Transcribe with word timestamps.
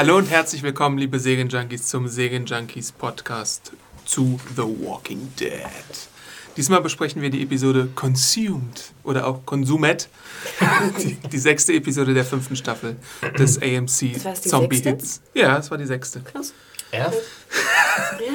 Hallo 0.00 0.16
und 0.16 0.30
herzlich 0.30 0.62
willkommen, 0.62 0.96
liebe 0.96 1.18
Serienjunkies, 1.18 1.88
zum 1.88 2.08
Serienjunkies 2.08 2.90
Podcast 2.90 3.72
zu 4.06 4.40
The 4.56 4.62
Walking 4.62 5.30
Dead. 5.38 5.60
Diesmal 6.56 6.80
besprechen 6.80 7.20
wir 7.20 7.28
die 7.28 7.42
Episode 7.42 7.86
Consumed 7.94 8.94
oder 9.04 9.26
auch 9.26 9.44
Consumed, 9.44 10.08
die, 10.98 11.16
die 11.16 11.38
sechste 11.38 11.74
Episode 11.74 12.14
der 12.14 12.24
fünften 12.24 12.56
Staffel 12.56 12.96
des 13.38 13.60
AMC 13.60 14.22
Das 14.24 14.40
Zombie 14.40 14.76
sechste? 14.76 14.88
Hits. 14.88 15.20
Ja, 15.34 15.58
es 15.58 15.70
war 15.70 15.76
die 15.76 15.84
sechste. 15.84 16.20
Krass. 16.20 16.54
Ja, 16.94 17.12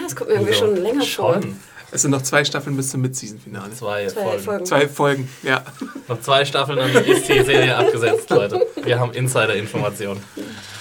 das 0.03 0.15
kommt 0.15 0.29
mir 0.29 0.35
irgendwie 0.35 0.53
schon 0.53 0.75
länger 0.75 1.01
vor. 1.01 1.41
Schon. 1.41 1.59
Es 1.89 2.03
sind 2.03 2.11
noch 2.11 2.21
zwei 2.21 2.45
Staffeln 2.45 2.77
bis 2.77 2.91
zum 2.91 3.01
Mid-Season-Finale. 3.01 3.73
Zwei, 3.73 4.05
Zwei 4.05 4.21
Folgen. 4.21 4.43
Folgen. 4.43 4.65
Zwei 4.67 4.87
Folgen, 4.87 5.29
ja. 5.41 5.63
Noch 6.07 6.21
zwei 6.21 6.45
Staffeln, 6.45 6.77
dann 6.77 6.91
ist 7.05 7.27
die 7.27 7.43
Serie 7.43 7.75
abgesetzt, 7.75 8.29
Leute. 8.29 8.67
Wir 8.83 8.99
haben 8.99 9.13
Insider-Informationen. 9.13 10.21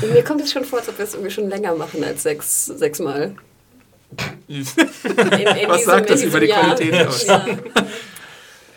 Mir 0.12 0.24
kommt 0.24 0.42
es 0.42 0.52
schon 0.52 0.64
vor, 0.64 0.78
als 0.78 0.88
ob 0.88 0.98
wir 0.98 1.04
es 1.04 1.14
irgendwie 1.14 1.30
schon 1.30 1.48
länger 1.48 1.74
machen 1.74 2.04
als 2.04 2.22
sechs, 2.22 2.66
sechs 2.66 2.98
Mal. 2.98 3.34
In, 4.48 4.58
in 4.58 5.68
Was 5.68 5.84
sagt 5.84 6.10
das 6.10 6.22
über 6.22 6.38
die 6.38 6.46
Jahr. 6.46 6.76
Qualität 6.76 7.06
aus? 7.06 7.26
Ja. 7.26 7.44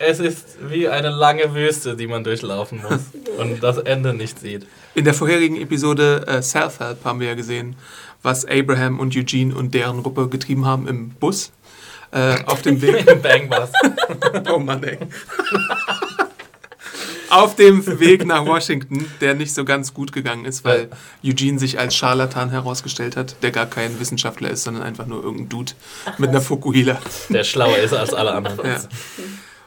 Es 0.02 0.18
ist 0.18 0.56
wie 0.70 0.88
eine 0.88 1.10
lange 1.10 1.54
Wüste, 1.54 1.94
die 1.94 2.06
man 2.06 2.24
durchlaufen 2.24 2.80
muss 2.80 3.02
und 3.36 3.62
das 3.62 3.76
Ende 3.76 4.14
nicht 4.14 4.38
sieht. 4.38 4.66
In 4.94 5.04
der 5.04 5.12
vorherigen 5.12 5.60
Episode 5.60 6.24
äh, 6.26 6.40
Self-Help 6.40 7.04
haben 7.04 7.20
wir 7.20 7.28
ja 7.28 7.34
gesehen, 7.34 7.76
was 8.22 8.46
Abraham 8.46 8.98
und 8.98 9.14
Eugene 9.14 9.54
und 9.54 9.74
deren 9.74 10.02
Gruppe 10.02 10.28
getrieben 10.28 10.64
haben 10.64 10.88
im 10.88 11.10
Bus. 11.10 11.52
Äh, 12.12 12.36
auf 12.46 12.62
dem 12.62 12.80
Weg. 12.80 13.04
Bang 13.22 13.50
was. 13.50 13.70
Oh 14.50 14.58
Mann, 14.58 14.82
ey. 14.84 14.96
Auf 17.30 17.56
dem 17.56 18.00
Weg 18.00 18.26
nach 18.26 18.44
Washington, 18.44 19.10
der 19.20 19.34
nicht 19.34 19.54
so 19.54 19.64
ganz 19.64 19.94
gut 19.94 20.12
gegangen 20.12 20.44
ist, 20.44 20.64
weil 20.64 20.88
Eugene 21.24 21.58
sich 21.58 21.78
als 21.78 21.94
Scharlatan 21.94 22.50
herausgestellt 22.50 23.16
hat, 23.16 23.36
der 23.42 23.50
gar 23.50 23.66
kein 23.66 23.98
Wissenschaftler 24.00 24.50
ist, 24.50 24.64
sondern 24.64 24.82
einfach 24.82 25.06
nur 25.06 25.22
irgendein 25.22 25.48
Dude 25.48 25.72
mit 26.18 26.30
einer 26.30 26.40
Fukuhila. 26.40 27.00
Der 27.28 27.44
schlauer 27.44 27.78
ist 27.78 27.94
als 27.94 28.12
alle 28.12 28.32
anderen. 28.32 28.66
Ja. 28.66 28.80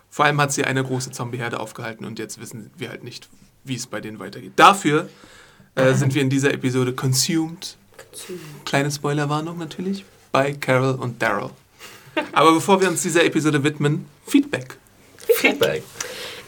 Vor 0.09 0.25
allem 0.25 0.39
hat 0.39 0.53
sie 0.53 0.63
eine 0.63 0.83
große 0.83 1.11
Zombieherde 1.11 1.59
aufgehalten 1.59 2.05
und 2.05 2.19
jetzt 2.19 2.39
wissen 2.39 2.69
wir 2.77 2.89
halt 2.89 3.03
nicht, 3.03 3.29
wie 3.63 3.75
es 3.75 3.87
bei 3.87 3.99
denen 3.99 4.19
weitergeht. 4.19 4.53
Dafür 4.55 5.09
äh, 5.75 5.93
sind 5.93 6.13
wir 6.13 6.21
in 6.21 6.29
dieser 6.29 6.53
Episode 6.53 6.93
consumed. 6.93 7.77
Kleine 8.65 8.91
Spoilerwarnung 8.91 9.57
natürlich 9.57 10.05
bei 10.31 10.53
Carol 10.53 10.95
und 10.95 11.21
Daryl. 11.21 11.49
Aber 12.31 12.53
bevor 12.53 12.79
wir 12.81 12.89
uns 12.89 13.01
dieser 13.01 13.23
Episode 13.23 13.63
widmen, 13.63 14.05
Feedback. 14.27 14.77
Feedback. 15.17 15.83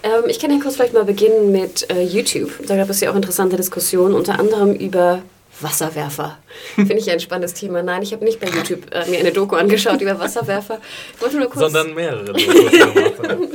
Ähm, 0.06 0.24
ich 0.28 0.40
kann 0.40 0.52
ja 0.52 0.60
kurz 0.62 0.76
vielleicht 0.76 0.94
mal 0.94 1.04
beginnen 1.04 1.52
mit 1.52 1.90
äh, 1.90 2.04
YouTube. 2.04 2.52
Da 2.68 2.78
gab 2.78 2.90
es 2.90 3.02
ja 3.02 3.12
auch 3.12 3.16
interessante 3.16 3.58
Diskussionen, 3.58 4.14
unter 4.14 4.40
anderem 4.40 4.76
über 4.76 5.24
Wasserwerfer. 5.62 6.38
Finde 6.76 6.98
ich 6.98 7.10
ein 7.10 7.20
spannendes 7.20 7.56
Thema. 7.56 7.82
Nein, 7.82 8.04
ich 8.04 8.14
habe 8.14 8.24
nicht 8.24 8.40
bei 8.40 8.46
YouTube 8.48 8.94
äh, 8.94 9.10
mir 9.10 9.18
eine 9.20 9.32
Doku 9.32 9.56
angeschaut 9.56 10.00
über 10.02 10.20
Wasserwerfer. 10.20 10.78
Ich 11.16 11.22
wollte 11.22 11.38
nur 11.38 11.50
kurz. 11.50 11.72
Sondern 11.72 11.96
mehrere. 11.96 12.36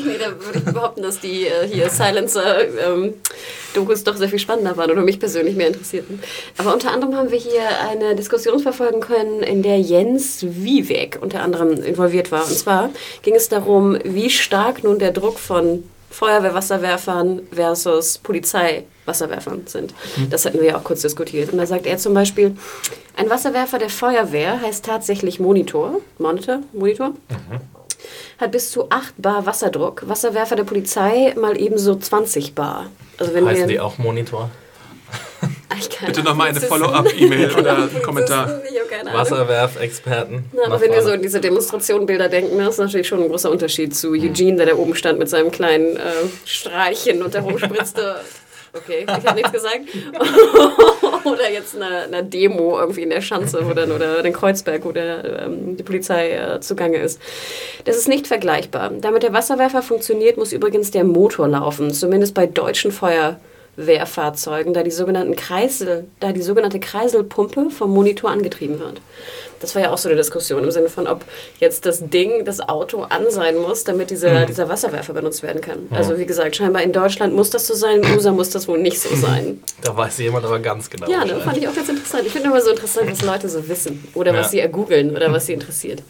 Nee, 0.02 0.16
da 0.18 0.30
würde 0.44 0.58
ich 0.58 0.64
behaupten, 0.64 1.02
dass 1.02 1.20
die 1.20 1.46
äh, 1.46 1.68
hier 1.68 1.88
Silencer-Dokus 1.88 4.02
doch 4.02 4.16
sehr 4.16 4.28
viel 4.28 4.40
spannender 4.40 4.76
waren 4.76 4.90
oder 4.90 5.02
mich 5.02 5.20
persönlich 5.20 5.54
mehr 5.54 5.68
interessierten. 5.68 6.20
Aber 6.58 6.72
unter 6.72 6.90
anderem 6.90 7.14
haben 7.14 7.30
wir 7.30 7.38
hier 7.38 7.62
eine 7.88 8.16
Diskussion 8.16 8.58
verfolgen 8.58 8.98
können, 9.00 9.44
in 9.44 9.62
der 9.62 9.78
Jens 9.78 10.42
Wieweg 10.42 11.18
unter 11.20 11.42
anderem 11.42 11.80
involviert 11.84 12.32
war. 12.32 12.44
Und 12.44 12.56
zwar 12.56 12.90
ging 13.22 13.36
es 13.36 13.48
darum, 13.48 13.96
wie 14.02 14.30
stark 14.30 14.82
nun 14.82 14.98
der 14.98 15.12
Druck 15.12 15.38
von 15.38 15.84
Feuerwehrwasserwerfern 16.10 17.42
versus 17.52 18.18
Polizeiwasserwerfern 18.18 19.62
sind. 19.66 19.94
Das 20.28 20.44
hatten 20.44 20.58
wir 20.58 20.66
ja 20.66 20.76
auch 20.76 20.84
kurz 20.84 21.02
diskutiert. 21.02 21.52
Und 21.52 21.58
da 21.58 21.66
sagt 21.66 21.86
er 21.86 21.98
zum 21.98 22.14
Beispiel, 22.14 22.56
ein 23.16 23.30
Wasserwerfer 23.30 23.78
der 23.78 23.90
Feuerwehr 23.90 24.60
heißt 24.60 24.84
tatsächlich 24.84 25.40
Monitor, 25.40 26.00
Monitor, 26.18 26.60
Monitor, 26.72 27.12
hat 28.38 28.50
bis 28.50 28.70
zu 28.70 28.90
8 28.90 29.14
Bar 29.18 29.46
Wasserdruck. 29.46 30.08
Wasserwerfer 30.08 30.56
der 30.56 30.64
Polizei 30.64 31.34
mal 31.38 31.58
ebenso 31.60 31.96
20 31.96 32.54
Bar. 32.54 32.86
Also 33.18 33.34
wenn 33.34 33.46
Heißen 33.46 33.62
wir, 33.62 33.66
die 33.68 33.80
auch 33.80 33.98
Monitor? 33.98 34.50
Ich 35.80 35.90
kann- 35.90 36.06
Bitte 36.06 36.22
nochmal 36.22 36.48
eine 36.50 36.60
Follow-up-E-Mail 36.60 37.54
oder 37.58 37.76
einen 37.76 38.02
Kommentar. 38.02 38.60
Ich 38.70 38.78
habe 38.78 38.88
keine 38.88 39.10
Ahnung. 39.10 39.20
Wasserwerfexperten. 39.20 40.44
Ja, 40.52 40.66
aber 40.66 40.80
wenn 40.80 40.92
wir 40.92 41.02
so 41.02 41.10
an 41.10 41.22
diese 41.22 41.40
Demonstrationbilder 41.40 42.28
denken, 42.28 42.58
das 42.58 42.74
ist 42.74 42.78
natürlich 42.78 43.08
schon 43.08 43.22
ein 43.22 43.28
großer 43.28 43.50
Unterschied 43.50 43.94
zu. 43.96 44.10
Eugene, 44.12 44.56
der 44.56 44.66
da 44.66 44.74
oben 44.74 44.94
stand 44.94 45.18
mit 45.18 45.28
seinem 45.28 45.50
kleinen 45.50 45.96
äh, 45.96 46.00
Streichen 46.44 47.22
und 47.22 47.34
da 47.34 47.40
rumspritzte. 47.40 48.16
Okay, 48.72 49.04
ich 49.04 49.26
habe 49.26 49.34
nichts 49.34 49.50
gesagt. 49.50 49.80
oder 51.24 51.50
jetzt 51.50 51.74
einer 51.74 52.02
eine 52.04 52.22
Demo 52.22 52.78
irgendwie 52.78 53.02
in 53.02 53.10
der 53.10 53.20
Schanze 53.20 53.64
dann, 53.74 53.90
oder 53.90 54.24
in 54.24 54.32
Kreuzberg, 54.32 54.84
wo 54.84 54.92
der, 54.92 55.42
ähm, 55.46 55.76
die 55.76 55.82
Polizei 55.82 56.30
äh, 56.30 56.60
zugange 56.60 56.98
ist. 56.98 57.20
Das 57.84 57.96
ist 57.96 58.06
nicht 58.06 58.28
vergleichbar. 58.28 58.92
Damit 59.00 59.24
der 59.24 59.32
Wasserwerfer 59.32 59.82
funktioniert, 59.82 60.36
muss 60.36 60.52
übrigens 60.52 60.92
der 60.92 61.02
Motor 61.02 61.48
laufen, 61.48 61.92
zumindest 61.92 62.34
bei 62.34 62.46
deutschen 62.46 62.92
Feuerwehrfahrzeugen, 63.80 64.72
da 64.74 64.82
die, 64.82 64.90
sogenannten 64.90 65.36
Kreisel, 65.36 66.06
da 66.20 66.32
die 66.32 66.42
sogenannte 66.42 66.80
Kreiselpumpe 66.80 67.70
vom 67.70 67.92
Monitor 67.92 68.30
angetrieben 68.30 68.78
wird. 68.78 69.00
Das 69.60 69.74
war 69.74 69.82
ja 69.82 69.90
auch 69.90 69.98
so 69.98 70.08
eine 70.08 70.16
Diskussion 70.16 70.64
im 70.64 70.70
Sinne 70.70 70.88
von, 70.88 71.06
ob 71.06 71.24
jetzt 71.58 71.84
das 71.84 72.00
Ding, 72.08 72.44
das 72.46 72.60
Auto 72.60 73.02
an 73.02 73.30
sein 73.30 73.58
muss, 73.58 73.84
damit 73.84 74.10
dieser, 74.10 74.46
dieser 74.46 74.68
Wasserwerfer 74.70 75.12
benutzt 75.12 75.42
werden 75.42 75.60
kann. 75.60 75.86
Also 75.90 76.18
wie 76.18 76.24
gesagt, 76.24 76.56
scheinbar 76.56 76.82
in 76.82 76.92
Deutschland 76.92 77.34
muss 77.34 77.50
das 77.50 77.66
so 77.66 77.74
sein, 77.74 78.02
in 78.02 78.14
USA 78.14 78.32
muss 78.32 78.50
das 78.50 78.68
wohl 78.68 78.78
nicht 78.78 78.98
so 79.00 79.14
sein. 79.14 79.62
Da 79.82 79.94
weiß 79.96 80.18
jemand 80.18 80.46
aber 80.46 80.60
ganz 80.60 80.88
genau. 80.88 81.10
Ja, 81.10 81.18
ne, 81.18 81.24
Bescheid. 81.34 81.42
fand 81.42 81.56
ich 81.58 81.68
auch 81.68 81.74
ganz 81.74 81.88
interessant. 81.90 82.22
Ich 82.26 82.32
finde 82.32 82.48
immer 82.48 82.60
so 82.62 82.70
interessant, 82.70 83.10
was 83.10 83.22
Leute 83.22 83.48
so 83.48 83.68
wissen 83.68 84.02
oder 84.14 84.32
was 84.32 84.46
Ja. 84.46 84.50
sie 84.50 84.60
ergoogeln 84.60 85.14
oder 85.14 85.30
was 85.30 85.46
sie 85.46 85.52
interessiert. 85.52 86.02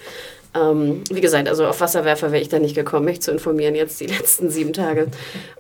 Ähm, 0.52 1.04
wie 1.10 1.20
gesagt, 1.20 1.48
also 1.48 1.66
auf 1.66 1.80
Wasserwerfer 1.80 2.32
wäre 2.32 2.42
ich 2.42 2.48
da 2.48 2.58
nicht 2.58 2.74
gekommen, 2.74 3.04
mich 3.04 3.22
zu 3.22 3.30
informieren 3.30 3.76
jetzt 3.76 4.00
die 4.00 4.06
letzten 4.18 4.50
sieben 4.50 4.72
Tage. 4.72 5.06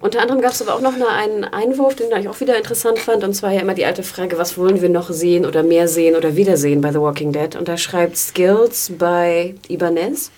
Unter 0.00 0.20
anderem 0.20 0.40
gab 0.40 0.52
es 0.52 0.62
aber 0.62 0.74
auch 0.74 0.80
noch 0.80 0.94
eine, 0.94 1.08
einen 1.08 1.44
Einwurf, 1.44 1.94
den 1.94 2.08
ich 2.18 2.28
auch 2.28 2.40
wieder 2.40 2.56
interessant 2.56 2.98
fand, 2.98 3.22
und 3.22 3.34
zwar 3.34 3.52
ja 3.52 3.60
immer 3.60 3.74
die 3.74 3.84
alte 3.84 4.02
Frage, 4.02 4.36
was 4.36 4.58
wollen 4.58 4.82
wir 4.82 4.88
noch 4.88 5.10
sehen 5.10 5.46
oder 5.46 5.62
mehr 5.62 5.86
sehen 5.86 6.16
oder 6.16 6.34
wiedersehen 6.34 6.80
bei 6.80 6.90
The 6.90 7.00
Walking 7.00 7.32
Dead? 7.32 7.54
Und 7.54 7.68
da 7.68 7.76
schreibt 7.76 8.16
Skills 8.16 8.92
bei 8.98 9.54
Ibanez. 9.68 10.32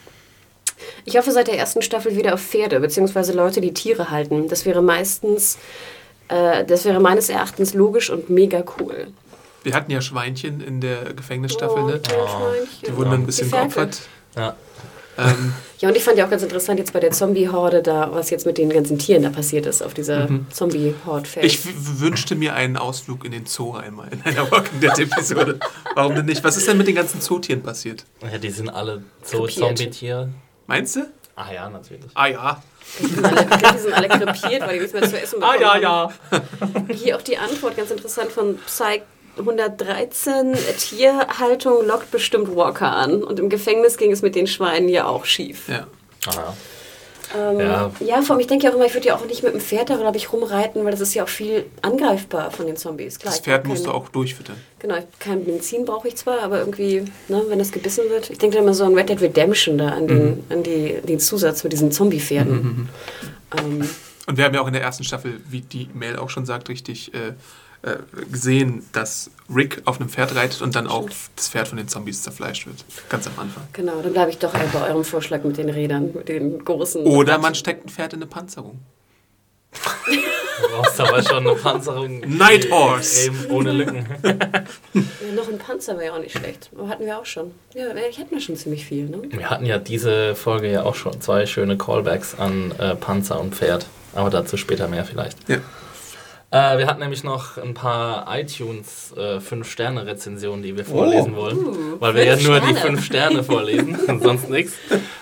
Ich 1.05 1.17
hoffe 1.17 1.31
seit 1.31 1.49
der 1.49 1.59
ersten 1.59 1.81
Staffel 1.81 2.17
wieder 2.17 2.35
auf 2.35 2.43
Pferde, 2.43 2.81
beziehungsweise 2.81 3.33
Leute, 3.33 3.61
die 3.61 3.73
Tiere 3.73 4.11
halten. 4.11 4.49
Das 4.49 4.67
wäre 4.67 4.83
meistens, 4.83 5.59
äh, 6.29 6.65
das 6.65 6.85
wäre 6.85 7.01
meines 7.01 7.29
Erachtens 7.29 7.73
logisch 7.73 8.11
und 8.11 8.29
mega 8.29 8.63
cool. 8.79 9.07
Wir 9.63 9.75
hatten 9.75 9.93
ja 9.93 10.01
Schweinchen 10.01 10.61
in 10.61 10.81
der 10.81 11.15
Gefängnisstaffel, 11.15 11.85
ne? 11.85 12.01
kleine 12.01 12.29
Schweinchen. 12.29 12.87
Die 12.87 12.97
wurden 12.97 13.11
dann 13.13 13.21
ein 13.21 13.27
bisschen 13.27 13.51
geopfert. 13.51 14.01
Ja. 14.37 14.57
Ähm, 15.19 15.53
Ja, 15.79 15.89
und 15.89 15.97
ich 15.97 16.05
fand 16.05 16.17
ja 16.17 16.25
auch 16.27 16.31
ganz 16.31 16.43
interessant 16.43 16.79
jetzt 16.79 16.93
bei 16.93 17.01
der 17.01 17.11
Zombie-Horde 17.11 17.83
da, 17.83 18.11
was 18.15 18.31
jetzt 18.31 18.47
mit 18.47 18.57
den 18.57 18.71
ganzen 18.71 18.99
Tieren 18.99 19.23
da 19.25 19.31
passiert 19.31 19.67
ist 19.67 19.83
auf 19.83 19.93
dieser 19.95 20.29
Zombie-Horde-Feld. 20.51 21.45
ich 21.45 21.67
w- 21.67 21.71
wünschte 22.01 22.35
mir 22.35 22.55
einen 22.55 22.77
Ausflug 22.77 23.25
in 23.25 23.33
den 23.33 23.45
Zoo 23.47 23.75
einmal 23.75 24.09
in 24.13 24.23
einer 24.23 24.51
Walking 24.51 24.81
Dead-Episode. 24.81 25.59
Warum 25.95 26.15
denn 26.15 26.27
nicht? 26.27 26.43
Was 26.45 26.57
ist 26.57 26.67
denn 26.69 26.79
mit 26.79 26.87
den 26.87 26.95
ganzen 26.95 27.21
Zootieren 27.21 27.63
passiert? 27.63 28.05
ja, 28.31 28.39
die 28.39 28.51
sind 28.51 28.71
alle 28.71 29.03
so 29.23 29.39
Krepiert. 29.41 29.59
Zombie-Tiere. 29.79 30.29
Meinst 30.67 30.97
du? 30.97 31.01
Ah 31.35 31.53
ja, 31.53 31.69
natürlich. 31.69 32.05
Ah 32.15 32.27
ja. 32.29 32.63
Die 33.01 33.07
sind 33.07 33.25
alle, 33.25 33.41
ich 33.43 33.71
die 33.73 33.79
sind 33.79 33.93
alle 33.95 34.09
krepiert, 34.09 34.61
weil 34.63 34.75
die 34.75 34.81
nichts 34.81 34.93
mehr 34.93 35.03
zu 35.09 35.21
essen 35.21 35.41
bekommen 35.41 35.59
Ah 35.61 35.79
ja, 35.79 35.79
ja. 35.79 36.13
Hier 36.95 37.17
auch 37.17 37.23
die 37.23 37.37
Antwort, 37.39 37.77
ganz 37.77 37.91
interessant, 37.91 38.31
von 38.31 38.57
Psych 38.67 39.03
113. 39.39 40.55
Tierhaltung 40.79 41.87
lockt 41.87 42.11
bestimmt 42.11 42.55
Walker 42.55 42.91
an. 42.95 43.23
Und 43.23 43.39
im 43.39 43.49
Gefängnis 43.49 43.97
ging 43.97 44.13
es 44.13 44.23
mit 44.23 44.35
den 44.35 44.47
Schweinen 44.47 44.89
ja 44.89 45.07
auch 45.07 45.25
schief. 45.25 45.69
ja. 45.69 45.87
Ah, 46.27 46.55
Ähm, 47.35 47.59
Ja. 47.61 47.91
ja. 48.01 48.23
vor 48.23 48.35
allem, 48.35 48.41
ich 48.41 48.47
denke 48.47 48.67
ja 48.67 48.71
auch 48.71 48.77
immer, 48.77 48.85
ich 48.85 48.93
würde 48.95 49.07
ja 49.09 49.17
auch 49.17 49.25
nicht 49.25 49.43
mit 49.43 49.55
dem 49.55 49.61
Pferd 49.61 49.89
da, 49.91 49.97
glaube 49.97 50.19
ich, 50.19 50.33
rumreiten, 50.33 50.85
weil 50.85 50.91
das 50.91 51.01
ist 51.01 51.15
ja 51.15 51.25
auch 51.25 51.29
viel 51.29 51.65
angreifbar 51.81 52.51
von 52.51 52.67
den 52.67 52.77
Zombies. 52.77 53.19
Klar, 53.19 53.33
Das 53.33 53.41
Pferd 53.41 53.67
musst 53.67 53.87
du 53.87 53.91
auch 53.91 54.09
durchfüttern. 54.11 54.57
Genau, 54.81 54.97
kein 55.19 55.43
Benzin 55.45 55.85
brauche 55.87 56.09
ich 56.09 56.17
zwar, 56.17 56.41
aber 56.43 56.59
irgendwie, 56.59 57.05
ne, 57.29 57.43
wenn 57.49 57.59
das 57.59 57.73
gebissen 57.73 58.05
wird. 58.11 58.29
Ich 58.31 58.37
denke 58.39 58.57
da 58.59 58.63
immer 58.63 58.75
so 58.75 58.85
an 58.85 58.95
Red 58.95 59.09
Dead 59.09 59.21
Redemption 59.21 59.79
da, 59.79 59.89
an 59.89 60.07
den, 60.09 60.45
an 60.51 60.63
die, 60.63 60.99
den 61.03 61.19
Zusatz 61.19 61.65
mit 61.65 61.73
diesen 61.73 61.91
Zombie-Pferden. 61.91 62.89
Ähm, 63.59 63.89
Und 64.27 64.37
wir 64.37 64.45
haben 64.45 64.55
ja 64.55 64.61
auch 64.61 64.67
in 64.67 64.75
der 64.75 64.83
ersten 64.83 65.03
Staffel, 65.05 65.41
wie 65.49 65.63
die 65.63 65.89
Mail 65.95 66.17
auch 66.17 66.29
schon 66.31 66.45
sagt, 66.47 66.69
richtig 66.69 67.15
äh, 67.15 67.33
äh, 67.83 67.97
gesehen, 68.31 68.89
dass 68.93 69.31
Rick 69.53 69.83
auf 69.87 70.01
einem 70.01 70.09
Pferd 70.09 70.35
reitet 70.37 70.63
und 70.63 70.77
dann 70.77 70.87
auch 70.87 71.11
das 71.35 71.49
Pferd 71.49 71.69
von 71.69 71.79
den 71.79 71.89
Zombies 71.89 72.23
zerfleischt 72.23 72.67
wird. 72.67 72.85
Ganz 73.09 73.27
am 73.27 73.33
Anfang. 73.39 73.65
genau, 73.73 74.01
dann 74.01 74.13
bleibe 74.13 74.31
ich 74.31 74.39
doch 74.39 74.55
eher 74.55 74.69
bei 74.73 74.89
eurem 74.89 75.05
Vorschlag 75.05 75.43
mit 75.43 75.59
den 75.59 75.69
Rädern, 75.69 76.13
mit 76.15 76.29
den 76.29 76.65
großen. 76.65 77.05
Oder 77.05 77.39
man 77.39 77.55
steckt 77.55 77.85
ein 77.85 77.89
Pferd 77.89 78.13
in 78.13 78.21
eine 78.21 78.27
Panzerung. 78.27 78.79
du 79.73 80.69
brauchst 80.69 81.01
aber 81.01 81.23
schon 81.23 81.47
eine 81.47 81.57
Panzerung. 81.57 82.21
Night 82.21 82.71
Horse. 82.71 83.31
Ohne 83.49 83.73
Lücken. 83.73 84.07
Ja, 84.23 85.33
noch 85.35 85.49
ein 85.49 85.59
Panzer 85.59 85.95
wäre 85.95 86.07
ja 86.07 86.13
auch 86.13 86.21
nicht 86.21 86.37
schlecht. 86.37 86.71
Hatten 86.89 87.07
wir 87.07 87.19
auch 87.19 87.27
schon. 87.27 87.53
Ja, 87.75 87.87
ich 88.09 88.19
hätten 88.19 88.33
wir 88.33 88.41
schon 88.41 88.57
ziemlich 88.57 88.85
viel, 88.85 89.09
ne? 89.09 89.23
Wir 89.31 89.51
hatten 89.51 89.65
ja 89.65 89.79
diese 89.79 90.35
Folge 90.35 90.71
ja 90.71 90.85
auch 90.85 90.95
schon 90.95 91.21
zwei 91.21 91.47
schöne 91.47 91.79
Callbacks 91.79 92.39
an 92.39 92.73
äh, 92.79 92.95
Panzer 92.95 93.41
und 93.41 93.55
Pferd. 93.55 93.87
Aber 94.15 94.29
dazu 94.31 94.57
später 94.57 94.89
mehr 94.89 95.05
vielleicht. 95.05 95.49
Ja. 95.49 95.59
Äh, 96.53 96.77
wir 96.77 96.87
hatten 96.87 97.01
nämlich 97.01 97.25
noch 97.25 97.57
ein 97.57 97.73
paar 97.73 98.27
iTunes 98.39 99.15
5-Sterne-Rezensionen, 99.17 100.63
die 100.63 100.77
wir 100.77 100.85
vorlesen 100.85 101.35
wollen. 101.35 101.57
Uh, 101.57 102.01
weil 102.01 102.15
wir 102.15 102.25
ja 102.25 102.37
nur 102.37 102.61
die 102.61 102.77
Sterne. 102.77 102.81
5 102.81 103.05
Sterne 103.05 103.43
vorlesen 103.43 103.97
und 103.97 104.23
sonst 104.23 104.51
nichts. 104.51 104.75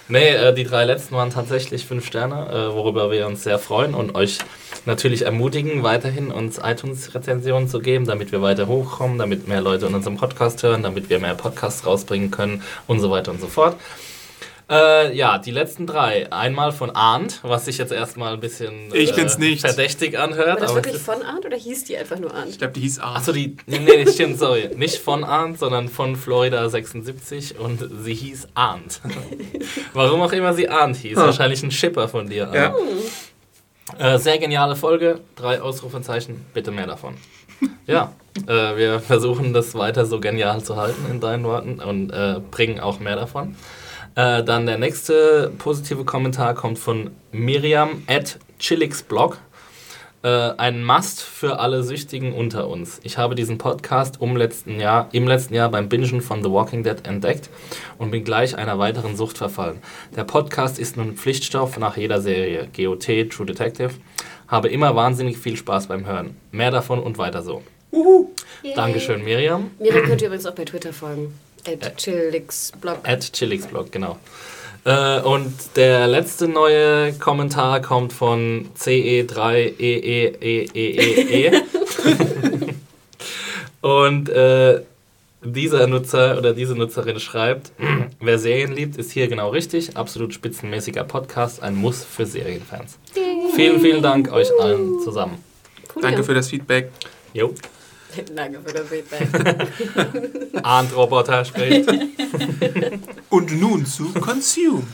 Nee, 0.08 0.30
äh, 0.30 0.52
die 0.52 0.64
drei 0.64 0.84
letzten 0.84 1.14
waren 1.14 1.30
tatsächlich 1.30 1.86
5 1.86 2.04
Sterne, 2.04 2.48
äh, 2.50 2.74
worüber 2.74 3.12
wir 3.12 3.28
uns 3.28 3.44
sehr 3.44 3.60
freuen 3.60 3.94
und 3.94 4.16
euch 4.16 4.38
natürlich 4.86 5.24
ermutigen, 5.24 5.84
weiterhin 5.84 6.32
uns 6.32 6.58
iTunes-Rezensionen 6.58 7.68
zu 7.68 7.78
geben, 7.78 8.06
damit 8.06 8.32
wir 8.32 8.42
weiter 8.42 8.66
hochkommen, 8.66 9.16
damit 9.16 9.46
mehr 9.46 9.60
Leute 9.60 9.86
in 9.86 9.94
unserem 9.94 10.16
Podcast 10.16 10.64
hören, 10.64 10.82
damit 10.82 11.10
wir 11.10 11.20
mehr 11.20 11.34
Podcasts 11.34 11.86
rausbringen 11.86 12.32
können 12.32 12.64
und 12.88 12.98
so 12.98 13.08
weiter 13.12 13.30
und 13.30 13.40
so 13.40 13.46
fort. 13.46 13.76
Äh, 14.70 15.16
ja, 15.16 15.38
die 15.38 15.50
letzten 15.50 15.86
drei. 15.88 16.30
Einmal 16.32 16.70
von 16.70 16.90
Arndt, 16.90 17.40
was 17.42 17.64
sich 17.64 17.76
jetzt 17.78 17.90
erstmal 17.90 18.34
ein 18.34 18.40
bisschen 18.40 18.94
Ich 18.94 19.12
bin's 19.14 19.36
nicht. 19.36 19.62
verdächtig 19.62 20.12
War 20.14 20.22
anhört. 20.22 20.60
das 20.62 20.70
aber 20.70 20.84
wirklich 20.84 21.02
von 21.02 21.22
Arndt 21.22 21.44
oder 21.44 21.56
hieß 21.56 21.84
die 21.84 21.96
einfach 21.96 22.20
nur 22.20 22.32
Arndt? 22.32 22.50
Ich 22.52 22.58
glaube, 22.58 22.74
die 22.74 22.80
hieß 22.82 23.00
A. 23.00 23.16
Achso, 23.16 23.32
die. 23.32 23.56
Nee, 23.66 23.80
nee, 23.80 24.06
stimmt, 24.06 24.38
sorry. 24.38 24.70
Nicht 24.76 24.98
von 24.98 25.24
Arndt, 25.24 25.58
sondern 25.58 25.88
von 25.88 26.14
Florida 26.14 26.68
76 26.68 27.58
und 27.58 27.84
sie 28.04 28.14
hieß 28.14 28.46
Arndt. 28.54 29.00
Warum 29.92 30.22
auch 30.22 30.32
immer 30.32 30.54
sie 30.54 30.68
Arndt 30.68 30.98
hieß. 30.98 31.18
Ah. 31.18 31.26
Wahrscheinlich 31.26 31.62
ein 31.64 31.72
Schipper 31.72 32.06
von 32.06 32.28
dir. 32.28 32.48
Ja. 32.54 32.74
Äh, 33.98 34.18
sehr 34.18 34.38
geniale 34.38 34.76
Folge. 34.76 35.18
Drei 35.34 35.60
Ausrufezeichen. 35.60 36.46
Bitte 36.54 36.70
mehr 36.70 36.86
davon. 36.86 37.14
Ja, 37.86 38.12
äh, 38.46 38.76
wir 38.76 39.00
versuchen 39.00 39.52
das 39.52 39.74
weiter 39.74 40.06
so 40.06 40.20
genial 40.20 40.62
zu 40.62 40.76
halten 40.76 41.06
in 41.10 41.18
deinen 41.20 41.42
Worten 41.44 41.80
und 41.80 42.10
äh, 42.10 42.40
bringen 42.50 42.78
auch 42.78 43.00
mehr 43.00 43.16
davon. 43.16 43.56
Äh, 44.14 44.42
dann 44.42 44.66
der 44.66 44.78
nächste 44.78 45.52
positive 45.58 46.04
Kommentar 46.04 46.54
kommt 46.54 46.78
von 46.78 47.10
Miriam 47.32 48.02
at 48.06 48.38
Chillixblog. 48.58 49.38
Äh, 50.22 50.28
ein 50.28 50.84
Must 50.84 51.22
für 51.22 51.60
alle 51.60 51.82
Süchtigen 51.82 52.34
unter 52.34 52.68
uns. 52.68 53.00
Ich 53.04 53.16
habe 53.16 53.34
diesen 53.34 53.56
Podcast 53.56 54.20
um 54.20 54.36
letzten 54.36 54.78
Jahr, 54.78 55.08
im 55.12 55.26
letzten 55.26 55.54
Jahr 55.54 55.70
beim 55.70 55.88
Bingen 55.88 56.20
von 56.20 56.42
The 56.42 56.50
Walking 56.50 56.82
Dead 56.82 57.06
entdeckt 57.06 57.48
und 57.96 58.10
bin 58.10 58.24
gleich 58.24 58.56
einer 58.56 58.78
weiteren 58.78 59.16
Sucht 59.16 59.38
verfallen. 59.38 59.78
Der 60.14 60.24
Podcast 60.24 60.78
ist 60.78 60.98
nun 60.98 61.16
Pflichtstoff 61.16 61.78
nach 61.78 61.96
jeder 61.96 62.20
Serie. 62.20 62.68
GOT, 62.76 63.30
True 63.30 63.46
Detective. 63.46 63.92
Habe 64.46 64.68
immer 64.68 64.94
wahnsinnig 64.94 65.38
viel 65.38 65.56
Spaß 65.56 65.86
beim 65.86 66.04
Hören. 66.04 66.36
Mehr 66.50 66.70
davon 66.70 66.98
und 66.98 67.16
weiter 67.16 67.42
so. 67.42 67.62
Yay. 68.62 68.74
Dankeschön, 68.74 69.24
Miriam. 69.24 69.70
Mir 69.78 70.02
könnt 70.02 70.20
ihr 70.20 70.26
übrigens 70.26 70.44
auch 70.44 70.54
bei 70.54 70.64
Twitter 70.64 70.92
folgen. 70.92 71.32
At 71.66 71.96
chillixblog. 71.96 72.98
At 73.04 73.32
Chillixblog, 73.32 73.92
genau. 73.92 74.18
Äh, 74.84 75.20
und 75.20 75.54
der 75.76 76.06
letzte 76.06 76.48
neue 76.48 77.12
Kommentar 77.14 77.80
kommt 77.80 78.12
von 78.12 78.68
E 78.86 79.22
CE3EEEEE. 79.22 81.62
und 83.82 84.28
äh, 84.30 84.80
dieser 85.42 85.86
Nutzer 85.86 86.38
oder 86.38 86.54
diese 86.54 86.74
Nutzerin 86.74 87.20
schreibt, 87.20 87.72
wer 88.20 88.38
Serien 88.38 88.72
liebt, 88.72 88.96
ist 88.96 89.10
hier 89.10 89.28
genau 89.28 89.50
richtig. 89.50 89.96
Absolut 89.96 90.34
spitzenmäßiger 90.34 91.04
Podcast, 91.04 91.62
ein 91.62 91.74
Muss 91.74 92.04
für 92.04 92.26
Serienfans. 92.26 92.98
Vielen, 93.54 93.80
vielen 93.80 94.02
Dank 94.02 94.32
euch 94.32 94.48
allen 94.60 95.00
zusammen. 95.00 95.42
Cool, 95.94 96.02
Danke 96.02 96.18
ja. 96.18 96.24
für 96.24 96.34
das 96.34 96.48
Feedback. 96.48 96.90
Jo, 97.32 97.54
Danke 98.34 98.60
für 98.64 98.72
das 98.72 98.88
Feedback. 98.88 99.68
Arndt 100.62 100.94
Roboter 100.96 101.44
spricht. 101.44 101.88
Und 103.30 103.60
nun 103.60 103.86
zu 103.86 104.12
Consumed. 104.12 104.84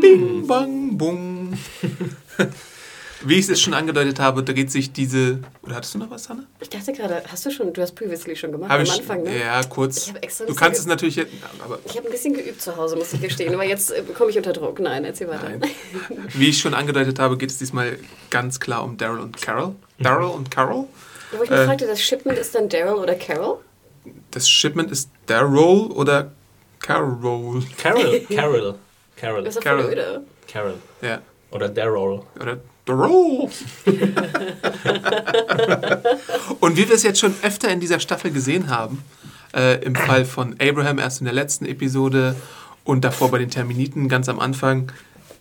Bing, 0.00 0.46
bang, 0.46 0.96
bung. 0.96 1.58
Wie 3.24 3.38
ich 3.38 3.48
es 3.48 3.60
schon 3.60 3.72
angedeutet 3.74 4.18
habe, 4.18 4.42
dreht 4.42 4.72
sich 4.72 4.92
diese. 4.92 5.38
Oder 5.62 5.76
hattest 5.76 5.94
du 5.94 5.98
noch 5.98 6.10
was, 6.10 6.28
Hanne? 6.28 6.46
Ich 6.60 6.68
dachte 6.70 6.92
gerade, 6.92 7.22
hast 7.30 7.46
du 7.46 7.50
schon, 7.52 7.72
du 7.72 7.80
hast 7.80 7.94
previously 7.94 8.34
schon 8.34 8.50
gemacht 8.50 8.68
Habe 8.70 8.80
am 8.82 8.86
ich. 8.86 8.92
Anfang, 8.98 9.22
ne? 9.22 9.38
Ja, 9.38 9.62
kurz. 9.62 9.98
Ich 10.04 10.08
habe 10.08 10.22
extra 10.24 10.44
Du 10.46 10.54
kannst 10.56 10.80
es 10.80 10.86
natürlich. 10.86 11.14
jetzt- 11.16 11.30
Aber 11.64 11.78
Ich 11.84 11.96
habe 11.96 12.08
ein 12.08 12.10
bisschen 12.10 12.34
geübt 12.34 12.60
zu 12.60 12.76
Hause, 12.76 12.96
muss 12.96 13.12
ich 13.12 13.20
gestehen, 13.20 13.54
aber 13.54 13.64
jetzt 13.64 13.92
äh, 13.92 14.02
komme 14.16 14.30
ich 14.30 14.36
unter 14.36 14.52
Druck. 14.52 14.80
Nein, 14.80 15.04
erzähl 15.04 15.28
weiter. 15.28 15.50
Nein. 15.50 15.62
Wie 16.34 16.48
ich 16.48 16.58
schon 16.58 16.74
angedeutet 16.74 17.20
habe, 17.20 17.36
geht 17.38 17.50
es 17.50 17.58
diesmal 17.58 17.96
ganz 18.30 18.58
klar 18.58 18.82
um 18.82 18.96
Daryl 18.96 19.20
und 19.20 19.40
Carol. 19.40 19.76
Daryl 20.00 20.26
und 20.30 20.50
Carol. 20.50 20.86
Wo 21.36 21.42
ich 21.42 21.50
mich 21.50 21.58
Äh. 21.58 21.66
fragte, 21.66 21.86
das 21.86 22.00
Shipment 22.00 22.38
ist 22.38 22.54
dann 22.54 22.68
Daryl 22.68 22.94
oder 22.94 23.14
Carol? 23.14 23.58
Das 24.30 24.48
Shipment 24.48 24.90
ist 24.90 25.10
Daryl 25.26 25.90
oder 25.92 26.32
Carol. 26.80 27.62
Carol, 27.78 28.20
Carol, 28.34 28.74
Carol, 29.16 29.44
Das 29.44 29.56
ist 29.56 29.58
doch 29.58 29.64
Carol. 29.64 29.82
voll 29.84 29.92
öde. 29.92 30.22
Carol. 30.50 30.74
Ja. 31.00 31.20
Oder 31.50 31.68
Daryl. 31.68 32.20
Oder 32.40 32.58
Daryl. 32.84 33.48
und 36.60 36.76
wie 36.76 36.88
wir 36.88 36.94
es 36.94 37.02
jetzt 37.02 37.20
schon 37.20 37.34
öfter 37.42 37.68
in 37.70 37.80
dieser 37.80 38.00
Staffel 38.00 38.30
gesehen 38.30 38.68
haben, 38.68 39.02
äh, 39.54 39.82
im 39.84 39.94
Fall 39.94 40.24
von 40.24 40.56
Abraham 40.60 40.98
erst 40.98 41.20
in 41.20 41.24
der 41.26 41.34
letzten 41.34 41.66
Episode 41.66 42.34
und 42.84 43.04
davor 43.04 43.30
bei 43.30 43.38
den 43.38 43.50
Terminiten 43.50 44.08
ganz 44.08 44.28
am 44.28 44.40
Anfang, 44.40 44.90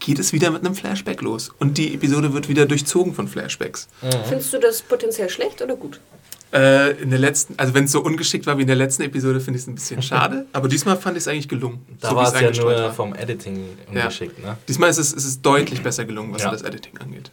geht 0.02 0.20
es 0.20 0.34
wieder 0.34 0.52
mit 0.52 0.66
einem 0.66 0.76
Flashback 0.76 1.22
los. 1.22 1.52
Und 1.60 1.78
die 1.78 1.94
Episode 1.94 2.34
wird 2.34 2.50
wieder 2.50 2.66
durchzogen 2.66 3.14
von 3.14 3.30
Flashbacks. 3.30 3.88
Findest 4.28 4.52
du 4.52 4.60
das 4.60 4.82
potenziell 4.82 5.30
schlecht 5.30 5.62
oder 5.62 5.78
gut? 5.78 6.02
Äh, 6.54 7.02
in 7.02 7.12
der 7.12 7.20
letzten, 7.20 7.54
also 7.58 7.74
wenn 7.74 7.86
es 7.86 7.94
so 7.94 8.02
ungeschickt 8.04 8.46
war 8.46 8.58
wie 8.58 8.64
in 8.64 8.68
der 8.68 8.76
letzten 8.76 9.04
Episode, 9.04 9.40
finde 9.40 9.58
ich 9.58 9.64
es 9.64 9.68
ein 9.70 9.76
bisschen 9.76 10.02
schade. 10.10 10.46
Aber 10.52 10.68
diesmal 10.68 10.98
fand 10.98 11.16
ich 11.16 11.24
es 11.24 11.28
eigentlich 11.30 11.48
gelungen. 11.48 11.80
Da 12.02 12.10
so 12.10 12.16
war 12.18 12.34
es 12.34 12.42
ja 12.42 12.52
nur 12.52 12.74
war. 12.76 12.94
vom 12.94 13.16
Editing 13.16 13.64
ungeschickt, 13.88 14.44
ne? 14.44 14.58
Diesmal 14.68 14.90
ist 14.90 14.98
es, 14.98 15.14
ist 15.14 15.24
es 15.24 15.42
deutlich 15.42 15.82
besser 15.82 16.04
gelungen, 16.04 16.34
was 16.34 16.42
Ja. 16.44 16.52
das 16.52 16.64
Editing 16.64 16.98
angeht. 16.98 17.32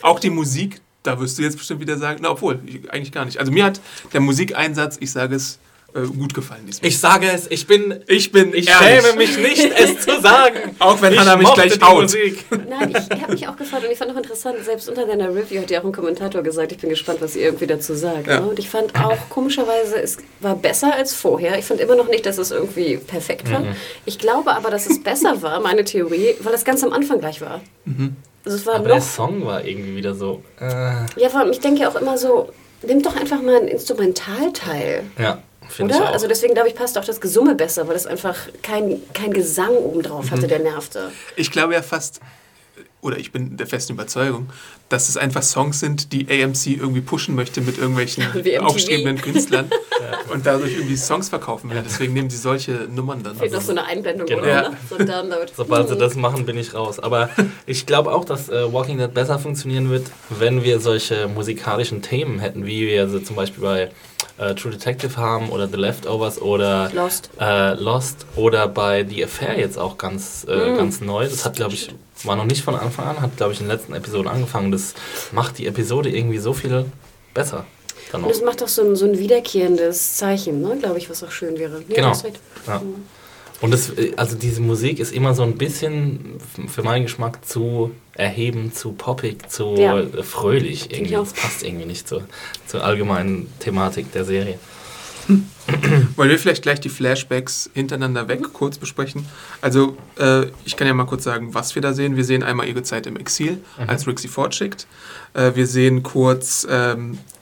Auch 0.00 0.18
die 0.18 0.30
Musik, 0.30 0.80
da 1.02 1.20
wirst 1.20 1.36
du 1.36 1.42
jetzt 1.42 1.58
bestimmt 1.58 1.80
wieder 1.80 1.98
sagen, 1.98 2.20
na 2.22 2.30
obwohl, 2.30 2.58
ich, 2.64 2.90
eigentlich 2.90 3.12
gar 3.12 3.26
nicht. 3.26 3.38
Also 3.38 3.52
mir 3.52 3.64
hat 3.66 3.80
der 4.14 4.20
Musikeinsatz, 4.20 4.96
ich 4.98 5.12
sage 5.12 5.34
es, 5.36 5.58
äh, 5.94 6.00
gut 6.06 6.34
gefallen 6.34 6.66
diesmal. 6.66 6.88
Ich 6.88 6.98
sage 6.98 7.26
es, 7.32 7.50
ich 7.50 7.66
bin. 7.66 8.00
ich 8.08 8.32
bin 8.32 8.52
Ich 8.54 8.68
ehrlich. 8.68 9.02
schäme 9.04 9.16
mich 9.16 9.38
nicht, 9.38 9.64
es 9.78 10.00
zu 10.00 10.20
sagen. 10.20 10.74
Auch 10.78 11.00
wenn 11.00 11.12
ich 11.12 11.18
Hannah 11.20 11.36
mich 11.36 11.52
gleich 11.54 11.80
out. 11.82 12.02
Musik. 12.02 12.44
Nein, 12.50 12.90
ich 12.90 13.22
habe 13.22 13.32
mich 13.32 13.46
auch 13.48 13.56
gefragt 13.56 13.84
und 13.84 13.90
ich 13.92 13.98
fand 13.98 14.10
auch 14.12 14.16
interessant, 14.16 14.56
selbst 14.64 14.88
unter 14.88 15.06
deiner 15.06 15.28
Review 15.34 15.60
hat 15.62 15.70
ja 15.70 15.80
auch 15.80 15.84
ein 15.84 15.92
Kommentator 15.92 16.42
gesagt, 16.42 16.72
ich 16.72 16.78
bin 16.78 16.90
gespannt, 16.90 17.20
was 17.20 17.36
ihr 17.36 17.42
irgendwie 17.42 17.66
dazu 17.66 17.94
sagt. 17.94 18.26
Ja. 18.26 18.40
Ne? 18.40 18.46
Und 18.48 18.58
ich 18.58 18.68
fand 18.68 18.94
auch 18.96 19.28
komischerweise, 19.30 20.00
es 20.02 20.18
war 20.40 20.56
besser 20.56 20.92
als 20.94 21.14
vorher. 21.14 21.58
Ich 21.58 21.64
fand 21.64 21.80
immer 21.80 21.96
noch 21.96 22.08
nicht, 22.08 22.26
dass 22.26 22.38
es 22.38 22.50
irgendwie 22.50 22.96
perfekt 22.96 23.50
war. 23.52 23.62
Ich 24.04 24.18
glaube 24.18 24.52
aber, 24.54 24.70
dass 24.70 24.86
es 24.86 25.02
besser 25.02 25.40
war, 25.42 25.60
meine 25.60 25.84
Theorie, 25.84 26.34
weil 26.40 26.52
das 26.52 26.64
ganz 26.64 26.82
am 26.82 26.92
Anfang 26.92 27.20
gleich 27.20 27.40
war. 27.40 27.60
Also 28.44 28.56
es 28.58 28.66
war 28.66 28.74
Aber 28.74 28.88
der 28.88 29.00
Song 29.00 29.44
war 29.46 29.64
irgendwie 29.64 29.96
wieder 29.96 30.14
so. 30.14 30.42
Äh, 30.60 30.64
Ja, 31.16 31.28
vor 31.30 31.40
allem, 31.40 31.52
ich 31.52 31.60
denke 31.60 31.82
ja 31.82 31.88
auch 31.88 31.96
immer 31.96 32.18
so, 32.18 32.50
nimm 32.82 33.02
doch 33.02 33.16
einfach 33.16 33.40
mal 33.40 33.56
einen 33.56 33.68
Instrumentalteil. 33.68 35.04
ja, 35.18 35.42
finde 35.68 35.94
Oder? 35.96 36.10
Also 36.12 36.26
deswegen 36.28 36.54
glaube 36.54 36.68
ich, 36.68 36.74
passt 36.74 36.96
auch 36.98 37.04
das 37.04 37.20
Gesumme 37.20 37.54
besser, 37.54 37.86
weil 37.88 37.96
es 37.96 38.06
einfach 38.06 38.36
kein, 38.62 39.00
kein 39.12 39.32
Gesang 39.32 39.70
obendrauf 39.76 40.26
Mhm. 40.26 40.30
hatte, 40.30 40.46
der 40.46 40.58
nervte. 40.60 41.10
Ich 41.36 41.50
glaube 41.50 41.74
ja 41.74 41.82
fast, 41.82 42.20
oder 43.00 43.18
ich 43.18 43.32
bin 43.32 43.56
der 43.58 43.66
festen 43.66 43.92
Überzeugung, 43.92 44.48
dass 44.88 45.08
es 45.08 45.16
einfach 45.16 45.42
Songs 45.42 45.78
sind, 45.80 46.12
die 46.12 46.26
AMC 46.30 46.66
irgendwie 46.68 47.00
pushen 47.02 47.34
möchte 47.34 47.60
mit 47.60 47.76
irgendwelchen 47.78 48.24
aufstrebenden 48.64 49.20
Künstlern 49.20 49.70
und 50.32 50.46
dadurch 50.46 50.72
irgendwie 50.72 50.96
Songs 50.96 51.28
verkaufen 51.28 51.70
will. 51.70 51.82
Deswegen 51.84 52.14
nehmen 52.14 52.30
sie 52.30 52.36
solche 52.38 52.72
Nummern 52.90 53.22
dann. 53.22 53.36
Fehlt 53.36 53.52
noch 53.52 53.60
so 53.60 53.72
eine 53.72 53.84
Einblendung, 53.84 54.26
Genau. 54.26 54.40
oder? 54.42 54.48
Ja. 54.50 54.68
Ne? 54.70 54.76
So 54.88 54.96
ein 54.96 55.06
Download. 55.06 55.46
Sobald 55.54 55.88
sie 55.88 55.94
Hm. 55.94 56.00
das 56.00 56.14
machen, 56.16 56.46
bin 56.46 56.56
ich 56.56 56.72
raus. 56.74 56.98
Aber 56.98 57.28
ich 57.66 57.84
glaube 57.86 58.10
auch, 58.12 58.24
dass 58.24 58.48
äh, 58.48 58.72
Walking 58.72 58.96
Dead 58.98 59.12
besser 59.12 59.38
funktionieren 59.38 59.90
wird, 59.90 60.06
wenn 60.30 60.62
wir 60.64 60.80
solche 60.80 61.28
musikalischen 61.28 62.00
Themen 62.02 62.38
hätten, 62.38 62.64
wie 62.66 62.86
wir 62.86 63.08
sie 63.08 63.22
zum 63.22 63.36
Beispiel 63.36 63.62
bei 63.62 63.90
äh, 64.38 64.54
True 64.54 64.72
Detective 64.72 65.16
haben 65.16 65.50
oder 65.50 65.68
The 65.68 65.76
Leftovers 65.76 66.40
oder 66.40 66.90
Lost. 66.92 67.30
Äh, 67.40 67.74
Lost 67.74 68.26
oder 68.36 68.66
bei 68.68 69.04
The 69.08 69.24
Affair 69.24 69.58
jetzt 69.58 69.78
auch 69.78 69.96
ganz, 69.98 70.44
äh, 70.48 70.70
Mhm. 70.72 70.76
ganz 70.76 71.00
neu. 71.00 71.24
Das 71.28 71.44
hat, 71.44 71.54
glaube 71.56 71.74
ich, 71.74 71.90
war 72.24 72.36
noch 72.36 72.44
nicht 72.46 72.62
von 72.64 72.74
Anfang 72.74 73.06
an, 73.06 73.20
hat, 73.20 73.36
glaube 73.36 73.52
ich, 73.52 73.60
in 73.60 73.66
den 73.66 73.76
letzten 73.76 73.94
Episoden 73.94 74.28
angefangen. 74.28 74.72
Das 74.72 74.94
macht 75.32 75.58
die 75.58 75.66
Episode 75.66 76.08
irgendwie 76.10 76.38
so 76.38 76.52
viel 76.52 76.86
besser. 77.34 77.66
Und 78.12 78.30
es 78.30 78.42
macht 78.42 78.60
doch 78.60 78.68
so 78.68 78.82
ein, 78.82 78.94
so 78.94 79.06
ein 79.06 79.18
wiederkehrendes 79.18 80.16
Zeichen, 80.18 80.60
ne? 80.62 80.76
glaube 80.78 80.98
ich, 80.98 81.10
was 81.10 81.24
auch 81.24 81.32
schön 81.32 81.58
wäre. 81.58 81.82
Ja, 81.88 81.94
Genau. 81.96 82.10
recht. 82.12 82.38
Ja. 82.66 82.80
Und 83.60 83.70
das, 83.70 83.90
äh, 83.90 84.12
also 84.16 84.36
diese 84.36 84.60
Musik 84.60 84.98
ist 84.98 85.12
immer 85.12 85.34
so 85.34 85.42
ein 85.42 85.56
bisschen 85.56 86.38
für 86.68 86.82
meinen 86.82 87.04
Geschmack 87.04 87.44
zu 87.46 87.92
erhebend, 88.14 88.74
zu 88.74 88.92
poppig, 88.92 89.50
zu 89.50 89.74
Ja. 89.76 90.02
fröhlich. 90.22 90.86
ich 90.90 90.92
Irgendwie. 90.98 91.14
Das 91.14 91.32
passt 91.32 91.62
irgendwie 91.62 91.86
nicht 91.86 92.08
zur, 92.08 92.26
zur 92.66 92.84
allgemeinen 92.84 93.52
Thematik 93.60 94.12
der 94.12 94.24
Serie. 94.24 94.58
Wollen 96.16 96.28
wir 96.28 96.38
vielleicht 96.38 96.62
gleich 96.62 96.80
die 96.80 96.90
Flashbacks 96.90 97.70
hintereinander 97.72 98.28
weg 98.28 98.42
kurz 98.52 98.76
besprechen? 98.76 99.26
Also, 99.62 99.96
äh, 100.18 100.46
ich 100.66 100.76
kann 100.76 100.86
ja 100.86 100.92
mal 100.92 101.06
kurz 101.06 101.24
sagen, 101.24 101.54
was 101.54 101.74
wir 101.74 101.80
da 101.80 101.94
sehen. 101.94 102.16
Wir 102.16 102.24
sehen 102.24 102.42
einmal 102.42 102.68
ihre 102.68 102.82
Zeit 102.82 103.06
im 103.06 103.16
Exil, 103.16 103.58
als 103.86 104.06
Rick 104.06 104.18
sie 104.20 104.28
fortschickt. 104.28 104.86
Äh, 105.32 105.52
wir 105.54 105.66
sehen 105.66 106.02
kurz, 106.02 106.66
ähm, 106.70 107.12
äh, 107.14 107.33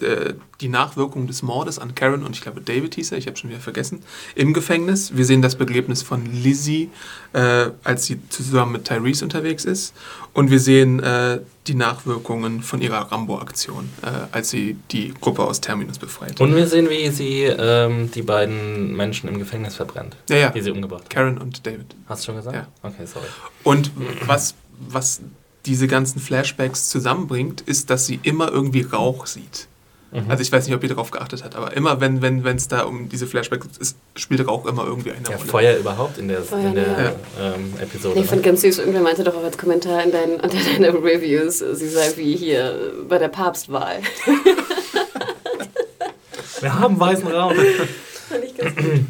die 0.00 0.68
Nachwirkungen 0.68 1.26
des 1.26 1.42
Mordes 1.42 1.78
an 1.78 1.94
Karen 1.94 2.22
und 2.22 2.34
ich 2.34 2.42
glaube 2.42 2.60
David 2.60 2.94
hieß 2.94 3.12
er, 3.12 3.18
ich 3.18 3.26
habe 3.26 3.36
schon 3.36 3.50
wieder 3.50 3.60
vergessen, 3.60 4.02
im 4.34 4.52
Gefängnis. 4.52 5.16
Wir 5.16 5.24
sehen 5.24 5.42
das 5.42 5.56
Begräbnis 5.56 6.02
von 6.02 6.26
Lizzie, 6.26 6.90
äh, 7.32 7.70
als 7.84 8.06
sie 8.06 8.18
zusammen 8.28 8.72
mit 8.72 8.84
Tyrese 8.84 9.24
unterwegs 9.24 9.64
ist. 9.64 9.94
Und 10.32 10.50
wir 10.50 10.60
sehen 10.60 11.02
äh, 11.02 11.40
die 11.66 11.74
Nachwirkungen 11.74 12.62
von 12.62 12.80
ihrer 12.80 13.10
Rambo-Aktion, 13.10 13.88
äh, 14.02 14.08
als 14.32 14.50
sie 14.50 14.76
die 14.90 15.14
Gruppe 15.20 15.42
aus 15.42 15.60
Terminus 15.60 15.98
befreit. 15.98 16.40
Und 16.40 16.54
wir 16.54 16.66
sehen, 16.66 16.88
wie 16.90 17.08
sie 17.10 17.44
ähm, 17.44 18.10
die 18.10 18.22
beiden 18.22 18.94
Menschen 18.96 19.28
im 19.28 19.38
Gefängnis 19.38 19.76
verbrennt. 19.76 20.16
Ja, 20.28 20.36
ja. 20.36 20.50
Die 20.50 20.60
sie 20.60 20.70
umgebracht 20.70 21.04
hat. 21.04 21.10
Karen 21.10 21.38
und 21.38 21.66
David. 21.66 21.94
Hast 22.06 22.22
du 22.22 22.26
schon 22.26 22.36
gesagt? 22.36 22.56
Ja. 22.56 22.66
Okay, 22.82 23.06
sorry. 23.06 23.26
Und 23.62 23.90
was, 24.26 24.54
was 24.88 25.20
diese 25.64 25.88
ganzen 25.88 26.20
Flashbacks 26.20 26.88
zusammenbringt, 26.88 27.62
ist, 27.62 27.90
dass 27.90 28.06
sie 28.06 28.20
immer 28.22 28.50
irgendwie 28.50 28.82
Rauch 28.82 29.26
sieht. 29.26 29.68
Mhm. 30.16 30.30
Also 30.30 30.42
ich 30.42 30.50
weiß 30.50 30.66
nicht, 30.66 30.74
ob 30.74 30.82
ihr 30.82 30.88
darauf 30.88 31.10
geachtet 31.10 31.44
habt, 31.44 31.54
aber 31.54 31.76
immer 31.76 32.00
wenn 32.00 32.22
wenn 32.22 32.42
wenn, 32.42 32.56
es 32.56 32.68
da 32.68 32.82
um 32.82 33.08
diese 33.08 33.26
Flashbacks 33.26 33.76
ist, 33.76 33.96
spielt 34.14 34.46
Rauch 34.48 34.64
immer 34.66 34.84
irgendwie 34.86 35.10
eine 35.12 35.28
Ja, 35.28 35.36
Rolle. 35.36 35.48
Feuer 35.48 35.76
überhaupt 35.76 36.18
in 36.18 36.28
der, 36.28 36.42
Feuer, 36.42 36.60
in 36.60 36.74
der 36.74 36.84
ja. 36.84 37.54
ähm, 37.54 37.74
Episode. 37.80 38.14
Nee, 38.14 38.22
ich 38.22 38.28
fand 38.28 38.40
ne? 38.40 38.46
ganz 38.46 38.62
süß, 38.62 38.78
irgendwer 38.78 39.02
meinte 39.02 39.24
doch 39.24 39.36
auch 39.36 39.44
als 39.44 39.58
Kommentar 39.58 40.02
in 40.02 40.12
deinen, 40.12 40.40
unter 40.40 40.56
deinen 40.56 40.96
Reviews, 40.96 41.58
sie 41.58 41.88
sei 41.88 42.12
wie 42.16 42.34
hier 42.36 42.92
bei 43.08 43.18
der 43.18 43.28
Papstwahl. 43.28 43.98
Wir 46.60 46.78
haben 46.78 46.98
weißen 46.98 47.28
Raum. 47.28 47.54
Fand 47.54 48.44
ich 48.44 48.56
ganz 48.56 48.74
gut. 48.76 49.00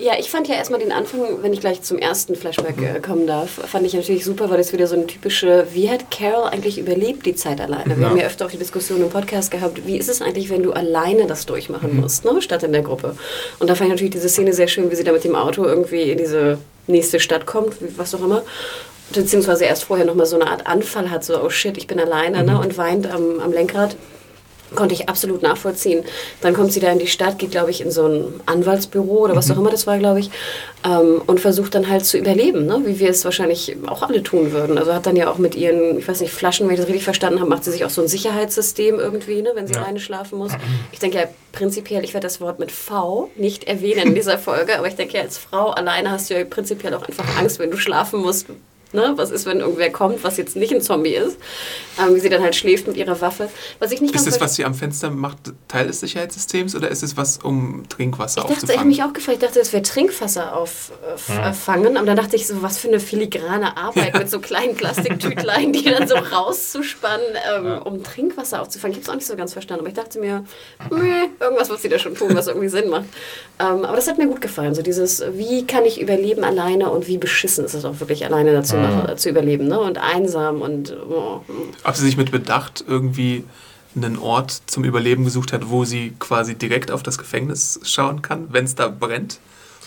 Ja, 0.00 0.12
ich 0.16 0.30
fand 0.30 0.46
ja 0.46 0.54
erstmal 0.54 0.78
den 0.78 0.92
Anfang, 0.92 1.42
wenn 1.42 1.52
ich 1.52 1.58
gleich 1.60 1.82
zum 1.82 1.98
ersten 1.98 2.36
Flashback 2.36 2.80
äh, 2.80 3.00
kommen 3.00 3.26
darf, 3.26 3.50
fand 3.50 3.84
ich 3.84 3.94
natürlich 3.94 4.24
super, 4.24 4.48
weil 4.48 4.58
das 4.58 4.72
wieder 4.72 4.86
so 4.86 4.94
eine 4.94 5.08
typische, 5.08 5.66
wie 5.72 5.90
hat 5.90 6.08
Carol 6.12 6.48
eigentlich 6.50 6.78
überlebt 6.78 7.26
die 7.26 7.34
Zeit 7.34 7.60
alleine? 7.60 7.96
Wir 7.96 8.02
Ja. 8.04 8.10
haben 8.10 8.16
ja 8.16 8.26
öfter 8.26 8.46
auch 8.46 8.50
die 8.50 8.58
Diskussion 8.58 9.00
im 9.02 9.10
Podcast 9.10 9.50
gehabt, 9.50 9.86
wie 9.88 9.96
ist 9.98 10.08
es 10.08 10.22
eigentlich, 10.22 10.50
wenn 10.50 10.62
du 10.62 10.70
alleine 10.72 11.26
das 11.26 11.46
durchmachen 11.46 11.96
musst, 12.00 12.24
ne, 12.24 12.40
statt 12.40 12.62
in 12.62 12.70
der 12.72 12.82
Gruppe? 12.82 13.16
Und 13.58 13.68
da 13.68 13.74
fand 13.74 13.88
ich 13.88 13.94
natürlich 13.94 14.12
diese 14.12 14.28
Szene 14.28 14.52
sehr 14.52 14.68
schön, 14.68 14.88
wie 14.88 14.94
sie 14.94 15.02
da 15.02 15.10
mit 15.10 15.24
dem 15.24 15.34
Auto 15.34 15.64
irgendwie 15.64 16.02
in 16.12 16.18
diese 16.18 16.58
nächste 16.86 17.18
Stadt 17.18 17.44
kommt, 17.46 17.74
was 17.96 18.14
auch 18.14 18.22
immer. 18.22 18.42
Beziehungsweise 19.12 19.64
erst 19.64 19.82
vorher 19.84 20.06
nochmal 20.06 20.26
so 20.26 20.38
eine 20.38 20.48
Art 20.48 20.66
Anfall 20.68 21.10
hat, 21.10 21.24
so, 21.24 21.42
oh 21.42 21.50
shit, 21.50 21.76
ich 21.76 21.88
bin 21.88 21.98
alleine, 21.98 22.44
ne, 22.44 22.60
und 22.60 22.78
weint 22.78 23.10
am, 23.10 23.40
am 23.40 23.52
Lenkrad. 23.52 23.96
Konnte 24.74 24.94
ich 24.94 25.08
absolut 25.08 25.42
nachvollziehen. 25.42 26.04
Dann 26.40 26.54
kommt 26.54 26.72
sie 26.72 26.80
da 26.80 26.90
in 26.92 26.98
die 26.98 27.06
Stadt, 27.06 27.38
geht, 27.38 27.50
glaube 27.52 27.70
ich, 27.70 27.80
in 27.80 27.90
so 27.90 28.06
ein 28.06 28.40
Anwaltsbüro 28.46 29.24
oder 29.24 29.34
was 29.36 29.50
auch 29.50 29.56
immer 29.56 29.70
das 29.70 29.86
war, 29.86 29.98
glaube 29.98 30.20
ich, 30.20 30.30
ähm, 30.84 31.22
und 31.26 31.40
versucht 31.40 31.74
dann 31.74 31.88
halt 31.88 32.04
zu 32.04 32.18
überleben, 32.18 32.66
ne? 32.66 32.80
wie 32.84 32.98
wir 32.98 33.10
es 33.10 33.24
wahrscheinlich 33.24 33.76
auch 33.86 34.02
alle 34.02 34.22
tun 34.22 34.52
würden. 34.52 34.76
Also 34.78 34.92
hat 34.94 35.06
dann 35.06 35.16
ja 35.16 35.30
auch 35.30 35.38
mit 35.38 35.54
ihren, 35.54 35.98
ich 35.98 36.06
weiß 36.06 36.20
nicht, 36.20 36.32
Flaschen, 36.32 36.66
wenn 36.66 36.74
ich 36.74 36.80
das 36.80 36.88
richtig 36.88 37.04
verstanden 37.04 37.40
habe, 37.40 37.48
macht 37.50 37.64
sie 37.64 37.70
sich 37.72 37.84
auch 37.84 37.90
so 37.90 38.02
ein 38.02 38.08
Sicherheitssystem 38.08 38.98
irgendwie, 38.98 39.42
ne? 39.42 39.50
wenn 39.54 39.66
sie 39.66 39.74
Ja. 39.74 39.80
alleine 39.82 40.00
schlafen 40.00 40.38
muss. 40.38 40.52
Ich 40.92 40.98
denke 40.98 41.18
ja 41.18 41.24
prinzipiell, 41.52 42.04
ich 42.04 42.14
werde 42.14 42.26
das 42.26 42.40
Wort 42.40 42.58
mit 42.58 42.70
V 42.70 43.30
nicht 43.36 43.64
erwähnen 43.64 44.08
in 44.08 44.14
dieser 44.14 44.38
Folge, 44.38 44.78
aber 44.78 44.86
ich 44.88 44.94
denke 44.96 45.16
ja, 45.16 45.22
als 45.22 45.38
Frau 45.38 45.70
alleine 45.70 46.10
hast 46.10 46.30
du 46.30 46.34
ja 46.38 46.44
prinzipiell 46.44 46.94
auch 46.94 47.02
einfach 47.08 47.24
Angst, 47.38 47.58
wenn 47.58 47.70
du 47.70 47.76
schlafen 47.78 48.20
musst. 48.20 48.46
Ne? 48.92 49.12
Was 49.16 49.30
ist, 49.30 49.44
wenn 49.46 49.60
irgendwer 49.60 49.90
kommt, 49.90 50.24
was 50.24 50.36
jetzt 50.38 50.56
nicht 50.56 50.72
ein 50.72 50.80
Zombie 50.80 51.14
ist? 51.14 51.36
Ähm, 52.00 52.14
wie 52.14 52.20
sie 52.20 52.28
dann 52.28 52.42
halt 52.42 52.54
schläft 52.54 52.86
mit 52.86 52.96
ihrer 52.96 53.20
Waffe. 53.20 53.48
Was 53.80 53.90
ich 53.92 54.00
nicht 54.00 54.14
Ist 54.14 54.26
das, 54.26 54.40
was 54.40 54.54
sie 54.54 54.64
am 54.64 54.74
Fenster 54.74 55.10
macht, 55.10 55.38
Teil 55.66 55.88
des 55.88 56.00
Sicherheitssystems 56.00 56.74
oder 56.76 56.88
ist 56.88 57.02
es 57.02 57.16
was, 57.16 57.38
um 57.38 57.84
Trinkwasser 57.88 58.42
Ich 58.42 58.46
dachte, 58.46 58.52
ich 58.52 58.56
habe 58.56 58.62
aufzufangen? 58.62 58.88
mich 58.88 59.02
auch 59.02 59.12
gefragt, 59.12 59.38
ich 59.38 59.44
dachte, 59.44 59.58
das 59.58 59.72
wäre 59.72 59.82
Trinkwasser 59.82 60.56
auffangen. 60.56 61.96
Aber 61.96 62.06
dann 62.06 62.16
dachte 62.16 62.36
ich 62.36 62.46
so, 62.46 62.62
was 62.62 62.78
für 62.78 62.88
eine 62.88 63.00
filigrane 63.00 63.76
Arbeit 63.76 64.14
mit 64.18 64.30
so 64.30 64.38
kleinen 64.40 64.74
Plastiktütlein, 64.74 65.72
die 65.72 65.84
dann 65.84 66.06
so 66.08 66.14
rauszuspannen, 66.14 67.26
ähm, 67.56 67.82
um 67.82 68.02
Trinkwasser 68.02 68.62
aufzufangen. 68.62 68.92
Ich 68.92 68.98
habe 68.98 69.04
es 69.04 69.08
auch 69.10 69.16
nicht 69.16 69.26
so 69.26 69.36
ganz 69.36 69.52
verstanden, 69.52 69.80
aber 69.80 69.88
ich 69.88 69.96
dachte 69.96 70.18
mir, 70.20 70.44
meh, 70.90 71.28
irgendwas 71.40 71.68
wird 71.68 71.80
sie 71.80 71.88
da 71.88 71.98
schon 71.98 72.14
tun, 72.14 72.30
was 72.34 72.46
irgendwie 72.46 72.68
Sinn 72.68 72.88
macht. 72.88 73.06
Ähm, 73.58 73.84
aber 73.84 73.96
das 73.96 74.08
hat 74.08 74.18
mir 74.18 74.28
gut 74.28 74.40
gefallen. 74.40 74.74
So 74.74 74.82
dieses, 74.82 75.22
wie 75.32 75.66
kann 75.66 75.84
ich 75.84 76.00
überleben 76.00 76.44
alleine 76.44 76.90
und 76.90 77.06
wie 77.08 77.18
beschissen 77.18 77.64
ist 77.64 77.74
es 77.74 77.84
auch 77.84 77.98
wirklich 78.00 78.24
alleine 78.24 78.52
dazu 78.52 78.76
machen, 78.78 79.16
zu 79.18 79.28
überleben. 79.28 79.68
Ne? 79.68 79.78
Und 79.78 79.98
einsam 79.98 80.62
und 80.62 80.96
oh, 81.10 81.40
Ob 81.84 81.94
sie 81.96 82.04
sich 82.04 82.16
mit 82.16 82.30
Bedacht 82.30 82.84
irgendwie 82.86 83.44
einen 83.96 84.18
Ort 84.18 84.62
zum 84.66 84.84
Überleben 84.84 85.24
gesucht 85.24 85.52
hat, 85.52 85.70
wo 85.70 85.84
sie 85.84 86.12
quasi 86.18 86.54
direkt 86.54 86.90
auf 86.90 87.02
das 87.02 87.18
Gefängnis 87.18 87.80
schauen 87.84 88.22
kann, 88.22 88.48
wenn 88.50 88.64
es 88.64 88.74
da 88.74 88.88
brennt? 88.88 89.40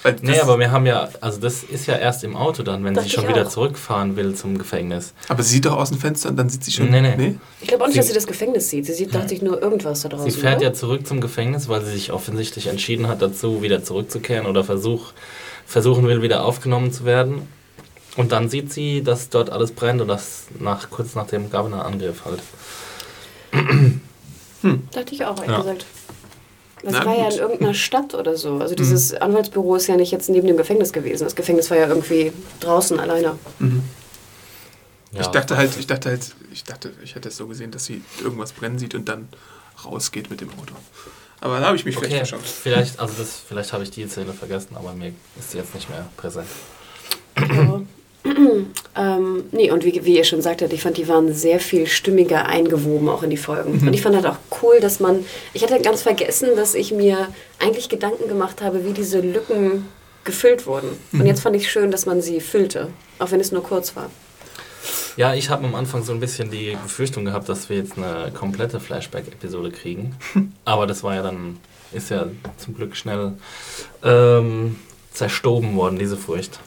Weil 0.03 0.15
Nee, 0.23 0.39
aber 0.39 0.57
wir 0.57 0.71
haben 0.71 0.87
ja, 0.87 1.09
also 1.21 1.39
das 1.39 1.61
ist 1.61 1.85
ja 1.85 1.95
erst 1.95 2.23
im 2.23 2.35
Auto 2.35 2.63
dann, 2.63 2.83
wenn 2.83 2.95
sie 2.95 3.07
schon 3.07 3.27
wieder 3.27 3.47
zurückfahren 3.47 4.15
will 4.15 4.33
zum 4.33 4.57
Gefängnis. 4.57 5.13
aber 5.29 5.43
sie 5.43 5.51
sieht 5.53 5.65
doch 5.65 5.77
aus 5.77 5.89
dem 5.89 5.99
Fenster 5.99 6.29
und 6.29 6.37
dann 6.37 6.49
sieht 6.49 6.63
sie 6.63 6.71
schon. 6.71 6.89
Nee, 6.89 7.01
nee. 7.01 7.35
Ich 7.61 7.67
glaube 7.67 7.83
auch 7.83 7.87
nicht, 7.87 7.93
Sie- 7.93 7.99
dass 7.99 8.07
sie 8.07 8.13
das 8.15 8.25
Gefängnis 8.25 8.67
sieht. 8.67 8.87
Sie 8.87 8.93
sieht, 8.93 9.13
dachte 9.13 9.35
ich, 9.35 9.43
nur 9.43 9.61
irgendwas 9.61 10.01
da 10.01 10.09
draußen. 10.09 10.29
Sie 10.31 10.35
fährt 10.35 10.55
oder? 10.57 10.65
ja 10.69 10.73
zurück 10.73 11.05
zum 11.05 11.21
Gefängnis, 11.21 11.69
weil 11.69 11.85
sie 11.85 11.91
sich 11.91 12.11
offensichtlich 12.11 12.65
entschieden 12.65 13.07
hat, 13.07 13.21
dazu 13.21 13.61
wieder 13.61 13.83
zurückzukehren 13.83 14.47
oder 14.47 14.63
versuch, 14.63 15.11
versuchen 15.67 16.07
will, 16.07 16.23
wieder 16.23 16.45
aufgenommen 16.45 16.91
zu 16.91 17.05
werden. 17.05 17.43
Und 18.17 18.31
dann 18.31 18.49
sieht 18.49 18.73
sie, 18.73 19.01
dass 19.03 19.29
dort 19.29 19.49
alles 19.49 19.71
brennt 19.71 20.01
und 20.01 20.07
das 20.09 20.43
nach, 20.59 20.89
kurz 20.89 21.15
nach 21.15 21.27
dem 21.27 21.49
Governor-Angriff 21.49 22.25
halt. 22.25 22.41
Dachte 24.91 25.13
ich 25.15 25.25
auch, 25.25 25.37
ehrlich 25.37 25.49
Ja. 25.51 25.57
gesagt. 25.59 25.85
Das 26.83 26.93
Na 26.93 27.05
war 27.05 27.15
ja 27.15 27.25
gut. 27.25 27.33
in 27.33 27.39
irgendeiner 27.39 27.73
Stadt 27.75 28.15
oder 28.15 28.35
so. 28.35 28.57
Also 28.57 28.73
dieses 28.73 29.13
Anwaltsbüro 29.13 29.75
ist 29.75 29.85
ja 29.87 29.95
nicht 29.95 30.11
jetzt 30.11 30.29
neben 30.29 30.47
dem 30.47 30.57
Gefängnis 30.57 30.91
gewesen. 30.91 31.23
Das 31.25 31.35
Gefängnis 31.35 31.69
war 31.69 31.77
ja 31.77 31.87
irgendwie 31.87 32.33
draußen 32.59 32.99
alleine. 32.99 33.37
Ja. 35.13 35.21
Ich 35.21 35.27
dachte 35.27 35.57
halt, 35.57 35.77
ich 35.77 35.85
dachte 35.85 36.09
halt, 36.09 36.35
ich 36.51 36.63
dachte, 36.63 36.91
ich 37.03 37.13
hätte 37.15 37.29
es 37.29 37.37
so 37.37 37.45
gesehen, 37.47 37.69
dass 37.71 37.85
sie 37.85 38.01
irgendwas 38.23 38.51
brennen 38.53 38.79
sieht 38.79 38.95
und 38.95 39.07
dann 39.09 39.29
rausgeht 39.85 40.31
mit 40.31 40.41
dem 40.41 40.49
Auto. 40.59 40.73
Aber 41.39 41.59
da 41.59 41.67
habe 41.67 41.75
ich 41.77 41.85
mich 41.85 41.97
Okay, 41.97 42.07
vielleicht 42.07 42.29
verschaut. 42.29 42.47
vielleicht, 42.47 42.99
also 42.99 43.13
das, 43.17 43.41
vielleicht 43.47 43.73
habe 43.73 43.83
ich 43.83 43.91
die 43.91 44.07
Szene 44.07 44.33
vergessen, 44.33 44.75
aber 44.75 44.93
mir 44.93 45.13
ist 45.39 45.51
sie 45.51 45.57
jetzt 45.59 45.75
nicht 45.75 45.87
mehr 45.89 46.07
präsent. 46.17 46.47
Aber, 47.35 47.80
ähm, 48.95 49.43
nee, 49.51 49.71
und 49.71 49.83
wie, 49.83 50.05
wie 50.05 50.17
ihr 50.17 50.23
schon 50.23 50.41
sagtet, 50.41 50.73
ich 50.73 50.81
fand, 50.81 50.97
die 50.97 51.07
waren 51.07 51.33
sehr 51.33 51.59
viel 51.59 51.87
stimmiger 51.87 52.45
eingewoben 52.45 53.09
auch 53.09 53.23
in 53.23 53.29
die 53.29 53.37
Folgen. 53.37 53.79
Und 53.79 53.93
ich 53.93 54.01
fand 54.01 54.15
halt 54.15 54.27
auch 54.27 54.37
cool, 54.61 54.79
dass 54.79 54.99
man, 54.99 55.25
ich 55.53 55.63
hatte 55.63 55.79
ganz 55.81 56.03
vergessen, 56.03 56.49
dass 56.55 56.75
ich 56.75 56.91
mir 56.91 57.27
eigentlich 57.59 57.89
Gedanken 57.89 58.27
gemacht 58.27 58.61
habe, 58.61 58.85
wie 58.85 58.93
diese 58.93 59.21
Lücken 59.21 59.87
gefüllt 60.23 60.67
wurden. 60.67 60.89
Und 61.13 61.25
jetzt 61.25 61.41
fand 61.41 61.55
ich 61.55 61.71
schön, 61.71 61.89
dass 61.89 62.05
man 62.05 62.21
sie 62.21 62.41
füllte, 62.41 62.89
auch 63.17 63.31
wenn 63.31 63.39
es 63.39 63.51
nur 63.51 63.63
kurz 63.63 63.95
war. 63.95 64.09
Ja, 65.17 65.33
ich 65.33 65.49
habe 65.49 65.65
am 65.65 65.75
Anfang 65.75 66.03
so 66.03 66.13
ein 66.13 66.19
bisschen 66.19 66.51
die 66.51 66.77
Befürchtung 66.81 67.25
gehabt, 67.25 67.49
dass 67.49 67.69
wir 67.69 67.77
jetzt 67.77 67.97
eine 67.97 68.31
komplette 68.31 68.79
Flashback-Episode 68.79 69.71
kriegen. 69.71 70.15
Aber 70.65 70.87
das 70.87 71.03
war 71.03 71.15
ja 71.15 71.23
dann, 71.23 71.57
ist 71.91 72.09
ja 72.09 72.27
zum 72.57 72.75
Glück 72.75 72.95
schnell 72.95 73.33
ähm, 74.03 74.77
zerstoben 75.11 75.75
worden, 75.75 75.99
diese 75.99 76.17
Furcht. 76.17 76.59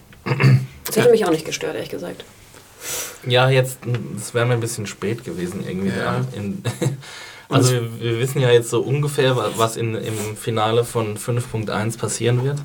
Das 0.94 1.04
hätte 1.04 1.10
mich 1.12 1.24
auch 1.24 1.30
nicht 1.30 1.44
gestört, 1.44 1.74
ehrlich 1.74 1.90
gesagt. 1.90 2.24
Ja, 3.26 3.48
jetzt, 3.48 3.78
das 4.16 4.34
wäre 4.34 4.44
mir 4.46 4.54
ein 4.54 4.60
bisschen 4.60 4.86
spät 4.86 5.24
gewesen 5.24 5.64
irgendwie. 5.66 5.88
Ja. 5.96 6.20
In, 6.34 6.62
also 7.48 7.72
wir, 7.72 8.00
wir 8.00 8.18
wissen 8.18 8.40
ja 8.40 8.50
jetzt 8.50 8.68
so 8.70 8.80
ungefähr, 8.82 9.36
wa- 9.36 9.50
was 9.56 9.76
in, 9.76 9.94
im 9.94 10.36
Finale 10.36 10.84
von 10.84 11.16
5.1 11.16 11.98
passieren 11.98 12.44
wird. 12.44 12.58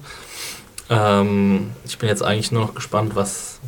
Ähm, 0.89 1.71
ich 1.85 1.97
bin 1.97 2.09
jetzt 2.09 2.23
eigentlich 2.23 2.51
nur 2.51 2.63
noch 2.63 2.73
gespannt, 2.75 3.15
was, 3.15 3.59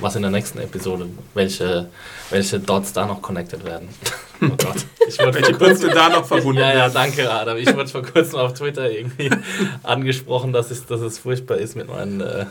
was 0.00 0.14
in 0.16 0.22
der 0.22 0.30
nächsten 0.30 0.58
Episode, 0.58 1.06
welche, 1.34 1.88
welche 2.30 2.60
Dots 2.60 2.92
da 2.92 3.06
noch 3.06 3.22
connected 3.22 3.64
werden. 3.64 3.88
Oh 4.40 4.46
Gott. 4.50 4.86
Ich 5.08 5.18
wurde 5.18 5.34
Welche 5.34 5.50
vor 5.50 5.58
kurzem, 5.66 5.88
Punkte 5.88 5.94
da 5.98 6.08
noch 6.10 6.24
verbunden 6.28 6.60
ja, 6.60 6.72
ja, 6.72 6.88
danke, 6.88 7.28
Adam. 7.28 7.56
Ich 7.56 7.74
wurde 7.74 7.88
vor 7.88 8.04
kurzem 8.04 8.38
auf 8.38 8.54
Twitter 8.54 8.88
irgendwie 8.88 9.30
angesprochen, 9.82 10.52
dass 10.52 10.70
es, 10.70 10.86
dass 10.86 11.00
es 11.00 11.18
furchtbar 11.18 11.56
ist 11.56 11.74
mit 11.74 11.88
meinen 11.88 12.20
äh, 12.20 12.46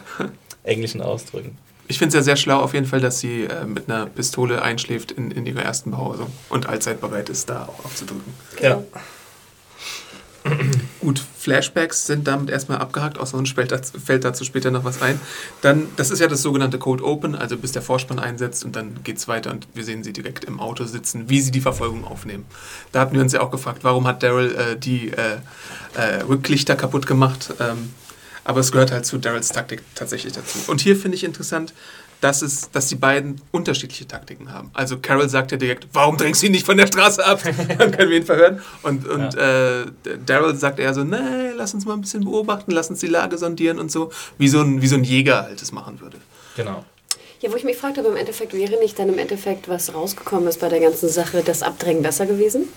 englischen 0.67 1.01
Ausdrücken. 1.01 1.57
Ich 1.89 1.99
finde 1.99 2.09
es 2.09 2.15
ja 2.15 2.21
sehr 2.21 2.35
schlau 2.35 2.59
auf 2.59 2.73
jeden 2.73 2.85
Fall, 2.85 2.99
dass 2.99 3.19
sie 3.19 3.43
äh, 3.43 3.65
mit 3.65 3.89
einer 3.89 4.07
Pistole 4.07 4.61
einschläft 4.61 5.11
in, 5.11 5.31
in 5.31 5.45
ihrer 5.45 5.61
ersten 5.61 5.91
Behausung 5.91 6.27
und 6.49 6.67
allzeit 6.67 6.99
bereit 6.99 7.29
ist, 7.29 7.49
da 7.49 7.63
auch 7.63 7.85
aufzudrücken. 7.85 8.33
Ja. 8.61 8.83
Gut, 10.99 11.21
Flashbacks 11.39 12.05
sind 12.05 12.27
damit 12.27 12.49
erstmal 12.49 12.79
abgehakt, 12.79 13.17
außer 13.17 13.37
uns 13.37 13.51
fällt 13.51 13.71
dazu, 13.71 13.99
fällt 13.99 14.25
dazu 14.25 14.43
später 14.43 14.71
noch 14.71 14.83
was 14.83 15.01
ein. 15.01 15.19
Dann, 15.61 15.87
das 15.95 16.11
ist 16.11 16.19
ja 16.19 16.27
das 16.27 16.41
sogenannte 16.41 16.77
Code 16.77 17.03
Open, 17.03 17.35
also 17.35 17.57
bis 17.57 17.71
der 17.71 17.81
Vorspann 17.81 18.19
einsetzt 18.19 18.65
und 18.65 18.75
dann 18.75 19.03
geht 19.03 19.17
es 19.17 19.27
weiter 19.27 19.51
und 19.51 19.67
wir 19.73 19.83
sehen 19.83 20.03
sie 20.03 20.13
direkt 20.13 20.43
im 20.43 20.59
Auto 20.59 20.83
sitzen, 20.85 21.29
wie 21.29 21.39
sie 21.41 21.51
die 21.51 21.61
Verfolgung 21.61 22.03
aufnehmen. 22.03 22.45
Da 22.91 22.99
hatten 22.99 23.15
wir 23.15 23.21
uns 23.21 23.33
ja 23.33 23.41
auch 23.41 23.51
gefragt, 23.51 23.83
warum 23.83 24.07
hat 24.07 24.23
Daryl 24.23 24.55
äh, 24.55 24.77
die 24.77 25.11
äh, 25.11 25.37
äh, 25.95 26.21
Rücklichter 26.23 26.75
kaputt 26.75 27.07
gemacht? 27.07 27.53
Ähm, 27.59 27.93
aber 28.47 28.61
es 28.61 28.71
gehört 28.71 28.91
halt 28.91 29.05
zu 29.05 29.17
Daryls 29.17 29.49
Taktik 29.49 29.81
tatsächlich 29.93 30.31
dazu. 30.31 30.57
Und 30.67 30.79
hier 30.79 30.95
finde 30.95 31.17
ich 31.17 31.25
interessant, 31.25 31.73
dass, 32.21 32.41
es, 32.41 32.71
dass 32.71 32.87
die 32.87 32.95
beiden 32.95 33.41
unterschiedliche 33.51 34.07
Taktiken 34.07 34.53
haben. 34.53 34.71
Also 34.73 34.97
Carol 34.99 35.27
sagt 35.27 35.51
ja 35.51 35.57
direkt, 35.57 35.85
warum 35.91 36.15
drängst 36.15 36.41
du 36.41 36.45
ihn 36.45 36.53
nicht 36.53 36.65
von 36.65 36.77
der 36.77 36.87
Straße 36.87 37.23
ab? 37.25 37.41
Dann 37.77 37.91
können 37.91 38.09
wir 38.09 38.17
ihn 38.17 38.25
verhören. 38.25 38.61
Und, 38.83 39.05
und 39.05 39.35
äh, 39.35 39.85
Daryl 40.25 40.55
sagt 40.55 40.79
eher 40.79 40.93
so, 40.93 41.03
nee, 41.03 41.51
lass 41.57 41.73
uns 41.73 41.85
mal 41.85 41.93
ein 41.93 41.99
bisschen 41.99 42.23
beobachten, 42.23 42.71
lass 42.71 42.89
uns 42.89 43.01
die 43.01 43.07
Lage 43.07 43.37
sondieren 43.37 43.79
und 43.79 43.91
so, 43.91 44.13
wie 44.37 44.47
so 44.47 44.61
ein, 44.61 44.81
wie 44.81 44.87
so 44.87 44.95
ein 44.95 45.03
Jäger 45.03 45.43
halt 45.43 45.61
es 45.61 45.73
machen 45.73 45.99
würde. 45.99 46.17
Genau. 46.55 46.85
Ja, 47.41 47.51
wo 47.51 47.57
ich 47.57 47.65
mich 47.65 47.75
fragte, 47.75 47.99
aber 47.99 48.11
im 48.11 48.17
Endeffekt 48.17 48.53
wäre 48.53 48.79
nicht 48.79 48.97
dann 48.97 49.09
im 49.09 49.19
Endeffekt, 49.19 49.67
was 49.67 49.93
rausgekommen 49.93 50.47
ist 50.47 50.61
bei 50.61 50.69
der 50.69 50.79
ganzen 50.79 51.09
Sache, 51.09 51.43
das 51.43 51.63
Abdrängen 51.63 52.01
besser 52.01 52.25
gewesen? 52.25 52.69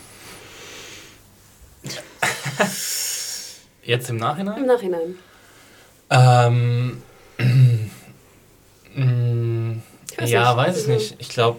Jetzt 3.84 4.10
im 4.10 4.16
Nachhinein? 4.16 4.58
Im 4.58 4.66
Nachhinein. 4.66 5.14
Ähm, 6.10 7.02
weiß 10.16 10.30
ja, 10.30 10.54
nicht. 10.54 10.56
weiß 10.56 10.80
ich 10.82 10.86
nicht. 10.88 11.16
Ich 11.18 11.28
glaube, 11.28 11.58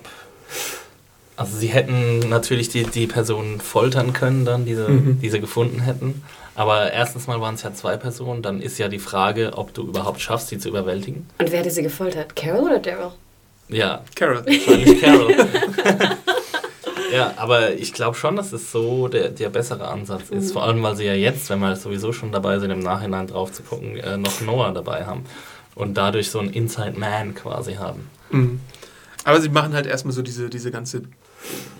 also 1.38 1.58
sie 1.58 1.68
hätten 1.68 2.20
natürlich 2.30 2.70
die, 2.70 2.84
die 2.84 3.08
Personen 3.08 3.60
foltern 3.62 4.14
können, 4.14 4.46
dann, 4.46 4.66
diese, 4.66 4.90
Mhm. 4.90 5.20
die 5.22 5.30
sie 5.30 5.40
gefunden 5.40 5.80
hätten. 5.82 6.24
Aber 6.54 6.92
erstens 6.92 7.28
mal 7.28 7.40
waren 7.40 7.56
es 7.56 7.64
ja 7.64 7.74
zwei 7.74 7.96
Personen. 7.98 8.42
Dann 8.42 8.62
ist 8.62 8.78
ja 8.78 8.90
die 8.90 9.00
Frage, 9.00 9.54
ob 9.56 9.74
du 9.74 9.84
überhaupt 9.88 10.20
schaffst, 10.22 10.50
sie 10.50 10.58
zu 10.60 10.68
überwältigen. 10.70 11.28
Und 11.40 11.52
wer 11.52 11.60
hätte 11.60 11.72
sie 11.72 11.82
gefoltert? 11.82 12.36
Carol 12.36 12.66
oder 12.66 12.80
Daryl? 12.80 13.12
Ja, 13.70 14.02
Carol. 14.16 14.46
wahrscheinlich 14.46 15.02
Carol. 15.02 15.34
ja, 17.12 17.34
aber 17.38 17.74
ich 17.74 17.94
glaube 17.94 18.16
schon, 18.16 18.36
dass 18.36 18.54
es 18.54 18.72
so 18.72 19.08
der, 19.08 19.30
der 19.30 19.50
bessere 19.50 19.88
Ansatz 19.88 20.30
ist. 20.30 20.50
Mhm. 20.50 20.54
Vor 20.54 20.64
allem, 20.64 20.84
weil 20.84 20.96
sie 20.96 21.06
ja 21.06 21.14
jetzt, 21.14 21.50
wenn 21.50 21.60
wir 21.60 21.76
sowieso 21.76 22.14
schon 22.14 22.32
dabei 22.32 22.60
sind, 22.60 22.72
im 22.72 22.80
Nachhinein 22.80 23.28
drauf 23.28 23.52
zu 23.52 23.64
gucken, 23.64 23.98
äh, 23.98 24.18
noch 24.18 24.42
Noah 24.42 24.72
dabei 24.72 25.06
haben. 25.06 25.26
Und 25.76 25.96
dadurch 25.96 26.30
so 26.30 26.40
einen 26.40 26.52
Inside 26.52 26.98
Man 26.98 27.34
quasi 27.34 27.76
haben. 27.76 28.10
Mhm. 28.30 28.60
Aber 29.24 29.40
sie 29.40 29.50
machen 29.50 29.74
halt 29.74 29.86
erstmal 29.86 30.14
so 30.14 30.22
diese, 30.22 30.50
diese 30.50 30.72
ganze, 30.72 31.04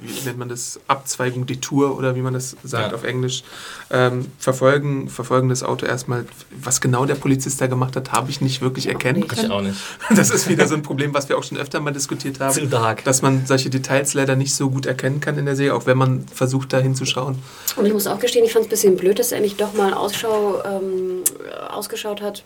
wie 0.02 0.26
nennt 0.26 0.38
man 0.40 0.50
das, 0.50 0.80
Abzweigung, 0.88 1.46
Detour 1.46 1.98
oder 1.98 2.16
wie 2.16 2.22
man 2.22 2.34
das 2.34 2.56
sagt 2.64 2.90
Ja. 2.92 2.96
auf 2.96 3.04
Englisch, 3.04 3.44
ähm, 3.92 4.26
verfolgen, 4.40 5.10
verfolgen 5.10 5.50
das 5.50 5.62
Auto 5.64 5.86
erstmal. 5.86 6.26
Was 6.60 6.82
genau 6.82 7.06
der 7.06 7.16
Polizist 7.16 7.62
da 7.62 7.68
gemacht 7.68 7.96
hat, 7.96 8.12
habe 8.12 8.30
ich 8.32 8.42
nicht 8.42 8.62
wirklich 8.62 8.88
erkennen 8.88 9.20
nicht. 9.20 9.32
Ich 9.32 9.40
können. 9.40 9.52
auch 9.52 9.62
nicht. 9.62 9.78
Das 10.16 10.30
ist 10.32 10.50
wieder 10.50 10.68
so 10.68 10.76
ein 10.76 10.82
Problem, 10.82 11.14
was 11.14 11.30
wir 11.30 11.38
auch 11.38 11.44
schon 11.44 11.58
öfter 11.58 11.80
mal 11.80 11.92
diskutiert 11.94 12.38
Zu 12.38 12.44
haben. 12.46 12.70
dark. 12.70 13.04
Dass 13.04 13.22
man 13.22 13.46
solche 13.46 13.70
Details 13.70 14.14
leider 14.14 14.36
nicht 14.36 14.56
so 14.56 14.70
gut 14.70 14.86
erkennen 14.86 15.20
kann 15.20 15.38
in 15.38 15.46
der 15.46 15.56
Serie, 15.56 15.76
auch 15.76 15.86
wenn 15.86 15.98
man 15.98 16.26
versucht, 16.28 16.74
da 16.74 16.80
hinzuschauen. 16.80 17.38
Und 17.76 17.86
ich 17.86 17.94
muss 17.94 18.08
auch 18.08 18.20
gestehen, 18.20 18.44
ich 18.46 18.54
fand 18.54 18.66
es 18.66 18.68
ein 18.68 18.70
bisschen 18.72 18.98
blöd, 18.98 19.20
dass 19.20 19.32
er 19.32 19.40
nicht 19.42 19.62
doch 19.62 19.74
mal 19.74 19.94
Ausschau 19.94 20.62
ähm, 20.66 21.24
ausgeschaut 21.70 22.22
hat, 22.22 22.44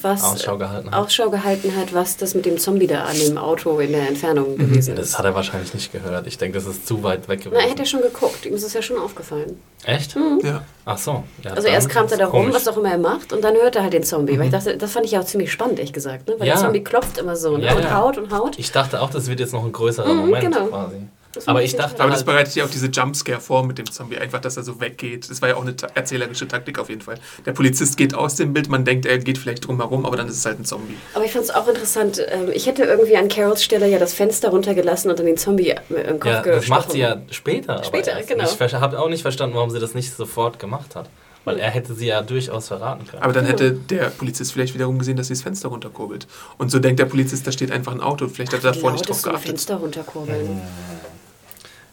was 0.00 0.22
Ausschau 0.24 0.56
gehalten 0.58 0.90
hat. 0.90 0.94
Ausschau 1.04 1.30
gehalten 1.30 1.74
hat, 1.76 1.94
was 1.94 2.16
das 2.16 2.34
mit 2.34 2.46
dem 2.46 2.58
Zombie 2.58 2.86
da 2.86 3.04
an 3.04 3.18
dem 3.18 3.38
Auto 3.38 3.78
in 3.78 3.92
der 3.92 4.08
Entfernung 4.08 4.56
gewesen 4.56 4.94
ist. 4.96 5.12
Das 5.12 5.18
hat 5.18 5.24
er 5.24 5.34
wahrscheinlich 5.34 5.72
nicht 5.74 5.92
gehört. 5.92 6.26
Ich 6.26 6.38
denke, 6.38 6.58
das 6.58 6.66
ist 6.66 6.86
zu 6.86 7.02
weit 7.02 7.28
weg 7.28 7.40
Na, 7.44 7.50
gewesen. 7.50 7.64
er 7.64 7.70
hat 7.70 7.78
ja 7.78 7.84
schon 7.84 8.02
geguckt, 8.02 8.44
ihm 8.46 8.54
ist 8.54 8.62
es 8.64 8.72
ja 8.72 8.82
schon 8.82 8.98
aufgefallen. 8.98 9.60
Echt? 9.84 10.16
Ja. 10.42 10.62
Ach 10.84 10.98
so. 10.98 11.22
Ja, 11.42 11.52
Also 11.52 11.68
erst 11.68 11.88
kramt 11.88 12.10
er 12.12 12.18
da 12.18 12.26
rum, 12.26 12.42
komisch. 12.42 12.54
was 12.56 12.68
auch 12.68 12.76
immer 12.76 12.90
er 12.90 12.98
macht, 12.98 13.32
und 13.32 13.42
dann 13.44 13.54
hört 13.54 13.76
er 13.76 13.82
halt 13.82 13.92
den 13.92 14.02
Zombie. 14.04 14.38
Weil 14.38 14.46
ich 14.46 14.52
dachte, 14.52 14.76
das 14.76 14.92
fand 14.92 15.06
ich 15.06 15.16
auch 15.18 15.24
ziemlich 15.24 15.52
spannend, 15.52 15.78
ehrlich 15.78 15.92
gesagt. 15.92 16.28
Ne? 16.28 16.34
Weil 16.38 16.48
Ja. 16.48 16.54
der 16.54 16.62
Zombie 16.64 16.82
klopft 16.82 17.18
immer 17.18 17.36
so 17.36 17.56
ne? 17.56 17.66
Ja, 17.66 17.74
und 17.74 17.82
ja. 17.84 17.94
haut 17.98 18.18
und 18.18 18.32
haut. 18.32 18.58
Ich 18.58 18.72
dachte 18.72 19.00
auch, 19.00 19.10
das 19.10 19.28
wird 19.28 19.40
jetzt 19.40 19.52
noch 19.52 19.64
ein 19.64 19.72
größerer 19.72 20.12
Mhm, 20.12 20.20
Moment 20.20 20.40
genau. 20.52 20.66
quasi. 20.66 20.96
Das 21.36 21.46
Aber 21.46 21.62
ich 21.62 21.76
dachte 21.76 22.00
Aber 22.00 22.08
das 22.10 22.20
halt, 22.20 22.26
bereitet 22.26 22.54
ja 22.54 22.64
auch 22.64 22.70
diese 22.70 22.86
Jumpscare 22.86 23.40
vor 23.40 23.64
mit 23.64 23.76
dem 23.76 23.90
Zombie, 23.90 24.16
einfach, 24.16 24.40
dass 24.40 24.56
er 24.56 24.62
so 24.62 24.80
weggeht. 24.80 25.28
Das 25.28 25.42
war 25.42 25.50
ja 25.50 25.56
auch 25.56 25.62
eine 25.62 25.76
ta 25.76 25.88
erzählerische 25.94 26.48
Taktik 26.48 26.78
auf 26.78 26.88
jeden 26.88 27.02
Fall. 27.02 27.16
Der 27.44 27.52
Polizist 27.52 27.98
geht 27.98 28.14
aus 28.14 28.36
dem 28.36 28.54
Bild, 28.54 28.70
man 28.70 28.86
denkt, 28.86 29.04
er 29.04 29.18
geht 29.18 29.36
vielleicht 29.36 29.66
drum 29.66 29.76
herum, 29.76 30.06
aber 30.06 30.16
dann 30.16 30.28
ist 30.28 30.38
es 30.38 30.46
halt 30.46 30.58
ein 30.58 30.64
Zombie. 30.64 30.96
Aber 31.14 31.24
ich 31.26 31.32
fand 31.32 31.44
es 31.44 31.50
auch 31.50 31.68
interessant. 31.68 32.22
ähm, 32.26 32.50
Ich 32.54 32.66
hätte 32.66 32.84
irgendwie 32.84 33.16
an 33.16 33.28
Carols 33.28 33.62
Stelle 33.62 33.86
ja 33.88 33.98
das 33.98 34.14
Fenster 34.14 34.48
runtergelassen 34.48 35.10
und 35.10 35.18
dann 35.18 35.26
den 35.26 35.36
Zombie 35.36 35.74
im 35.90 36.18
Kopf 36.18 36.32
ja, 36.32 36.42
das 36.42 36.68
macht 36.68 36.88
gestochen. 36.88 36.92
sie 36.92 36.98
ja 37.00 37.22
später. 37.30 37.84
Später, 37.84 38.22
genau. 38.22 38.44
Ich 38.44 38.74
habe 38.74 38.98
auch 38.98 39.08
nicht 39.10 39.22
verstanden, 39.22 39.56
warum 39.56 39.70
sie 39.70 39.78
das 39.78 39.94
nicht 39.94 40.14
sofort 40.14 40.58
gemacht 40.58 40.96
hat. 40.96 41.10
Weil 41.44 41.60
er 41.60 41.70
hätte 41.70 41.94
sie 41.94 42.06
ja 42.06 42.22
durchaus 42.22 42.66
verraten 42.66 43.06
können. 43.06 43.22
Aber 43.22 43.32
dann 43.32 43.46
hätte 43.46 43.70
der 43.70 44.06
Polizist 44.10 44.52
vielleicht 44.52 44.74
wiederum 44.74 44.98
gesehen, 44.98 45.16
dass 45.16 45.28
sie 45.28 45.34
das 45.34 45.42
Fenster 45.42 45.68
runterkurbelt. 45.68 46.26
Und 46.58 46.72
so 46.72 46.80
denkt 46.80 46.98
der 46.98 47.04
Polizist, 47.04 47.46
da 47.46 47.52
steht 47.52 47.70
einfach 47.70 47.92
ein 47.92 48.00
Auto. 48.00 48.26
Vielleicht 48.26 48.52
hat 48.52 48.64
er 48.64 48.72
davor 48.72 48.90
nicht 48.90 49.08
drauf 49.08 49.22
geachtet. 49.22 49.46
Fenster 49.46 49.76
runterkurbeln. 49.76 50.60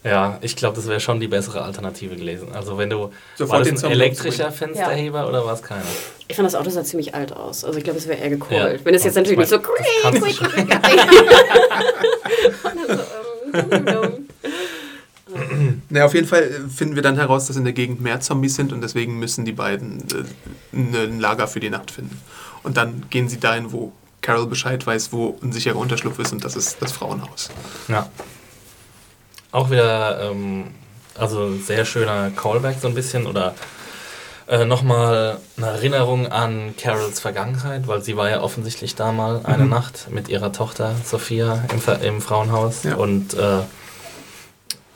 Ja, 0.03 0.37
ich 0.41 0.55
glaube, 0.55 0.75
das 0.75 0.87
wäre 0.87 0.99
schon 0.99 1.19
die 1.19 1.27
bessere 1.27 1.61
Alternative 1.61 2.15
gewesen. 2.15 2.49
Also 2.53 2.77
wenn 2.77 2.89
du 2.89 3.11
Sofort 3.35 3.65
war 3.65 3.71
das 3.71 3.83
ein 3.83 3.91
elektrischer. 3.91 4.51
Fensterheber 4.51 5.27
oder 5.27 5.45
war 5.45 5.53
es 5.53 5.61
keiner? 5.61 5.83
Ich 6.27 6.35
fand 6.35 6.45
das 6.45 6.55
Auto 6.55 6.69
sah 6.69 6.83
ziemlich 6.83 7.15
alt 7.15 7.31
aus. 7.33 7.63
Also 7.63 7.77
ich 7.77 7.83
glaube, 7.83 7.99
es 7.99 8.07
wäre 8.07 8.19
eher 8.19 8.29
gekurbelt. 8.29 8.79
Ja. 8.79 8.85
Wenn 8.85 8.95
es 8.95 9.03
jetzt 9.03 9.15
natürlich 9.15 9.39
nicht 9.39 9.49
so... 9.49 9.57
Und 12.63 12.87
dann 12.87 12.97
so, 12.97 14.03
ähm. 14.03 14.27
Na, 15.89 16.05
auf 16.05 16.13
jeden 16.13 16.27
Fall 16.27 16.43
äh, 16.43 16.69
finden 16.69 16.95
wir 16.95 17.01
dann 17.01 17.15
heraus, 17.15 17.47
dass 17.47 17.55
in 17.55 17.63
der 17.63 17.73
Gegend 17.73 18.01
mehr 18.01 18.19
Zombies 18.19 18.55
sind 18.55 18.73
und 18.73 18.81
deswegen 18.81 19.19
müssen 19.19 19.45
die 19.45 19.51
beiden 19.51 20.03
äh, 20.73 20.73
ein 20.73 21.19
Lager 21.19 21.47
für 21.47 21.59
die 21.59 21.69
Nacht 21.69 21.91
finden. 21.91 22.19
Und 22.63 22.77
dann 22.77 23.05
gehen 23.09 23.29
sie 23.29 23.39
dahin, 23.39 23.71
wo 23.71 23.91
Carol 24.21 24.47
Bescheid 24.47 24.85
weiß, 24.85 25.11
wo 25.11 25.37
ein 25.41 25.51
sicherer 25.51 25.77
Unterschlupf 25.77 26.19
ist 26.19 26.31
und 26.31 26.43
das 26.43 26.55
ist 26.55 26.77
das 26.81 26.91
Frauenhaus. 26.91 27.49
Ja. 27.87 28.09
Auch 29.53 29.69
wieder, 29.71 30.19
ähm, 30.31 30.65
also 31.17 31.45
ein 31.45 31.61
sehr 31.63 31.85
schöner 31.85 32.31
Callback 32.31 32.77
so 32.81 32.87
ein 32.87 32.95
bisschen 32.95 33.27
oder 33.27 33.53
äh, 34.47 34.65
nochmal 34.65 35.37
eine 35.57 35.67
Erinnerung 35.67 36.27
an 36.31 36.73
Carols 36.77 37.19
Vergangenheit, 37.21 37.87
weil 37.87 38.01
sie 38.01 38.17
war 38.17 38.29
ja 38.29 38.41
offensichtlich 38.41 38.95
da 38.95 39.11
mal 39.11 39.41
eine 39.45 39.63
Mhm. 39.63 39.69
Nacht 39.69 40.07
mit 40.11 40.27
ihrer 40.27 40.51
Tochter 40.51 40.95
Sophia 41.05 41.63
im, 41.71 41.79
Ver 41.79 42.01
im 42.01 42.19
Frauenhaus 42.19 42.83
Ja. 42.83 42.95
und 42.95 43.35
äh, 43.35 43.59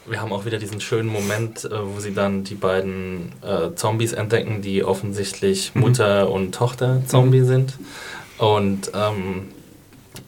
wir 0.09 0.21
haben 0.21 0.31
auch 0.33 0.45
wieder 0.45 0.57
diesen 0.57 0.81
schönen 0.81 1.09
Moment, 1.09 1.65
äh, 1.65 1.69
wo 1.83 1.99
sie 1.99 2.13
dann 2.13 2.43
die 2.43 2.55
beiden 2.55 3.33
äh, 3.43 3.75
Zombies 3.75 4.13
entdecken, 4.13 4.61
die 4.61 4.83
offensichtlich 4.83 5.75
Mhm. 5.75 5.81
Mutter 5.81 6.29
und 6.31 6.55
Tochter 6.55 7.01
Zombie 7.07 7.41
sind. 7.41 7.73
Und 8.39 8.91
ähm, 8.95 9.49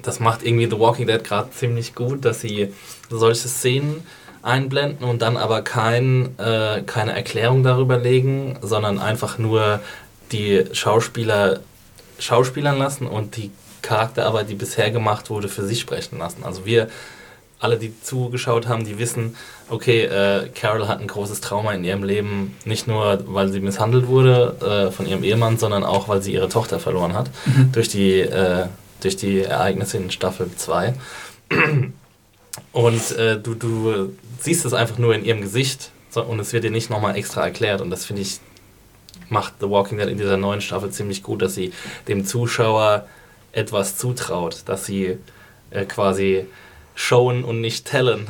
das 0.02 0.20
macht 0.20 0.44
irgendwie 0.44 0.66
The 0.70 0.80
Walking 0.80 1.08
Dead 1.08 1.24
gerade 1.24 1.50
ziemlich 1.52 1.96
gut, 1.96 2.26
dass 2.26 2.42
sie 2.42 2.74
solche 3.10 3.48
Szenen 3.48 4.04
einblenden 4.42 5.08
und 5.08 5.22
dann 5.22 5.38
aber 5.38 5.62
kein, 5.62 6.38
äh, 6.40 6.82
keine 6.86 7.14
Erklärung 7.14 7.64
darüber 7.64 7.98
legen, 7.98 8.58
sondern 8.62 9.00
einfach 9.00 9.38
nur 9.38 9.82
die 10.32 10.66
Schauspieler 10.74 11.60
schauspielern 12.20 12.78
lassen 12.78 13.08
und 13.08 13.38
die 13.38 13.52
Charakterarbeit, 13.82 14.50
die 14.50 14.56
bisher 14.56 14.92
gemacht 14.92 15.30
wurde, 15.30 15.48
für 15.48 15.66
sich 15.66 15.80
sprechen 15.80 16.20
lassen. 16.20 16.44
Also 16.44 16.66
wir 16.66 16.90
alle, 17.60 17.78
die 17.78 17.94
zugeschaut 18.02 18.68
haben, 18.68 18.86
die 18.86 19.00
wissen, 19.00 19.36
okay, 19.70 20.04
äh, 20.04 20.50
Carol 20.50 20.88
hat 20.88 21.02
ein 21.02 21.08
großes 21.08 21.42
Trauma 21.42 21.74
in 21.74 21.84
ihrem 21.84 22.04
Leben, 22.04 22.56
nicht 22.64 22.88
nur, 22.88 23.24
weil 23.28 23.50
sie 23.50 23.60
misshandelt 23.60 24.08
wurde 24.08 24.88
äh, 24.90 24.92
von 24.92 25.06
ihrem 25.06 25.24
Ehemann, 25.24 25.58
sondern 25.58 25.84
auch, 25.84 26.08
weil 26.08 26.22
sie 26.22 26.34
ihre 26.34 26.48
Tochter 26.48 26.80
verloren 26.80 27.14
hat 27.14 27.30
durch, 27.74 27.90
die, 27.90 28.22
äh, 28.22 28.68
durch 29.02 29.18
die 29.18 29.42
Ereignisse 29.42 29.98
in 29.98 30.10
Staffel 30.10 30.50
2. 30.56 30.94
Und 32.72 33.12
äh, 33.12 33.40
du, 33.40 33.54
du 33.54 34.14
siehst 34.40 34.66
es 34.66 34.74
einfach 34.74 34.98
nur 34.98 35.16
in 35.16 35.24
ihrem 35.24 35.42
Gesicht. 35.42 35.92
So, 36.10 36.24
und 36.24 36.40
es 36.40 36.54
wird 36.54 36.64
dir 36.64 36.72
nicht 36.72 36.90
nochmal 36.90 37.16
extra 37.16 37.44
erklärt. 37.44 37.82
Und 37.82 37.90
das 37.90 38.06
finde 38.06 38.22
ich 38.24 38.40
macht 39.30 39.56
The 39.60 39.70
Walking 39.70 39.98
Dead 39.98 40.08
in 40.08 40.18
dieser 40.18 40.38
neuen 40.38 40.62
Staffel 40.62 40.92
ziemlich 40.92 41.24
gut, 41.24 41.42
dass 41.42 41.56
sie 41.56 41.72
dem 42.08 42.26
Zuschauer 42.26 43.08
etwas 43.52 43.98
zutraut, 43.98 44.64
dass 44.66 44.86
sie 44.86 45.18
äh, 45.72 45.86
quasi 45.86 46.46
showen 47.00 47.46
und 47.46 47.62
nicht 47.62 47.86
tellen. 47.86 48.28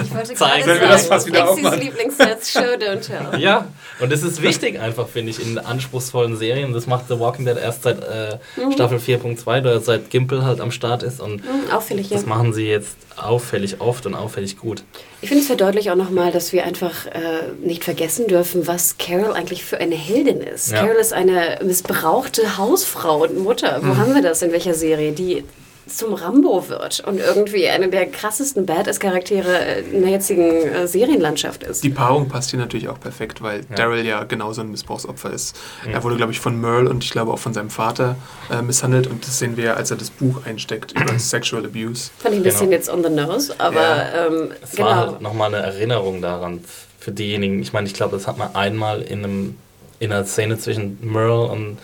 Ich 0.00 0.14
wollte 0.14 0.34
Zeigen. 0.34 0.64
gerade 0.64 0.80
Wenn 0.80 0.80
wir 0.80 0.88
das 0.88 1.02
sagen, 1.02 1.12
fast 1.12 1.26
wieder 1.26 1.48
aufmachen. 1.50 1.80
Lieblingssatz, 1.80 2.52
Show, 2.52 2.60
don't 2.60 3.00
tell. 3.00 3.26
Ja, 3.40 3.66
und 3.98 4.12
es 4.12 4.22
ist 4.22 4.40
wichtig 4.40 4.78
einfach, 4.78 5.08
finde 5.08 5.32
ich, 5.32 5.44
in 5.44 5.58
anspruchsvollen 5.58 6.36
Serien. 6.36 6.72
Das 6.72 6.86
macht 6.86 7.08
The 7.08 7.18
Walking 7.18 7.46
Dead 7.46 7.56
erst 7.56 7.82
seit 7.82 8.00
äh, 8.00 8.38
Staffel 8.72 8.98
4.2 8.98 9.60
oder 9.60 9.80
seit 9.80 10.10
Gimpel 10.10 10.44
halt 10.44 10.60
am 10.60 10.70
Start 10.70 11.02
ist 11.02 11.20
und 11.20 11.42
Hm, 11.42 11.72
auffällig, 11.72 12.10
ja. 12.10 12.16
das 12.16 12.24
machen 12.24 12.52
sie 12.52 12.66
jetzt 12.68 12.96
auffällig 13.16 13.80
oft 13.80 14.06
und 14.06 14.14
auffällig 14.14 14.56
gut. 14.56 14.84
Ich 15.20 15.28
finde, 15.28 15.42
es 15.42 15.48
verdeutlicht 15.48 15.90
auch 15.90 15.96
nochmal, 15.96 16.30
dass 16.30 16.52
wir 16.52 16.64
einfach 16.64 17.06
äh, 17.06 17.20
nicht 17.60 17.82
vergessen 17.82 18.28
dürfen, 18.28 18.68
was 18.68 18.98
Carol 18.98 19.32
eigentlich 19.32 19.64
für 19.64 19.78
eine 19.78 19.96
Heldin 19.96 20.40
ist. 20.40 20.70
Ja. 20.70 20.82
Carol 20.82 20.94
ist 21.00 21.12
eine 21.12 21.58
missbrauchte 21.64 22.56
Hausfrau 22.56 23.24
und 23.24 23.36
Mutter. 23.38 23.80
Wo 23.82 23.96
haben 23.96 24.14
wir 24.14 24.22
das? 24.22 24.42
In 24.42 24.52
welcher 24.52 24.74
Serie? 24.74 25.10
Die 25.10 25.42
zum 25.86 26.14
Rambo 26.14 26.68
wird 26.68 27.00
und 27.06 27.18
irgendwie 27.18 27.68
eine 27.68 27.88
der 27.88 28.06
krassesten 28.06 28.66
Badass-Charaktere 28.66 29.58
äh, 29.58 29.80
in 29.92 30.02
der 30.02 30.10
jetzigen 30.10 30.50
äh, 30.68 30.86
Serienlandschaft 30.86 31.62
ist. 31.64 31.82
Die 31.82 31.90
Paarung 31.90 32.28
passt 32.28 32.50
hier 32.50 32.58
natürlich 32.60 32.88
auch 32.88 33.00
perfekt, 33.00 33.42
weil 33.42 33.60
Ja. 33.70 33.76
Daryl 33.76 34.04
ja 34.06 34.24
genauso 34.24 34.60
ein 34.60 34.70
Missbrauchsopfer 34.70 35.30
ist. 35.30 35.56
Er 35.90 36.02
wurde, 36.04 36.16
glaube 36.16 36.32
ich, 36.32 36.40
von 36.40 36.60
Merle 36.60 36.88
und 36.88 37.02
ich 37.04 37.10
glaube 37.10 37.32
auch 37.32 37.38
von 37.38 37.52
seinem 37.52 37.70
Vater 37.70 38.16
äh, 38.50 38.62
misshandelt 38.62 39.06
und 39.06 39.26
das 39.26 39.38
sehen 39.38 39.56
wir, 39.56 39.64
ja, 39.64 39.74
als 39.74 39.90
er 39.90 39.96
das 39.96 40.10
Buch 40.10 40.40
einsteckt 40.46 40.92
über 40.92 41.18
Sexual 41.18 41.64
Abuse. 41.64 42.10
Fand 42.18 42.34
ich 42.34 42.40
ein 42.40 42.44
bisschen 42.44 42.60
Genau. 42.70 42.72
jetzt 42.72 42.88
on 42.88 43.02
the 43.02 43.10
nose, 43.10 43.54
aber 43.58 43.80
Ja. 43.82 44.26
ähm, 44.28 44.52
Es 44.62 44.78
war 44.78 44.88
genau. 45.00 45.10
halt 45.12 45.20
nochmal 45.20 45.54
eine 45.54 45.64
Erinnerung 45.64 46.22
daran 46.22 46.60
für 47.00 47.10
diejenigen. 47.10 47.60
Ich 47.60 47.72
meine, 47.72 47.86
ich 47.88 47.94
glaube, 47.94 48.16
das 48.16 48.28
hat 48.28 48.38
man 48.38 48.54
einmal 48.54 49.02
in, 49.02 49.24
einem, 49.24 49.56
in 49.98 50.12
einer 50.12 50.24
Szene 50.24 50.58
zwischen 50.58 50.98
Merle 51.02 51.42
und 51.50 51.78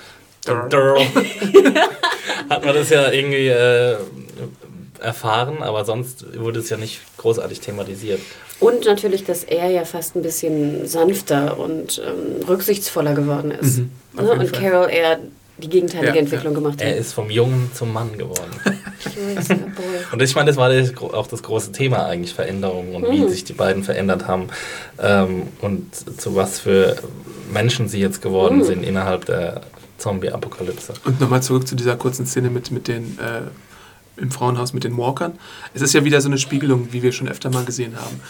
Daryl. 0.69 1.01
hat 2.51 2.65
man 2.65 2.75
das 2.75 2.91
ja 2.91 3.11
irgendwie 3.11 3.49
äh, 3.49 3.97
erfahren, 5.01 5.63
aber 5.63 5.85
sonst 5.85 6.25
wurde 6.39 6.61
es 6.61 6.71
ja 6.71 6.77
nicht 6.77 7.01
großartig 7.19 7.61
thematisiert. 7.61 8.21
Und 8.61 8.85
natürlich, 8.87 9.25
dass 9.25 9.45
er 9.45 9.71
ja 9.71 9.85
fast 9.85 10.17
ein 10.17 10.23
bisschen 10.23 10.87
sanfter 10.89 11.59
und 11.59 12.03
ähm, 12.05 12.45
rücksichtsvoller 12.49 13.15
geworden 13.15 13.53
ist. 13.53 13.79
Mhm, 13.79 13.91
ne? 14.15 14.33
Und 14.33 14.49
Fall. 14.49 14.61
Carol 14.63 14.91
eher 14.91 15.19
die 15.59 15.69
gegenteilige 15.69 16.15
Ja, 16.15 16.21
Entwicklung 16.21 16.55
gemacht 16.55 16.81
Er 16.81 16.91
hat. 16.91 16.97
ist 16.99 17.13
vom 17.13 17.31
Jungen 17.31 17.71
zum 17.75 17.93
Mann 17.93 18.17
geworden. 18.17 18.51
Und 20.13 20.23
ich 20.23 20.35
meine, 20.35 20.51
das 20.53 20.57
war 20.57 20.71
auch 21.15 21.27
das 21.27 21.43
große 21.43 21.73
Thema 21.73 22.07
eigentlich, 22.07 22.35
Veränderungen 22.35 22.95
und 22.95 23.11
wie 23.11 23.21
Mhm. 23.21 23.29
sich 23.29 23.45
die 23.45 23.53
beiden 23.53 23.83
verändert 23.85 24.27
haben 24.27 24.49
ähm, 25.01 25.43
und 25.61 26.21
zu 26.21 26.35
was 26.37 26.61
für 26.61 26.97
Menschen 27.53 27.89
sie 27.89 28.01
jetzt 28.01 28.23
geworden 28.23 28.59
Mhm. 28.59 28.65
sind 28.65 28.83
innerhalb 28.85 29.25
der 29.27 29.61
Zombie-Apokalypse. 29.99 30.95
Und 31.05 31.21
nochmal 31.21 31.43
zurück 31.43 31.69
zu 31.69 31.75
dieser 31.75 31.97
kurzen 31.97 32.27
Szene 32.27 32.51
mit, 32.51 32.71
mit 32.71 32.89
den, 32.89 33.19
äh, 33.19 33.43
im 34.21 34.31
Frauenhaus 34.31 34.73
mit 34.73 34.85
den 34.85 34.97
Walkern. 34.97 35.39
Es 35.75 35.83
ist 35.83 35.93
ja 35.95 36.05
wieder 36.05 36.21
so 36.21 36.29
eine 36.29 36.39
Spiegelung, 36.39 36.89
wie 36.93 37.03
wir 37.03 37.13
schon 37.13 37.29
öfter 37.29 37.51
mal 37.51 37.65
gesehen 37.65 37.97
haben. 37.97 38.21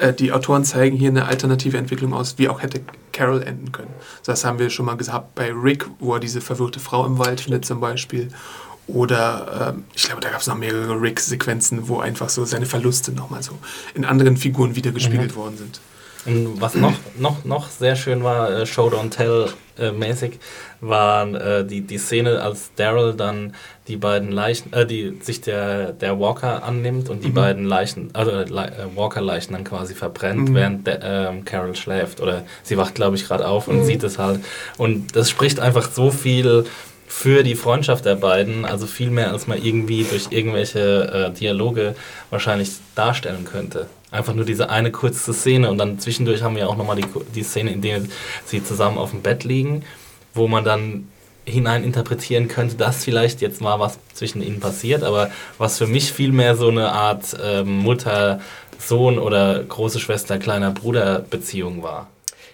Äh, 0.00 0.12
die 0.12 0.32
Autoren 0.32 0.64
zeigen 0.64 0.96
hier 0.96 1.10
eine 1.10 1.26
alternative 1.26 1.76
Entwicklung 1.76 2.14
aus, 2.14 2.38
wie 2.38 2.48
auch 2.48 2.62
hätte 2.62 2.80
Carol 3.12 3.42
enden 3.42 3.72
können. 3.72 3.92
Das 4.24 4.44
haben 4.44 4.58
wir 4.58 4.70
schon 4.70 4.86
mal 4.86 4.96
gehabt 4.96 5.34
bei 5.34 5.52
Rick, 5.52 5.86
wo 5.98 6.14
er 6.14 6.20
diese 6.20 6.40
verwirrte 6.40 6.80
Frau 6.80 7.04
im 7.04 7.18
Wald 7.18 7.40
findet 7.40 7.64
zum 7.64 7.80
Beispiel. 7.80 8.28
Oder 8.86 9.74
ähm, 9.74 9.84
ich 9.94 10.04
glaube, 10.04 10.22
da 10.22 10.30
gab 10.30 10.40
es 10.40 10.46
noch 10.46 10.56
mehrere 10.56 11.00
Rick-Sequenzen, 11.00 11.88
wo 11.88 12.00
einfach 12.00 12.30
so 12.30 12.44
seine 12.44 12.64
Verluste 12.64 13.12
nochmal 13.12 13.42
so 13.42 13.58
in 13.94 14.04
anderen 14.04 14.36
Figuren 14.36 14.76
wieder 14.76 14.92
gespiegelt 14.92 15.36
worden 15.36 15.58
sind. 15.58 15.80
Und 16.26 16.60
was 16.60 16.74
noch, 16.74 16.94
noch, 17.16 17.44
noch 17.44 17.68
sehr 17.70 17.96
schön 17.96 18.22
war, 18.24 18.50
äh, 18.50 18.66
Show 18.66 18.88
Don't 18.88 19.10
Tell 19.10 19.46
äh, 19.78 19.92
mäßig, 19.92 20.38
war 20.80 21.26
äh, 21.34 21.64
die, 21.64 21.80
die 21.82 21.98
Szene, 21.98 22.42
als 22.42 22.70
Daryl 22.74 23.14
dann 23.14 23.54
die 23.86 23.96
beiden 23.96 24.32
Leichen, 24.32 24.72
äh, 24.72 24.84
die 24.84 25.16
sich 25.22 25.40
der, 25.40 25.92
der 25.92 26.18
Walker 26.20 26.62
annimmt 26.64 27.08
und 27.08 27.22
die 27.24 27.28
Mhm. 27.28 27.34
beiden 27.34 27.64
Leichen, 27.64 28.10
also 28.12 28.32
äh, 28.32 28.42
äh, 28.42 28.70
Walker-Leichen 28.96 29.52
dann 29.54 29.64
quasi 29.64 29.94
verbrennt, 29.94 30.50
Mhm. 30.50 30.54
während 30.54 30.86
der, 30.86 31.02
ähm, 31.02 31.44
Carol 31.44 31.74
schläft. 31.76 32.20
Oder 32.20 32.42
sie 32.62 32.76
wacht, 32.76 32.94
glaube 32.96 33.16
ich, 33.16 33.26
gerade 33.26 33.46
auf 33.46 33.68
und 33.68 33.78
Mhm. 33.78 33.84
sieht 33.84 34.02
es 34.02 34.18
halt. 34.18 34.40
Und 34.76 35.14
das 35.16 35.30
spricht 35.30 35.60
einfach 35.60 35.90
so 35.90 36.10
viel 36.10 36.64
für 37.06 37.42
die 37.42 37.54
Freundschaft 37.54 38.04
der 38.04 38.16
beiden, 38.16 38.64
also 38.66 38.86
viel 38.86 39.10
mehr, 39.10 39.30
als 39.32 39.46
man 39.46 39.62
irgendwie 39.62 40.04
durch 40.04 40.26
irgendwelche 40.30 41.30
äh, 41.30 41.38
Dialoge 41.38 41.94
wahrscheinlich 42.30 42.72
darstellen 42.94 43.44
könnte. 43.44 43.86
Einfach 44.10 44.34
nur 44.34 44.44
diese 44.44 44.70
eine 44.70 44.90
kurze 44.90 45.34
Szene 45.34 45.70
und 45.70 45.78
dann 45.78 45.98
zwischendurch 45.98 46.42
haben 46.42 46.56
wir 46.56 46.68
auch 46.68 46.76
nochmal 46.76 46.96
die, 46.96 47.04
die 47.34 47.42
Szene, 47.42 47.72
in 47.72 47.82
der 47.82 48.02
sie 48.46 48.64
zusammen 48.64 48.96
auf 48.96 49.10
dem 49.10 49.20
Bett 49.20 49.44
liegen, 49.44 49.84
wo 50.32 50.48
man 50.48 50.64
dann 50.64 51.08
hinein 51.44 51.84
interpretieren 51.84 52.48
könnte, 52.48 52.76
dass 52.76 53.04
vielleicht 53.04 53.40
jetzt 53.40 53.60
mal 53.60 53.80
was 53.80 53.98
zwischen 54.14 54.42
ihnen 54.42 54.60
passiert, 54.60 55.02
aber 55.02 55.30
was 55.58 55.78
für 55.78 55.86
mich 55.86 56.12
viel 56.12 56.32
mehr 56.32 56.56
so 56.56 56.68
eine 56.68 56.92
Art 56.92 57.36
ähm, 57.42 57.78
Mutter-Sohn 57.78 59.18
oder 59.18 59.62
große 59.64 59.98
Schwester, 60.00 60.38
kleiner 60.38 60.70
Bruder-Beziehung 60.70 61.82
war. 61.82 62.08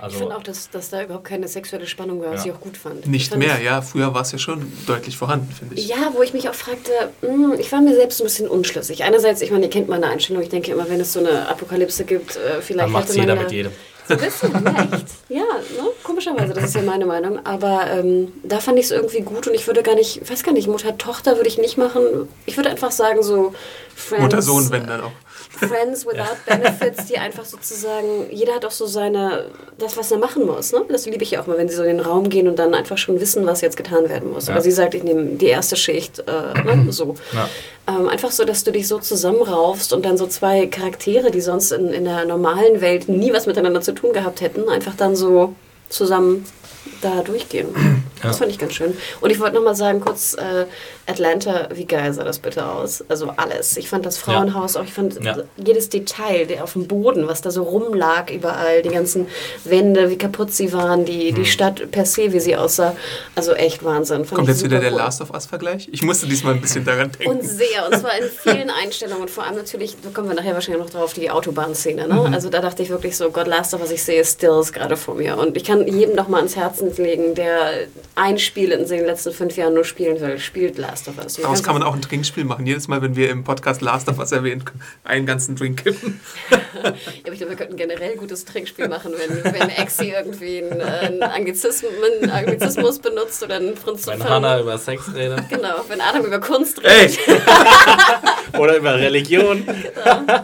Ich 0.06 0.14
Also, 0.14 0.18
finde 0.18 0.36
auch, 0.36 0.42
dass, 0.42 0.68
dass 0.70 0.90
da 0.90 1.02
überhaupt 1.02 1.24
keine 1.24 1.48
sexuelle 1.48 1.86
Spannung 1.86 2.20
war, 2.20 2.32
was 2.32 2.44
Ja. 2.44 2.50
ich 2.52 2.56
auch 2.56 2.60
gut 2.60 2.76
fand. 2.76 3.06
Nicht 3.06 3.22
Ich 3.22 3.28
fand 3.30 3.40
mehr, 3.40 3.60
ja. 3.62 3.80
Früher 3.80 4.12
war 4.14 4.20
es 4.22 4.32
ja 4.32 4.38
schon 4.38 4.70
deutlich 4.86 5.16
vorhanden, 5.16 5.50
finde 5.52 5.76
ich. 5.76 5.88
Ja, 5.88 6.10
wo 6.14 6.22
ich 6.22 6.32
mich 6.34 6.48
auch 6.48 6.54
fragte, 6.54 6.90
mh, 7.22 7.56
ich 7.58 7.72
war 7.72 7.80
mir 7.80 7.94
selbst 7.94 8.20
ein 8.20 8.24
bisschen 8.24 8.48
unschlüssig. 8.48 9.02
Einerseits, 9.04 9.40
ich 9.40 9.50
meine, 9.50 9.64
ihr 9.64 9.70
kennt 9.70 9.88
meine 9.88 10.06
Einstellung. 10.08 10.42
Ich 10.42 10.50
denke 10.50 10.72
immer, 10.72 10.88
wenn 10.90 11.00
es 11.00 11.12
so 11.12 11.20
eine 11.20 11.48
Apokalypse 11.48 12.04
gibt, 12.04 12.36
äh, 12.36 12.60
vielleicht 12.60 12.80
dann 12.86 12.92
macht 12.92 13.08
hätte 13.08 13.18
jeder 13.20 13.34
man 13.34 13.44
mit 13.44 13.52
ja- 13.52 13.56
jedem. 13.56 13.72
So 14.06 14.12
ein 14.12 14.20
bisschen, 14.20 14.52
ja, 14.52 14.60
echt. 14.92 15.06
Ja, 15.30 15.38
ne? 15.40 15.88
komischerweise, 16.02 16.52
das 16.52 16.64
ist 16.64 16.74
ja 16.74 16.82
meine 16.82 17.06
Meinung. 17.06 17.40
Aber 17.46 17.86
ähm, 17.90 18.34
da 18.42 18.60
fand 18.60 18.78
ich 18.78 18.84
es 18.84 18.90
irgendwie 18.90 19.22
gut 19.22 19.46
und 19.48 19.54
ich 19.54 19.66
würde 19.66 19.82
gar 19.82 19.94
nicht, 19.94 20.30
weiß 20.30 20.42
gar 20.42 20.52
nicht, 20.52 20.68
Mutter, 20.68 20.98
Tochter 20.98 21.36
würde 21.36 21.48
ich 21.48 21.56
nicht 21.56 21.78
machen. 21.78 22.02
Ich 22.44 22.58
würde 22.58 22.68
einfach 22.68 22.90
sagen, 22.90 23.22
so 23.22 23.54
Friends. 23.96 24.22
Mutter, 24.24 24.42
Sohn, 24.42 24.70
wenn 24.70 24.86
dann 24.86 25.00
auch. 25.00 25.12
Friends 25.56 26.06
without 26.06 26.36
Benefits, 26.46 27.06
die 27.06 27.18
einfach 27.18 27.44
sozusagen, 27.44 28.30
jeder 28.30 28.54
hat 28.54 28.64
auch 28.64 28.70
so 28.70 28.86
seine, 28.86 29.46
das, 29.78 29.96
was 29.96 30.10
er 30.10 30.18
machen 30.18 30.46
muss. 30.46 30.72
Ne? 30.72 30.82
Das 30.88 31.06
liebe 31.06 31.22
ich 31.22 31.32
ja 31.32 31.42
auch 31.42 31.46
mal, 31.46 31.58
wenn 31.58 31.68
sie 31.68 31.76
so 31.76 31.82
in 31.82 31.96
den 31.96 32.00
Raum 32.00 32.28
gehen 32.28 32.48
und 32.48 32.58
dann 32.58 32.74
einfach 32.74 32.98
schon 32.98 33.20
wissen, 33.20 33.46
was 33.46 33.60
jetzt 33.60 33.76
getan 33.76 34.08
werden 34.08 34.32
muss. 34.32 34.46
Ja. 34.46 34.54
Aber 34.54 34.62
sie 34.62 34.70
sagt, 34.70 34.94
ich 34.94 35.02
nehme 35.02 35.36
die 35.36 35.46
erste 35.46 35.76
Schicht, 35.76 36.20
äh, 36.20 36.62
ne? 36.62 36.86
so. 36.90 37.14
Ja. 37.32 37.48
Ähm, 37.86 38.08
einfach 38.08 38.30
so, 38.30 38.44
dass 38.44 38.64
du 38.64 38.72
dich 38.72 38.88
so 38.88 38.98
zusammenraufst 38.98 39.92
und 39.92 40.04
dann 40.04 40.16
so 40.16 40.26
zwei 40.26 40.66
Charaktere, 40.66 41.30
die 41.30 41.40
sonst 41.40 41.72
in, 41.72 41.92
in 41.92 42.04
der 42.04 42.24
normalen 42.24 42.80
Welt 42.80 43.08
nie 43.08 43.32
was 43.32 43.46
miteinander 43.46 43.80
zu 43.80 43.92
tun 43.92 44.12
gehabt 44.12 44.40
hätten, 44.40 44.68
einfach 44.68 44.94
dann 44.94 45.16
so 45.16 45.54
zusammen 45.88 46.46
da 47.00 47.22
durchgehen. 47.22 47.68
Das 48.22 48.32
Ja. 48.32 48.38
fand 48.38 48.50
ich 48.50 48.58
ganz 48.58 48.72
schön. 48.74 48.96
Und 49.20 49.30
ich 49.30 49.38
wollte 49.40 49.54
nochmal 49.56 49.74
sagen, 49.74 50.00
kurz, 50.00 50.34
äh, 50.34 50.64
Atlanta, 51.06 51.68
wie 51.74 51.84
geil 51.84 52.12
sah 52.14 52.24
das 52.24 52.38
bitte 52.38 52.64
aus? 52.64 53.04
Also 53.08 53.30
alles. 53.36 53.76
Ich 53.76 53.88
fand 53.90 54.06
das 54.06 54.16
Frauenhaus 54.16 54.76
auch, 54.76 54.84
ich 54.84 54.92
fand 54.94 55.22
Ja. 55.22 55.36
jedes 55.56 55.90
Detail 55.90 56.46
der 56.46 56.64
auf 56.64 56.72
dem 56.72 56.86
Boden, 56.86 57.28
was 57.28 57.42
da 57.42 57.50
so 57.50 57.62
rumlag 57.64 58.30
überall, 58.30 58.80
die 58.82 58.88
ganzen 58.88 59.26
Wände, 59.64 60.08
wie 60.10 60.16
kaputt 60.16 60.52
sie 60.54 60.72
waren, 60.72 61.04
die, 61.04 61.28
Hm. 61.28 61.34
die 61.34 61.44
Stadt 61.44 61.90
per 61.90 62.06
se, 62.06 62.32
wie 62.32 62.40
sie 62.40 62.56
aussah. 62.56 62.96
Also 63.34 63.52
echt 63.52 63.84
Wahnsinn. 63.84 64.24
Fand 64.24 64.36
Kommt 64.36 64.48
jetzt 64.48 64.64
wieder 64.64 64.80
der 64.80 64.92
cool. 64.92 64.98
Last 64.98 65.20
of 65.20 65.30
Us-Vergleich? 65.30 65.88
Ich 65.92 66.02
musste 66.02 66.26
diesmal 66.26 66.54
ein 66.54 66.60
bisschen 66.62 66.84
daran 66.84 67.12
denken. 67.12 67.28
Und 67.36 67.42
sehr, 67.44 67.86
und 67.90 67.98
zwar 67.98 68.16
in 68.16 68.24
vielen 68.30 68.70
Einstellungen. 68.70 69.22
Und 69.22 69.30
vor 69.30 69.44
allem 69.44 69.56
natürlich, 69.56 69.96
da 70.02 70.08
kommen 70.10 70.28
wir 70.28 70.34
nachher 70.34 70.54
wahrscheinlich 70.54 70.82
noch 70.82 70.90
drauf, 70.90 71.12
die 71.12 71.30
Autobahnszene. 71.30 72.08
Ne? 72.08 72.30
Also 72.32 72.48
da 72.48 72.60
dachte 72.60 72.82
ich 72.82 72.88
wirklich 72.88 73.16
so, 73.16 73.30
Gott, 73.30 73.46
Last 73.46 73.74
of 73.74 73.82
Us, 73.82 73.90
ich 73.90 74.02
sehe 74.02 74.24
Stills 74.24 74.72
gerade 74.72 74.96
vor 74.96 75.14
mir. 75.16 75.36
Und 75.36 75.56
ich 75.56 75.64
kann 75.64 75.86
jedem 75.86 76.16
doch 76.16 76.28
mal 76.28 76.38
ans 76.38 76.56
Herzen 76.74 76.96
legen, 77.02 77.34
der 77.34 77.86
ein 78.16 78.38
Spiel 78.38 78.72
in 78.72 78.86
den 78.86 79.06
letzten 79.06 79.32
fünf 79.32 79.56
Jahren 79.56 79.74
nur 79.74 79.84
spielen 79.84 80.20
will, 80.20 80.38
spielt 80.38 80.76
Last 80.76 81.08
of 81.08 81.18
Us. 81.18 81.34
Daraus 81.34 81.62
kann 81.62 81.74
man 81.74 81.82
auch 81.82 81.94
ein 81.94 82.02
Trinkspiel 82.02 82.44
machen. 82.44 82.66
Jedes 82.66 82.88
Mal, 82.88 83.00
wenn 83.02 83.16
wir 83.16 83.30
im 83.30 83.44
Podcast 83.44 83.80
Last 83.80 84.08
of 84.08 84.18
Us 84.18 84.32
erwähnen, 84.32 84.64
einen 85.04 85.26
ganzen 85.26 85.56
Drink 85.56 85.84
kippen. 85.84 86.20
Ja, 86.84 86.90
aber 86.90 87.32
ich 87.32 87.38
glaube, 87.38 87.50
wir 87.50 87.56
könnten 87.56 87.76
generell 87.76 88.12
ein 88.12 88.18
gutes 88.18 88.44
Trinkspiel 88.44 88.88
machen, 88.88 89.12
wenn, 89.16 89.44
wenn 89.54 89.68
Exi 89.70 90.10
irgendwie 90.10 90.62
einen, 90.62 90.82
einen 90.82 91.22
Anglizismus, 91.22 91.92
einen 92.20 92.30
Anglizismus 92.30 92.98
benutzt 92.98 93.42
oder 93.42 93.56
einen 93.56 93.76
Franz 93.76 94.06
Wenn 94.06 94.22
Hannah 94.22 94.60
über 94.60 94.76
Sex 94.76 95.02
redet 95.14 95.48
Genau, 95.48 95.76
wenn 95.88 96.00
Adam 96.00 96.26
über 96.26 96.40
Kunst 96.40 96.82
redet. 96.82 97.18
oder 98.58 98.76
über 98.76 98.96
Religion. 98.96 99.66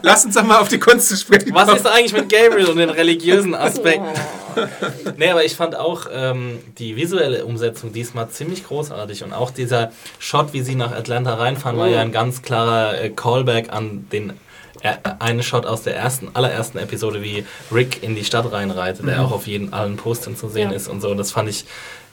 lass 0.03 0.25
uns 0.25 0.37
doch 0.37 0.45
mal 0.45 0.61
auf 0.61 0.69
die 0.69 0.79
Kunst 0.79 1.09
zu 1.09 1.17
sprechen 1.17 1.53
Was 1.53 1.75
ist 1.75 1.87
eigentlich 1.87 2.13
mit 2.13 2.29
Gabriel 2.31 2.69
und 2.69 2.77
den 2.79 2.91
religiösen 2.91 3.55
Aspekten? 3.55 4.07
Nee, 5.17 5.31
aber 5.31 5.45
ich 5.45 5.55
fand 5.57 5.77
auch 5.77 6.07
ähm, 6.13 6.59
die 6.79 6.97
visuelle 6.97 7.45
Umsetzung 7.45 7.93
diesmal 7.93 8.29
ziemlich 8.31 8.67
großartig 8.67 9.25
und 9.25 9.33
auch 9.33 9.51
dieser 9.51 9.93
Shot, 10.19 10.53
wie 10.53 10.63
sie 10.63 10.75
nach 10.75 10.93
Atlanta 10.93 11.35
reinfahren, 11.35 11.79
war 11.79 11.89
ja 11.89 12.01
ein 12.01 12.13
ganz 12.13 12.43
klarer 12.43 13.01
äh, 13.01 13.11
Callback 13.11 13.73
an 13.73 14.07
den 14.13 14.33
äh, 14.83 14.95
einen 15.19 15.43
Shot 15.43 15.67
aus 15.67 15.83
der 15.83 15.95
ersten, 15.97 16.29
allerersten 16.35 16.79
Episode, 16.79 17.23
wie 17.23 17.45
Rick 17.71 18.03
in 18.03 18.15
die 18.15 18.25
Stadt 18.25 18.51
reinreitet, 18.51 19.07
der 19.07 19.23
auch 19.23 19.33
auf 19.33 19.47
jeden 19.47 19.73
allen 19.73 19.97
Postern 19.97 20.37
zu 20.37 20.49
sehen 20.49 20.71
Ja. 20.71 20.77
ist 20.77 20.89
und 20.89 21.01
so. 21.03 21.15
Das 21.15 21.33
fand 21.33 21.49
ich 21.51 21.67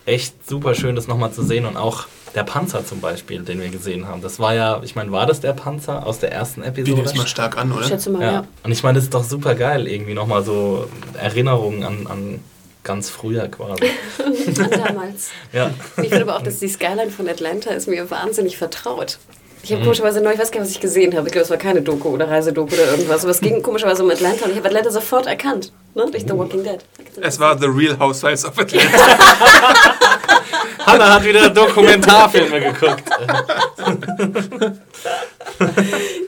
echt 0.08 0.48
super 0.48 0.74
schön, 0.74 0.96
das 0.96 1.08
nochmal 1.08 1.32
zu 1.32 1.43
sehen 1.43 1.65
und 1.65 1.78
auch 1.78 2.08
der 2.34 2.43
Panzer 2.43 2.86
zum 2.86 3.02
Beispiel, 3.02 3.41
den 3.41 3.62
wir 3.62 3.70
gesehen 3.70 4.08
haben. 4.08 4.22
Das 4.22 4.39
war 4.39 4.54
ja, 4.54 4.82
ich 4.84 4.96
meine, 4.96 5.12
war 5.12 5.26
das 5.26 5.39
der 5.41 5.54
Panzer 5.54 6.06
aus 6.06 6.20
der 6.20 6.32
ersten 6.32 6.63
Episode? 6.63 7.02
ist 7.02 7.15
mal 7.15 7.28
stark 7.28 7.58
an, 7.58 7.72
Ich 7.72 7.78
oder? 7.78 7.88
schätze 7.88 8.10
mal, 8.10 8.22
Ja. 8.22 8.32
ja. 8.32 8.48
Und 8.63 8.72
ich 8.72 8.84
meine, 8.84 8.96
das 8.96 9.06
ist 9.06 9.13
doch 9.13 9.24
super 9.24 9.56
geil, 9.56 9.88
irgendwie 9.88 10.13
nochmal 10.13 10.43
so 10.43 10.88
Erinnerungen 11.20 11.84
an, 11.84 12.08
an 12.08 12.39
ganz 12.84 13.10
früher 13.10 13.48
quasi. 13.50 13.84
An 14.62 14.70
damals. 14.72 15.30
ja. 15.52 15.72
Ich 15.98 16.10
finde 16.10 16.22
aber 16.22 16.38
auch, 16.38 16.41
dass 16.41 16.60
die 16.60 16.70
Skyline 16.70 17.12
von 17.12 17.28
Atlanta 17.28 17.72
ist 17.72 17.88
mir 17.88 18.10
wahnsinnig 18.10 18.58
vertraut. 18.58 19.17
Ich 19.63 19.74
habe 19.74 19.82
komischerweise 19.84 20.22
neu, 20.22 20.32
ich 20.32 20.39
weiß 20.39 20.52
gar 20.52 20.62
nicht, 20.62 20.70
was 20.70 20.76
ich 20.76 20.80
gesehen 20.80 21.17
habe. 21.17 21.28
Ich 21.28 21.34
glaube, 21.34 21.43
es 21.43 21.50
war 21.50 21.58
keine 21.58 21.82
Doku 21.82 22.08
oder 22.10 22.30
Reisedoku 22.30 22.74
oder 22.74 22.91
irgendwas. 22.91 23.24
Aber 23.24 23.32
es 23.32 23.41
ging 23.41 23.62
komischerweise 23.62 24.04
um 24.06 24.10
Atlanta 24.10 24.46
und 24.46 24.52
ich 24.52 24.58
habe 24.58 24.67
Atlanta 24.67 24.91
sofort 24.91 25.26
erkannt. 25.28 25.74
Ne? 25.98 26.06
Durch 26.12 26.24
The 26.28 26.38
Walking 26.38 26.64
Dead. 26.64 26.78
Es 27.22 27.40
war 27.40 27.58
The 27.58 27.66
Real 27.66 27.98
Housewives 27.98 28.46
of 28.46 28.56
Atlanta. 28.60 28.88
Hanna 30.86 31.16
hat 31.16 31.26
wieder 31.26 31.50
Dokumentarfilme 31.50 32.60
geguckt. 32.62 33.04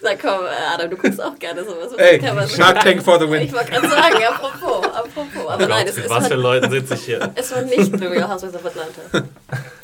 Sag 0.02 0.20
komm, 0.20 0.40
Adam, 0.74 0.90
du 0.90 0.98
guckst 0.98 1.22
auch 1.22 1.38
gerne 1.38 1.64
sowas. 1.64 1.92
Was 1.92 2.00
Ey, 2.00 2.20
Shark 2.48 2.80
Tank 2.80 3.04
for 3.04 3.20
the 3.20 3.26
Ich 3.26 3.32
win. 3.32 3.54
wollte 3.54 3.70
gerade 3.72 3.88
sagen, 3.88 4.24
apropos, 4.28 4.86
apropos. 4.86 5.48
Aber 5.48 5.68
nein, 5.68 5.86
es, 5.88 5.98
es, 6.00 6.10
was 6.10 6.28
für 6.28 6.32
war, 6.32 6.38
Leute 6.38 6.68
sitze 6.72 6.96
ich 6.96 7.02
hier? 7.06 7.32
es 7.36 7.52
war 7.52 7.62
nicht 7.62 7.96
The 7.96 8.06
Real 8.08 8.28
Housewives 8.28 8.56
of 8.56 8.66
Atlanta. 8.66 9.30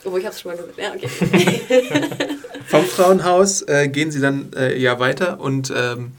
Obwohl, 0.04 0.20
ich 0.20 0.26
habe 0.26 0.34
es 0.34 0.42
schon 0.42 0.52
mal 0.52 0.58
gesagt. 0.58 0.80
Ja, 0.80 0.94
okay. 0.94 1.10
Vom 2.66 2.86
Frauenhaus 2.86 3.62
äh, 3.62 3.88
gehen 3.88 4.10
sie 4.10 4.20
dann 4.20 4.52
äh, 4.58 4.76
ja 4.76 5.00
weiter 5.00 5.40
und 5.40 5.72
ähm, 5.76 6.14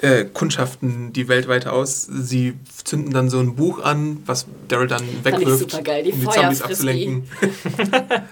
äh, 0.00 0.24
kundschaften 0.24 1.12
die 1.12 1.28
Welt 1.28 1.48
weiter 1.48 1.72
aus. 1.72 2.02
Sie 2.02 2.54
zünden 2.84 3.12
dann 3.12 3.30
so 3.30 3.38
ein 3.38 3.56
Buch 3.56 3.80
an, 3.82 4.22
was 4.26 4.46
Daryl 4.68 4.88
dann 4.88 5.04
ich 5.04 5.24
wegwirft, 5.24 5.74
um 5.74 5.84
die 5.84 6.28
Zombies 6.28 6.62
abzulenken. 6.62 7.28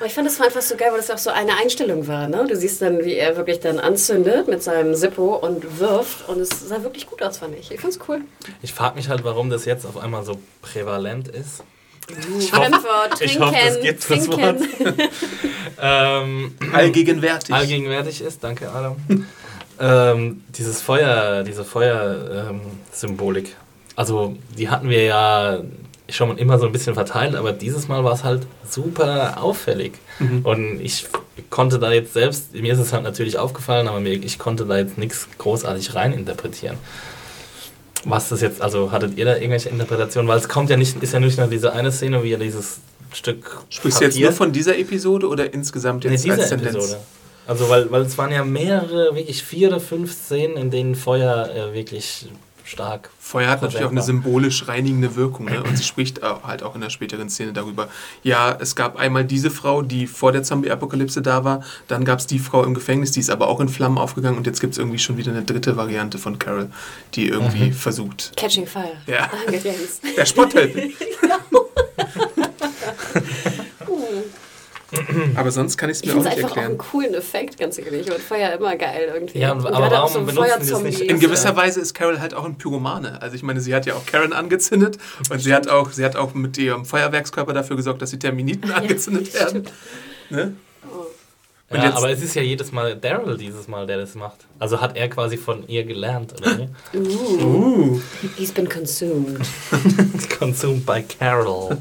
Ich 0.04 0.14
fand 0.14 0.26
das 0.26 0.38
war 0.38 0.46
einfach 0.46 0.62
so 0.62 0.76
geil, 0.76 0.88
weil 0.90 0.98
das 0.98 1.10
auch 1.10 1.18
so 1.18 1.30
eine 1.30 1.56
Einstellung 1.56 2.06
war. 2.06 2.28
Ne? 2.28 2.46
Du 2.48 2.56
siehst 2.56 2.82
dann, 2.82 3.04
wie 3.04 3.14
er 3.14 3.36
wirklich 3.36 3.60
dann 3.60 3.78
anzündet 3.78 4.48
mit 4.48 4.62
seinem 4.62 4.94
Zippo 4.94 5.36
und 5.36 5.78
wirft. 5.78 6.28
Und 6.28 6.40
es 6.40 6.48
sah 6.68 6.82
wirklich 6.82 7.06
gut 7.06 7.22
aus, 7.22 7.38
fand 7.38 7.56
ich. 7.58 7.70
Ich 7.70 7.80
fand's 7.80 7.98
cool. 8.08 8.22
Ich 8.62 8.72
frage 8.72 8.96
mich 8.96 9.08
halt, 9.08 9.24
warum 9.24 9.50
das 9.50 9.64
jetzt 9.64 9.86
auf 9.86 9.96
einmal 9.96 10.24
so 10.24 10.38
prävalent 10.62 11.28
ist. 11.28 11.62
Ich 12.38 12.50
Fremdwort, 12.50 13.12
ich 13.20 13.36
trinken, 13.36 13.46
hoffe, 13.46 13.56
es 13.66 13.80
gibt 13.80 14.10
das 14.10 14.26
trinken. 14.26 14.66
Ähm, 15.82 16.52
Allgegenwärtig. 16.74 17.54
allgegenwärtig 17.54 18.20
ist, 18.20 18.44
danke 18.44 18.70
Adam. 18.70 18.96
Ähm, 19.80 20.42
dieses 20.56 20.80
Feuer, 20.82 21.42
diese 21.42 21.64
Feuersymbolik. 21.64 23.56
also 23.96 24.36
die 24.56 24.68
hatten 24.68 24.88
wir 24.88 25.04
ja 25.04 25.60
schon 26.08 26.36
immer 26.38 26.58
so 26.58 26.66
ein 26.66 26.72
bisschen 26.72 26.94
verteilt, 26.94 27.34
aber 27.34 27.52
dieses 27.52 27.88
Mal 27.88 28.04
war 28.04 28.12
es 28.12 28.24
halt 28.24 28.46
super 28.68 29.42
auffällig. 29.42 29.92
Mhm. 30.18 30.40
Und 30.44 30.80
ich 30.80 31.06
konnte 31.50 31.78
da 31.78 31.92
jetzt 31.92 32.12
selbst, 32.12 32.54
mir 32.54 32.72
ist 32.72 32.78
es 32.78 32.92
halt 32.92 33.04
natürlich 33.04 33.38
aufgefallen, 33.38 33.88
aber 33.88 34.00
mir, 34.00 34.12
ich 34.12 34.38
konnte 34.38 34.66
da 34.66 34.78
jetzt 34.78 34.98
nichts 34.98 35.28
großartig 35.38 35.94
reininterpretieren. 35.94 36.76
was 38.04 38.28
das 38.30 38.40
jetzt, 38.40 38.62
also 38.62 38.92
hattet 38.92 39.16
ihr 39.18 39.24
da 39.24 39.36
irgendwelche 39.36 39.68
Interpretationen? 39.68 40.28
Weil 40.28 40.38
es 40.38 40.48
kommt 40.48 40.70
ja 40.70 40.76
nicht, 40.76 41.02
ist 41.02 41.12
ja 41.12 41.20
nicht 41.20 41.38
nur 41.38 41.46
diese 41.46 41.72
eine 41.72 41.92
Szene, 41.92 42.22
wie 42.22 42.32
er 42.32 42.38
dieses 42.38 42.78
Stück. 43.12 43.60
Sprichst 43.68 44.00
du 44.00 44.04
jetzt 44.04 44.18
nur 44.18 44.32
von 44.32 44.52
dieser 44.52 44.78
Episode 44.78 45.28
oder 45.28 45.52
insgesamt 45.52 46.04
jetzt 46.04 46.24
nee, 46.24 46.30
als 46.30 46.40
diese 46.40 46.56
Tendenz? 46.56 46.76
Episode. 46.76 47.00
Also, 47.50 47.68
weil, 47.68 47.90
weil 47.90 48.02
es 48.02 48.16
waren 48.16 48.30
ja 48.30 48.44
mehrere, 48.44 49.16
wirklich 49.16 49.42
vier 49.42 49.66
oder 49.70 49.80
fünf 49.80 50.12
Szenen, 50.12 50.56
in 50.56 50.70
denen 50.70 50.94
Feuer 50.94 51.50
äh, 51.52 51.74
wirklich 51.74 52.28
stark. 52.62 53.10
Feuer 53.18 53.50
hat 53.50 53.60
natürlich 53.60 53.84
auch 53.84 53.90
eine 53.90 54.02
symbolisch 54.02 54.68
reinigende 54.68 55.16
Wirkung. 55.16 55.46
Ne? 55.46 55.60
Und 55.60 55.76
sie 55.76 55.82
spricht 55.82 56.22
auch 56.22 56.44
halt 56.44 56.62
auch 56.62 56.76
in 56.76 56.80
der 56.80 56.90
späteren 56.90 57.28
Szene 57.28 57.52
darüber. 57.52 57.88
Ja, 58.22 58.56
es 58.60 58.76
gab 58.76 58.96
einmal 58.96 59.24
diese 59.24 59.50
Frau, 59.50 59.82
die 59.82 60.06
vor 60.06 60.30
der 60.30 60.44
Zombie-Apokalypse 60.44 61.22
da 61.22 61.42
war. 61.42 61.64
Dann 61.88 62.04
gab 62.04 62.20
es 62.20 62.28
die 62.28 62.38
Frau 62.38 62.62
im 62.62 62.72
Gefängnis, 62.72 63.10
die 63.10 63.18
ist 63.18 63.30
aber 63.30 63.48
auch 63.48 63.58
in 63.58 63.68
Flammen 63.68 63.98
aufgegangen. 63.98 64.38
Und 64.38 64.46
jetzt 64.46 64.60
gibt 64.60 64.74
es 64.74 64.78
irgendwie 64.78 65.00
schon 65.00 65.16
wieder 65.16 65.32
eine 65.32 65.42
dritte 65.42 65.76
Variante 65.76 66.18
von 66.18 66.38
Carol, 66.38 66.70
die 67.16 67.26
irgendwie 67.26 67.70
Mhm. 67.70 67.72
versucht. 67.72 68.32
Catching 68.36 68.68
Fire. 68.68 68.92
Ja. 69.08 69.28
Danke, 69.46 69.70
Jens. 69.70 70.00
Der 70.16 70.24
Spottheld. 70.24 70.76
aber 75.36 75.50
sonst 75.50 75.76
kann 75.76 75.88
ich 75.90 75.98
es 75.98 76.02
Ich 76.02 76.08
mir 76.08 76.12
auch 76.18 76.22
finde 76.24 76.30
es 76.30 76.36
nicht 76.36 76.44
einfach 76.44 76.56
auch 76.56 76.62
einen 76.62 76.72
erklären. 76.72 76.90
coolen 76.90 77.14
Effekt, 77.14 77.58
ganz 77.58 77.78
ehrlich. 77.78 78.00
Ich 78.00 78.06
finde 78.06 78.20
Feuer 78.20 78.52
immer 78.52 78.76
geil 78.76 79.10
irgendwie. 79.14 79.38
Ja, 79.38 79.52
Und 79.52 79.66
aber 79.66 79.90
warum 79.90 79.92
auch 79.94 80.08
so 80.08 80.20
benutzen 80.22 80.60
die 80.64 80.70
das 80.70 80.82
nicht? 80.82 81.00
In 81.00 81.20
gewisser 81.20 81.54
Weise 81.56 81.80
ist 81.80 81.94
Carol 81.94 82.20
halt 82.20 82.34
auch 82.34 82.44
ein 82.44 82.56
Pyromane. 82.58 83.20
Also 83.22 83.36
ich 83.36 83.42
meine, 83.42 83.60
sie 83.60 83.74
hat 83.74 83.86
ja 83.86 83.94
auch 83.94 84.04
Karen 84.06 84.32
angezündet 84.32 84.98
und 85.30 85.38
sie 85.40 85.54
hat 85.54 85.68
auch, 85.68 85.90
sie 85.92 86.04
hat 86.04 86.16
auch 86.16 86.34
mit 86.34 86.58
ihrem 86.58 86.84
Feuerwerkskörper 86.84 87.52
dafür 87.52 87.76
gesorgt, 87.76 88.02
dass 88.02 88.10
die 88.10 88.18
Terminiten 88.18 88.70
angezündet 88.72 89.32
werden. 89.34 89.66
Ne? 90.30 90.54
Und 91.72 91.76
Ja, 91.76 91.84
jetzt- 91.84 91.96
aber 91.98 92.10
es 92.10 92.20
ist 92.20 92.34
ja 92.34 92.42
jedes 92.42 92.72
Mal 92.72 92.96
Daryl 92.96 93.36
dieses 93.38 93.68
Mal, 93.68 93.86
der 93.86 93.98
das 93.98 94.16
macht. 94.16 94.38
Also 94.58 94.80
hat 94.80 94.96
er 94.96 95.08
quasi 95.08 95.36
von 95.36 95.68
ihr 95.68 95.84
gelernt, 95.84 96.34
oder? 96.40 96.56
nicht? 96.56 96.70
Uh, 96.92 97.44
Uh. 97.44 98.00
he's 98.36 98.50
been 98.50 98.68
consumed. 98.68 99.38
Consumed 100.38 100.84
by 100.84 101.00
Carol. 101.02 101.78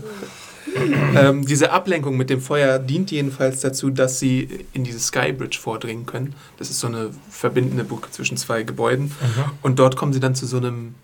Ähm, 1.16 1.46
diese 1.46 1.72
Ablenkung 1.72 2.18
mit 2.18 2.30
dem 2.30 2.40
Feuer 2.40 2.78
dient 2.78 3.12
jedenfalls 3.12 3.62
dazu, 3.62 3.90
dass 3.90 4.20
sie 4.20 4.48
in 4.74 4.84
diese 4.84 5.00
Skybridge 5.00 5.58
vordringen 5.60 6.06
können. 6.06 6.36
Das 6.58 6.70
ist 6.70 6.80
so 6.80 6.88
eine 6.88 7.10
verbindende 7.30 7.84
Brücke 7.84 8.12
zwischen 8.12 8.38
zwei 8.38 8.64
Gebäuden. 8.64 9.12
Und 9.62 9.80
dort 9.80 9.96
kommen 9.96 10.14
sie 10.14 10.20
dann 10.20 10.36
zu 10.36 10.46
so 10.46 10.58
einem. 10.58 10.96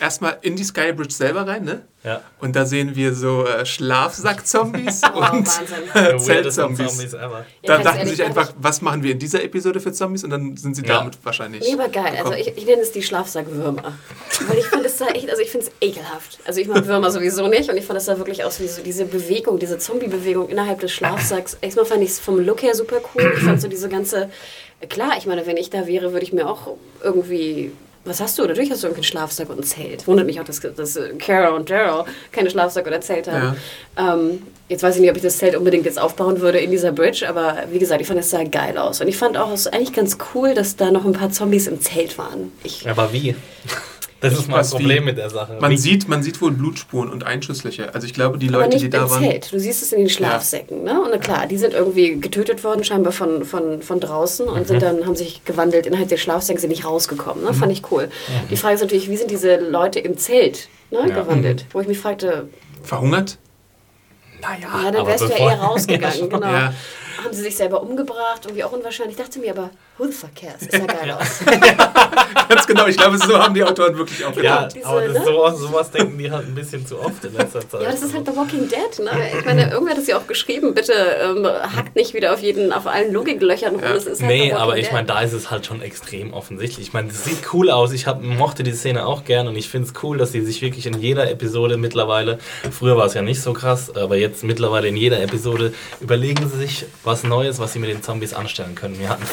Erstmal 0.00 0.38
in 0.42 0.56
die 0.56 0.64
Skybridge 0.64 1.12
selber 1.14 1.46
rein, 1.46 1.64
ne? 1.64 1.82
Ja. 2.04 2.20
Und 2.40 2.54
da 2.54 2.66
sehen 2.66 2.94
wir 2.96 3.14
so 3.14 3.46
äh, 3.46 3.64
Schlafsack-Zombies 3.64 5.00
Oh, 5.14 5.16
und 5.18 5.22
Wahnsinn. 5.22 5.64
äh, 5.94 6.16
Zeltzombies. 6.18 6.86
Zombies 6.96 7.14
ever. 7.14 7.46
Ja, 7.62 7.76
Da 7.78 7.82
dachten 7.82 7.98
ehrlich, 8.00 8.16
sich 8.16 8.24
einfach, 8.24 8.52
was 8.58 8.82
machen 8.82 9.02
wir 9.02 9.12
in 9.12 9.18
dieser 9.18 9.42
Episode 9.42 9.80
für 9.80 9.92
Zombies? 9.92 10.22
Und 10.24 10.30
dann 10.30 10.56
sind 10.56 10.74
sie 10.76 10.82
Ja. 10.82 10.98
damit 10.98 11.16
wahrscheinlich. 11.24 11.62
Nee, 11.66 11.72
aber 11.74 11.88
geil. 11.88 12.04
Also 12.18 12.30
gekommen. 12.30 12.38
ich, 12.40 12.56
ich 12.58 12.66
nenne 12.66 12.82
es 12.82 12.92
die 12.92 13.02
Schlafsackwürmer. 13.02 13.94
Weil 14.48 14.58
ich 14.58 14.66
finde 14.66 14.86
es 14.86 14.96
da 14.98 15.06
echt, 15.08 15.28
also 15.30 15.40
ich 15.42 15.50
finde 15.50 15.66
es 15.66 15.72
ekelhaft. 15.88 16.38
Also 16.44 16.60
ich 16.60 16.68
mag 16.68 16.86
Würmer 16.86 17.10
sowieso 17.10 17.48
nicht 17.48 17.70
und 17.70 17.76
ich 17.76 17.84
fand 17.86 17.98
es 17.98 18.04
da 18.06 18.18
wirklich 18.18 18.44
aus 18.44 18.60
wie 18.60 18.68
so 18.68 18.82
diese 18.82 19.06
Bewegung, 19.06 19.58
diese 19.58 19.78
Zombie-Bewegung 19.78 20.48
innerhalb 20.50 20.80
des 20.80 20.92
Schlafsacks. 20.92 21.56
Erstmal 21.62 21.86
fand 21.86 22.02
ich 22.02 22.10
es 22.10 22.20
vom 22.20 22.38
Look 22.38 22.62
her 22.62 22.74
super 22.74 23.00
cool. 23.14 23.32
Ich 23.36 23.42
fand 23.44 23.60
so 23.60 23.68
diese 23.68 23.88
ganze, 23.88 24.30
klar, 24.90 25.12
ich 25.16 25.26
meine, 25.26 25.46
wenn 25.46 25.56
ich 25.56 25.70
da 25.70 25.86
wäre, 25.86 26.12
würde 26.12 26.24
ich 26.24 26.32
mir 26.32 26.48
auch 26.48 26.76
irgendwie 27.02 27.72
was 28.04 28.20
hast 28.20 28.38
du? 28.38 28.46
Natürlich 28.46 28.70
hast 28.70 28.82
du 28.82 28.88
irgendwie 28.88 29.00
einen 29.00 29.04
Schlafsack 29.04 29.48
und 29.50 29.60
ein 29.60 29.62
Zelt. 29.62 30.06
Wundert 30.06 30.26
mich 30.26 30.40
auch, 30.40 30.44
dass, 30.44 30.60
dass 30.60 30.98
Carol 31.18 31.54
und 31.54 31.70
Daryl 31.70 32.04
keine 32.32 32.50
Schlafsack 32.50 32.86
oder 32.86 33.00
Zelt 33.00 33.28
haben. 33.28 33.56
Ähm, 33.96 34.42
jetzt 34.68 34.82
weiß 34.82 34.96
ich 34.96 35.00
nicht, 35.00 35.10
ob 35.10 35.16
ich 35.16 35.22
das 35.22 35.38
Zelt 35.38 35.56
unbedingt 35.56 35.86
jetzt 35.86 35.98
aufbauen 35.98 36.40
würde 36.40 36.58
in 36.58 36.70
dieser 36.70 36.92
Bridge, 36.92 37.28
aber 37.28 37.64
wie 37.70 37.78
gesagt, 37.78 38.00
ich 38.00 38.06
fand 38.06 38.20
es 38.20 38.30
sah 38.30 38.44
geil 38.44 38.76
aus. 38.78 39.00
Und 39.00 39.08
ich 39.08 39.16
fand 39.16 39.36
auch, 39.36 39.52
es 39.52 39.66
eigentlich 39.66 39.92
ganz 39.92 40.18
cool, 40.34 40.54
dass 40.54 40.76
da 40.76 40.90
noch 40.90 41.04
ein 41.04 41.12
paar 41.12 41.30
Zombies 41.30 41.66
im 41.66 41.80
Zelt 41.80 42.18
waren. 42.18 42.52
Ich, 42.62 42.88
Aber 42.88 43.12
wie? 43.12 43.34
Das 44.30 44.38
ist 44.40 44.48
mal 44.48 44.56
ein 44.56 44.60
Was, 44.60 44.72
wie? 44.72 44.76
Problem 44.76 45.04
mit 45.04 45.18
der 45.18 45.30
Sache. 45.30 45.58
Man 45.60 45.76
sieht, 45.76 46.08
man 46.08 46.22
sieht 46.22 46.40
wohl 46.40 46.50
Blutspuren 46.50 47.10
und 47.10 47.24
Einschusslöcher. 47.24 47.94
Also 47.94 48.06
ich 48.06 48.14
glaube, 48.14 48.38
die 48.38 48.48
aber 48.48 48.58
Leute, 48.58 48.70
nicht 48.70 48.82
die 48.84 48.90
da 48.90 49.04
im 49.04 49.10
waren. 49.10 49.22
Zelt. 49.22 49.52
Du 49.52 49.58
siehst 49.60 49.82
es 49.82 49.92
in 49.92 50.00
den 50.00 50.08
Schlafsäcken. 50.10 50.82
Ne? 50.84 51.00
Und 51.00 51.10
na 51.10 51.18
klar, 51.18 51.46
die 51.46 51.56
sind 51.58 51.74
irgendwie 51.74 52.18
getötet 52.20 52.64
worden, 52.64 52.84
scheinbar 52.84 53.12
von, 53.12 53.44
von, 53.44 53.82
von 53.82 54.00
draußen 54.00 54.46
und 54.48 54.60
Mhm. 54.60 54.64
sind 54.64 54.82
dann, 54.82 55.06
haben 55.06 55.16
sich 55.16 55.44
gewandelt 55.44 55.86
innerhalb 55.86 56.08
der 56.08 56.16
Schlafsäcke, 56.16 56.60
sind 56.60 56.70
nicht 56.70 56.84
rausgekommen. 56.84 57.44
Ne? 57.44 57.50
Mhm. 57.50 57.54
Fand 57.54 57.72
ich 57.72 57.90
cool. 57.90 58.08
Die 58.50 58.56
Frage 58.56 58.74
ist 58.76 58.80
natürlich, 58.80 59.08
wie 59.10 59.16
sind 59.16 59.30
diese 59.30 59.56
Leute 59.56 60.00
im 60.00 60.16
Zelt 60.18 60.68
ne, 60.90 61.00
Ja. 61.08 61.22
gewandelt? 61.22 61.66
Wo 61.72 61.80
ich 61.80 61.86
mich 61.88 61.98
fragte, 61.98 62.48
Verhungert? 62.82 63.38
Naja, 64.42 64.84
ja, 64.84 64.90
dann 64.90 65.06
wärst 65.06 65.24
du 65.24 65.28
ja 65.28 65.36
eher 65.36 65.58
rausgegangen. 65.58 66.28
genau. 66.28 66.46
Ja. 66.46 66.74
Haben 67.24 67.32
sie 67.32 67.42
sich 67.42 67.56
selber 67.56 67.82
umgebracht? 67.82 68.42
Irgendwie 68.44 68.62
auch 68.64 68.72
unwahrscheinlich. 68.72 69.16
Ich 69.18 69.24
dachte 69.24 69.38
mir 69.38 69.50
aber, 69.52 69.70
who 69.98 70.06
the 70.06 70.12
fuck 70.12 70.34
cares? 70.34 70.62
Ist 70.62 70.72
ja 70.72 70.86
geil 70.86 71.10
aus. 71.10 71.40
Ganz 72.48 72.66
genau. 72.66 72.86
Ich 72.86 72.96
glaube, 72.96 73.18
so 73.18 73.38
haben 73.38 73.54
die 73.54 73.62
Autoren 73.62 73.96
wirklich 73.96 74.24
auch 74.24 74.34
Ja, 74.36 74.64
gedacht. 74.64 74.74
Diese, 74.74 74.86
aber 74.86 75.00
das, 75.02 75.18
ne? 75.18 75.24
sowas, 75.24 75.58
sowas 75.58 75.90
denken 75.90 76.18
die 76.18 76.30
halt 76.30 76.46
ein 76.46 76.54
bisschen 76.54 76.86
zu 76.86 77.00
oft 77.00 77.24
in 77.24 77.32
letzter 77.34 77.68
Zeit. 77.68 77.82
Ja, 77.82 77.90
das 77.90 78.02
ist 78.02 78.14
halt 78.14 78.26
The 78.26 78.36
Walking 78.36 78.68
Dead, 78.68 79.04
ne? 79.04 79.10
Ich 79.38 79.44
meine, 79.44 79.70
irgendwer 79.70 79.94
hat 79.94 80.00
es 80.00 80.06
ja 80.06 80.18
auch 80.18 80.26
geschrieben, 80.26 80.74
bitte 80.74 80.92
ähm, 80.92 81.46
hackt 81.46 81.96
nicht 81.96 82.14
wieder 82.14 82.32
auf 82.32 82.40
jeden, 82.40 82.72
auf 82.72 82.86
allen 82.86 83.12
Logiklöchern 83.12 83.74
rum. 83.74 83.82
Ja. 83.82 83.94
Das 83.94 84.06
ist 84.06 84.20
halt 84.20 84.30
Nee, 84.30 84.52
aber 84.52 84.76
ich 84.78 84.92
meine, 84.92 85.06
da 85.06 85.20
ist 85.20 85.32
es 85.32 85.50
halt 85.50 85.66
schon 85.66 85.80
extrem 85.80 86.32
offensichtlich. 86.32 86.88
Ich 86.88 86.92
meine, 86.92 87.08
es 87.08 87.24
sieht 87.24 87.52
cool 87.52 87.70
aus. 87.70 87.92
Ich 87.92 88.06
hab, 88.06 88.22
mochte 88.22 88.62
die 88.62 88.72
Szene 88.72 89.06
auch 89.06 89.24
gern 89.24 89.48
und 89.48 89.56
ich 89.56 89.68
finde 89.68 89.88
es 89.88 89.94
cool, 90.02 90.18
dass 90.18 90.32
sie 90.32 90.42
sich 90.42 90.60
wirklich 90.62 90.86
in 90.86 91.00
jeder 91.00 91.30
Episode 91.30 91.76
mittlerweile, 91.76 92.38
früher 92.70 92.96
war 92.96 93.06
es 93.06 93.14
ja 93.14 93.22
nicht 93.22 93.40
so 93.40 93.52
krass, 93.52 93.94
aber 93.94 94.16
jetzt 94.16 94.44
mittlerweile 94.44 94.88
in 94.88 94.96
jeder 94.96 95.20
Episode 95.22 95.72
überlegen 96.00 96.48
sie 96.48 96.58
sich 96.58 96.86
was 97.04 97.22
Neues, 97.24 97.58
was 97.58 97.72
sie 97.72 97.78
mit 97.78 97.90
den 97.90 98.02
Zombies 98.02 98.34
anstellen 98.34 98.74
können. 98.74 98.98
Wir 98.98 99.08
hatten 99.08 99.24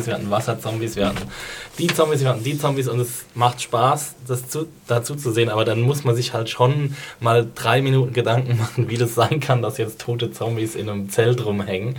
Feuerzombies, 0.00 0.06
wir 0.06 0.14
hatten 0.14 0.30
Wasserzombies, 0.30 0.96
wir 0.96 1.06
hatten 1.06 1.30
die 1.78 1.86
Zombies, 1.86 2.20
wir 2.20 2.28
hatten 2.28 2.44
die 2.44 2.58
Zombies 2.58 2.88
und 2.88 3.00
es 3.00 3.24
macht 3.34 3.62
Spaß, 3.62 4.14
das 4.26 4.48
zu, 4.48 4.66
dazu 4.86 5.14
zu 5.14 5.32
sehen, 5.32 5.48
aber 5.48 5.64
dann 5.64 5.80
muss 5.80 6.04
man 6.04 6.14
sich 6.14 6.32
halt 6.32 6.48
schon 6.48 6.96
mal 7.20 7.46
drei 7.54 7.82
Minuten 7.82 8.12
Gedanken 8.12 8.56
machen, 8.58 8.88
wie 8.88 8.96
das 8.96 9.14
sein 9.14 9.40
kann, 9.40 9.62
dass 9.62 9.78
jetzt 9.78 10.00
tote 10.00 10.32
Zombies 10.32 10.74
in 10.74 10.88
einem 10.88 11.10
Zelt 11.10 11.44
rumhängen. 11.44 11.96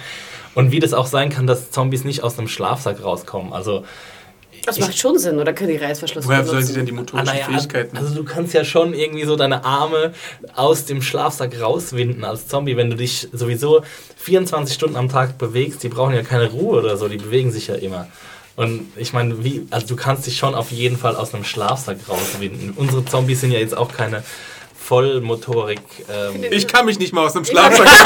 Und 0.53 0.71
wie 0.71 0.79
das 0.79 0.93
auch 0.93 1.05
sein 1.05 1.29
kann, 1.29 1.47
dass 1.47 1.71
Zombies 1.71 2.03
nicht 2.03 2.23
aus 2.23 2.37
einem 2.37 2.49
Schlafsack 2.49 3.01
rauskommen. 3.01 3.53
Also, 3.53 3.85
Das 4.65 4.79
macht 4.79 4.97
schon 4.97 5.17
Sinn, 5.17 5.39
oder 5.39 5.53
können 5.53 5.69
die 5.69 5.77
Reißverschluss 5.77 6.25
Woher 6.27 6.39
benutzen? 6.39 6.53
sollen 6.53 6.65
sie 6.65 6.73
denn 6.73 6.85
die 6.85 6.91
ah, 6.91 6.95
motorischen 6.95 7.25
naja, 7.33 7.45
Fähigkeiten? 7.45 7.97
also 7.97 8.13
du 8.13 8.23
kannst 8.23 8.53
ja 8.53 8.63
schon 8.63 8.93
irgendwie 8.93 9.25
so 9.25 9.35
deine 9.35 9.65
Arme 9.65 10.13
aus 10.55 10.85
dem 10.85 11.01
Schlafsack 11.01 11.59
rauswinden 11.59 12.23
als 12.23 12.47
Zombie, 12.47 12.77
wenn 12.77 12.89
du 12.89 12.95
dich 12.95 13.27
sowieso 13.31 13.83
24 14.17 14.73
Stunden 14.73 14.95
am 14.95 15.09
Tag 15.09 15.37
bewegst. 15.37 15.83
Die 15.83 15.89
brauchen 15.89 16.13
ja 16.13 16.23
keine 16.23 16.49
Ruhe 16.49 16.79
oder 16.79 16.97
so, 16.97 17.07
die 17.07 17.17
bewegen 17.17 17.51
sich 17.51 17.67
ja 17.67 17.75
immer. 17.75 18.07
Und 18.55 18.91
ich 18.97 19.13
meine, 19.13 19.43
wie, 19.43 19.65
also 19.71 19.87
du 19.87 19.95
kannst 19.95 20.27
dich 20.27 20.37
schon 20.37 20.53
auf 20.55 20.71
jeden 20.71 20.97
Fall 20.97 21.15
aus 21.15 21.33
einem 21.33 21.43
Schlafsack 21.43 21.97
rauswinden. 22.07 22.71
Unsere 22.75 23.03
Zombies 23.05 23.41
sind 23.41 23.51
ja 23.51 23.59
jetzt 23.59 23.75
auch 23.75 23.91
keine 23.91 24.23
Vollmotorik. 24.83 25.79
Ähm, 26.11 26.43
ich 26.51 26.67
kann 26.67 26.85
mich 26.85 26.97
nicht 26.99 27.13
mal 27.13 27.25
aus 27.25 27.33
dem 27.33 27.45
Schlafsack. 27.45 27.87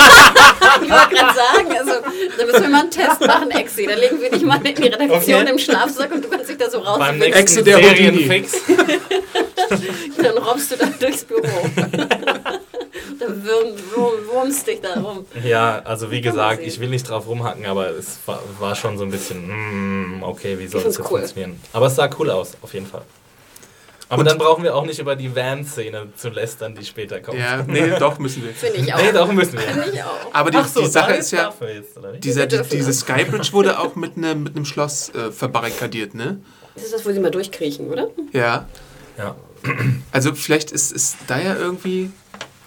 Ich 0.83 0.91
wollte 0.91 1.15
gerade 1.15 1.33
sagen, 1.33 1.77
also, 1.77 1.91
da 2.37 2.45
müssen 2.45 2.61
wir 2.63 2.69
mal 2.69 2.81
einen 2.81 2.91
Test 2.91 3.21
machen, 3.21 3.49
Exi. 3.51 3.85
Da 3.87 3.93
legen 3.95 4.19
wir 4.19 4.29
dich 4.29 4.43
mal 4.43 4.57
in 4.65 4.75
die 4.75 4.83
Redaktion 4.83 5.41
Okay. 5.41 5.51
im 5.51 5.57
Schlafsack 5.57 6.11
und 6.11 6.23
du 6.25 6.29
kannst 6.29 6.49
dich 6.49 6.57
da 6.57 6.69
so 6.69 6.79
beim 6.79 6.87
rausfinden. 6.87 7.19
nächsten 7.19 7.39
Exe 7.39 7.63
der. 7.63 7.77
Serienfix. 7.77 8.53
Dann 10.21 10.37
robbst 10.37 10.71
du 10.71 10.75
da 10.77 10.85
durchs 10.99 11.23
Büro. 11.23 11.41
Dann 13.19 13.43
wurmst 14.31 14.67
dich 14.67 14.81
da 14.81 14.99
rum. 14.99 15.25
Ja, 15.43 15.81
also 15.85 16.11
wie 16.11 16.21
gesagt, 16.21 16.61
ich 16.61 16.79
will 16.79 16.89
nicht 16.89 17.09
drauf 17.09 17.25
rumhacken, 17.27 17.65
aber 17.65 17.89
es 17.91 18.17
war, 18.25 18.41
war 18.59 18.75
schon 18.75 18.97
so 18.97 19.05
ein 19.05 19.11
bisschen, 19.11 20.17
mm, 20.19 20.23
okay, 20.23 20.59
wie 20.59 20.67
soll 20.67 20.83
das 20.83 20.97
jetzt 20.97 21.09
cool. 21.09 21.19
funktionieren? 21.19 21.59
Aber 21.73 21.87
es 21.87 21.95
sah 21.95 22.09
cool 22.19 22.29
aus, 22.31 22.51
auf 22.61 22.73
jeden 22.73 22.85
Fall. 22.87 23.03
Aber 24.09 24.19
Und- 24.19 24.25
dann 24.29 24.37
brauchen 24.37 24.63
wir 24.63 24.75
auch 24.75 24.85
nicht 24.85 24.99
über 24.99 25.15
die 25.15 25.35
Van-Szene 25.35 26.07
zu 26.15 26.29
lästern, 26.29 26.75
die 26.75 26.85
später 26.85 27.19
kommt. 27.21 27.39
ja, 27.39 27.63
nee, 27.67 27.97
doch 27.99 28.19
müssen 28.19 28.43
wir. 28.43 28.53
Finde 28.53 28.77
ich 28.79 28.93
auch. 28.93 29.01
Nee, 29.01 29.11
doch 29.11 29.31
müssen 29.31 29.53
wir. 29.53 29.61
Finde 29.61 29.89
ich 29.93 30.03
auch. 30.03 30.33
Aber 30.33 30.51
die, 30.51 30.57
Ach 30.57 30.67
so, 30.67 30.81
die 30.81 30.87
Sache 30.87 31.13
ist 31.13 31.31
ja, 31.31 31.51
jetzt, 31.73 31.97
dieser, 32.23 32.45
die, 32.45 32.61
diese. 32.71 32.93
Skybridge 32.93 33.51
wurde 33.53 33.79
auch 33.79 33.95
mit 33.95 34.15
einem 34.17 34.43
mit 34.43 34.55
einem 34.55 34.65
Schloss 34.65 35.09
äh, 35.09 35.31
verbarrikadiert, 35.31 36.13
ne? 36.13 36.39
Das 36.75 36.83
ist 36.83 36.93
das, 36.93 37.05
wo 37.05 37.11
sie 37.11 37.19
mal 37.19 37.31
durchkriechen, 37.31 37.87
oder? 37.89 38.09
Ja. 38.33 38.67
Ja. 39.17 39.35
Also 40.11 40.35
vielleicht 40.35 40.71
ist, 40.71 40.91
ist 40.91 41.17
da 41.27 41.39
ja 41.39 41.55
irgendwie 41.55 42.11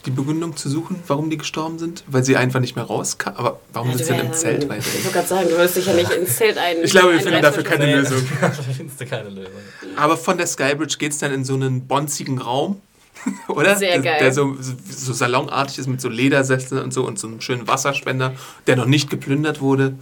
die 0.09 0.15
Begründung 0.15 0.57
zu 0.57 0.69
suchen, 0.71 0.97
warum 1.07 1.29
die 1.29 1.37
gestorben 1.37 1.79
sind, 1.79 2.03
weil 2.07 2.25
sie 2.25 2.37
einfach 2.37 2.61
nicht 2.61 2.77
mehr 2.77 2.85
rauskamen. 2.87 3.39
Aber 3.39 3.61
warum 3.73 3.91
sind 3.95 4.07
sie 4.07 4.13
denn 4.15 4.27
im 4.27 4.33
Zelt 4.33 4.65
Ich 4.65 4.69
weiter? 4.71 4.85
wollte 4.95 5.11
gerade 5.13 5.29
sagen, 5.29 5.49
du 5.51 5.57
wirst 5.59 5.77
dich 5.77 5.87
ja 5.87 5.93
nicht 5.93 6.11
ins 6.11 6.37
Zelt 6.37 6.57
ein. 6.57 6.77
Ich 6.83 6.91
glaube, 6.93 7.13
wir 7.13 7.21
finden 7.21 7.43
dafür 7.43 7.63
keine 7.63 7.87
Nee, 7.87 7.95
Lösung. 7.97 8.19
findest 8.77 9.01
du 9.01 9.07
keine 9.07 9.29
Lösung. 9.29 9.53
Aber 9.97 10.17
von 10.17 10.39
der 10.39 10.47
Skybridge 10.47 10.97
geht 10.99 11.13
es 11.13 11.19
dann 11.19 11.33
in 11.33 11.45
so 11.45 11.55
einen 11.55 11.87
bonzigen 11.87 12.39
Raum, 12.39 12.81
oder? 13.49 13.77
Sehr 13.77 13.93
der, 13.93 14.01
geil. 14.01 14.17
Der 14.21 14.33
so, 14.33 14.57
so 14.61 15.13
salonartig 15.13 15.79
ist 15.79 15.89
mit 15.89 16.01
so 16.01 16.09
Ledersesseln 16.09 16.83
und 16.83 16.95
so 16.95 17.05
und 17.07 17.19
so 17.19 17.27
einem 17.27 17.41
schönen 17.43 17.67
Wasserspender, 17.69 18.33
der 18.67 18.77
noch 18.77 18.87
nicht 18.87 19.11
geplündert 19.11 19.61
wurde. 19.61 19.95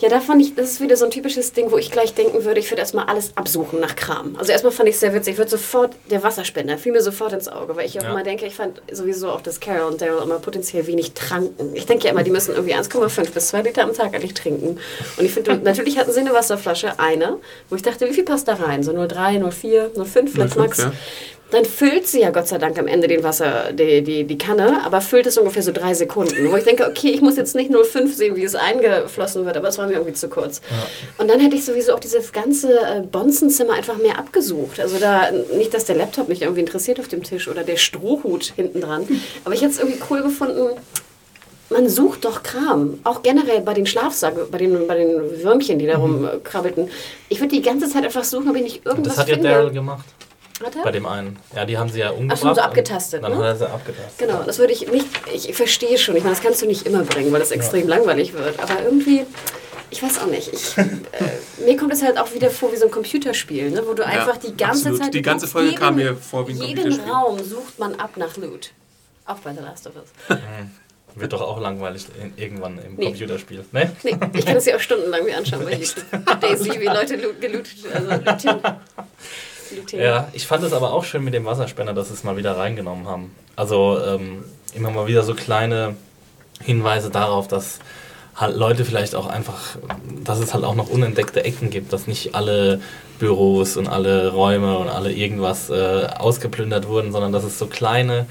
Ja, 0.00 0.08
da 0.08 0.20
fand 0.20 0.40
ich, 0.40 0.54
das 0.54 0.70
ist 0.72 0.80
wieder 0.80 0.96
so 0.96 1.04
ein 1.04 1.10
typisches 1.10 1.52
Ding, 1.52 1.70
wo 1.70 1.76
ich 1.76 1.90
gleich 1.90 2.14
denken 2.14 2.44
würde, 2.44 2.58
ich 2.58 2.70
würde 2.70 2.80
erstmal 2.80 3.04
alles 3.06 3.32
absuchen 3.36 3.80
nach 3.80 3.96
Kram. 3.96 4.34
Also 4.38 4.50
erstmal 4.50 4.72
fand 4.72 4.88
ich 4.88 4.94
es 4.94 5.00
sehr 5.00 5.12
witzig, 5.14 5.32
ich 5.32 5.38
würde 5.38 5.50
sofort, 5.50 5.92
der 6.10 6.22
Wasserspender 6.22 6.78
fiel 6.78 6.92
mir 6.92 7.02
sofort 7.02 7.34
ins 7.34 7.48
Auge, 7.48 7.76
weil 7.76 7.84
ich 7.86 7.98
auch 8.00 8.04
Ja. 8.04 8.10
immer 8.12 8.22
denke, 8.22 8.46
ich 8.46 8.54
fand 8.54 8.80
sowieso 8.90 9.30
auch, 9.30 9.42
dass 9.42 9.60
Carol 9.60 9.90
und 9.92 10.00
Daryl 10.00 10.22
immer 10.22 10.38
potenziell 10.38 10.86
wenig 10.86 11.12
tranken. 11.12 11.74
Ich 11.74 11.84
denke 11.86 12.06
ja 12.06 12.12
immer, 12.12 12.22
die 12.22 12.30
müssen 12.30 12.52
irgendwie 12.54 12.74
1,5 12.74 13.30
bis 13.32 13.48
2 13.48 13.62
Liter 13.62 13.82
am 13.82 13.92
Tag 13.92 14.14
eigentlich 14.14 14.34
trinken. 14.34 14.78
Und 15.18 15.24
ich 15.24 15.32
finde, 15.32 15.56
natürlich 15.58 15.98
hatten 15.98 16.12
sie 16.12 16.20
eine 16.20 16.32
Wasserflasche, 16.32 16.98
eine, 16.98 17.36
wo 17.68 17.76
ich 17.76 17.82
dachte, 17.82 18.08
wie 18.08 18.14
viel 18.14 18.24
passt 18.24 18.48
da 18.48 18.54
rein? 18.54 18.82
So 18.82 18.92
0,3, 18.92 19.38
0,4, 19.40 19.94
0,5 19.96 20.28
vielleicht 20.28 20.54
0,5, 20.54 20.58
max. 20.58 20.78
ja. 20.78 20.92
Dann 21.50 21.64
füllt 21.64 22.06
sie 22.06 22.20
ja 22.20 22.30
Gott 22.30 22.48
sei 22.48 22.58
Dank 22.58 22.78
am 22.78 22.86
Ende 22.86 23.08
den 23.08 23.22
Wasser, 23.22 23.72
die, 23.72 24.02
die, 24.02 24.24
die 24.24 24.38
Kanne, 24.38 24.84
aber 24.84 25.00
füllt 25.00 25.26
es 25.26 25.36
ungefähr 25.36 25.62
so 25.62 25.72
drei 25.72 25.94
Sekunden. 25.94 26.50
Wo 26.50 26.56
ich 26.56 26.64
denke, 26.64 26.86
okay, 26.86 27.08
ich 27.08 27.20
muss 27.20 27.36
jetzt 27.36 27.54
nicht 27.54 27.70
0,5 27.70 28.14
sehen, 28.14 28.36
wie 28.36 28.44
es 28.44 28.54
eingeflossen 28.54 29.44
wird, 29.44 29.56
aber 29.56 29.68
es 29.68 29.78
war 29.78 29.86
mir 29.86 29.94
irgendwie 29.94 30.12
zu 30.12 30.28
kurz. 30.28 30.60
Und 31.18 31.28
dann 31.28 31.40
hätte 31.40 31.56
ich 31.56 31.64
sowieso 31.64 31.94
auch 31.94 32.00
dieses 32.00 32.32
ganze 32.32 32.78
äh, 32.78 33.00
Bonzenzimmer 33.00 33.74
einfach 33.74 33.98
mehr 33.98 34.18
abgesucht. 34.18 34.80
Also 34.80 34.98
da, 34.98 35.30
nicht, 35.56 35.74
dass 35.74 35.84
der 35.84 35.96
Laptop 35.96 36.28
mich 36.28 36.42
irgendwie 36.42 36.60
interessiert 36.60 37.00
auf 37.00 37.08
dem 37.08 37.22
Tisch 37.22 37.48
oder 37.48 37.64
der 37.64 37.76
Strohhut 37.76 38.52
hinten 38.54 38.80
dran, 38.80 39.06
aber 39.44 39.54
ich 39.54 39.62
hätte 39.62 39.72
es 39.72 39.78
irgendwie 39.78 40.00
cool 40.10 40.22
gefunden, 40.22 40.70
man 41.70 41.88
sucht 41.88 42.24
doch 42.24 42.42
Kram. 42.42 42.98
Auch 43.04 43.22
generell 43.22 43.60
bei 43.60 43.74
den 43.74 43.86
Schlafsacken, 43.86 44.50
bei 44.50 44.58
den, 44.58 44.86
bei 44.86 44.96
den 44.96 45.42
Würmchen, 45.42 45.78
die 45.78 45.86
da 45.86 45.98
rumkrabbelten. 45.98 46.88
Ich 47.28 47.40
würde 47.40 47.54
die 47.54 47.62
ganze 47.62 47.88
Zeit 47.88 48.04
einfach 48.04 48.24
suchen, 48.24 48.50
ob 48.50 48.56
ich 48.56 48.62
nicht 48.62 48.86
irgendwas 48.86 49.14
Das 49.14 49.18
hat 49.18 49.28
ja 49.28 49.34
finde. 49.34 49.50
Daryl 49.50 49.70
gemacht. 49.70 50.04
Er? 50.62 50.82
Bei 50.82 50.90
dem 50.90 51.06
einen. 51.06 51.38
Ja, 51.56 51.64
die 51.64 51.78
haben 51.78 51.88
sie 51.88 52.00
ja 52.00 52.10
umgebracht. 52.10 52.40
so 52.40 52.48
und 52.50 52.58
abgetastet, 52.58 53.22
Dann 53.24 53.32
ne? 53.32 53.38
hat 53.38 53.44
er 53.44 53.56
sie 53.56 53.70
abgetastet. 53.70 54.18
Genau, 54.18 54.42
das 54.44 54.58
würde 54.58 54.72
ich 54.72 54.86
nicht. 54.90 55.06
Ich 55.32 55.54
verstehe 55.54 55.96
schon. 55.96 56.16
Ich 56.16 56.22
meine, 56.22 56.34
das 56.34 56.42
kannst 56.44 56.60
du 56.62 56.66
nicht 56.66 56.86
immer 56.86 57.02
bringen, 57.02 57.32
weil 57.32 57.40
das 57.40 57.50
extrem 57.50 57.88
langweilig 57.88 58.32
wird. 58.34 58.60
Aber 58.60 58.82
irgendwie, 58.82 59.24
ich 59.90 60.02
weiß 60.02 60.18
auch 60.20 60.26
nicht. 60.26 60.52
Ich, 60.52 60.76
äh, 60.78 60.84
mir 61.64 61.76
kommt 61.76 61.92
es 61.92 62.02
halt 62.02 62.18
auch 62.18 62.32
wieder 62.34 62.50
vor 62.50 62.72
wie 62.72 62.76
so 62.76 62.84
ein 62.84 62.90
Computerspiel, 62.90 63.70
ne? 63.70 63.82
wo 63.86 63.94
du 63.94 64.04
einfach 64.04 64.36
die 64.36 64.56
ganze 64.56 64.88
absolut. 64.90 64.98
Zeit. 65.04 65.14
Die 65.14 65.22
ganze 65.22 65.46
Folge 65.46 65.74
kam 65.74 65.96
mir 65.96 66.14
vor 66.14 66.46
wie 66.46 66.52
ein 66.52 66.62
Jeden 66.62 66.82
Computerspiel. 66.82 67.12
Raum 67.12 67.38
sucht 67.42 67.78
man 67.78 67.94
ab 67.96 68.16
nach 68.16 68.36
Loot. 68.36 68.72
Auch 69.26 69.38
bei 69.38 69.52
The 69.54 69.60
Last 69.60 69.86
of 69.86 69.94
Us. 69.96 70.38
Wird 71.16 71.32
doch 71.32 71.40
auch 71.40 71.60
langweilig 71.60 72.06
in, 72.22 72.32
irgendwann 72.36 72.78
im 72.78 72.94
Nee. 72.94 73.06
Computerspiel. 73.06 73.64
Ne? 73.72 73.90
Nee, 74.04 74.16
ich 74.32 74.46
kann 74.46 74.56
es 74.56 74.66
ja 74.66 74.76
auch 74.76 74.80
stundenlang 74.80 75.24
mir 75.24 75.36
anschauen 75.36 75.64
bei 75.64 75.72
YouTube. 75.76 76.04
Daisy, 76.40 76.78
wie 76.80 76.86
Leute 76.86 77.16
loot, 77.16 77.40
gelootet, 77.40 77.76
also 77.92 78.60
Looten. 79.70 80.00
Ja, 80.00 80.28
ich 80.32 80.46
fand 80.46 80.64
es 80.64 80.72
aber 80.72 80.92
auch 80.92 81.04
schön 81.04 81.24
mit 81.24 81.34
dem 81.34 81.44
Wasserspender, 81.44 81.92
dass 81.92 82.08
sie 82.08 82.14
es 82.14 82.24
mal 82.24 82.36
wieder 82.36 82.56
reingenommen 82.56 83.06
haben. 83.06 83.34
Also 83.56 83.98
ähm, 84.04 84.44
immer 84.74 84.90
mal 84.90 85.06
wieder 85.06 85.22
so 85.22 85.34
kleine 85.34 85.96
Hinweise 86.62 87.10
darauf, 87.10 87.48
dass 87.48 87.78
halt 88.36 88.56
Leute 88.56 88.84
vielleicht 88.84 89.14
auch 89.14 89.26
einfach, 89.26 89.76
dass 90.24 90.38
es 90.38 90.54
halt 90.54 90.64
auch 90.64 90.74
noch 90.74 90.88
unentdeckte 90.88 91.44
Ecken 91.44 91.70
gibt, 91.70 91.92
dass 91.92 92.06
nicht 92.06 92.34
alle 92.34 92.80
Büros 93.18 93.76
und 93.76 93.86
alle 93.86 94.32
Räume 94.32 94.78
und 94.78 94.88
alle 94.88 95.12
irgendwas 95.12 95.68
äh, 95.68 96.06
ausgeplündert 96.18 96.88
wurden, 96.88 97.12
sondern 97.12 97.32
dass 97.32 97.44
es 97.44 97.58
so 97.58 97.66
kleine, 97.66 98.26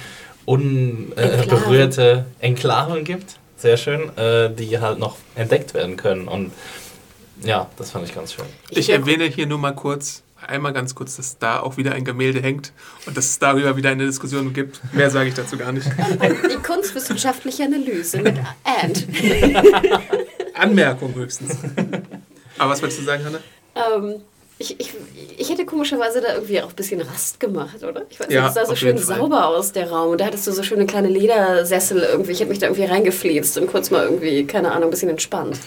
unberührte 0.46 2.26
Enklaven 2.40 3.04
gibt. 3.04 3.38
Sehr 3.56 3.78
schön, 3.78 4.18
äh, 4.18 4.50
die 4.50 4.80
halt 4.80 5.00
noch 5.00 5.18
entdeckt 5.36 5.74
werden 5.74 5.96
können. 5.96 6.28
Und 6.28 6.52
ja, 7.44 7.68
das 7.78 7.92
fand 7.92 8.08
ich 8.08 8.16
ganz 8.16 8.34
schön. 8.34 8.46
Ich 8.70 8.90
erwähne 8.90 9.26
hier 9.26 9.46
nur 9.46 9.60
mal 9.60 9.76
kurz, 9.76 10.24
einmal 10.48 10.74
ganz 10.74 10.96
kurz, 10.96 11.16
dass 11.18 11.38
da 11.38 11.60
auch 11.60 11.78
wieder 11.78 11.94
ein 11.94 12.06
Gemälde 12.06 12.42
hängt 12.42 12.72
und 13.06 13.16
dass 13.18 13.26
es 13.26 13.40
darüber 13.40 13.76
wieder 13.78 13.90
eine 13.90 14.06
Diskussion 14.06 14.54
gibt. 14.54 14.82
Mehr 14.94 15.10
sage 15.10 15.30
ich 15.30 15.36
dazu 15.36 15.58
gar 15.58 15.72
nicht. 15.72 15.88
Die 15.88 16.56
kunstwissenschaftliche 16.62 17.64
Analyse 17.66 18.20
mit 18.22 18.38
And. 18.64 19.08
Anmerkung 20.54 21.14
höchstens. 21.16 21.58
Aber 22.58 22.72
was 22.72 22.82
wolltest 22.82 23.02
du 23.02 23.06
sagen, 23.06 23.24
Hanne? 23.26 23.40
Ähm, 23.76 24.16
ich, 24.58 24.78
ich, 24.78 24.94
ich 25.38 25.50
hätte 25.50 25.66
komischerweise 25.66 26.20
da 26.20 26.34
irgendwie 26.34 26.62
auch 26.62 26.70
ein 26.70 26.76
bisschen 26.76 27.00
Rast 27.00 27.40
gemacht, 27.40 27.82
oder? 27.82 28.04
Ich 28.10 28.20
weiß 28.20 28.28
nicht, 28.28 28.36
Ja, 28.36 28.50
es 28.50 28.56
sah 28.56 28.66
so 28.66 28.76
schön 28.76 28.98
sauber 28.98 29.48
aus, 29.48 29.72
der 29.72 29.90
Raum. 29.90 30.12
Und 30.12 30.20
da 30.22 30.26
hattest 30.26 30.46
du 30.48 30.52
so 30.52 30.64
schöne 30.64 30.86
kleine 30.86 31.08
Ledersessel 31.08 32.00
irgendwie. 32.02 32.34
Ich 32.34 32.42
hätte 32.42 32.50
mich 32.50 32.60
da 32.60 32.68
irgendwie 32.68 32.84
reingefließt 32.86 33.58
und 33.60 33.68
kurz 33.68 33.90
mal 33.90 34.04
irgendwie, 34.04 34.46
keine 34.46 34.72
Ahnung, 34.72 34.90
ein 34.90 34.92
bisschen 34.92 35.10
entspannt. 35.10 35.58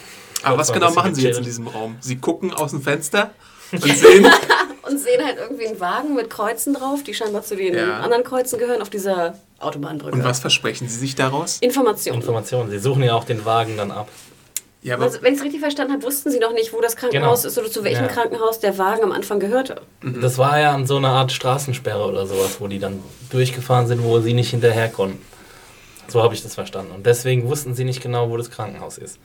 Aber 0.43 0.59
was 0.59 0.73
genau 0.73 0.91
machen 0.93 1.15
Sie 1.15 1.23
jetzt 1.23 1.39
in 1.39 1.45
diesem 1.45 1.69
Raum? 1.69 1.97
Sie 2.01 2.17
gucken 2.17 2.53
aus 2.53 2.73
dem 2.73 2.83
Fenster 2.83 3.31
und 3.71 3.83
sehen, 3.97 4.27
Und 4.93 4.99
sehen 4.99 5.25
halt 5.25 5.39
irgendwie 5.39 5.67
einen 5.67 5.81
Wagen 5.81 6.15
mit 6.15 6.29
Kreuzen 6.29 6.75
drauf, 6.75 7.03
die 7.03 7.15
scheinbar 7.15 7.43
zu 7.43 7.57
den 7.57 7.75
Ja. 7.75 8.01
anderen 8.01 8.25
Kreuzen 8.25 8.59
gehören, 8.59 8.83
auf 8.83 8.91
dieser 8.91 9.39
Autobahnbrücke. 9.59 10.15
und 10.17 10.25
was 10.25 10.41
versprechen 10.41 10.87
Sie 10.89 10.99
sich 10.99 11.15
daraus? 11.15 11.59
Informationen. 11.61 12.21
Informationen. 12.21 12.71
Sie 12.71 12.79
suchen 12.79 13.03
ja 13.03 13.15
auch 13.15 13.25
den 13.25 13.45
Wagen 13.45 13.77
dann 13.77 13.91
ab. 13.91 14.09
Ja, 14.83 14.97
aber 14.97 15.05
Also, 15.05 15.23
wenn 15.23 15.33
ich 15.33 15.39
es 15.39 15.45
richtig 15.45 15.61
verstanden 15.61 15.93
habe, 15.95 16.03
wussten 16.03 16.31
sie 16.33 16.41
noch 16.41 16.53
nicht, 16.53 16.73
wo 16.73 16.81
das 16.81 16.97
Krankenhaus 16.97 17.43
Genau. 17.43 17.49
ist 17.53 17.59
oder 17.59 17.71
zu 17.71 17.85
welchem 17.85 18.07
Ja. 18.07 18.09
Krankenhaus 18.09 18.59
der 18.59 18.77
Wagen 18.79 19.05
am 19.05 19.13
Anfang 19.13 19.39
gehörte. 19.39 19.81
Das 20.03 20.37
war 20.39 20.59
ja 20.59 20.73
an 20.75 20.87
so 20.87 20.97
einer 20.97 21.11
Art 21.11 21.31
Straßensperre 21.33 22.05
oder 22.05 22.27
sowas, 22.27 22.57
wo 22.61 22.67
die 22.67 22.81
dann 22.81 23.01
durchgefahren 23.31 23.87
sind, 23.87 24.03
wo 24.03 24.19
sie 24.21 24.35
nicht 24.35 24.51
hinterher 24.51 24.89
konnten. 24.89 25.25
So 26.09 26.21
habe 26.23 26.35
ich 26.35 26.43
das 26.43 26.55
verstanden. 26.57 26.91
Und 26.93 27.07
deswegen 27.07 27.49
wussten 27.49 27.75
sie 27.77 27.85
nicht 27.85 28.03
genau, 28.03 28.29
wo 28.29 28.37
das 28.37 28.51
Krankenhaus 28.51 28.99
ist. 28.99 29.19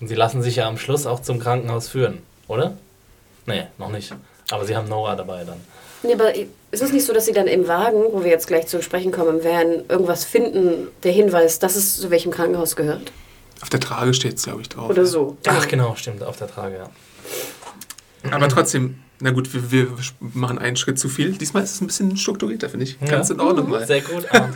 Und 0.00 0.08
sie 0.08 0.14
lassen 0.14 0.42
sich 0.42 0.56
ja 0.56 0.66
am 0.66 0.78
Schluss 0.78 1.06
auch 1.06 1.20
zum 1.20 1.38
Krankenhaus 1.38 1.88
führen, 1.88 2.22
oder? 2.48 2.72
Nee, 3.46 3.66
noch 3.78 3.90
nicht. 3.90 4.12
Aber 4.52 4.64
sie 4.66 4.76
haben 4.76 4.88
Nora 4.88 5.16
dabei 5.16 5.44
dann. 5.44 5.56
Nee, 6.02 6.14
aber 6.14 6.34
ist 6.34 6.82
es 6.82 6.92
nicht 6.92 7.06
so, 7.06 7.12
dass 7.12 7.26
sie 7.26 7.32
dann 7.32 7.46
im 7.46 7.68
Wagen, 7.68 8.02
wo 8.12 8.22
wir 8.24 8.30
jetzt 8.30 8.46
gleich 8.48 8.66
zu 8.66 8.82
sprechen 8.82 9.12
kommen 9.12 9.44
werden, 9.44 9.84
irgendwas 9.88 10.24
finden, 10.24 10.88
der 11.04 11.12
Hinweis, 11.12 11.58
dass 11.58 11.76
es 11.76 11.96
zu 11.98 12.10
welchem 12.10 12.30
Krankenhaus 12.32 12.76
gehört? 12.76 13.12
auf 13.62 13.68
der 13.70 13.78
Trage 13.78 14.12
steht 14.12 14.38
es, 14.38 14.42
glaube 14.42 14.60
ich, 14.62 14.68
drauf. 14.68 14.90
Oder 14.90 15.06
so. 15.06 15.36
Ach 15.46 15.68
genau, 15.68 15.94
stimmt, 15.94 16.24
auf 16.24 16.36
der 16.36 16.48
Trage, 16.48 16.78
ja. 16.78 16.90
Aber 18.32 18.48
trotzdem, 18.48 18.96
na 19.20 19.30
gut, 19.30 19.54
wir, 19.54 19.70
wir 19.70 19.88
machen 20.18 20.58
einen 20.58 20.74
Schritt 20.76 20.98
zu 20.98 21.08
viel. 21.08 21.30
Diesmal 21.32 21.62
ist 21.62 21.74
es 21.76 21.80
ein 21.80 21.86
bisschen 21.86 22.16
strukturierter, 22.16 22.68
finde 22.68 22.86
ich. 22.86 22.98
Ganz 23.00 23.28
Ja. 23.28 23.36
in 23.36 23.40
Ordnung 23.40 23.70
mal. 23.70 23.86
Sehr 23.86 24.00
gut. 24.00 24.26
Adam, 24.30 24.50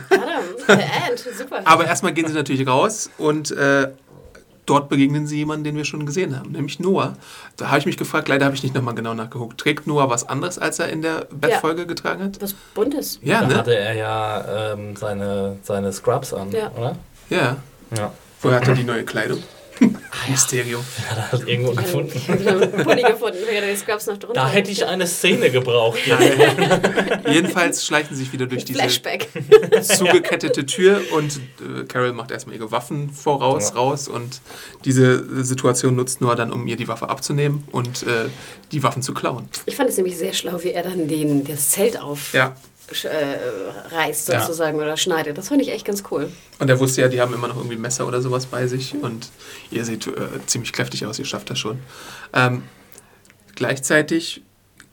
der 0.67 0.75
Ant, 1.09 1.19
super. 1.37 1.61
Aber 1.63 1.85
erstmal 1.85 2.11
gehen 2.11 2.27
sie 2.27 2.33
natürlich 2.33 2.67
raus 2.67 3.09
und 3.17 3.51
äh, 3.51 3.91
dort 4.67 4.89
begegnen 4.89 5.25
sie 5.27 5.37
jemanden, 5.37 5.63
den 5.63 5.75
wir 5.75 5.85
schon 5.85 6.05
gesehen 6.05 6.37
haben, 6.37 6.51
nämlich 6.51 6.79
Noah. 6.79 7.15
Da 7.55 7.67
habe 7.69 7.79
ich 7.79 7.85
mich 7.85 7.97
gefragt, 7.97 8.27
leider 8.27 8.45
habe 8.45 8.55
ich 8.55 8.63
nicht 8.63 8.75
nochmal 8.75 8.93
genau 8.95 9.13
nachgeguckt. 9.13 9.59
Trägt 9.59 9.87
Noah 9.87 10.09
was 10.09 10.27
anderes, 10.29 10.59
als 10.59 10.77
er 10.79 10.89
in 10.89 11.01
der 11.01 11.27
Bettfolge 11.31 11.87
getragen 11.87 12.23
hat? 12.23 12.41
Was 12.41 12.53
Buntes. 12.53 13.19
Ja, 13.21 13.41
da 13.41 13.47
ne? 13.47 13.57
hatte 13.57 13.75
er 13.75 13.93
ja 13.93 14.73
ähm, 14.73 14.95
seine, 14.95 15.57
seine 15.63 15.91
Scrubs 15.91 16.33
an, 16.33 16.51
Ja. 16.51 16.71
oder? 16.77 16.95
Ja. 17.29 17.57
Ja. 17.95 18.11
Woher 18.41 18.57
hat 18.57 18.67
er 18.67 18.75
die 18.75 18.83
neue 18.83 19.03
Kleidung? 19.03 19.41
Mysterium. 20.29 20.83
Hat 21.09 21.17
er 21.17 21.31
halt 21.31 21.47
irgendwo 21.47 21.71
gefunden. 21.71 22.11
Ich 22.15 22.29
einen 22.29 22.71
Pulli 22.83 23.01
gefunden, 23.03 23.37
die 23.47 23.75
Scrubs 23.77 24.07
noch 24.07 24.17
drunter. 24.17 24.41
Da 24.41 24.49
hätte 24.49 24.71
ich 24.71 24.85
eine 24.85 25.07
Szene 25.07 25.49
gebraucht. 25.49 25.99
Jedenfalls 27.27 27.85
schleichen 27.85 28.15
sie 28.15 28.23
sich 28.23 28.33
wieder 28.33 28.45
durch 28.45 28.65
diese 28.65 28.79
Flashback. 28.79 29.27
zugekettete 29.81 30.65
Tür 30.65 31.01
und 31.13 31.37
äh, 31.61 31.83
Carol 31.87 32.13
macht 32.13 32.31
erstmal 32.31 32.55
ihre 32.55 32.71
Waffen 32.71 33.09
voraus, 33.11 33.69
Ja. 33.69 33.75
raus 33.75 34.07
und 34.07 34.41
diese 34.85 35.43
Situation 35.43 35.95
nutzt 35.95 36.21
Noah 36.21 36.35
dann, 36.35 36.51
um 36.51 36.67
ihr 36.67 36.75
die 36.75 36.87
Waffe 36.87 37.09
abzunehmen 37.09 37.63
und 37.71 38.03
äh, 38.03 38.25
die 38.71 38.83
Waffen 38.83 39.01
zu 39.01 39.13
klauen. 39.13 39.47
Ich 39.65 39.75
fand 39.75 39.89
es 39.89 39.97
nämlich 39.97 40.17
sehr 40.17 40.33
schlau, 40.33 40.63
wie 40.63 40.71
er 40.71 40.83
dann 40.83 41.07
den, 41.07 41.43
das 41.45 41.69
Zelt 41.69 41.99
aufreißt, 41.99 42.33
Ja. 42.33 42.55
Äh, 43.03 43.37
reißt 43.95 44.29
Ja. 44.29 44.41
sozusagen 44.41 44.77
oder 44.77 44.95
schneidet. 44.97 45.37
Das 45.37 45.49
fand 45.49 45.61
ich 45.61 45.69
echt 45.69 45.85
ganz 45.85 46.03
cool. 46.11 46.31
Und 46.59 46.69
er 46.69 46.79
wusste 46.79 47.01
ja, 47.01 47.07
die 47.07 47.19
haben 47.21 47.33
immer 47.33 47.47
noch 47.47 47.57
irgendwie 47.57 47.75
Messer 47.77 48.07
oder 48.07 48.21
sowas 48.21 48.45
bei 48.45 48.67
sich 48.67 48.95
und 49.01 49.29
ihr 49.71 49.83
seht 49.85 50.07
äh, 50.07 50.11
ziemlich 50.45 50.71
kräftig 50.73 51.05
aus, 51.05 51.19
ihr 51.19 51.25
schafft 51.25 51.49
das 51.49 51.59
schon. 51.59 51.79
Ähm, 52.33 52.63
gleichzeitig 53.55 54.41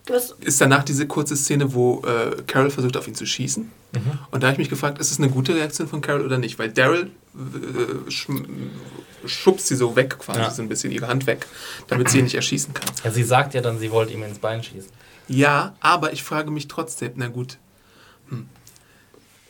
Was, 0.06 0.34
ist 0.40 0.60
danach 0.60 0.84
diese 0.84 1.06
kurze 1.06 1.36
Szene, 1.36 1.72
wo 1.74 2.02
äh, 2.06 2.42
Carol 2.46 2.70
versucht, 2.70 2.96
auf 2.96 3.08
ihn 3.08 3.14
zu 3.14 3.26
schießen. 3.26 3.70
Und 4.32 4.42
da 4.42 4.48
habe 4.48 4.54
ich 4.54 4.58
mich 4.58 4.70
gefragt, 4.70 4.98
ist 4.98 5.12
es 5.12 5.18
eine 5.18 5.28
gute 5.30 5.54
Reaktion 5.54 5.86
von 5.86 6.00
Carol 6.00 6.24
oder 6.24 6.36
nicht? 6.36 6.58
Weil 6.58 6.70
Daryl 6.72 7.12
äh, 7.36 8.10
schm- 8.10 8.44
schubst 9.24 9.68
sie 9.68 9.76
so 9.76 9.94
weg, 9.94 10.18
quasi 10.18 10.40
Ja. 10.40 10.50
so 10.50 10.62
ein 10.62 10.68
bisschen 10.68 10.90
ihre 10.90 11.06
Hand 11.06 11.28
weg, 11.28 11.46
damit 11.86 12.08
sie 12.10 12.18
ihn 12.18 12.24
nicht 12.24 12.34
erschießen 12.34 12.74
kann. 12.74 12.90
Ja, 13.04 13.12
sie 13.12 13.22
sagt 13.22 13.54
ja 13.54 13.60
dann, 13.60 13.78
sie 13.78 13.92
wollte 13.92 14.12
ihm 14.12 14.24
ins 14.24 14.40
Bein 14.40 14.64
schießen. 14.64 14.90
Ja, 15.28 15.76
aber 15.78 16.12
ich 16.12 16.24
frage 16.24 16.50
mich 16.50 16.66
trotzdem, 16.66 17.12
na 17.14 17.28
gut, 17.28 17.56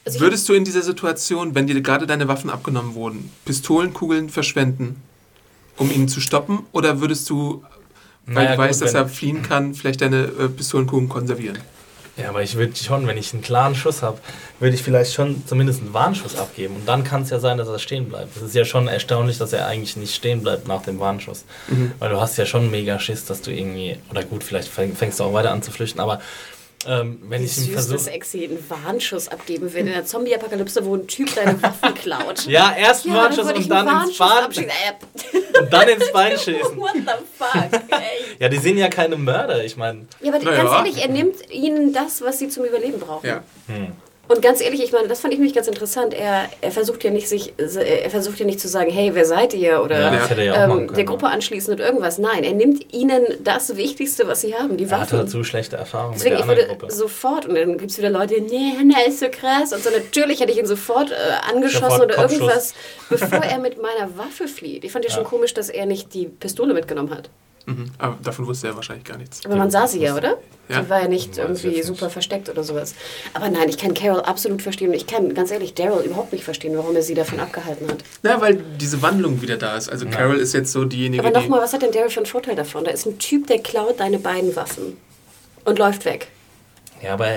also 0.04 0.16
ich- 0.16 0.20
würdest 0.20 0.48
du 0.48 0.52
in 0.54 0.64
dieser 0.64 0.82
Situation, 0.82 1.54
wenn 1.54 1.66
dir 1.66 1.80
gerade 1.80 2.06
deine 2.06 2.28
Waffen 2.28 2.50
abgenommen 2.50 2.94
wurden, 2.94 3.30
Pistolenkugeln 3.44 4.28
verschwenden, 4.28 5.02
um 5.76 5.90
ihn 5.90 6.08
zu 6.08 6.20
stoppen? 6.20 6.60
Oder 6.72 7.00
würdest 7.00 7.28
du, 7.30 7.64
weil 8.26 8.34
Naja, 8.44 8.52
du 8.52 8.58
weißt, 8.58 8.80
gut, 8.80 8.86
dass 8.88 8.94
wenn- 8.94 9.02
er 9.02 9.08
fliehen 9.08 9.42
kann, 9.42 9.74
vielleicht 9.74 10.00
deine 10.00 10.24
äh, 10.24 10.48
Pistolenkugeln 10.48 11.08
konservieren? 11.08 11.58
Ja, 12.16 12.28
aber 12.28 12.44
ich 12.44 12.54
würde 12.54 12.76
schon, 12.76 13.08
wenn 13.08 13.16
ich 13.18 13.32
einen 13.32 13.42
klaren 13.42 13.74
Schuss 13.74 14.00
habe, 14.00 14.18
würde 14.60 14.76
ich 14.76 14.82
vielleicht 14.84 15.12
schon 15.14 15.42
zumindest 15.48 15.80
einen 15.80 15.92
Warnschuss 15.94 16.36
abgeben. 16.36 16.76
Und 16.76 16.86
dann 16.86 17.02
kann 17.02 17.22
es 17.22 17.30
ja 17.30 17.40
sein, 17.40 17.58
dass 17.58 17.66
er 17.66 17.80
stehen 17.80 18.08
bleibt. 18.08 18.36
Das 18.36 18.44
ist 18.44 18.54
ja 18.54 18.64
schon 18.64 18.86
erstaunlich, 18.86 19.36
dass 19.38 19.52
er 19.52 19.66
eigentlich 19.66 19.96
nicht 19.96 20.14
stehen 20.14 20.40
bleibt 20.40 20.68
nach 20.68 20.82
dem 20.82 21.00
Warnschuss. 21.00 21.44
Weil 21.98 22.10
du 22.10 22.20
hast 22.20 22.36
ja 22.36 22.46
schon 22.46 22.70
mega 22.70 23.00
Schiss, 23.00 23.24
dass 23.24 23.40
du 23.42 23.50
irgendwie, 23.50 23.96
oder 24.12 24.22
gut, 24.22 24.44
vielleicht 24.44 24.70
fäng- 24.72 24.94
fängst 24.94 25.18
du 25.18 25.24
auch 25.24 25.32
weiter 25.32 25.50
an 25.50 25.64
zu 25.64 25.72
flüchten, 25.72 25.98
aber 25.98 26.20
Ähm, 26.86 27.20
wenn 27.28 27.40
Wie 27.40 27.46
ich 27.46 27.56
ihn 27.58 27.64
süß, 27.64 27.74
dass 27.74 27.86
versuche. 27.86 28.10
Exi 28.10 28.44
einen 28.44 28.64
Warnschuss 28.68 29.28
abgeben 29.28 29.72
will 29.72 29.80
in 29.80 29.86
der 29.86 30.04
Zombie-Apokalypse, 30.04 30.84
wo 30.84 30.96
ein 30.96 31.06
Typ 31.06 31.34
deine 31.34 31.60
Waffen 31.62 31.94
klaut. 32.02 32.46
Ja, 32.46 32.74
erst 32.76 33.04
Ja, 33.04 33.14
Warnschuss 33.14 33.46
würde 33.46 33.60
und 33.60 33.68
dann 33.68 34.06
ins 34.08 34.18
Bein. 34.18 34.28
Äh, 34.54 35.58
und 35.60 35.72
dann 35.72 35.88
ins 35.88 36.12
Bein 36.12 36.32
schießen. 36.38 36.76
What 36.76 36.94
the 36.94 37.24
fuck, 37.38 37.80
ey. 37.90 38.36
Ja, 38.38 38.48
die 38.48 38.58
sind 38.58 38.76
ja 38.78 38.88
keine 38.88 39.16
Mörder, 39.16 39.64
ich 39.64 39.76
meine. 39.76 40.06
Ja, 40.20 40.32
aber 40.34 40.44
ganz 40.44 40.70
ehrlich, 40.70 41.02
er 41.02 41.08
nimmt 41.08 41.50
ihnen 41.50 41.92
das, 41.92 42.22
was 42.22 42.38
sie 42.38 42.48
zum 42.48 42.64
Überleben 42.64 42.98
brauchen. 43.00 43.26
Ja. 43.26 43.42
Und 44.26 44.40
ganz 44.40 44.60
ehrlich, 44.62 44.82
ich 44.82 44.92
meine, 44.92 45.06
das 45.08 45.20
fand 45.20 45.34
ich 45.34 45.38
nämlich 45.38 45.54
ganz 45.54 45.66
interessant. 45.68 46.14
Er, 46.14 46.48
er 46.62 46.70
versucht 46.70 47.04
ja 47.04 47.10
nicht 47.10 47.28
sich, 47.28 47.52
er 47.58 48.08
versucht 48.10 48.38
ja 48.38 48.46
nicht 48.46 48.58
zu 48.58 48.68
sagen, 48.68 48.90
hey, 48.90 49.10
wer 49.14 49.26
seid 49.26 49.52
ihr? 49.52 49.82
Oder 49.82 50.00
Ja, 50.00 50.26
er 50.30 50.42
ja 50.42 50.64
ähm, 50.64 50.90
der 50.94 51.04
Gruppe 51.04 51.26
anschließen 51.26 51.72
und 51.74 51.80
irgendwas. 51.80 52.18
Nein, 52.18 52.42
er 52.42 52.52
nimmt 52.54 52.92
ihnen 52.94 53.22
das 53.42 53.76
Wichtigste, 53.76 54.26
was 54.26 54.40
sie 54.40 54.54
haben, 54.54 54.76
die 54.78 54.84
Er 54.84 54.92
Waffen. 54.92 55.18
halt 55.18 55.30
zu 55.30 55.44
schlechte 55.44 55.76
Erfahrungen 55.76 56.14
Deswegen, 56.14 56.36
mit 56.36 56.40
ich 56.40 56.46
der 56.46 56.52
anderen 56.54 56.68
würde 56.70 56.80
Gruppe. 56.80 56.92
sofort, 56.94 57.46
und 57.46 57.54
dann 57.54 57.76
gibt 57.76 57.90
es 57.90 57.98
wieder 57.98 58.10
Leute, 58.10 58.40
nee, 58.40 58.72
Hannah 58.78 59.04
ist 59.06 59.20
so 59.20 59.26
krass. 59.30 59.72
Und 59.72 59.82
so, 59.84 59.90
natürlich 59.90 60.40
hätte 60.40 60.52
ich 60.52 60.58
ihn 60.58 60.66
sofort 60.66 61.10
äh, 61.10 61.14
angeschossen 61.52 61.90
Sofort 61.90 62.02
oder 62.04 62.18
irgendwas, 62.30 62.74
bevor 63.10 63.40
er 63.40 63.58
mit 63.58 63.76
meiner 63.80 64.16
Waffe 64.16 64.48
flieht. 64.48 64.84
Ich 64.84 64.92
fand 64.92 65.04
ja 65.04 65.10
schon 65.10 65.24
komisch, 65.24 65.52
dass 65.54 65.68
er 65.68 65.84
nicht 65.86 66.14
die 66.14 66.26
Pistole 66.28 66.72
mitgenommen 66.72 67.10
hat. 67.10 67.28
Mhm. 67.66 67.90
Aber 67.98 68.18
davon 68.22 68.46
wusste 68.46 68.68
er 68.68 68.76
wahrscheinlich 68.76 69.04
gar 69.04 69.16
nichts. 69.16 69.44
Aber 69.44 69.56
man 69.56 69.70
sah 69.70 69.86
sie 69.86 70.00
ja, 70.00 70.14
oder? 70.14 70.38
Ja. 70.68 70.80
Die 70.82 70.88
war 70.88 71.02
ja 71.02 71.08
nicht 71.08 71.36
irgendwie 71.36 71.82
super 71.82 72.08
versteckt 72.10 72.48
oder 72.48 72.64
sowas. 72.64 72.94
Aber 73.34 73.48
nein, 73.50 73.68
ich 73.68 73.76
kann 73.76 73.94
Carol 73.94 74.20
absolut 74.20 74.62
verstehen. 74.62 74.88
Und 74.88 74.94
ich 74.94 75.06
kann 75.06 75.34
ganz 75.34 75.50
ehrlich 75.50 75.74
Daryl 75.74 76.04
überhaupt 76.04 76.32
nicht 76.32 76.44
verstehen, 76.44 76.76
warum 76.76 76.96
er 76.96 77.02
sie 77.02 77.14
davon 77.14 77.40
abgehalten 77.40 77.88
hat. 77.88 77.98
Na, 78.22 78.40
weil 78.40 78.56
diese 78.80 79.02
Wandlung 79.02 79.42
wieder 79.42 79.56
da 79.56 79.76
ist. 79.76 79.88
Also 79.88 80.06
Carol 80.06 80.36
ist 80.36 80.54
jetzt 80.54 80.72
so 80.72 80.84
diejenige, 80.84 81.22
Aber 81.22 81.38
nochmal, 81.38 81.60
was 81.60 81.72
hat 81.72 81.82
denn 81.82 81.92
Daryl 81.92 82.10
für 82.10 82.20
einen 82.20 82.26
Vorteil 82.26 82.56
davon? 82.56 82.84
Da 82.84 82.90
ist 82.90 83.06
ein 83.06 83.18
Typ, 83.18 83.46
der 83.46 83.58
klaut 83.58 84.00
deine 84.00 84.18
beiden 84.18 84.56
Waffen 84.56 84.96
und 85.64 85.78
läuft 85.78 86.04
weg. 86.04 86.28
Ja, 87.02 87.14
aber 87.14 87.28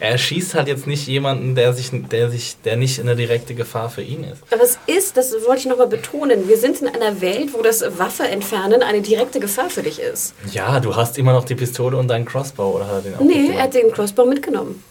er, 0.00 0.18
schießt 0.18 0.54
halt 0.54 0.68
jetzt 0.68 0.86
nicht 0.86 1.06
jemanden, 1.06 1.54
der 1.54 1.72
sich, 1.72 1.90
der 1.92 2.30
sich, 2.30 2.56
der 2.64 2.76
nicht 2.76 3.00
eine 3.00 3.16
direkte 3.16 3.54
Gefahr 3.54 3.90
für 3.90 4.02
ihn 4.02 4.24
ist. 4.24 4.42
Aber 4.50 4.62
es 4.62 4.78
ist, 4.86 5.16
das 5.16 5.32
wollte 5.46 5.60
ich 5.60 5.66
nochmal 5.66 5.88
betonen, 5.88 6.48
wir 6.48 6.56
sind 6.58 6.80
in 6.80 6.88
einer 6.88 7.20
Welt, 7.20 7.52
wo 7.52 7.62
das 7.62 7.82
Waffe 7.98 8.24
entfernen 8.24 8.82
eine 8.82 9.00
direkte 9.02 9.40
Gefahr 9.40 9.70
für 9.70 9.82
dich 9.82 10.00
ist. 10.00 10.34
Ja, 10.52 10.80
du 10.80 10.94
hast 10.94 11.18
immer 11.18 11.32
noch 11.32 11.44
die 11.44 11.54
Pistole 11.54 11.96
und 11.96 12.08
deinen 12.08 12.24
Crossbow 12.24 12.76
oder 12.76 12.86
hat 12.86 12.94
er 12.94 13.00
den 13.02 13.14
auch 13.16 13.20
Nee, 13.20 13.50
er 13.54 13.64
hat 13.64 13.74
den 13.74 13.90
Crossbow 13.90 14.24
mitgenommen. 14.24 14.82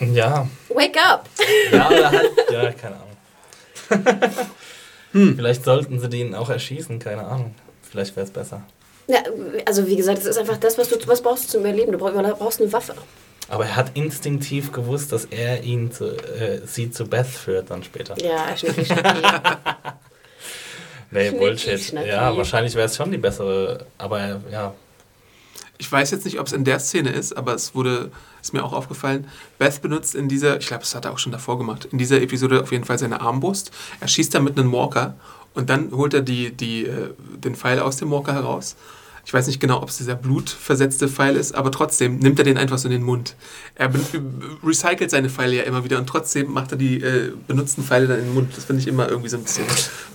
Ja, 0.00 0.48
Wake 0.68 0.96
up! 0.96 1.28
ja, 1.70 1.88
oder 1.88 2.10
halt, 2.10 2.30
ja, 2.50 2.72
keine 2.72 2.96
Ahnung. 2.96 4.26
Vielleicht 5.36 5.64
sollten 5.64 6.00
sie 6.00 6.08
den 6.08 6.34
auch 6.34 6.48
erschießen, 6.48 6.98
keine 6.98 7.24
Ahnung. 7.24 7.54
Vielleicht 7.82 8.16
wäre 8.16 8.26
es 8.26 8.32
besser. 8.32 8.62
Ja, 9.08 9.18
also 9.66 9.86
wie 9.86 9.96
gesagt, 9.96 10.18
es 10.18 10.26
ist 10.26 10.38
einfach 10.38 10.56
das, 10.58 10.78
was 10.78 10.88
du 10.88 10.96
was 11.06 11.22
brauchst 11.22 11.44
du 11.44 11.48
zum 11.48 11.60
Überleben. 11.62 11.92
Du 11.92 11.98
brauchst, 11.98 12.16
du 12.16 12.34
brauchst 12.36 12.60
eine 12.60 12.72
Waffe. 12.72 12.94
Aber 13.48 13.64
er 13.66 13.76
hat 13.76 13.90
instinktiv 13.94 14.72
gewusst, 14.72 15.12
dass 15.12 15.24
er 15.26 15.62
ihn 15.62 15.92
zu, 15.92 16.06
äh, 16.16 16.60
sie 16.64 16.90
zu 16.90 17.06
Beth 17.06 17.26
führt 17.26 17.70
dann 17.70 17.82
später. 17.82 18.16
Ja, 18.22 18.56
schnicki, 18.56 18.84
schnacki. 18.84 19.22
Nee, 21.14 21.28
Schnicki, 21.28 21.38
Bullshit. 21.44 21.78
schnacki. 21.80 22.08
Ja, 22.08 22.34
wahrscheinlich 22.34 22.74
wäre 22.74 22.86
es 22.86 22.96
schon 22.96 23.10
die 23.10 23.18
bessere, 23.18 23.84
aber 23.98 24.40
ja. 24.50 24.72
Ich 25.76 25.90
weiß 25.90 26.10
jetzt 26.12 26.24
nicht, 26.24 26.38
ob 26.40 26.46
es 26.46 26.52
in 26.54 26.64
der 26.64 26.78
Szene 26.78 27.10
ist, 27.10 27.36
aber 27.36 27.54
es 27.54 27.74
wurde, 27.74 28.10
ist 28.40 28.54
mir 28.54 28.64
auch 28.64 28.72
aufgefallen, 28.72 29.28
Beth 29.58 29.82
benutzt 29.82 30.14
in 30.14 30.28
dieser, 30.28 30.58
ich 30.58 30.68
glaube, 30.68 30.82
das 30.84 30.94
hat 30.94 31.04
er 31.04 31.12
auch 31.12 31.18
schon 31.18 31.32
davor 31.32 31.58
gemacht, 31.58 31.86
in 31.90 31.98
dieser 31.98 32.22
Episode 32.22 32.62
auf 32.62 32.72
jeden 32.72 32.84
Fall 32.84 32.98
seine 32.98 33.20
Armbrust. 33.20 33.72
Er 34.00 34.08
schießt 34.08 34.34
dann 34.34 34.44
mit 34.44 34.58
einem 34.58 34.72
Walker 34.72 35.14
und 35.54 35.70
dann 35.70 35.90
holt 35.92 36.14
er 36.14 36.22
die, 36.22 36.50
die, 36.52 36.86
äh, 36.86 37.10
den 37.36 37.54
Pfeil 37.54 37.78
aus 37.80 37.96
dem 37.96 38.10
Walker 38.10 38.32
heraus. 38.34 38.76
Ich 39.24 39.32
weiß 39.32 39.46
nicht 39.46 39.60
genau, 39.60 39.80
ob 39.80 39.88
es 39.88 39.98
dieser 39.98 40.16
blutversetzte 40.16 41.06
Pfeil 41.08 41.36
ist, 41.36 41.54
aber 41.54 41.70
trotzdem 41.70 42.18
nimmt 42.18 42.40
er 42.40 42.44
den 42.44 42.58
einfach 42.58 42.78
so 42.78 42.88
in 42.88 42.92
den 42.92 43.04
Mund. 43.04 43.36
Er 43.76 43.88
be- 43.88 44.00
recycelt 44.64 45.10
seine 45.12 45.30
Pfeile 45.30 45.56
ja 45.56 45.62
immer 45.62 45.84
wieder 45.84 45.98
und 45.98 46.08
trotzdem 46.08 46.52
macht 46.52 46.72
er 46.72 46.78
die 46.78 47.00
äh, 47.00 47.32
benutzten 47.46 47.84
Pfeile 47.84 48.08
dann 48.08 48.18
in 48.18 48.24
den 48.24 48.34
Mund. 48.34 48.56
Das 48.56 48.64
finde 48.64 48.82
ich 48.82 48.88
immer 48.88 49.08
irgendwie 49.08 49.28
so 49.28 49.36
ein 49.36 49.44
bisschen 49.44 49.64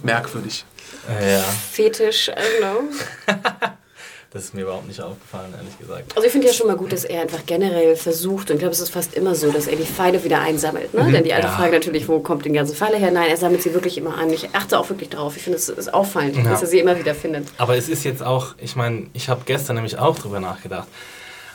merkwürdig. 0.03 0.65
Äh, 1.09 1.37
Ja, 1.37 1.43
Fetisch, 1.71 2.27
I 2.27 2.31
don't 2.31 2.59
know. 2.59 3.33
das 4.31 4.43
ist 4.43 4.53
mir 4.53 4.61
überhaupt 4.63 4.87
nicht 4.87 5.01
aufgefallen, 5.01 5.53
ehrlich 5.57 5.77
gesagt. 5.79 6.13
Also 6.15 6.25
ich 6.25 6.31
finde 6.31 6.47
ja 6.47 6.53
schon 6.53 6.67
mal 6.67 6.75
gut, 6.75 6.91
dass 6.91 7.05
er 7.05 7.21
einfach 7.21 7.45
generell 7.45 7.95
versucht, 7.95 8.49
und 8.49 8.55
ich 8.57 8.59
glaube, 8.59 8.73
es 8.73 8.79
ist 8.81 8.89
fast 8.89 9.13
immer 9.13 9.35
so, 9.35 9.51
dass 9.51 9.67
er 9.67 9.75
die 9.77 9.85
Pfeile 9.85 10.23
wieder 10.23 10.39
einsammelt. 10.41 10.93
Ne? 10.93 11.11
Denn 11.11 11.23
die 11.23 11.33
alte 11.33 11.47
Ja. 11.47 11.53
Frage 11.55 11.73
natürlich, 11.73 12.07
wo 12.07 12.19
kommt 12.19 12.43
die 12.45 12.51
ganze 12.51 12.75
Pfeile 12.75 12.97
her? 12.97 13.11
Nein, 13.11 13.29
er 13.29 13.37
sammelt 13.37 13.63
sie 13.63 13.73
wirklich 13.73 13.97
immer 13.97 14.17
an. 14.17 14.31
Ich 14.31 14.49
achte 14.53 14.77
auch 14.79 14.89
wirklich 14.89 15.09
darauf. 15.09 15.37
Ich 15.37 15.43
finde, 15.43 15.57
es 15.57 15.69
ist 15.69 15.93
auffallend, 15.93 16.35
Ja. 16.35 16.43
dass 16.43 16.61
er 16.61 16.67
sie 16.67 16.79
immer 16.79 16.99
wieder 16.99 17.15
findet. 17.15 17.47
Aber 17.57 17.77
es 17.77 17.87
ist 17.89 18.03
jetzt 18.03 18.21
auch, 18.21 18.55
ich 18.59 18.75
meine, 18.75 19.07
ich 19.13 19.29
habe 19.29 19.41
gestern 19.45 19.75
nämlich 19.77 19.97
auch 19.97 20.17
drüber 20.19 20.39
nachgedacht. 20.39 20.87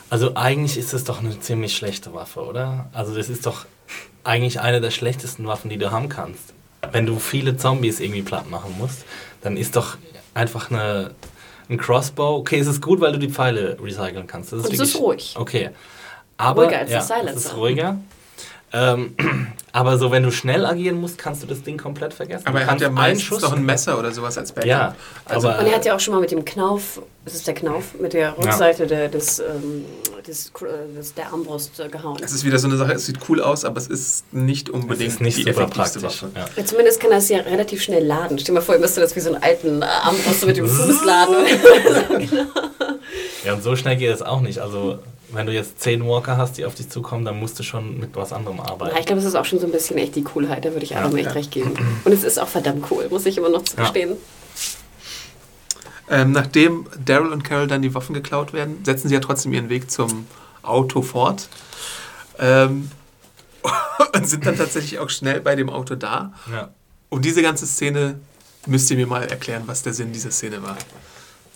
Also 0.09 0.35
eigentlich 0.35 0.77
ist 0.79 0.93
es 0.93 1.05
doch 1.05 1.21
eine 1.21 1.39
ziemlich 1.41 1.75
schlechte 1.77 2.13
Waffe, 2.15 2.41
oder? 2.41 2.89
Also 2.93 3.15
das 3.15 3.29
ist 3.29 3.47
doch 3.47 3.65
eigentlich 4.25 4.61
eine 4.61 4.81
der 4.81 4.91
schlechtesten 4.91 5.47
Waffen, 5.47 5.69
die 5.71 5.79
du 5.79 5.91
haben 5.91 6.09
kannst. 6.09 6.53
Wenn 6.91 7.07
du 7.07 7.19
viele 7.19 7.57
Zombies 7.57 8.01
irgendwie 8.01 8.23
platt 8.23 8.51
machen 8.51 8.75
musst, 8.79 9.05
dann 9.43 9.57
ist 9.57 9.77
doch 9.77 9.97
einfach 10.35 10.71
eine, 10.71 11.13
ein 11.69 11.79
Crossbow. 11.79 12.37
Okay, 12.39 12.59
es 12.59 12.67
ist 12.67 12.81
gut, 12.81 13.01
weil 13.01 13.13
du 13.13 13.19
die 13.19 13.29
Pfeile 13.29 13.77
recyceln 13.83 14.27
kannst. 14.27 14.53
Das 14.53 14.65
Und 14.65 14.73
es 14.73 14.81
ist 14.81 14.99
ruhig. 14.99 15.35
Okay. 15.39 15.71
Aber, 16.37 16.65
Ruhiger 16.65 16.79
als 16.79 16.91
ja, 16.91 16.99
das 16.99 17.09
Silencer. 17.09 17.37
es 17.37 17.45
ist 17.45 17.57
ruhiger. 17.57 17.99
Ähm, 18.75 19.15
aber 19.73 19.99
so, 19.99 20.11
wenn 20.11 20.23
du 20.23 20.31
schnell 20.31 20.65
agieren 20.65 21.01
musst, 21.01 21.19
kannst 21.19 21.43
du 21.43 21.47
das 21.47 21.63
Ding 21.63 21.77
komplett 21.79 22.15
vergessen. 22.15 22.47
Aber 22.47 22.61
er 22.63 22.67
hat 22.69 22.81
ja 22.81 22.87
einen 22.87 22.95
meistens 22.97 23.23
Schuss- 23.23 23.43
noch 23.43 23.53
ein 23.53 23.65
Messer 23.65 23.99
oder 23.99 24.13
sowas 24.13 24.39
als 24.39 24.53
Backup. 24.53 24.69
Ja, 24.69 24.95
Also- 25.27 25.49
aber 25.49 25.61
Und 25.61 25.67
er 25.67 25.75
hat 25.77 25.85
ja 25.85 25.95
auch 25.95 26.01
schon 26.01 26.15
mal 26.15 26.21
mit 26.21 26.31
dem 26.31 26.45
Knauf, 26.45 27.03
das 27.25 27.35
ist 27.35 27.47
der 27.47 27.55
Knauf, 27.55 27.95
mit 28.01 28.13
der 28.15 28.37
Rückseite 28.39 28.87
der, 28.87 29.09
des, 29.09 29.41
ähm, 29.41 29.85
des, 30.27 30.49
äh, 30.63 30.97
des, 30.97 31.15
der 31.15 31.27
Armbrust 31.33 31.79
äh, 31.81 31.89
gehauen. 31.89 32.17
Es 32.25 32.33
ist 32.33 32.45
wieder 32.45 32.59
so 32.59 32.67
eine 32.67 32.77
Sache, 32.77 32.93
es 32.93 33.05
sieht 33.07 33.19
cool 33.29 33.41
aus, 33.43 33.65
aber 33.65 33.77
es 33.79 33.89
ist 33.89 34.33
nicht 34.33 34.69
es 34.69 34.75
unbedingt 34.75 35.13
ist 35.13 35.21
nicht 35.21 35.37
die 35.39 35.43
super 35.43 35.63
effektivste 35.63 36.01
praktisch. 36.01 36.23
Waffe. 36.23 36.33
Ja. 36.35 36.47
Ja, 36.57 36.65
zumindest 36.65 37.01
kann 37.01 37.11
er 37.13 37.19
es 37.19 37.29
ja 37.29 37.39
relativ 37.39 37.83
schnell 37.83 38.05
laden. 38.07 38.39
Stell 38.39 38.55
dir 38.55 38.61
mal 38.61 38.65
vor, 38.65 38.75
ihr 38.77 38.81
müsste 38.81 39.01
das 39.01 39.15
wie 39.17 39.21
so 39.21 39.33
einen 39.35 39.43
alten 39.43 39.83
äh, 39.83 39.85
Armbrust 39.85 40.47
mit 40.47 40.57
dem 40.57 40.67
Fuß 40.69 41.05
laden. 41.05 41.37
Ja, 43.45 43.55
und 43.55 43.63
so 43.63 43.75
schnell 43.77 43.97
geht 43.97 44.15
es 44.15 44.23
auch 44.23 44.41
nicht. 44.41 44.61
Also, 44.61 44.99
wenn 45.33 45.47
du 45.47 45.53
jetzt 45.53 45.81
zehn 45.81 46.07
Walker 46.07 46.37
hast, 46.37 46.59
die 46.59 46.65
auf 46.65 46.75
dich 46.75 46.89
zukommen, 46.89 47.25
dann 47.25 47.39
musst 47.39 47.59
du 47.59 47.63
schon 47.63 47.99
mit 47.99 48.15
was 48.15 48.33
anderem 48.33 48.59
Ja, 48.59 48.65
arbeiten. 48.65 48.97
ich 48.99 49.07
glaube, 49.07 49.21
es 49.21 49.27
ist 49.27 49.35
auch 49.35 49.45
schon 49.45 49.59
so 49.59 49.67
ein 49.67 49.73
bisschen 49.73 49.99
echt 49.99 50.15
die 50.15 50.23
Coolheit, 50.23 50.65
da 50.65 50.73
würde 50.73 50.85
ich 50.85 50.97
Adam 50.97 51.17
echt 51.17 51.27
ja. 51.27 51.33
recht 51.33 51.51
geben. 51.51 51.73
Und 52.05 52.13
es 52.13 52.25
ist 52.25 52.39
auch 52.39 52.49
verdammt 52.49 52.85
cool, 52.91 53.09
muss 53.11 53.27
ich 53.27 53.39
immer 53.39 53.49
noch 53.49 53.63
zugestehen. 53.63 54.17
Ähm, 56.11 56.33
nachdem 56.33 56.87
Daryl 57.05 57.33
und 57.33 57.43
Carol 57.43 57.67
dann 57.67 57.81
die 57.81 57.95
Waffen 57.95 58.15
geklaut 58.15 58.53
werden, 58.53 58.85
setzen 58.85 59.09
sie 59.09 59.15
ja 59.15 59.21
trotzdem 59.21 59.53
ihren 59.53 59.69
Weg 59.69 59.91
zum 59.91 60.27
Auto 60.63 61.03
fort. 61.03 61.49
Ähm, 62.39 62.91
und 64.15 64.29
sind 64.29 64.45
dann 64.45 64.57
tatsächlich 64.57 64.99
auch 64.99 65.09
schnell 65.09 65.41
bei 65.41 65.57
dem 65.57 65.71
Auto 65.71 65.95
da. 65.95 66.33
Ja. 66.51 66.71
Und 67.09 67.25
diese 67.25 67.43
ganze 67.43 67.67
Szene 67.67 68.19
müsst 68.67 68.91
ihr 68.91 68.97
mir 68.97 69.07
mal 69.07 69.25
erklären, 69.25 69.63
was 69.67 69.83
der 69.83 69.93
Sinn 69.93 70.13
dieser 70.13 70.31
Szene 70.31 70.63
war. 70.63 70.77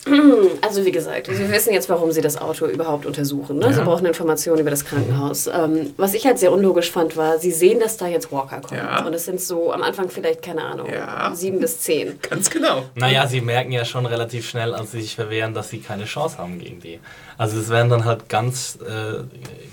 Also 0.63 0.85
wie 0.85 0.93
gesagt, 0.93 1.29
wir 1.29 1.51
wissen 1.53 1.73
jetzt, 1.73 1.89
warum 1.89 2.11
sie 2.13 2.21
das 2.21 2.37
Auto 2.41 2.67
überhaupt 2.67 3.07
untersuchen. 3.07 3.59
Ne? 3.59 3.73
Sie 3.73 3.79
Ja. 3.81 3.85
brauchen 3.85 4.07
Informationen 4.07 4.61
über 4.61 4.71
das 4.71 4.85
Krankenhaus. 4.85 5.47
Ähm, 5.47 5.93
was 5.97 6.15
ich 6.15 6.27
halt 6.27 6.39
sehr 6.39 6.51
unlogisch 6.53 6.91
fand, 6.91 7.17
war, 7.17 7.39
sie 7.39 7.51
sehen, 7.53 7.79
dass 7.81 7.97
da 7.97 8.07
jetzt 8.07 8.33
Walker 8.33 8.61
kommt. 8.61 8.81
Ja. 8.81 9.05
Und 9.07 9.15
es 9.15 9.25
sind 9.25 9.41
so 9.41 9.73
am 9.73 9.83
Anfang 9.83 10.09
vielleicht, 10.09 10.43
keine 10.43 10.65
Ahnung, 10.65 10.89
Ja. 10.93 11.33
sieben 11.35 11.61
bis 11.61 11.81
zehn. 11.81 12.19
Ganz 12.31 12.51
genau. 12.51 12.85
Naja, 12.95 13.27
sie 13.27 13.41
merken 13.41 13.73
ja 13.73 13.85
schon 13.85 14.07
relativ 14.07 14.49
schnell, 14.49 14.75
als 14.75 14.93
sie 14.93 15.01
sich 15.03 15.15
verwehren, 15.15 15.55
dass 15.55 15.71
sie 15.71 15.79
keine 15.81 16.05
Chance 16.05 16.39
haben 16.39 16.59
gegen 16.59 16.81
die. 16.81 16.99
Also 17.39 17.59
es 17.59 17.69
werden 17.69 17.91
dann 17.91 18.05
halt 18.05 18.29
ganz 18.29 18.79
äh, 18.87 19.23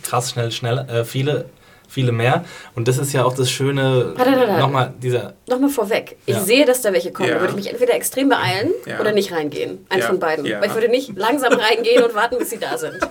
krass 0.03 0.31
schnell, 0.31 0.51
schnell 0.51 0.79
äh, 0.89 1.05
viele, 1.05 1.45
viele 1.93 2.11
mehr. 2.11 2.43
Und 2.75 2.87
das 2.87 2.97
ist 2.97 3.13
ja 3.13 3.23
auch 3.23 3.33
das 3.35 3.49
Schöne, 3.51 4.13
Warte, 4.15 4.31
warte, 4.31 4.47
warte. 4.47 4.59
nochmal 4.59 4.93
dieser... 5.01 5.33
Nochmal 5.47 5.69
vorweg. 5.69 6.17
Ich 6.25 6.33
Ja. 6.35 6.41
sehe, 6.41 6.65
dass 6.65 6.81
da 6.81 6.91
welche 6.91 7.11
kommen. 7.11 7.29
Ja. 7.29 7.35
Da 7.35 7.41
würde 7.41 7.51
ich 7.51 7.57
mich 7.57 7.69
entweder 7.71 7.93
extrem 7.93 8.29
beeilen 8.29 8.71
Ja. 8.85 8.99
oder 8.99 9.11
nicht 9.11 9.31
reingehen. 9.31 9.85
Eins 9.89 10.01
Ja. 10.03 10.07
von 10.09 10.19
beiden. 10.19 10.45
Ja. 10.45 10.59
Weil 10.59 10.67
ich 10.69 10.73
würde 10.73 10.89
nicht 10.89 11.15
langsam 11.17 11.53
reingehen 11.53 12.03
und 12.03 12.15
warten, 12.15 12.37
bis 12.39 12.49
sie 12.49 12.57
da 12.59 12.77
sind. 12.77 12.97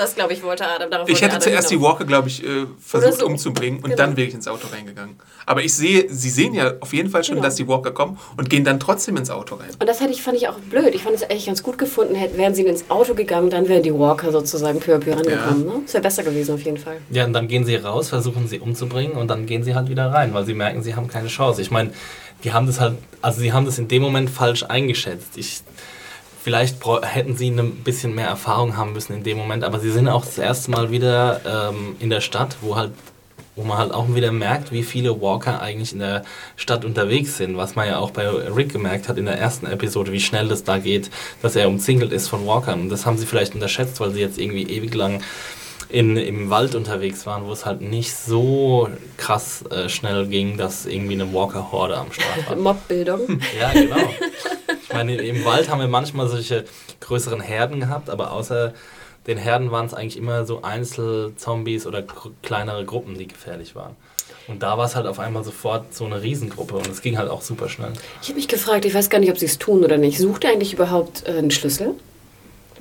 Das, 0.00 0.14
glaube 0.14 0.32
ich, 0.32 0.42
wollte 0.42 0.66
Adam. 0.66 0.90
Darauf 0.90 1.08
Ich 1.10 1.20
hätte 1.20 1.32
Adam 1.32 1.42
zuerst 1.42 1.70
die. 1.70 1.78
Walker, 1.80 2.06
glaube 2.06 2.28
ich, 2.28 2.42
äh, 2.42 2.64
versucht 2.82 3.18
so. 3.20 3.26
umzubringen 3.26 3.78
und 3.80 3.90
Genau. 3.90 3.96
dann 3.96 4.16
wäre 4.16 4.28
ich 4.28 4.32
ins 4.34 4.48
Auto 4.48 4.66
reingegangen. 4.72 5.16
Aber 5.44 5.62
ich 5.62 5.74
sehe, 5.74 6.06
sie 6.08 6.30
sehen 6.30 6.54
ja 6.54 6.72
auf 6.80 6.92
jeden 6.94 7.10
Fall 7.10 7.22
schon, 7.22 7.34
Genau. 7.34 7.46
dass 7.46 7.56
die 7.56 7.68
Walker 7.68 7.90
kommen 7.90 8.18
und 8.38 8.48
gehen 8.48 8.64
dann 8.64 8.80
trotzdem 8.80 9.16
ins 9.18 9.28
Auto 9.30 9.56
rein. 9.56 9.68
Und 9.78 9.86
das 9.86 10.00
hätte 10.00 10.12
ich, 10.12 10.22
fand 10.22 10.38
ich 10.38 10.48
auch 10.48 10.58
blöd. 10.58 10.94
Ich 10.94 11.02
fand 11.02 11.16
es 11.16 11.22
eigentlich 11.24 11.44
ganz 11.46 11.62
gut 11.62 11.76
gefunden. 11.76 12.14
Hätten, 12.14 12.38
wären 12.38 12.54
sie 12.54 12.64
ins 12.64 12.88
Auto 12.88 13.14
gegangen, 13.14 13.50
dann 13.50 13.68
wären 13.68 13.82
die 13.82 13.92
Walker 13.92 14.32
sozusagen 14.32 14.80
peu 14.80 14.94
à 14.94 14.98
peu 14.98 15.12
rangekommen. 15.14 15.66
Ne? 15.66 15.72
Das 15.84 15.92
wäre 15.92 16.02
besser 16.02 16.22
gewesen 16.22 16.54
auf 16.54 16.62
jeden 16.62 16.78
Fall. 16.78 16.96
Ja, 17.10 17.24
und 17.26 17.34
dann 17.34 17.46
gehen 17.46 17.64
sie 17.66 17.76
raus, 17.76 18.08
versuchen 18.08 18.48
sie 18.48 18.58
umzubringen 18.58 19.12
und 19.18 19.28
dann 19.28 19.44
gehen 19.44 19.62
sie 19.64 19.74
halt 19.74 19.90
wieder 19.90 20.06
rein, 20.10 20.32
weil 20.32 20.46
sie 20.46 20.54
merken, 20.54 20.82
sie 20.82 20.94
haben 20.96 21.08
keine 21.08 21.28
Chance. 21.28 21.60
Ich 21.60 21.70
meine, 21.70 21.90
die 22.42 22.52
haben 22.54 22.66
das 22.66 22.80
halt, 22.80 22.94
also 23.20 23.40
sie 23.40 23.52
haben 23.52 23.66
das 23.66 23.78
in 23.78 23.86
dem 23.88 24.00
Moment 24.02 24.30
falsch 24.30 24.62
eingeschätzt. 24.62 25.36
Ich, 25.36 25.60
vielleicht 26.42 26.76
hätten 27.02 27.36
sie 27.36 27.48
ein 27.48 27.76
bisschen 27.84 28.14
mehr 28.14 28.28
Erfahrung 28.28 28.76
haben 28.76 28.92
müssen 28.92 29.12
in 29.12 29.22
dem 29.22 29.38
Moment, 29.38 29.64
aber 29.64 29.78
sie 29.78 29.90
sind 29.90 30.08
auch 30.08 30.24
das 30.24 30.38
erste 30.38 30.70
Mal 30.70 30.90
wieder 30.90 31.40
ähm, 31.46 31.96
in 32.00 32.10
der 32.10 32.20
Stadt, 32.20 32.56
wo 32.60 32.76
halt 32.76 32.92
wo 33.56 33.64
man 33.64 33.76
halt 33.76 33.92
auch 33.92 34.14
wieder 34.14 34.32
merkt, 34.32 34.72
wie 34.72 34.82
viele 34.82 35.20
Walker 35.20 35.60
eigentlich 35.60 35.92
in 35.92 35.98
der 35.98 36.22
Stadt 36.56 36.84
unterwegs 36.84 37.36
sind, 37.36 37.58
was 37.58 37.74
man 37.74 37.86
ja 37.86 37.98
auch 37.98 38.10
bei 38.10 38.26
Rick 38.26 38.72
gemerkt 38.72 39.08
hat 39.08 39.18
in 39.18 39.26
der 39.26 39.38
ersten 39.38 39.66
Episode, 39.66 40.12
wie 40.12 40.20
schnell 40.20 40.48
das 40.48 40.64
da 40.64 40.78
geht, 40.78 41.10
dass 41.42 41.56
er 41.56 41.68
umzingelt 41.68 42.12
ist 42.12 42.28
von 42.28 42.46
Walkern. 42.46 42.80
Und 42.82 42.88
das 42.88 43.04
haben 43.04 43.18
sie 43.18 43.26
vielleicht 43.26 43.54
unterschätzt, 43.54 44.00
weil 44.00 44.12
sie 44.12 44.20
jetzt 44.20 44.38
irgendwie 44.38 44.62
ewig 44.62 44.94
lang 44.94 45.20
in, 45.90 46.16
im 46.16 46.48
Wald 46.48 46.74
unterwegs 46.74 47.26
waren, 47.26 47.44
wo 47.46 47.52
es 47.52 47.66
halt 47.66 47.80
nicht 47.80 48.14
so 48.14 48.88
krass 49.16 49.64
äh, 49.70 49.88
schnell 49.88 50.26
ging, 50.28 50.56
dass 50.56 50.86
irgendwie 50.86 51.14
eine 51.14 51.32
Walker-Horde 51.32 51.98
am 51.98 52.12
Start 52.12 52.48
war. 52.48 52.56
Mobbildung. 52.74 53.40
Ja, 53.58 53.72
genau. 53.72 53.96
Ich 54.90 54.96
meine, 54.96 55.14
im 55.14 55.44
Wald 55.44 55.70
haben 55.70 55.78
wir 55.78 55.86
manchmal 55.86 56.26
solche 56.26 56.64
größeren 56.98 57.40
Herden 57.40 57.78
gehabt, 57.78 58.10
aber 58.10 58.32
außer 58.32 58.74
den 59.28 59.38
Herden 59.38 59.70
waren 59.70 59.86
es 59.86 59.94
eigentlich 59.94 60.16
immer 60.16 60.44
so 60.44 60.62
Einzelzombies 60.62 61.86
oder 61.86 62.02
kleinere 62.42 62.84
Gruppen, 62.84 63.16
die 63.16 63.28
gefährlich 63.28 63.76
waren. 63.76 63.94
Und 64.48 64.64
da 64.64 64.76
war 64.76 64.86
es 64.86 64.96
halt 64.96 65.06
auf 65.06 65.20
einmal 65.20 65.44
sofort 65.44 65.94
so 65.94 66.06
eine 66.06 66.22
Riesengruppe 66.22 66.74
und 66.74 66.88
es 66.88 67.02
ging 67.02 67.18
halt 67.18 67.30
auch 67.30 67.42
super 67.42 67.68
schnell. 67.68 67.92
Ich 68.20 68.30
habe 68.30 68.36
mich 68.36 68.48
gefragt, 68.48 68.84
ich 68.84 68.92
weiß 68.92 69.10
gar 69.10 69.20
nicht, 69.20 69.30
ob 69.30 69.38
sie 69.38 69.46
es 69.46 69.58
tun 69.58 69.84
oder 69.84 69.96
nicht. 69.96 70.18
Sucht 70.18 70.42
er 70.42 70.50
eigentlich 70.50 70.72
überhaupt 70.72 71.24
äh, 71.24 71.38
einen 71.38 71.52
Schlüssel? 71.52 71.94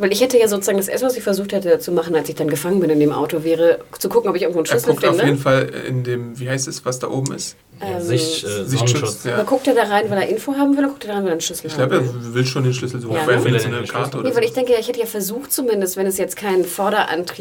Weil 0.01 0.11
ich 0.13 0.21
hätte 0.21 0.39
ja 0.39 0.47
sozusagen 0.47 0.77
das 0.77 0.87
erste, 0.87 1.05
was 1.05 1.17
ich 1.17 1.23
versucht 1.23 1.51
hätte 1.51 1.77
zu 1.79 1.91
machen, 1.91 2.15
als 2.15 2.29
ich 2.29 2.35
dann 2.35 2.49
gefangen 2.49 2.79
bin 2.79 2.89
in 2.89 2.99
dem 3.01 3.11
Auto, 3.11 3.43
wäre 3.43 3.79
zu 3.99 4.07
gucken, 4.09 4.29
ob 4.29 4.35
ich 4.37 4.43
irgendwo 4.43 4.59
einen 4.59 4.65
Schlüssel 4.65 4.89
er 4.89 4.93
guckt 4.93 5.05
finde. 5.05 5.19
auf 5.21 5.25
jeden 5.27 5.37
Fall 5.37 5.69
in 5.87 6.03
dem, 6.05 6.39
wie 6.39 6.49
heißt 6.49 6.67
es, 6.69 6.85
was 6.85 6.99
da 6.99 7.09
oben 7.09 7.33
ist? 7.33 7.57
Ja, 7.81 7.97
Ähm, 7.97 8.01
Sicht, 8.01 8.43
äh, 8.45 8.63
Sichtschutz, 8.65 9.25
ja. 9.25 9.43
Guckt 9.43 9.67
er 9.67 9.75
da 9.75 9.83
rein, 9.83 10.09
weil 10.09 10.17
er 10.21 10.27
Info 10.29 10.53
haben 10.55 10.71
will, 10.77 10.79
oder 10.85 10.87
guckt 10.89 11.03
er 11.03 11.09
da 11.09 11.13
rein, 11.15 11.23
weil 11.23 11.29
er 11.29 11.33
einen 11.33 11.41
Schlüssel 11.41 11.67
Ich 11.67 11.77
haben 11.77 11.89
glaube, 11.89 12.05
er 12.05 12.33
will 12.33 12.45
schon 12.45 12.63
den 12.63 12.73
Schlüssel 12.73 13.01
suchen. 13.01 13.13
Ja, 13.15 13.23
Vielleicht 13.23 13.39
ne? 13.39 13.43
findet 13.45 13.65
Will 13.65 13.73
er 13.73 13.77
eine 13.79 13.87
Karte 13.87 14.17
oder 14.17 14.29
Nee, 14.29 14.35
weil 14.35 14.43
ich 14.45 14.53
denke, 14.53 14.71
ja, 14.73 14.79
ich 14.79 14.87
hätte 14.87 14.99
ja 14.99 15.05
versucht 15.05 15.51
zumindest, 15.51 15.97
wenn 15.97 16.07
es 16.07 16.17
jetzt 16.17 16.35
kein 16.37 16.63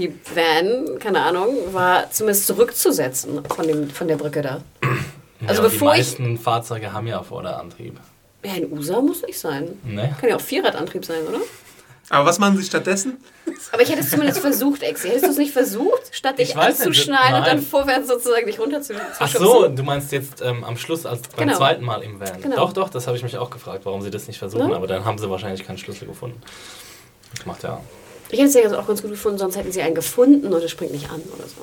Vorderantrieb-Van, 0.02 0.98
keine 0.98 1.22
Ahnung, 1.22 1.48
war, 1.72 2.10
zumindest 2.10 2.46
zurückzusetzen 2.46 3.40
von, 3.54 3.66
dem, 3.66 3.90
von 3.90 4.08
der 4.08 4.16
Brücke 4.16 4.42
da. 4.42 4.60
Also 5.46 5.62
ja, 5.62 5.68
bevor 5.68 5.94
die 5.94 6.00
ich- 6.00 6.06
meisten 6.18 6.38
Fahrzeuge 6.38 6.92
haben 6.92 7.06
ja 7.06 7.22
Vorderantrieb. 7.22 7.94
Ja, 8.44 8.52
ein 8.52 8.70
USA 8.72 9.00
muss 9.00 9.22
nicht 9.22 9.38
sein. 9.38 9.68
Ne? 9.84 10.14
Kann 10.20 10.30
ja 10.30 10.36
auch 10.36 10.40
Vierradantrieb 10.40 11.04
sein, 11.04 11.18
oder? 11.28 11.38
Aber 12.10 12.24
was 12.26 12.38
machen 12.38 12.56
sie 12.56 12.64
stattdessen? 12.64 13.18
Aber 13.72 13.82
ich 13.82 13.90
hätte 13.90 14.00
es 14.00 14.10
zumindest 14.10 14.40
versucht, 14.40 14.82
Exi. 14.82 15.08
Hättest 15.08 15.26
du 15.26 15.30
es 15.30 15.36
nicht 15.38 15.52
versucht, 15.52 16.02
statt 16.12 16.38
dich 16.38 16.50
Ich 16.50 16.56
anzuschneiden 16.56 17.36
und 17.38 17.46
dann 17.46 17.60
vorwärts 17.60 18.08
sozusagen 18.08 18.46
dich 18.46 18.58
runter 18.58 18.80
zu, 18.80 18.94
zu 18.94 19.00
Ach 19.18 19.28
so, 19.28 19.68
du 19.68 19.82
meinst 19.82 20.10
jetzt 20.12 20.40
ähm, 20.42 20.64
am 20.64 20.76
Schluss 20.78 21.04
als 21.06 21.22
beim 21.28 21.46
Genau. 21.48 21.58
zweiten 21.58 21.84
Mal 21.84 22.02
im 22.02 22.18
Van. 22.18 22.40
Genau. 22.40 22.56
Doch, 22.56 22.72
doch, 22.72 22.88
das 22.88 23.06
habe 23.06 23.16
ich 23.16 23.22
mich 23.22 23.36
auch 23.36 23.50
gefragt, 23.50 23.84
warum 23.84 24.00
sie 24.02 24.10
das 24.10 24.26
nicht 24.26 24.38
versuchen, 24.38 24.68
Ne? 24.68 24.76
aber 24.76 24.86
dann 24.86 25.04
haben 25.04 25.18
sie 25.18 25.28
wahrscheinlich 25.28 25.66
keinen 25.66 25.78
Schlüssel 25.78 26.08
gefunden. 26.08 26.40
Das 27.36 27.44
macht 27.46 27.62
ja. 27.62 27.80
Ich 28.30 28.38
hätte 28.38 28.48
es 28.48 28.54
ja 28.72 28.78
auch 28.78 28.86
ganz 28.86 29.02
gut 29.02 29.10
gefunden, 29.10 29.38
sonst 29.38 29.56
hätten 29.56 29.72
sie 29.72 29.82
einen 29.82 29.94
gefunden 29.94 30.52
und 30.52 30.62
es 30.62 30.70
springt 30.70 30.92
nicht 30.92 31.10
an 31.10 31.20
oder 31.34 31.44
so. 31.46 31.56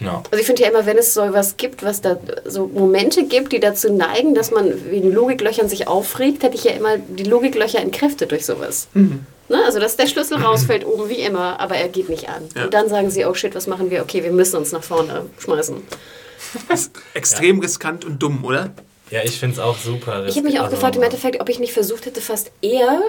Ja. 0.00 0.22
Also 0.30 0.40
ich 0.40 0.46
finde 0.46 0.62
ja 0.62 0.68
immer, 0.68 0.86
wenn 0.86 0.98
es 0.98 1.14
so 1.14 1.20
was 1.32 1.56
gibt, 1.56 1.82
was 1.82 2.00
da 2.00 2.18
so 2.44 2.66
Momente 2.66 3.24
gibt, 3.24 3.52
die 3.52 3.60
dazu 3.60 3.92
neigen, 3.92 4.34
dass 4.34 4.50
man 4.50 4.90
wegen 4.90 5.12
Logiklöchern 5.12 5.68
sich 5.68 5.88
aufregt, 5.88 6.42
hätte 6.42 6.56
ich 6.56 6.64
ja 6.64 6.72
immer 6.72 6.98
die 6.98 7.24
Logiklöcher 7.24 7.80
entkräftet 7.80 8.30
durch 8.30 8.44
sowas. 8.44 8.88
Mhm. 8.94 9.26
Ne? 9.48 9.58
Also 9.64 9.78
dass 9.78 9.96
der 9.96 10.06
Schlüssel 10.06 10.38
rausfällt 10.38 10.84
oben 10.84 11.08
wie 11.08 11.20
immer, 11.20 11.60
aber 11.60 11.76
er 11.76 11.88
geht 11.88 12.08
nicht 12.08 12.28
an. 12.28 12.42
Ja. 12.54 12.64
Und 12.64 12.74
dann 12.74 12.88
sagen 12.88 13.10
sie, 13.10 13.24
oh 13.24 13.34
shit, 13.34 13.54
was 13.54 13.66
machen 13.66 13.90
wir? 13.90 14.02
Okay, 14.02 14.22
wir 14.22 14.32
müssen 14.32 14.56
uns 14.56 14.72
nach 14.72 14.84
vorne 14.84 15.26
schmeißen. 15.38 15.76
Das 16.68 16.82
ist 16.82 16.92
extrem 17.14 17.60
riskant 17.60 18.04
und 18.04 18.22
dumm, 18.22 18.44
oder? 18.44 18.70
Ja, 19.10 19.20
ich 19.24 19.38
finde 19.38 19.54
es 19.54 19.60
auch 19.60 19.78
super. 19.78 20.26
Ich 20.26 20.36
habe 20.36 20.46
mich 20.46 20.58
auch 20.58 20.64
Also, 20.64 20.76
gefragt 20.76 20.96
im 20.96 21.02
Endeffekt, 21.02 21.40
ob 21.40 21.48
ich 21.48 21.58
nicht 21.58 21.72
versucht 21.72 22.06
hätte, 22.06 22.20
fast 22.20 22.50
eher 22.60 23.00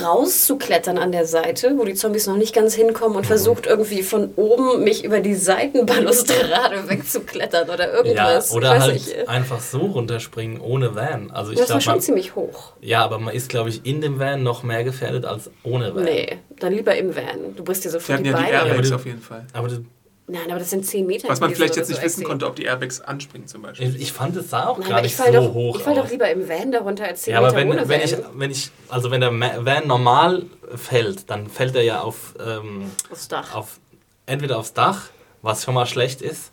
rauszuklettern 0.00 0.98
an 0.98 1.12
der 1.12 1.26
Seite, 1.26 1.74
wo 1.76 1.84
die 1.84 1.94
Zombies 1.94 2.26
noch 2.26 2.36
nicht 2.36 2.54
ganz 2.54 2.74
hinkommen 2.74 3.12
Mhm. 3.12 3.16
und 3.18 3.26
versucht 3.26 3.66
irgendwie 3.66 4.02
von 4.02 4.30
oben 4.36 4.84
mich 4.84 5.04
über 5.04 5.20
die 5.20 5.34
Seitenbalustrade 5.34 6.88
wegzuklettern 6.88 7.68
oder 7.68 7.88
Ja, 7.90 7.96
irgendwas. 7.96 8.52
oder 8.52 8.68
ich 8.68 8.74
weiß 8.74 8.82
halt 8.82 8.94
nicht. 8.94 9.28
einfach 9.28 9.60
so 9.60 9.78
runterspringen 9.78 10.60
ohne 10.60 10.94
Van. 10.94 11.30
Also 11.30 11.52
ich 11.52 11.58
Das 11.58 11.68
war 11.68 11.74
glaube, 11.78 11.82
schon 11.82 11.92
man, 11.94 12.00
ziemlich 12.00 12.34
hoch. 12.34 12.72
ja, 12.80 13.02
aber 13.04 13.18
man 13.18 13.34
ist, 13.34 13.48
glaube 13.48 13.68
ich, 13.70 13.84
in 13.84 14.00
dem 14.00 14.18
Van 14.18 14.42
noch 14.42 14.62
mehr 14.62 14.84
gefährdet 14.84 15.24
als 15.24 15.50
ohne 15.62 15.94
Van. 15.94 16.04
Nee, 16.04 16.38
dann 16.58 16.72
lieber 16.72 16.94
im 16.96 17.14
Van. 17.14 17.54
Du 17.56 17.64
brichst 17.64 17.84
dir 17.84 17.90
sofort 17.90 18.14
hatten 18.18 18.24
die 18.24 18.30
ja 18.30 18.36
die 18.36 18.42
Beine. 18.44 18.68
Airbags 18.68 18.90
Ja, 18.90 18.96
auf 18.96 19.06
jeden 19.06 19.20
Fall. 19.22 19.46
Aber 19.52 19.68
du, 19.68 19.84
Nein, 20.32 20.50
aber 20.50 20.58
das 20.60 20.70
sind 20.70 20.86
10 20.86 21.06
Meter. 21.06 21.28
Was 21.28 21.40
man 21.40 21.54
vielleicht 21.54 21.76
jetzt 21.76 21.88
nicht 21.88 21.98
so, 22.00 22.04
wissen 22.04 22.24
konnte, 22.24 22.46
ob 22.46 22.56
die 22.56 22.64
Airbags 22.64 23.00
anspringen 23.00 23.46
zum 23.46 23.62
Beispiel. 23.62 23.94
ich, 23.94 24.00
ich 24.02 24.12
fand 24.12 24.34
es 24.36 24.48
sah 24.50 24.66
auch 24.68 24.78
Nein, 24.78 24.88
gar 24.88 24.98
aber 24.98 25.02
nicht 25.06 25.16
so 25.16 25.30
doch, 25.30 25.52
hoch 25.52 25.76
ich 25.76 25.82
fall 25.82 25.94
doch 25.94 26.10
lieber 26.10 26.30
im 26.30 26.48
Van 26.48 26.72
darunter 26.72 27.04
als 27.04 27.22
10 27.22 27.32
Ja, 27.32 27.38
aber 27.38 27.48
Meter 27.48 27.58
wenn, 27.60 27.68
ohne 27.70 27.88
wenn 27.88 28.00
Van. 28.00 28.08
ich, 28.08 28.16
wenn 28.34 28.50
ich, 28.50 28.70
also 28.88 29.10
wenn 29.10 29.20
der 29.20 29.32
Van 29.64 29.86
normal 29.86 30.46
fällt, 30.74 31.28
dann 31.30 31.48
fällt 31.48 31.74
er 31.76 31.82
ja 31.82 32.00
auf, 32.00 32.34
ähm, 32.44 32.90
Aufs 33.10 33.28
Dach. 33.28 33.54
auf 33.54 33.78
entweder 34.26 34.58
aufs 34.58 34.72
Dach, 34.72 35.08
was 35.42 35.64
schon 35.64 35.74
mal 35.74 35.86
schlecht 35.86 36.22
ist, 36.22 36.51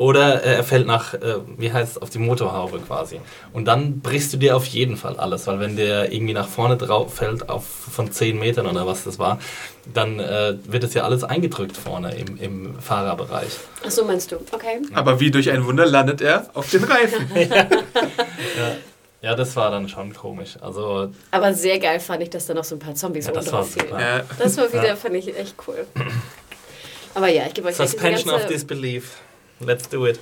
oder 0.00 0.42
äh, 0.42 0.54
er 0.54 0.64
fällt 0.64 0.86
nach, 0.86 1.12
äh, 1.12 1.40
wie 1.58 1.70
heißt 1.70 1.92
es, 1.92 1.98
auf 2.02 2.08
die 2.08 2.20
Motorhaube 2.20 2.78
quasi. 2.78 3.20
Und 3.52 3.66
dann 3.66 4.00
brichst 4.00 4.32
du 4.32 4.38
dir 4.38 4.56
auf 4.56 4.64
jeden 4.64 4.96
Fall 4.96 5.18
alles, 5.18 5.46
weil 5.46 5.60
wenn 5.60 5.76
der 5.76 6.10
irgendwie 6.10 6.32
nach 6.32 6.48
vorne 6.48 6.78
drauf 6.78 7.12
fällt, 7.12 7.50
auf, 7.50 7.66
von 7.66 8.10
10 8.10 8.38
Metern 8.38 8.66
oder 8.66 8.86
was 8.86 9.04
das 9.04 9.18
war, 9.18 9.38
dann 9.92 10.18
äh, 10.18 10.54
wird 10.64 10.84
es 10.84 10.94
ja 10.94 11.02
alles 11.02 11.22
eingedrückt 11.22 11.76
vorne 11.76 12.14
im, 12.14 12.38
im 12.38 12.80
Fahrerbereich. 12.80 13.50
Ach 13.86 13.90
so, 13.90 14.06
meinst 14.06 14.32
du? 14.32 14.36
Okay. 14.52 14.80
Aber 14.94 15.20
wie 15.20 15.30
durch 15.30 15.50
ein 15.50 15.66
Wunder 15.66 15.84
landet 15.84 16.22
er 16.22 16.48
auf 16.54 16.70
den 16.70 16.84
Reifen. 16.84 17.30
Ja, 19.22 19.34
das 19.34 19.54
war 19.54 19.70
dann 19.70 19.86
schon 19.86 20.14
komisch. 20.14 20.56
Also, 20.62 21.10
Aber 21.30 21.52
sehr 21.52 21.78
geil 21.78 22.00
fand 22.00 22.22
ich, 22.22 22.30
dass 22.30 22.46
da 22.46 22.54
noch 22.54 22.64
so 22.64 22.76
ein 22.76 22.78
paar 22.78 22.94
Zombies 22.94 23.26
Ja, 23.26 23.32
das 23.32 23.52
war 23.52 23.64
super. 23.64 24.00
Ja. 24.00 24.22
Das 24.38 24.56
war 24.56 24.72
wieder, 24.72 24.86
Ja. 24.86 24.96
fand 24.96 25.14
ich 25.14 25.36
echt 25.38 25.56
cool. 25.68 25.86
Aber 27.14 27.28
ja, 27.28 27.42
ich 27.46 27.52
gebe 27.52 27.68
euch 27.68 27.76
Suspension 27.76 28.32
diese 28.32 28.44
of 28.46 28.46
Disbelief. 28.46 29.18
Let's 29.62 29.88
do 29.88 30.06
it. 30.06 30.18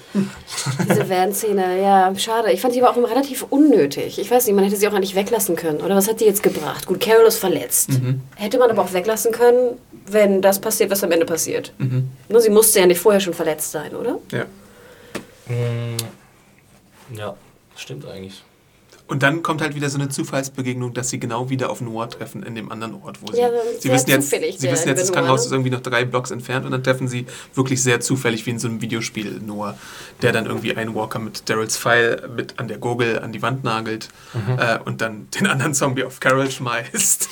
diese 0.88 1.08
Van-Szene, 1.08 1.80
ja, 1.80 2.12
schade. 2.16 2.50
Ich 2.52 2.60
fand 2.60 2.74
die 2.74 2.82
aber 2.82 2.90
auch 2.90 2.96
immer 2.96 3.08
relativ 3.10 3.44
unnötig. 3.50 4.18
Ich 4.18 4.30
weiß 4.30 4.46
nicht, 4.46 4.54
man 4.56 4.64
hätte 4.64 4.76
sie 4.76 4.88
auch 4.88 4.92
eigentlich 4.92 5.14
weglassen 5.14 5.54
können. 5.54 5.80
Oder 5.80 5.94
was 5.94 6.08
hat 6.08 6.20
die 6.20 6.24
jetzt 6.24 6.42
gebracht? 6.42 6.86
Gut, 6.86 6.98
Carol 7.00 7.24
ist 7.26 7.38
verletzt. 7.38 7.90
Mhm. 7.90 8.20
Hätte 8.34 8.58
man 8.58 8.68
aber 8.70 8.82
auch 8.82 8.92
weglassen 8.92 9.30
können, 9.30 9.78
wenn 10.06 10.42
das 10.42 10.58
passiert, 10.58 10.90
was 10.90 11.04
am 11.04 11.12
Ende 11.12 11.24
passiert. 11.24 11.72
Mhm. 11.78 12.08
Ne, 12.28 12.40
Sie 12.40 12.50
musste 12.50 12.80
ja 12.80 12.86
nicht 12.86 12.98
vorher 13.00 13.20
schon 13.20 13.34
verletzt 13.34 13.70
sein, 13.70 13.94
oder? 13.94 14.18
Ja. 14.32 14.44
Mm, 15.46 15.96
Ja, 17.16 17.34
stimmt 17.76 18.06
eigentlich. 18.06 18.42
Und 19.08 19.22
dann 19.22 19.42
kommt 19.42 19.62
halt 19.62 19.74
wieder 19.74 19.88
so 19.88 19.98
eine 19.98 20.10
Zufallsbegegnung, 20.10 20.92
dass 20.92 21.08
sie 21.08 21.18
genau 21.18 21.48
wieder 21.48 21.70
auf 21.70 21.80
Noah 21.80 22.08
treffen 22.10 22.42
in 22.42 22.54
dem 22.54 22.70
anderen 22.70 22.94
Ort, 23.02 23.18
wo 23.22 23.32
sie. 23.32 23.40
Ja, 23.40 23.48
sie 23.78 23.90
wissen 23.90 24.10
jetzt, 24.10 24.24
zufällig, 24.30 24.58
sie 24.58 24.70
wissen 24.70 24.88
jetzt, 24.88 25.00
das 25.00 25.12
Krankenhaus 25.12 25.40
Noah, 25.40 25.46
ist 25.46 25.52
irgendwie 25.52 25.70
noch 25.70 25.80
drei 25.80 26.04
Blocks 26.04 26.30
entfernt 26.30 26.66
und 26.66 26.72
dann 26.72 26.84
treffen 26.84 27.08
sie 27.08 27.26
wirklich 27.54 27.82
sehr 27.82 28.00
zufällig 28.00 28.44
wie 28.44 28.50
in 28.50 28.58
so 28.58 28.68
einem 28.68 28.82
Videospiel 28.82 29.40
Noah, 29.44 29.78
der 30.20 30.32
dann 30.32 30.44
irgendwie 30.44 30.76
einen 30.76 30.94
Walker 30.94 31.18
mit 31.18 31.48
Daryls 31.48 31.78
Pfeil 31.78 32.28
mit 32.36 32.58
an 32.58 32.68
der 32.68 32.76
Gurgel 32.78 33.18
an 33.18 33.32
die 33.32 33.40
Wand 33.40 33.64
nagelt 33.64 34.08
äh, 34.58 34.78
und 34.84 35.00
dann 35.00 35.28
den 35.30 35.46
anderen 35.46 35.72
Zombie 35.72 36.04
auf 36.04 36.20
Carol 36.20 36.50
schmeißt. 36.50 37.28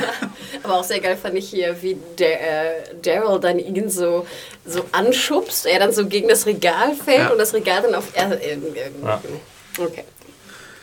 Aber 0.62 0.74
auch 0.76 0.84
sehr 0.84 1.00
geil 1.00 1.16
fand 1.16 1.36
ich 1.36 1.48
hier, 1.48 1.82
wie 1.82 1.96
der, 2.18 2.40
äh, 2.40 2.94
Daryl 3.02 3.40
dann 3.40 3.58
ihn 3.58 3.88
so, 3.90 4.26
so 4.66 4.84
anschubst, 4.92 5.66
er 5.66 5.78
dann 5.78 5.92
so 5.92 6.06
gegen 6.06 6.28
das 6.28 6.46
Regal 6.46 6.94
fällt 6.94 7.18
Ja. 7.18 7.28
und 7.30 7.38
das 7.38 7.54
Regal 7.54 7.82
dann 7.82 7.94
auf 7.94 8.08
er. 8.14 8.32
Äh, 8.42 8.52
äh, 8.54 8.58
Ja. 9.02 9.20
Okay. 9.78 10.04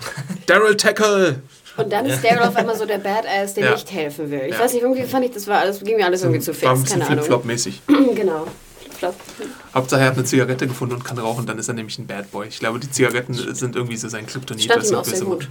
Daryl 0.47 0.75
Tackle! 0.77 1.41
Und 1.77 1.91
dann 1.91 2.05
ist 2.05 2.23
Daryl 2.23 2.41
auf 2.43 2.55
einmal 2.55 2.75
so 2.75 2.85
der 2.85 2.97
Badass, 2.97 3.53
der 3.53 3.65
Ja. 3.65 3.71
nicht 3.71 3.91
helfen 3.91 4.29
will. 4.29 4.43
Ich 4.47 4.53
Ja. 4.53 4.59
weiß 4.59 4.73
nicht, 4.73 4.81
irgendwie 4.83 5.03
fand 5.03 5.25
ich, 5.25 5.31
das 5.31 5.47
war 5.47 5.59
alles, 5.59 5.79
ging 5.83 5.95
mir 5.97 6.05
alles 6.05 6.21
irgendwie 6.21 6.41
zu 6.41 6.51
War 6.61 6.71
ein 6.71 6.77
fix, 6.77 6.83
bisschen 6.83 6.99
keine 7.01 7.11
Ahnung. 7.11 7.23
Flip-Flop-mäßig. 7.25 7.81
genau. 8.15 8.47
Hauptsache 9.73 10.01
er 10.01 10.07
hat 10.07 10.13
eine 10.15 10.25
Zigarette 10.25 10.67
gefunden 10.67 10.95
und 10.95 11.03
kann 11.03 11.17
rauchen, 11.17 11.45
dann 11.47 11.57
ist 11.57 11.67
er 11.67 11.73
nämlich 11.73 11.97
ein 11.97 12.05
Bad 12.05 12.29
Boy. 12.31 12.47
Ich 12.47 12.59
glaube, 12.59 12.79
die 12.79 12.89
Zigaretten 12.91 13.33
sind 13.33 13.75
irgendwie 13.75 13.97
so 13.97 14.09
sein 14.09 14.27
Kryptonit. 14.27 14.65
Stand 14.65 14.85
ihm 14.85 14.95
auch 14.95 15.03
sehr 15.05 15.21
gut. 15.21 15.47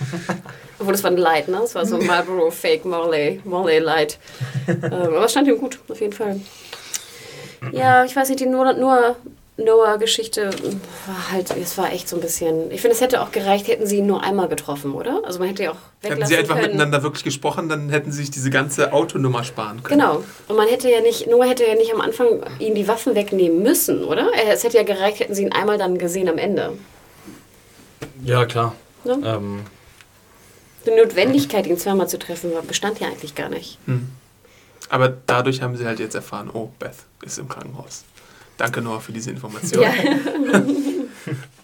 Obwohl, 0.78 0.92
das 0.92 1.02
war 1.02 1.10
ein 1.12 1.16
Light, 1.16 1.48
ne? 1.48 1.58
Das 1.62 1.74
war 1.74 1.86
so 1.86 1.96
ein 1.96 2.06
Marlboro 2.06 2.50
Fake 2.50 2.84
Morley, 2.84 3.40
Morley 3.44 3.78
Light. 3.78 4.18
ähm, 4.68 4.82
aber 4.92 5.24
es 5.24 5.30
stand 5.30 5.48
ihm 5.48 5.58
gut, 5.58 5.78
auf 5.88 6.00
jeden 6.00 6.12
Fall. 6.12 6.40
Ja, 7.72 8.04
ich 8.04 8.14
weiß 8.14 8.28
nicht, 8.28 8.40
die 8.40 8.46
nur, 8.46 8.72
nur 8.74 9.16
Noah-Geschichte 9.56 10.50
war 11.06 11.30
halt, 11.30 11.50
es 11.56 11.78
war 11.78 11.92
echt 11.92 12.08
so 12.08 12.16
ein 12.16 12.22
bisschen. 12.22 12.72
Ich 12.72 12.80
finde, 12.80 12.96
es 12.96 13.00
hätte 13.00 13.22
auch 13.22 13.30
gereicht, 13.30 13.68
hätten 13.68 13.86
sie 13.86 13.98
ihn 13.98 14.06
nur 14.06 14.22
einmal 14.22 14.48
getroffen, 14.48 14.92
oder? 14.94 15.20
Also 15.24 15.38
man 15.38 15.46
hätte 15.48 15.62
ja 15.62 15.70
auch 15.70 15.76
weglassen 16.02 16.16
Hätten 16.22 16.26
sie 16.26 16.36
einfach 16.36 16.54
können. 16.56 16.66
miteinander 16.72 17.02
wirklich 17.04 17.22
gesprochen, 17.22 17.68
dann 17.68 17.88
hätten 17.88 18.10
sie 18.10 18.18
sich 18.22 18.32
diese 18.32 18.50
ganze 18.50 18.92
Autonummer 18.92 19.44
sparen 19.44 19.82
können. 19.84 20.00
Genau. 20.00 20.24
Und 20.48 20.56
man 20.56 20.66
hätte 20.66 20.90
ja 20.90 21.00
nicht, 21.00 21.28
Noah 21.28 21.44
hätte 21.46 21.64
ja 21.64 21.76
nicht 21.76 21.94
am 21.94 22.00
Anfang 22.00 22.26
ihm 22.58 22.74
die 22.74 22.88
Waffen 22.88 23.14
wegnehmen 23.14 23.62
müssen, 23.62 24.02
oder? 24.04 24.28
Es 24.52 24.64
hätte 24.64 24.76
ja 24.76 24.82
gereicht, 24.82 25.20
hätten 25.20 25.34
sie 25.36 25.42
ihn 25.44 25.52
einmal 25.52 25.78
dann 25.78 25.98
gesehen 25.98 26.28
am 26.28 26.38
Ende. 26.38 26.72
Ja, 28.24 28.46
klar. 28.46 28.74
Ne? 29.04 29.18
Ähm, 29.24 29.60
Die 30.84 30.90
Notwendigkeit, 30.90 31.66
ihn 31.68 31.78
zweimal 31.78 32.08
zu 32.08 32.18
treffen, 32.18 32.52
war- 32.54 32.62
bestand 32.62 32.98
ja 32.98 33.06
eigentlich 33.06 33.34
gar 33.36 33.48
nicht. 33.48 33.78
Aber 34.90 35.12
dadurch 35.26 35.62
haben 35.62 35.76
sie 35.76 35.86
halt 35.86 36.00
jetzt 36.00 36.14
erfahren, 36.14 36.50
oh, 36.52 36.70
Beth 36.80 36.96
ist 37.24 37.38
im 37.38 37.48
Krankenhaus. 37.48 38.04
Danke 38.56 38.80
Noah 38.80 39.00
für 39.00 39.12
diese 39.12 39.30
Information. 39.30 39.82
Ja. 39.82 39.92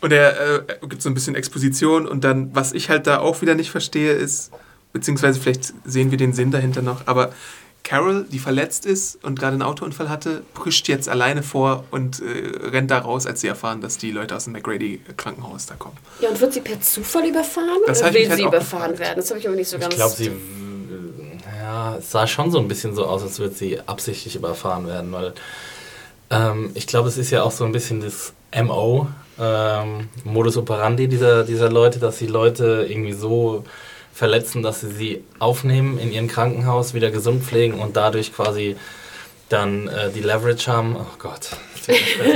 Und 0.00 0.12
er 0.12 0.60
äh, 0.60 0.86
gibt 0.88 1.02
so 1.02 1.10
ein 1.10 1.14
bisschen 1.14 1.34
Exposition 1.34 2.06
und 2.06 2.24
dann, 2.24 2.54
was 2.54 2.72
ich 2.72 2.88
halt 2.88 3.06
da 3.06 3.18
auch 3.18 3.42
wieder 3.42 3.54
nicht 3.54 3.70
verstehe, 3.70 4.12
ist, 4.12 4.50
beziehungsweise 4.94 5.38
vielleicht 5.38 5.74
sehen 5.84 6.10
wir 6.10 6.16
den 6.16 6.32
Sinn 6.32 6.50
dahinter 6.50 6.80
noch, 6.80 7.06
aber 7.06 7.32
Carol, 7.82 8.26
die 8.30 8.38
verletzt 8.38 8.86
ist 8.86 9.22
und 9.24 9.38
gerade 9.38 9.52
einen 9.54 9.62
Autounfall 9.62 10.08
hatte, 10.08 10.42
pusht 10.54 10.88
jetzt 10.88 11.08
alleine 11.08 11.42
vor 11.42 11.84
und 11.90 12.20
äh, 12.20 12.68
rennt 12.68 12.90
da 12.90 12.98
raus, 12.98 13.26
als 13.26 13.40
sie 13.40 13.48
erfahren, 13.48 13.80
dass 13.80 13.98
die 13.98 14.10
Leute 14.10 14.36
aus 14.36 14.44
dem 14.44 14.52
McGrady-Krankenhaus 14.54 15.66
da 15.66 15.74
kommen. 15.74 15.96
Ja, 16.20 16.28
und 16.28 16.40
wird 16.40 16.52
sie 16.52 16.60
per 16.60 16.80
Zufall 16.80 17.26
überfahren 17.26 17.68
Das 17.86 18.00
oder 18.00 18.08
ich 18.10 18.14
will 18.14 18.24
sie 18.24 18.30
halt 18.30 18.40
auch 18.42 18.48
überfahren 18.48 18.92
gefragt. 18.92 18.98
werden? 19.00 19.16
Das 19.16 19.30
habe 19.30 19.40
ich 19.40 19.46
aber 19.46 19.56
nicht 19.56 19.68
so 19.68 19.78
ganz... 19.78 19.92
Ich 19.94 19.98
glaube, 19.98 20.14
sie. 20.14 20.30
Ja, 21.58 21.96
es 21.96 22.10
sah 22.10 22.26
schon 22.26 22.50
so 22.50 22.58
ein 22.58 22.68
bisschen 22.68 22.94
so 22.94 23.06
aus, 23.06 23.22
als 23.22 23.38
würde 23.38 23.54
sie 23.54 23.80
absichtlich 23.80 24.36
überfahren 24.36 24.86
werden, 24.86 25.12
weil 25.12 25.34
ähm, 26.30 26.70
ich 26.74 26.86
glaube, 26.86 27.08
es 27.08 27.18
ist 27.18 27.30
ja 27.30 27.42
auch 27.42 27.50
so 27.50 27.64
ein 27.64 27.72
bisschen 27.72 28.00
das 28.00 28.32
MO, 28.62 29.08
ähm, 29.38 30.08
Modus 30.24 30.56
operandi 30.56 31.08
dieser, 31.08 31.44
dieser 31.44 31.70
Leute, 31.70 31.98
dass 31.98 32.18
sie 32.18 32.26
Leute 32.26 32.86
irgendwie 32.88 33.12
so 33.12 33.64
verletzen, 34.12 34.62
dass 34.62 34.80
sie 34.80 34.90
sie 34.90 35.24
aufnehmen 35.38 35.98
in 35.98 36.12
ihrem 36.12 36.28
Krankenhaus, 36.28 36.94
wieder 36.94 37.10
gesund 37.10 37.42
pflegen 37.42 37.74
und 37.74 37.96
dadurch 37.96 38.34
quasi 38.34 38.76
dann 39.50 39.88
äh, 39.88 40.10
die 40.10 40.20
Leverage 40.20 40.70
haben. 40.70 40.96
Oh 40.96 41.16
Gott. 41.18 41.50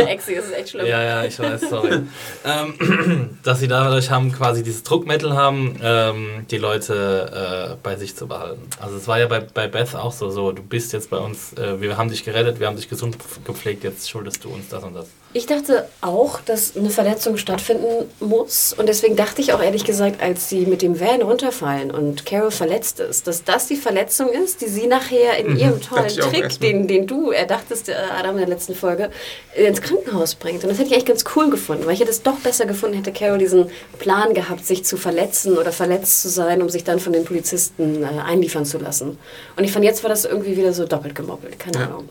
Exi, 0.09 0.35
ist 0.35 0.53
echt 0.53 0.71
schlimm. 0.71 0.87
Ja, 0.87 1.03
ja, 1.03 1.25
ich 1.25 1.39
weiß, 1.39 1.69
sorry. 1.69 2.03
ähm, 2.45 3.39
dass 3.43 3.61
sie 3.61 3.69
dadurch 3.69 4.11
haben, 4.11 4.33
quasi 4.33 4.63
dieses 4.63 4.83
Druckmittel 4.83 5.35
haben, 5.35 5.77
ähm, 5.83 6.47
die 6.51 6.59
Leute 6.59 7.73
äh, 7.73 7.77
bei 7.83 7.97
sich 7.97 8.17
zu 8.17 8.27
behalten. 8.27 8.63
Also 8.81 8.97
es 8.97 9.07
war 9.07 9.19
ja 9.19 9.27
bei, 9.27 9.41
bei 9.41 9.69
Beth 9.69 9.95
auch 9.95 10.13
so, 10.13 10.31
so, 10.31 10.53
du 10.53 10.63
bist 10.63 10.93
jetzt 10.93 11.11
bei 11.11 11.19
uns, 11.19 11.53
äh, 11.55 11.81
wir 11.81 11.97
haben 11.97 12.11
dich 12.11 12.25
gerettet, 12.25 12.59
wir 12.59 12.67
haben 12.67 12.77
dich 12.77 12.89
gesund 12.89 13.17
gepflegt, 13.45 13.85
jetzt 13.85 14.11
schuldest 14.11 14.45
du 14.45 14.51
uns 14.51 14.69
das 14.69 14.83
und 14.83 14.95
das. 14.95 15.07
Ich 15.37 15.47
dachte 15.47 15.89
auch, 16.01 16.41
dass 16.41 16.77
eine 16.77 16.91
Verletzung 16.91 17.39
stattfinden 17.39 18.09
muss. 18.21 18.73
Und 18.73 18.89
deswegen 18.89 19.17
dachte 19.17 19.41
ich 19.43 19.53
auch 19.53 19.61
ehrlich 19.61 19.85
gesagt, 19.85 20.23
als 20.23 20.49
sie 20.49 20.65
mit 20.65 20.81
dem 20.81 21.01
Van 21.01 21.23
runterfallen 21.23 21.91
und 21.91 22.25
Carol 22.25 22.53
verletzt 22.53 23.01
ist, 23.01 23.27
dass 23.27 23.43
das 23.43 23.67
die 23.67 23.75
Verletzung 23.75 24.29
ist, 24.29 24.61
die 24.61 24.69
sie 24.69 24.87
nachher 24.87 25.37
in 25.39 25.57
ihrem 25.57 25.81
tollen 25.81 26.07
Trick, 26.09 26.61
den, 26.61 26.87
den 26.87 27.09
du 27.09 27.33
erdachtest, 27.33 27.89
äh, 27.89 27.95
Adam, 28.17 28.37
in 28.37 28.43
der 28.43 28.49
letzten 28.49 28.77
Folge, 28.77 29.11
ins 29.57 29.83
Krankenhaus 29.83 30.37
bringt. 30.37 30.63
Und 30.63 30.71
das 30.71 30.79
hätte 30.79 30.91
ich 30.91 30.95
eigentlich 30.95 31.07
ganz 31.07 31.25
cool 31.35 31.51
gefunden, 31.51 31.85
weil 31.85 31.95
ich 31.95 32.01
hätte 32.01 32.13
es 32.13 32.23
doch 32.23 32.39
besser 32.39 32.67
gefunden, 32.67 32.97
hätte 32.97 33.11
Carol 33.13 33.39
diesen 33.39 33.67
Plan 33.99 34.35
gehabt, 34.35 34.65
sich 34.65 34.85
zu 34.85 34.97
verletzen 34.97 35.59
oder 35.59 35.73
verletzt 35.73 36.23
zu 36.23 36.29
sein, 36.29 36.63
um 36.63 36.69
sich 36.69 36.85
dann 36.85 37.01
von 37.01 37.13
den 37.13 37.25
Polizisten 37.25 38.05
äh, 38.05 38.07
einliefern 38.25 38.65
zu 38.65 38.79
lassen. 38.79 39.19
Und 39.57 39.65
ich 39.65 39.73
fand, 39.73 39.85
jetzt 39.85 40.05
war 40.05 40.11
das 40.11 40.25
irgendwie 40.27 40.57
wieder 40.57 40.73
so 40.73 40.85
doppelt 40.87 41.17
gemoppelt. 41.17 41.59
Keine 41.59 41.79
Ja. 41.81 41.85
Ahnung. 41.87 42.09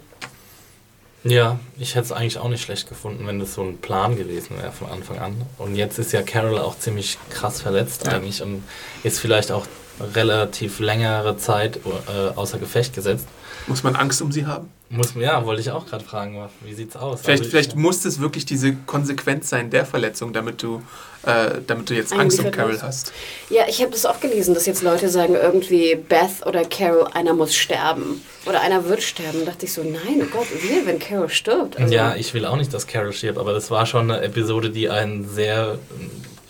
Ja, 1.23 1.57
ich 1.79 1.95
hätte 1.95 2.05
es 2.05 2.11
eigentlich 2.11 2.37
auch 2.37 2.49
nicht 2.49 2.61
schlecht 2.63 2.89
gefunden, 2.89 3.25
wenn 3.25 3.39
das 3.39 3.53
so 3.53 3.61
ein 3.63 3.77
Plan 3.77 4.17
gewesen 4.17 4.57
wäre 4.57 4.71
von 4.73 4.89
Anfang 4.89 5.19
an. 5.19 5.41
Und 5.57 5.75
jetzt 5.75 5.97
ist 5.97 6.11
ja 6.11 6.21
Carol 6.21 6.59
auch 6.59 6.77
ziemlich 6.77 7.17
krass 7.29 7.61
verletzt 7.61 8.05
Ja. 8.05 8.13
eigentlich 8.13 8.41
und 8.41 8.63
ist 9.03 9.19
vielleicht 9.19 9.51
auch 9.51 9.65
relativ 10.13 10.79
längere 10.79 11.37
Zeit 11.37 11.77
äh, 11.77 12.35
außer 12.35 12.57
Gefecht 12.57 12.93
gesetzt. 12.93 13.27
Muss 13.67 13.83
man 13.83 13.95
Angst 13.95 14.21
um 14.21 14.31
sie 14.31 14.45
haben? 14.45 14.69
Muss, 14.95 15.13
ja, 15.15 15.43
wollte 15.45 15.61
ich 15.61 15.71
auch 15.71 15.85
gerade 15.87 16.03
fragen, 16.03 16.37
wie 16.61 16.73
sieht's 16.73 16.95
aus? 16.95 17.21
Vielleicht, 17.21 17.29
Also 17.41 17.43
ich- 17.45 17.49
vielleicht 17.49 17.75
muss 17.75 18.05
es 18.05 18.19
wirklich 18.19 18.45
diese 18.45 18.73
Konsequenz 18.85 19.49
sein 19.49 19.69
der 19.71 19.85
Verletzung, 19.85 20.33
damit 20.33 20.61
du, 20.61 20.81
äh, 21.23 21.61
damit 21.65 21.89
du 21.89 21.95
jetzt 21.95 22.13
Angst 22.13 22.39
um 22.39 22.51
Carol 22.51 22.79
hast. 22.81 23.11
Ja, 23.49 23.63
ich 23.67 23.81
habe 23.81 23.91
das 23.91 24.05
auch 24.05 24.19
gelesen, 24.19 24.53
dass 24.53 24.65
jetzt 24.67 24.83
Leute 24.83 25.09
sagen, 25.09 25.33
irgendwie 25.35 25.95
Beth 25.95 26.45
oder 26.45 26.63
Carol, 26.65 27.07
einer 27.13 27.33
muss 27.33 27.55
sterben. 27.55 28.21
Oder 28.45 28.61
einer 28.61 28.85
wird 28.85 29.01
sterben. 29.01 29.39
Da 29.45 29.51
dachte 29.51 29.65
ich 29.65 29.73
so, 29.73 29.81
nein, 29.83 30.21
oh 30.21 30.25
Gott, 30.31 30.47
wir, 30.61 30.85
wenn 30.85 30.99
Carol 30.99 31.29
stirbt. 31.29 31.79
Also, 31.79 31.93
Ja, 31.93 32.15
ich 32.15 32.33
will 32.35 32.45
auch 32.45 32.57
nicht, 32.57 32.73
dass 32.73 32.85
Carol 32.87 33.13
stirbt, 33.13 33.39
aber 33.39 33.53
das 33.53 33.71
war 33.71 33.85
schon 33.85 34.11
eine 34.11 34.21
Episode, 34.21 34.69
die 34.69 34.89
einen 34.89 35.27
sehr 35.27 35.79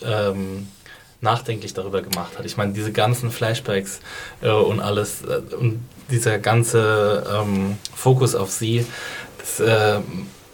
ähm, 0.02 0.68
nachdenklich 1.20 1.72
darüber 1.72 2.02
gemacht 2.02 2.38
hat. 2.38 2.44
Ich 2.44 2.56
meine, 2.58 2.74
diese 2.74 2.92
ganzen 2.92 3.30
Flashbacks 3.30 4.00
äh, 4.42 4.50
und 4.50 4.80
alles 4.80 5.22
äh, 5.22 5.54
und 5.54 5.80
dieser 6.10 6.38
ganze 6.38 7.24
ähm, 7.32 7.76
Fokus 7.94 8.34
auf 8.34 8.50
sie, 8.50 8.86
das 9.38 9.60
äh, 9.60 10.00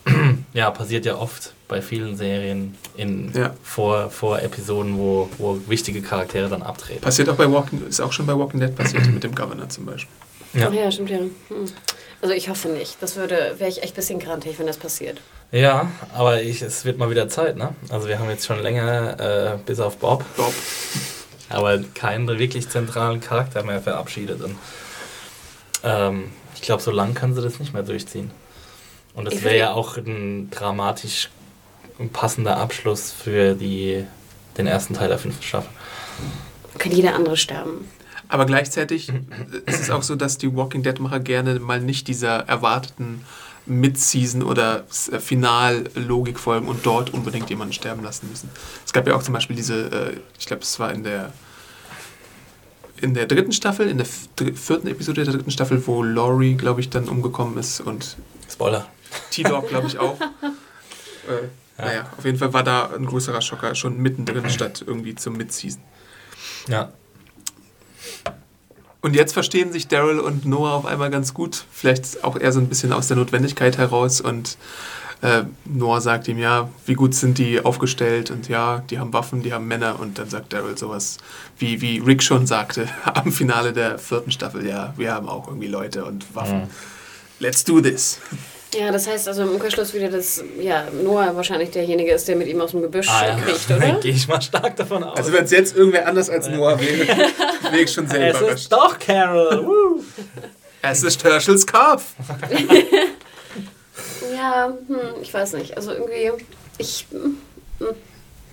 ja, 0.54 0.70
passiert 0.70 1.04
ja 1.06 1.16
oft 1.16 1.52
bei 1.68 1.80
vielen 1.82 2.16
Serien 2.16 2.76
in, 2.96 3.32
Ja. 3.34 3.54
vor, 3.62 4.10
vor 4.10 4.40
Episoden, 4.42 4.98
wo, 4.98 5.28
wo 5.38 5.60
wichtige 5.68 6.02
Charaktere 6.02 6.48
dann 6.48 6.62
abtreten. 6.62 7.00
Passiert 7.00 7.28
auch 7.28 7.36
bei 7.36 7.50
Walking, 7.50 7.86
ist 7.88 8.00
auch 8.00 8.12
schon 8.12 8.26
bei 8.26 8.36
Walking 8.36 8.60
Dead 8.60 8.74
passiert, 8.74 9.06
mit 9.12 9.22
dem 9.22 9.34
Governor 9.34 9.68
zum 9.68 9.86
Beispiel. 9.86 10.14
Ja. 10.52 10.66
Ach 10.68 10.72
ja, 10.74 10.90
stimmt 10.90 11.10
ja. 11.10 11.18
Hm. 11.18 11.30
Also 12.22 12.34
ich 12.34 12.48
hoffe 12.48 12.68
nicht. 12.68 12.96
Das 13.00 13.16
würde, 13.16 13.54
wäre 13.58 13.70
ich 13.70 13.82
echt 13.82 13.92
ein 13.92 13.96
bisschen 13.96 14.18
grantig, 14.18 14.58
wenn 14.58 14.66
das 14.66 14.76
passiert. 14.76 15.20
Ja, 15.52 15.90
aber 16.14 16.42
ich, 16.42 16.60
es 16.60 16.84
wird 16.84 16.98
mal 16.98 17.08
wieder 17.10 17.28
Zeit, 17.28 17.56
ne? 17.56 17.74
Also 17.88 18.08
wir 18.08 18.18
haben 18.18 18.28
jetzt 18.28 18.46
schon 18.46 18.60
länger, 18.60 19.18
äh, 19.54 19.58
bis 19.64 19.80
auf 19.80 19.96
Bob, 19.96 20.24
Bob. 20.36 20.52
aber 21.48 21.78
keinen 21.94 22.26
wirklich 22.38 22.68
zentralen 22.68 23.20
Charakter 23.20 23.62
mehr 23.62 23.80
verabschiedet. 23.80 24.42
Und, 24.42 24.56
ähm, 25.84 26.30
ich 26.54 26.62
glaube, 26.62 26.82
so 26.82 26.90
lang 26.90 27.14
können 27.14 27.34
sie 27.34 27.42
das 27.42 27.58
nicht 27.58 27.72
mehr 27.72 27.82
durchziehen. 27.82 28.30
Und 29.14 29.24
das 29.24 29.42
wäre 29.42 29.56
ja 29.56 29.72
auch 29.72 29.96
ein 29.96 30.50
dramatisch 30.50 31.30
passender 32.12 32.56
Abschluss 32.56 33.12
für 33.12 33.54
die, 33.54 34.04
den 34.56 34.66
ersten 34.66 34.94
Teil 34.94 35.08
der 35.08 35.18
fünften 35.18 35.42
Staffel. 35.42 35.70
Kann 36.78 36.92
jeder 36.92 37.14
andere 37.14 37.36
sterben. 37.36 37.88
Aber 38.28 38.46
gleichzeitig 38.46 39.12
ist 39.66 39.80
es 39.80 39.90
auch 39.90 40.04
so, 40.04 40.14
dass 40.14 40.38
die 40.38 40.54
Walking 40.54 40.82
Dead-Macher 40.82 41.20
gerne 41.20 41.58
mal 41.58 41.80
nicht 41.80 42.06
dieser 42.06 42.48
erwarteten 42.48 43.24
Mid-Season 43.66 44.42
oder 44.42 44.84
äh, 45.10 45.18
Final-Logik 45.18 46.38
folgen 46.38 46.68
und 46.68 46.86
dort 46.86 47.12
unbedingt 47.12 47.50
jemanden 47.50 47.72
sterben 47.72 48.02
lassen 48.02 48.28
müssen. 48.30 48.48
Es 48.84 48.92
gab 48.92 49.06
ja 49.06 49.14
auch 49.14 49.22
zum 49.22 49.34
Beispiel 49.34 49.56
diese, 49.56 50.12
äh, 50.12 50.16
ich 50.38 50.46
glaube, 50.46 50.62
es 50.62 50.78
war 50.78 50.92
in 50.92 51.02
der 51.02 51.32
in 53.00 53.14
der 53.14 53.26
dritten 53.26 53.52
Staffel, 53.52 53.88
in 53.88 53.98
der 53.98 54.06
vierten 54.06 54.86
Episode 54.88 55.24
der 55.24 55.34
dritten 55.34 55.50
Staffel, 55.50 55.86
wo 55.86 56.02
Laurie, 56.02 56.54
glaube 56.54 56.80
ich, 56.80 56.90
dann 56.90 57.08
umgekommen 57.08 57.58
ist 57.58 57.80
und 57.80 58.16
Spoiler. 58.50 58.86
T-Dog, 59.30 59.68
glaube 59.68 59.86
ich, 59.86 59.98
auch. 59.98 60.18
Äh, 61.28 61.82
Naja, 61.82 62.10
auf 62.16 62.24
jeden 62.24 62.38
Fall 62.38 62.54
war 62.54 62.64
da 62.64 62.90
ein 62.96 63.04
größerer 63.04 63.42
Schocker 63.42 63.74
schon 63.74 63.98
mittendrin 63.98 64.48
statt 64.48 64.82
irgendwie 64.86 65.14
zum 65.14 65.34
Mid-Season. 65.34 65.82
Ja. 66.66 66.92
Und 69.02 69.14
jetzt 69.14 69.32
verstehen 69.32 69.70
sich 69.70 69.86
Daryl 69.86 70.18
und 70.18 70.46
Noah 70.46 70.72
auf 70.72 70.86
einmal 70.86 71.10
ganz 71.10 71.34
gut. 71.34 71.64
Vielleicht 71.70 72.24
auch 72.24 72.38
eher 72.38 72.52
so 72.52 72.60
ein 72.60 72.68
bisschen 72.68 72.92
aus 72.92 73.08
der 73.08 73.18
Notwendigkeit 73.18 73.78
heraus. 73.78 74.20
Und 74.20 74.56
äh, 75.22 75.42
Noah 75.64 76.00
sagt 76.00 76.28
ihm, 76.28 76.38
ja, 76.38 76.68
wie 76.86 76.94
gut 76.94 77.14
sind 77.14 77.38
die 77.38 77.60
aufgestellt? 77.64 78.30
Und 78.30 78.48
ja, 78.48 78.82
die 78.90 78.98
haben 78.98 79.12
Waffen, 79.12 79.42
die 79.42 79.52
haben 79.52 79.66
Männer. 79.68 80.00
Und 80.00 80.18
dann 80.18 80.28
sagt 80.30 80.52
Daryl 80.52 80.76
sowas, 80.78 81.18
wie, 81.58 81.80
wie 81.80 81.98
Rick 81.98 82.22
schon 82.22 82.46
sagte 82.46 82.86
am 83.14 83.30
Finale 83.32 83.72
der 83.72 83.98
vierten 83.98 84.30
Staffel, 84.32 84.66
ja, 84.66 84.94
wir 84.96 85.12
haben 85.12 85.28
auch 85.28 85.46
irgendwie 85.48 85.68
Leute 85.68 86.04
und 86.04 86.34
Waffen. 86.34 86.62
Mhm. 86.62 86.68
Let's 87.38 87.64
do 87.64 87.80
this. 87.80 88.18
Ja, 88.72 88.92
das 88.92 89.08
heißt 89.08 89.26
also 89.26 89.42
im 89.42 89.48
Umkehrschluss 89.48 89.92
wieder, 89.94 90.08
dass 90.08 90.44
ja, 90.60 90.84
Noah 91.02 91.34
wahrscheinlich 91.34 91.70
derjenige 91.72 92.12
ist, 92.12 92.28
der 92.28 92.36
mit 92.36 92.46
ihm 92.46 92.60
aus 92.60 92.70
dem 92.70 92.82
Gebüsch 92.82 93.08
Ah, 93.08 93.26
ja. 93.26 93.36
kriegt, 93.36 93.68
oder? 93.70 93.92
Gehe 94.00 94.12
ich 94.12 94.28
mal 94.28 94.40
stark 94.40 94.76
davon 94.76 95.02
aus. 95.02 95.16
Also 95.18 95.32
wenn 95.32 95.44
es 95.44 95.50
jetzt 95.50 95.76
irgendwer 95.76 96.06
anders 96.06 96.30
als 96.30 96.48
Noah 96.48 96.78
wäre, 96.80 97.08
wäre 97.70 97.82
ich 97.82 97.92
schon 97.92 98.06
sehr 98.06 98.30
es 98.32 98.38
überrascht. 98.40 98.56
ist 98.60 98.72
doch 98.72 98.96
Carol. 98.98 99.66
Woo. 99.66 100.02
Es 100.82 101.02
ist 101.02 101.22
Herschels 101.24 101.66
Kopf. 101.66 102.04
Ja, 104.40 104.72
hm, 104.88 104.96
ich 105.22 105.32
weiß 105.34 105.52
nicht. 105.54 105.76
Also 105.76 105.92
irgendwie, 105.92 106.32
ich, 106.78 107.06
hm, 107.10 107.36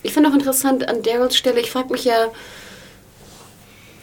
ich 0.03 0.13
finde 0.13 0.29
auch 0.29 0.33
interessant 0.33 0.87
an 0.89 1.01
Daryls 1.01 1.37
Stelle, 1.37 1.59
ich 1.61 1.71
frage 1.71 1.91
mich 1.91 2.03
ja, 2.05 2.27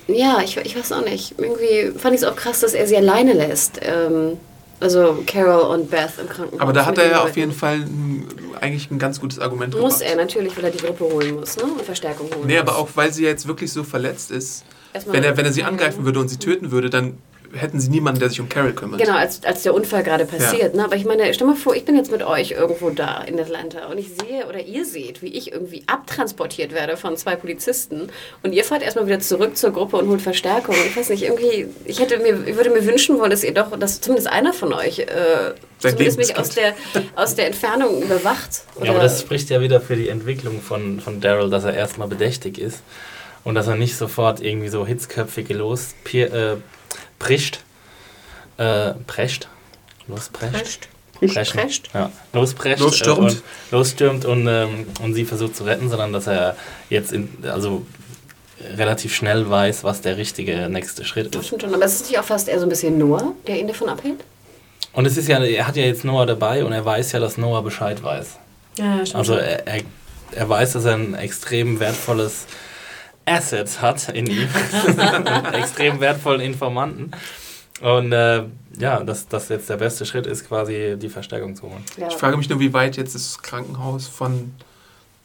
ja, 0.06 0.40
ich, 0.42 0.56
ich 0.58 0.76
weiß 0.76 0.92
auch 0.92 1.04
nicht. 1.04 1.34
Irgendwie 1.38 1.98
fand 1.98 2.14
ich 2.14 2.22
es 2.22 2.26
auch 2.26 2.36
krass, 2.36 2.60
dass 2.60 2.74
er 2.74 2.86
sie 2.86 2.96
alleine 2.96 3.32
lässt. 3.32 3.80
Ähm, 3.82 4.38
also 4.80 5.22
Carol 5.26 5.74
und 5.74 5.90
Beth 5.90 6.10
im 6.20 6.28
Krankenhaus. 6.28 6.60
Aber 6.60 6.72
da 6.74 6.84
hat 6.84 6.98
er 6.98 7.10
ja 7.10 7.22
auf 7.22 7.36
jeden 7.36 7.52
Fall 7.52 7.76
ein, 7.76 8.28
eigentlich 8.60 8.90
ein 8.90 8.98
ganz 8.98 9.18
gutes 9.20 9.38
Argument 9.38 9.74
Muss 9.78 9.98
gebracht. 10.00 10.10
er 10.10 10.16
natürlich, 10.16 10.56
weil 10.56 10.64
er 10.64 10.70
die 10.72 10.78
Grippe 10.78 11.04
holen 11.04 11.36
muss, 11.40 11.56
ne? 11.56 11.64
Und 11.64 11.82
Verstärkung 11.82 12.28
holen 12.34 12.46
Nee, 12.46 12.60
muss. 12.60 12.68
aber 12.68 12.78
auch 12.78 12.88
weil 12.94 13.12
sie 13.12 13.24
jetzt 13.24 13.46
wirklich 13.46 13.72
so 13.72 13.82
verletzt 13.82 14.30
ist. 14.30 14.64
Erstmal- 14.92 15.16
Wenn 15.16 15.24
er, 15.24 15.36
wenn 15.38 15.46
er 15.46 15.52
sie 15.52 15.64
angreifen 15.64 16.04
würde 16.04 16.20
und 16.20 16.28
sie 16.28 16.38
töten 16.38 16.70
würde, 16.70 16.90
dann 16.90 17.16
hätten 17.54 17.80
sie 17.80 17.90
niemanden, 17.90 18.20
der 18.20 18.28
sich 18.28 18.40
um 18.40 18.48
Carol 18.48 18.72
kümmert. 18.72 19.00
Genau, 19.00 19.16
als, 19.16 19.44
als 19.44 19.62
der 19.62 19.74
Unfall 19.74 20.02
gerade 20.02 20.24
passiert. 20.24 20.74
Ne? 20.74 20.84
Aber 20.84 20.96
ich 20.96 21.04
meine, 21.04 21.32
stell 21.34 21.46
mal 21.46 21.56
vor, 21.56 21.74
ich 21.74 21.84
bin 21.84 21.96
jetzt 21.96 22.10
mit 22.10 22.22
euch 22.22 22.52
irgendwo 22.52 22.90
da 22.90 23.22
in 23.22 23.38
Atlanta 23.38 23.86
und 23.86 23.98
ich 23.98 24.08
sehe 24.08 24.46
oder 24.48 24.60
ihr 24.60 24.84
seht, 24.84 25.22
wie 25.22 25.28
ich 25.28 25.52
irgendwie 25.52 25.84
abtransportiert 25.86 26.72
werde 26.72 26.96
von 26.96 27.16
zwei 27.16 27.36
Polizisten 27.36 28.08
und 28.42 28.52
ihr 28.52 28.64
fahrt 28.64 28.82
erstmal 28.82 29.06
wieder 29.06 29.20
zurück 29.20 29.56
zur 29.56 29.72
Gruppe 29.72 29.96
und 29.96 30.08
holt 30.08 30.22
Verstärkung. 30.22 30.74
Ich 30.86 30.96
weiß 30.96 31.10
nicht, 31.10 31.22
irgendwie, 31.22 31.68
ich 31.84 32.00
hätte 32.00 32.18
mir, 32.18 32.46
ich 32.46 32.56
würde 32.56 32.70
mir 32.70 32.84
wünschen 32.84 33.18
wollen, 33.18 33.30
dass 33.30 33.44
ihr 33.44 33.54
doch, 33.54 33.78
dass 33.78 34.00
zumindest 34.00 34.28
einer 34.28 34.52
von 34.52 34.72
euch 34.72 35.00
äh, 35.00 35.06
zumindest 35.78 36.18
mich 36.18 36.36
aus 36.38 36.50
der, 36.50 36.74
aus 37.16 37.34
der 37.34 37.46
Entfernung 37.46 38.02
überwacht. 38.02 38.62
Ja, 38.82 38.90
aber 38.90 39.00
das 39.00 39.20
spricht 39.20 39.50
ja 39.50 39.60
wieder 39.60 39.80
für 39.80 39.96
die 39.96 40.08
Entwicklung 40.08 40.60
von, 40.60 41.00
von 41.00 41.20
Daryl, 41.20 41.50
dass 41.50 41.64
er 41.64 41.74
erstmal 41.74 42.08
bedächtig 42.08 42.58
ist 42.58 42.82
und 43.44 43.54
dass 43.54 43.66
er 43.66 43.76
nicht 43.76 43.96
sofort 43.96 44.40
irgendwie 44.40 44.68
so 44.68 44.86
hitzköpfige 44.86 45.54
los 45.54 45.94
äh, 46.12 46.56
prischt. 47.24 47.60
Äh, 48.58 48.92
prescht? 49.06 49.48
Losprescht? 50.06 50.88
Preschen. 51.18 51.58
Prescht. 51.58 51.88
Ja, 51.94 52.10
losprescht. 52.32 52.80
Losstürmt. 52.80 53.18
Äh, 53.18 53.22
und, 53.22 53.42
losstürmt 53.70 54.24
und, 54.26 54.46
ähm, 54.46 54.86
und 55.02 55.14
sie 55.14 55.24
versucht 55.24 55.56
zu 55.56 55.64
retten, 55.64 55.88
sondern 55.88 56.12
dass 56.12 56.26
er 56.26 56.54
jetzt 56.90 57.12
in, 57.12 57.28
also 57.44 57.86
relativ 58.76 59.14
schnell 59.14 59.48
weiß, 59.48 59.84
was 59.84 60.02
der 60.02 60.16
richtige 60.18 60.68
nächste 60.68 61.04
Schritt 61.04 61.34
Das 61.34 61.40
ist. 61.42 61.46
stimmt 61.48 61.62
schon. 61.62 61.74
Aber 61.74 61.84
es 61.84 61.94
ist 61.94 62.10
nicht 62.10 62.18
auch 62.18 62.24
fast 62.24 62.48
eher 62.48 62.58
so 62.58 62.66
ein 62.66 62.68
bisschen 62.68 62.98
Noah, 62.98 63.32
der 63.46 63.58
ihn 63.58 63.68
davon 63.68 63.88
abhält? 63.88 64.20
Und 64.92 65.06
es 65.06 65.16
ist 65.16 65.26
ja, 65.28 65.42
er 65.42 65.66
hat 65.66 65.76
ja 65.76 65.84
jetzt 65.84 66.04
Noah 66.04 66.26
dabei 66.26 66.64
und 66.64 66.72
er 66.72 66.84
weiß 66.84 67.12
ja, 67.12 67.20
dass 67.20 67.38
Noah 67.38 67.62
Bescheid 67.62 68.02
weiß. 68.02 68.36
Ja, 68.78 68.98
stimmt 68.98 69.14
Also 69.16 69.34
er, 69.34 69.66
er, 69.66 69.82
er 70.32 70.48
weiß, 70.48 70.74
dass 70.74 70.84
er 70.84 70.94
ein 70.94 71.14
extrem 71.14 71.80
wertvolles 71.80 72.46
Asset 73.26 73.80
hat 73.80 74.08
in 74.10 74.26
ihm. 74.26 74.48
extrem 75.52 76.00
wertvollen 76.00 76.40
Informanten. 76.40 77.10
Und 77.80 78.12
äh, 78.12 78.44
ja, 78.78 79.00
dass 79.02 79.28
das 79.28 79.48
jetzt 79.48 79.68
der 79.68 79.76
beste 79.76 80.06
Schritt 80.06 80.26
ist, 80.26 80.46
quasi 80.48 80.96
die 80.98 81.08
Verstärkung 81.08 81.56
zu 81.56 81.62
holen. 81.64 81.84
ja. 81.96 82.08
Ich 82.08 82.14
frage 82.14 82.36
mich 82.36 82.48
nur, 82.48 82.60
wie 82.60 82.72
weit 82.72 82.96
jetzt 82.96 83.14
das 83.14 83.40
Krankenhaus 83.42 84.06
von 84.06 84.54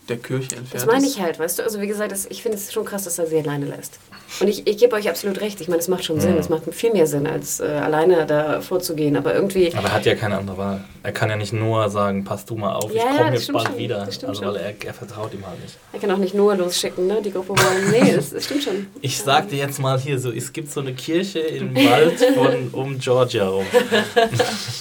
der 0.07 0.17
Kirche 0.17 0.55
entfernt 0.55 0.73
Das 0.73 0.85
meine 0.87 1.05
ist. 1.05 1.15
ich 1.15 1.21
halt, 1.21 1.37
weißt 1.39 1.59
du? 1.59 1.63
Also 1.63 1.79
wie 1.81 1.87
gesagt, 1.87 2.11
das, 2.11 2.25
ich 2.25 2.41
finde 2.41 2.57
es 2.57 2.73
schon 2.73 2.85
krass, 2.85 3.03
dass 3.03 3.19
er 3.19 3.27
sie 3.27 3.37
alleine 3.37 3.65
lässt. 3.65 3.99
Und 4.39 4.47
ich, 4.47 4.67
ich 4.67 4.77
gebe 4.77 4.95
euch 4.95 5.09
absolut 5.09 5.41
recht. 5.41 5.59
Ich 5.59 5.67
meine, 5.67 5.79
es 5.79 5.87
macht 5.87 6.05
schon 6.05 6.19
Sinn. 6.19 6.33
Mhm. 6.33 6.37
Es 6.37 6.49
macht 6.49 6.63
viel 6.73 6.91
mehr 6.93 7.07
Sinn, 7.07 7.25
als 7.25 7.59
äh, 7.59 7.65
alleine 7.65 8.25
da 8.25 8.61
vorzugehen. 8.61 9.17
Aber 9.17 9.33
irgendwie, 9.33 9.73
Aber 9.75 9.87
er 9.87 9.93
hat 9.95 10.05
ja 10.05 10.15
keine 10.15 10.37
andere 10.37 10.57
Wahl. 10.57 10.83
Er 11.03 11.11
kann 11.11 11.29
ja 11.29 11.35
nicht 11.35 11.51
nur 11.51 11.89
sagen, 11.89 12.23
pass 12.23 12.45
du 12.45 12.55
mal 12.55 12.73
auf, 12.73 12.93
Ja, 12.93 13.03
ich 13.11 13.17
komme 13.17 13.33
jetzt 13.33 13.51
bald 13.51 13.67
schon. 13.67 13.77
wieder. 13.77 14.01
Also 14.27 14.41
weil 14.45 14.55
er, 14.57 14.73
er 14.85 14.93
vertraut 14.93 15.33
ihm 15.33 15.45
halt 15.47 15.59
nicht. 15.61 15.77
er 15.93 15.99
kann 15.99 16.11
auch 16.11 16.17
nicht 16.17 16.33
nur 16.35 16.55
losschicken, 16.55 17.07
ne? 17.07 17.21
Die 17.23 17.31
Gruppe 17.31 17.49
wollen. 17.49 17.91
Nee, 17.91 18.11
das, 18.15 18.29
das 18.29 18.45
stimmt 18.45 18.63
schon. 18.63 18.87
Ich 19.01 19.17
sag 19.17 19.49
dir 19.49 19.57
jetzt 19.57 19.79
mal 19.79 19.99
hier 19.99 20.19
so, 20.19 20.31
es 20.31 20.53
gibt 20.53 20.71
so 20.71 20.79
eine 20.81 20.93
Kirche 20.93 21.39
im 21.39 21.75
Wald 21.75 22.19
von 22.35 22.69
um 22.73 22.99
Georgia 22.99 23.47
rum. 23.47 23.65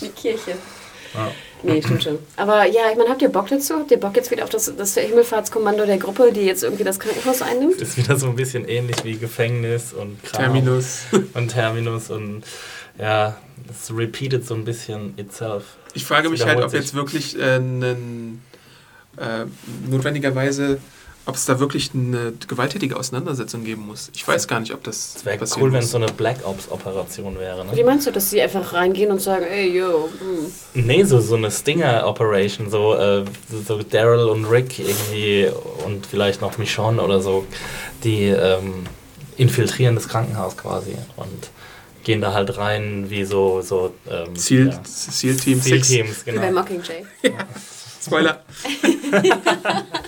Die 0.02 0.08
Kirche. 0.08 0.52
Ja. 1.14 1.30
Nee, 1.62 1.82
stimmt 1.82 2.02
schon. 2.02 2.18
Aber 2.36 2.64
ja, 2.66 2.82
ich 2.90 2.96
meine, 2.96 3.10
habt 3.10 3.22
ihr 3.22 3.28
Bock 3.28 3.48
dazu? 3.48 3.74
Habt 3.74 3.90
ihr 3.90 3.98
Bock 3.98 4.16
jetzt 4.16 4.30
wieder 4.30 4.44
auf 4.44 4.50
das, 4.50 4.72
das 4.76 4.94
Himmelfahrtskommando 4.94 5.86
der 5.86 5.98
Gruppe, 5.98 6.32
die 6.32 6.42
jetzt 6.42 6.62
irgendwie 6.62 6.84
das 6.84 7.00
Krankenhaus 7.00 7.42
einnimmt? 7.42 7.80
Ist 7.80 7.96
wieder 7.96 8.16
so 8.16 8.26
ein 8.26 8.36
bisschen 8.36 8.66
ähnlich 8.68 9.04
wie 9.04 9.16
Gefängnis 9.16 9.92
und 9.92 10.22
Kram. 10.22 10.44
Terminus. 10.44 11.02
und 11.34 11.48
Terminus 11.48 12.10
und 12.10 12.44
ja, 12.98 13.36
es 13.70 13.94
repeated 13.94 14.46
so 14.46 14.54
ein 14.54 14.64
bisschen 14.64 15.14
itself. 15.18 15.76
Ich 15.94 16.04
frage 16.04 16.28
mich 16.30 16.44
halt, 16.44 16.62
ob 16.62 16.70
sich. 16.70 16.80
jetzt 16.80 16.94
wirklich 16.94 17.38
äh, 17.38 17.54
einen, 17.54 18.42
äh, 19.16 19.44
notwendigerweise, 19.88 20.78
ob 21.28 21.34
es 21.34 21.44
da 21.44 21.60
wirklich 21.60 21.90
eine 21.92 22.32
gewalttätige 22.48 22.96
Auseinandersetzung 22.96 23.62
geben 23.62 23.86
muss. 23.86 24.10
Ich 24.14 24.26
weiß 24.26 24.48
gar 24.48 24.60
nicht, 24.60 24.72
ob 24.72 24.82
das 24.82 25.16
Es 25.16 25.26
wäre 25.26 25.44
cool, 25.60 25.70
wenn 25.74 25.80
es 25.80 25.90
so 25.90 25.98
eine 25.98 26.06
Black 26.06 26.38
Ops 26.42 26.70
Operation 26.70 27.38
wäre. 27.38 27.66
Wie 27.70 27.80
Ne? 27.80 27.84
meinst 27.84 28.06
du, 28.06 28.10
dass 28.10 28.30
sie 28.30 28.40
einfach 28.40 28.72
reingehen 28.72 29.10
und 29.10 29.20
sagen, 29.20 29.44
ey, 29.44 29.76
yo, 29.76 30.08
hm. 30.18 30.86
Nee, 30.86 31.04
so, 31.04 31.20
so 31.20 31.36
eine 31.36 31.50
Stinger 31.50 32.06
Operation, 32.06 32.70
so, 32.70 32.94
äh, 32.94 33.26
so 33.66 33.82
Daryl 33.82 34.30
und 34.30 34.46
Rick 34.46 34.78
irgendwie 34.78 35.50
und 35.84 36.06
vielleicht 36.06 36.40
noch 36.40 36.56
Michonne 36.56 37.02
oder 37.02 37.20
so, 37.20 37.46
die 38.04 38.28
ähm, 38.28 38.84
infiltrieren 39.36 39.96
das 39.96 40.08
Krankenhaus 40.08 40.56
quasi 40.56 40.96
und 41.16 41.50
gehen 42.04 42.22
da 42.22 42.32
halt 42.32 42.56
rein 42.56 43.10
wie 43.10 43.26
so, 43.26 43.60
so 43.60 43.92
ähm, 44.10 44.34
Ziel, 44.34 44.70
ja, 44.70 44.80
Seal 44.82 45.36
Team 45.36 45.60
6. 45.60 45.88
Teams, 45.88 46.26
wie 46.26 46.32
bei 46.32 46.46
genau. 46.46 46.60
Mockingjay. 46.60 47.04
Spoiler. 48.02 48.42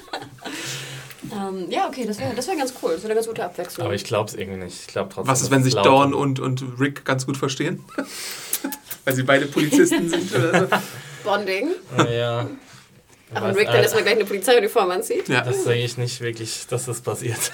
Ähm, 1.50 1.70
ja, 1.70 1.88
okay, 1.88 2.04
das 2.06 2.18
wäre 2.18 2.34
das 2.34 2.46
wär 2.48 2.56
ganz 2.56 2.72
cool. 2.82 2.92
Das 2.92 3.02
wäre 3.02 3.08
eine 3.12 3.14
ganz 3.16 3.26
gute 3.26 3.44
Abwechslung. 3.44 3.84
Aber 3.86 3.94
ich 3.94 4.04
glaube 4.04 4.28
es 4.28 4.34
irgendwie 4.34 4.64
nicht. 4.64 4.80
Ich 4.80 4.86
glaube 4.88 5.10
trotzdem. 5.12 5.30
Was 5.30 5.42
ist, 5.42 5.50
wenn 5.50 5.62
sich 5.62 5.74
Dawn 5.74 6.14
und, 6.14 6.40
und 6.40 6.64
Rick 6.78 7.04
ganz 7.04 7.26
gut 7.26 7.36
verstehen? 7.36 7.84
Weil 9.04 9.14
sie 9.14 9.22
beide 9.22 9.46
Polizisten 9.46 10.08
sind 10.08 10.34
oder 10.34 10.60
so. 10.60 10.66
Bonding. 11.24 11.70
Ja. 12.10 12.46
Aber 13.34 13.50
Weiß- 13.50 13.56
Rick 13.56 13.66
dann 13.66 13.76
erstmal 13.76 14.02
gleich 14.02 14.16
eine 14.16 14.24
Polizeiuniform 14.24 14.90
anzieht. 14.90 15.28
Ja. 15.28 15.42
Das 15.42 15.64
sehe 15.64 15.84
ich 15.84 15.96
nicht 15.96 16.20
wirklich, 16.20 16.66
dass 16.68 16.86
das 16.86 17.00
passiert. 17.00 17.52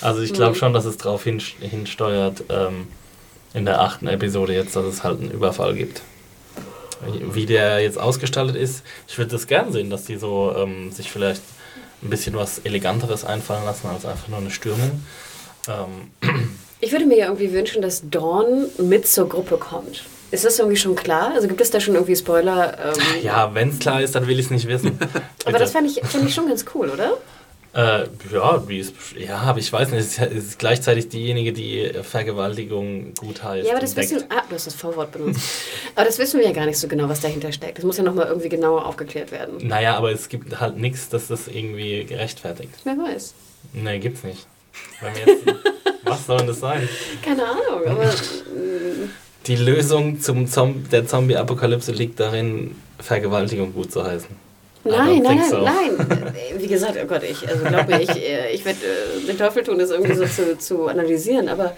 also 0.00 0.22
ich 0.22 0.32
glaube 0.32 0.56
schon, 0.56 0.72
dass 0.72 0.84
es 0.86 0.96
darauf 0.96 1.24
hin, 1.24 1.42
hinsteuert, 1.60 2.44
ähm, 2.48 2.88
in 3.52 3.66
der 3.66 3.80
achten 3.80 4.08
Episode 4.08 4.54
jetzt, 4.54 4.74
dass 4.76 4.84
es 4.86 5.04
halt 5.04 5.20
einen 5.20 5.30
Überfall 5.30 5.74
gibt. 5.74 6.02
Wie 7.06 7.44
der 7.44 7.80
jetzt 7.80 7.98
ausgestaltet 7.98 8.56
ist, 8.56 8.82
ich 9.06 9.18
würde 9.18 9.30
das 9.30 9.46
gern 9.46 9.72
sehen, 9.72 9.90
dass 9.90 10.04
die 10.04 10.16
so 10.16 10.54
ähm, 10.56 10.90
sich 10.90 11.10
vielleicht 11.10 11.42
ein 12.04 12.10
bisschen 12.10 12.36
was 12.36 12.58
Eleganteres 12.60 13.24
einfallen 13.24 13.64
lassen 13.64 13.88
als 13.88 14.04
einfach 14.04 14.28
nur 14.28 14.38
eine 14.38 14.50
Stürmung. 14.50 15.02
Ähm, 15.68 16.10
Ich 16.80 16.92
würde 16.92 17.06
mir 17.06 17.16
ja 17.16 17.26
irgendwie 17.26 17.52
wünschen, 17.52 17.80
dass 17.80 18.02
Dawn 18.10 18.66
mit 18.78 19.06
zur 19.06 19.28
Gruppe 19.28 19.56
kommt. 19.56 20.04
Ist 20.30 20.44
das 20.44 20.58
irgendwie 20.58 20.76
schon 20.76 20.94
klar? 20.96 21.32
Also 21.34 21.48
gibt 21.48 21.60
es 21.60 21.70
da 21.70 21.80
schon 21.80 21.94
irgendwie 21.94 22.16
Spoiler? 22.16 22.76
Ähm, 22.92 23.22
ja, 23.22 23.54
wenn 23.54 23.70
es 23.70 23.78
klar 23.78 24.02
ist, 24.02 24.14
dann 24.14 24.26
will 24.26 24.38
ich 24.38 24.46
es 24.46 24.50
nicht 24.50 24.68
wissen. 24.68 24.98
aber 25.46 25.58
das 25.58 25.70
fände 25.70 25.90
ich, 25.90 26.04
fänd 26.06 26.28
ich 26.28 26.34
schon 26.34 26.48
ganz 26.48 26.64
cool, 26.74 26.90
oder? 26.90 27.12
Äh, 27.74 28.06
ja, 28.32 28.68
wie 28.68 28.78
ist, 28.78 28.94
ja, 29.18 29.38
aber 29.38 29.58
ich 29.58 29.72
weiß 29.72 29.90
nicht, 29.90 30.00
es 30.00 30.18
ist, 30.18 30.20
es 30.20 30.44
ist 30.44 30.58
gleichzeitig 30.60 31.08
diejenige, 31.08 31.52
die 31.52 31.90
Vergewaltigung 32.02 33.14
gut 33.14 33.42
heißt. 33.42 33.66
Ja, 33.66 33.72
aber 33.72 33.80
das 33.80 33.96
wissen. 33.96 34.22
Ah, 34.28 34.42
du 34.48 34.54
hast 34.54 34.68
das 34.68 34.74
V-Wort 34.74 35.10
benutzt. 35.10 35.40
aber 35.96 36.04
das 36.04 36.16
wissen 36.20 36.38
wir 36.38 36.46
ja 36.46 36.52
gar 36.52 36.66
nicht 36.66 36.78
so 36.78 36.86
genau, 36.86 37.08
was 37.08 37.20
dahinter 37.20 37.50
steckt. 37.50 37.78
Das 37.78 37.84
muss 37.84 37.96
ja 37.96 38.04
nochmal 38.04 38.28
irgendwie 38.28 38.48
genauer 38.48 38.86
aufgeklärt 38.86 39.32
werden. 39.32 39.66
Naja, 39.66 39.96
aber 39.96 40.12
es 40.12 40.28
gibt 40.28 40.60
halt 40.60 40.76
nichts, 40.76 41.08
dass 41.08 41.26
das 41.26 41.48
irgendwie 41.48 42.04
gerechtfertigt. 42.04 42.70
Wer 42.84 42.96
weiß. 42.96 43.34
Nee, 43.72 43.98
gibt's 43.98 44.22
nicht. 44.22 44.46
Jetzt, 45.02 45.44
was 46.04 46.26
soll 46.26 46.38
denn 46.38 46.46
das 46.46 46.60
sein? 46.60 46.88
Keine 47.24 47.42
Ahnung, 47.42 47.86
aber. 47.86 48.14
Die 49.46 49.56
Lösung 49.56 50.20
zum 50.20 50.46
Zom 50.46 50.88
der 50.90 51.06
Zombie-Apokalypse 51.06 51.92
liegt 51.92 52.18
darin, 52.18 52.76
Vergewaltigung 52.98 53.74
gut 53.74 53.92
zu 53.92 54.02
heißen. 54.02 54.43
Nein, 54.84 55.22
nein, 55.22 55.38
think 55.38 55.40
nein, 55.40 55.50
so. 55.50 55.58
nein. 55.58 56.34
Äh, 56.34 56.60
Wie 56.60 56.66
gesagt, 56.66 56.96
oh 57.02 57.06
Gott, 57.06 57.22
ich, 57.22 57.48
also 57.48 57.64
glaub 57.64 57.88
mir, 57.88 58.00
ich, 58.00 58.10
äh, 58.10 58.52
ich 58.52 58.64
werde 58.64 58.80
äh, 58.80 59.26
den 59.26 59.38
Teufel 59.38 59.64
tun, 59.64 59.78
das 59.78 59.90
irgendwie 59.90 60.14
so 60.14 60.26
zu, 60.26 60.58
zu 60.58 60.86
analysieren, 60.88 61.48
aber 61.48 61.74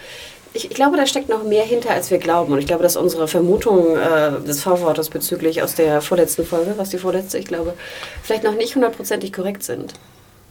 ich, 0.53 0.71
ich 0.71 0.75
glaube, 0.75 0.97
da 0.97 1.07
steckt 1.07 1.29
noch 1.29 1.45
mehr 1.45 1.65
hinter, 1.65 1.91
als 1.91 2.11
wir 2.11 2.19
glauben. 2.19 2.53
Und 2.53 2.59
ich 2.59 2.67
glaube, 2.67 2.83
dass 2.83 2.97
unsere 2.97 3.29
Vermutung 3.29 3.97
äh, 3.97 4.41
des 4.47 4.63
V-Wortes 4.63 5.11
bezüglich 5.11 5.63
aus 5.63 5.75
der 5.75 6.01
vorletzten 6.01 6.45
Folge, 6.47 6.75
was 6.79 6.91
die 6.91 6.99
vorletzte, 6.99 7.39
ich 7.39 7.47
glaube, 7.47 7.75
vielleicht 8.23 8.43
noch 8.45 8.55
nicht 8.55 8.75
hundertprozentig 8.75 9.33
korrekt 9.33 9.63
sind. 9.63 9.95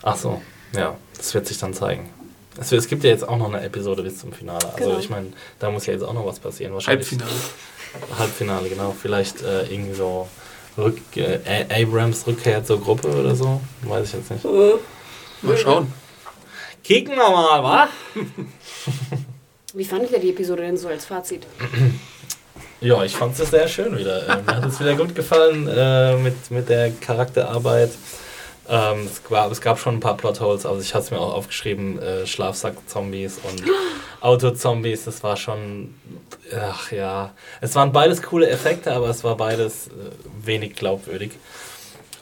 Ach 0.03 0.15
so, 0.15 0.41
ja, 0.75 0.95
das 1.17 1.33
wird 1.33 1.47
sich 1.47 1.57
dann 1.57 1.73
zeigen. 1.73 2.09
Es, 2.59 2.71
es 2.71 2.87
gibt 2.87 3.03
ja 3.03 3.09
jetzt 3.09 3.27
auch 3.27 3.37
noch 3.37 3.51
eine 3.51 3.61
Episode 3.65 4.03
bis 4.03 4.19
zum 4.19 4.31
Finale. 4.31 4.65
Also 4.73 4.77
Genau. 4.77 4.99
ich 4.99 5.09
meine, 5.09 5.27
da 5.59 5.69
muss 5.71 5.87
ja 5.87 5.93
jetzt 5.93 6.03
auch 6.03 6.13
noch 6.13 6.25
was 6.25 6.39
passieren. 6.39 6.73
Wahrscheinlich 6.73 7.07
Halbfinale. 7.09 7.31
Halbfinale, 8.19 8.69
genau. 8.69 8.95
Vielleicht 9.01 9.41
äh, 9.41 9.63
irgendwie 9.63 9.93
so 9.93 10.27
Rück, 10.77 10.99
äh, 11.15 11.65
Abrams 11.69 12.27
Rückkehr 12.27 12.63
zur 12.63 12.81
Gruppe 12.81 13.07
oder 13.07 13.35
so. 13.35 13.61
Weiß 13.83 14.07
ich 14.07 14.13
jetzt 14.13 14.31
nicht. 14.31 14.45
Mal 15.41 15.57
schauen. 15.57 15.91
Kicken 16.83 17.15
wir 17.15 17.29
mal, 17.29 17.63
wa? 17.63 17.87
Wie 19.73 19.85
fandet 19.85 20.11
ihr 20.11 20.19
die 20.19 20.29
Episode 20.29 20.63
denn 20.63 20.77
so 20.77 20.87
als 20.87 21.05
Fazit? 21.05 21.45
Ja, 22.81 23.03
ich 23.03 23.15
fand 23.15 23.37
es 23.39 23.49
sehr 23.49 23.67
schön 23.67 23.97
wieder. 23.97 24.27
Äh, 24.27 24.41
mir 24.41 24.55
hat 24.55 24.65
es 24.65 24.79
wieder 24.79 24.95
gut 24.95 25.15
gefallen 25.15 25.67
äh, 25.67 26.17
mit, 26.17 26.51
mit 26.51 26.69
der 26.69 26.91
Charakterarbeit. 26.91 27.91
Ähm, 28.69 29.05
es, 29.05 29.23
gab, 29.23 29.51
es 29.51 29.61
gab 29.61 29.79
schon 29.79 29.95
ein 29.95 29.99
paar 29.99 30.17
Plotholes, 30.17 30.65
also 30.65 30.81
ich 30.81 30.93
hatte 30.93 31.05
es 31.05 31.11
mir 31.11 31.19
auch 31.19 31.33
aufgeschrieben, 31.33 31.99
äh, 31.99 32.25
Schlafsack-Zombies 32.25 33.39
und 33.43 33.63
Auto-Zombies, 34.25 35.05
das 35.05 35.23
war 35.23 35.37
schon, 35.37 35.93
ach 36.59 36.91
ja, 36.91 37.33
es 37.61 37.75
waren 37.75 37.91
beides 37.91 38.23
coole 38.23 38.49
Effekte, 38.49 38.91
aber 38.91 39.09
es 39.09 39.23
war 39.23 39.37
beides 39.37 39.87
äh, 39.87 39.91
wenig 40.45 40.75
glaubwürdig. 40.75 41.31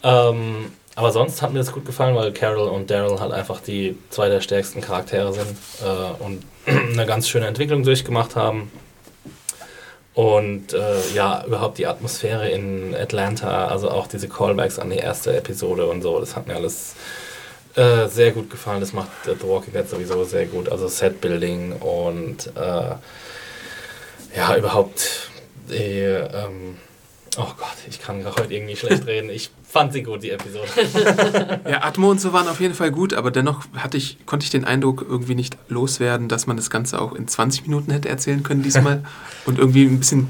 Ähm, 0.03 0.73
aber 0.95 1.11
sonst 1.11 1.41
hat 1.41 1.53
mir 1.53 1.59
das 1.59 1.71
gut 1.71 1.85
gefallen, 1.85 2.15
weil 2.15 2.33
Carol 2.33 2.67
und 2.67 2.91
Daryl 2.91 3.19
halt 3.19 3.31
einfach 3.31 3.61
die 3.61 3.97
zwei 4.09 4.29
der 4.29 4.41
stärksten 4.41 4.81
Charaktere 4.81 5.33
sind 5.33 5.57
äh, 5.81 6.23
und 6.23 6.43
eine 6.65 7.05
ganz 7.05 7.29
schöne 7.29 7.47
Entwicklung 7.47 7.83
durchgemacht 7.83 8.35
haben. 8.35 8.71
Und 10.13 10.73
äh, 10.73 11.09
ja, 11.15 11.43
überhaupt 11.45 11.79
die 11.79 11.87
Atmosphäre 11.87 12.49
in 12.49 12.93
Atlanta, 12.93 13.67
also 13.67 13.89
auch 13.89 14.05
diese 14.05 14.27
Callbacks 14.27 14.77
an 14.77 14.91
die 14.91 14.97
erste 14.97 15.35
Episode 15.35 15.87
und 15.87 16.03
so, 16.03 16.19
das 16.19 16.35
hat 16.35 16.47
mir 16.47 16.55
alles 16.55 16.95
äh, 17.75 18.07
sehr 18.07 18.31
gut 18.31 18.49
gefallen. 18.49 18.79
Das 18.81 18.93
macht 18.93 19.09
äh, 19.27 19.35
The 19.39 19.47
Walking 19.47 19.73
Dead 19.73 19.87
sowieso 19.89 20.23
sehr 20.23 20.45
gut. 20.45 20.69
Also 20.69 20.87
Setbuilding 20.87 21.73
und 21.73 22.47
äh, 22.55 22.95
ja, 24.35 24.55
überhaupt 24.57 25.29
die, 25.69 26.01
ähm, 26.01 26.77
oh 27.37 27.51
Gott, 27.57 27.77
ich 27.89 28.01
kann 28.01 28.25
heute 28.25 28.53
irgendwie 28.53 28.75
schlecht 28.75 29.05
reden. 29.05 29.29
Ich 29.29 29.51
fand 29.73 29.91
sie 29.91 30.03
gut, 30.03 30.21
die 30.21 30.29
Episode. 30.29 30.67
Ja, 31.67 31.83
Atmo 31.83 32.11
und 32.11 32.21
so 32.21 32.31
waren 32.31 32.47
auf 32.47 32.59
jeden 32.59 32.75
Fall 32.75 32.91
gut, 32.91 33.13
aber 33.13 33.31
dennoch 33.31 33.63
hatte 33.75 33.97
ich, 33.97 34.23
konnte 34.25 34.43
ich 34.43 34.51
den 34.51 34.65
Eindruck 34.65 35.03
irgendwie 35.07 35.33
nicht 35.33 35.57
loswerden, 35.67 36.27
dass 36.27 36.45
man 36.45 36.57
das 36.57 36.69
Ganze 36.69 37.01
auch 37.01 37.13
in 37.13 37.27
20 37.27 37.63
Minuten 37.63 37.91
hätte 37.91 38.07
erzählen 38.07 38.43
können 38.43 38.61
diesmal 38.61 39.03
und 39.45 39.57
irgendwie 39.57 39.85
ein 39.85 39.97
bisschen 39.97 40.27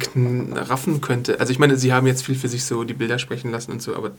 raffen 0.55 1.01
könnte. 1.01 1.39
Also 1.41 1.51
ich 1.51 1.59
meine, 1.59 1.75
sie 1.75 1.91
haben 1.91 2.07
jetzt 2.07 2.25
viel 2.25 2.35
für 2.35 2.47
sich 2.47 2.63
so 2.63 2.85
die 2.85 2.93
Bilder 2.93 3.19
sprechen 3.19 3.51
lassen 3.51 3.73
und 3.73 3.81
so, 3.81 3.95
aber 3.95 4.11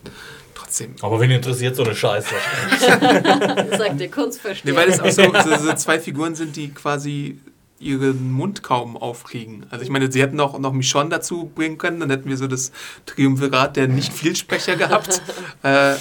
trotzdem. 0.55 0.95
Aber 1.01 1.18
wen 1.20 1.31
interessiert 1.31 1.75
so 1.75 1.85
eine 1.85 1.95
Scheiße? 1.95 2.35
Sagt 3.79 4.01
ihr 4.01 4.11
Kunstversteher. 4.11 4.72
Nee, 4.72 4.79
weil 4.79 4.89
es 4.91 5.01
auch 5.01 5.11
so, 5.11 5.33
so, 5.43 5.64
so 5.64 5.72
zwei 5.75 5.99
Figuren 6.01 6.35
sind, 6.35 6.57
die 6.57 6.68
quasi 6.68 7.39
ihren 7.81 8.31
Mund 8.33 8.62
kaum 8.62 8.97
aufkriegen. 8.97 9.66
Also 9.70 9.83
ich 9.85 9.91
meine, 9.91 10.11
sie 10.11 10.22
hätten 10.22 10.41
auch 10.41 10.59
noch 10.59 10.72
Michonne 10.72 11.11
dazu 11.11 11.51
bringen 11.55 11.77
können, 11.79 12.01
dann 12.01 12.11
hätten 12.11 12.29
wir 12.29 12.37
so 12.37 12.47
das 12.47 12.72
Triumvirat 13.07 13.77
der 13.77 13.89
Nicht-Vielsprecher 13.89 14.77
gehabt. 14.77 15.20
äh, 15.62 15.93
ja, 15.93 15.97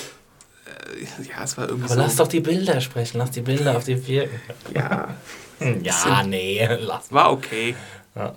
es 1.43 1.57
war 1.57 1.65
irgendwie 1.67 1.85
Aber 1.85 1.95
so. 1.95 1.99
lass 2.01 2.15
doch 2.17 2.27
die 2.27 2.39
Bilder 2.39 2.79
sprechen, 2.81 3.17
lass 3.17 3.31
die 3.31 3.41
Bilder 3.41 3.75
auf 3.75 3.83
die 3.83 4.07
wirken. 4.07 4.39
ja, 4.75 5.09
Ja, 5.81 6.23
nee, 6.23 6.67
lass. 6.79 7.11
war 7.11 7.31
okay. 7.31 7.75
Ja. 8.15 8.35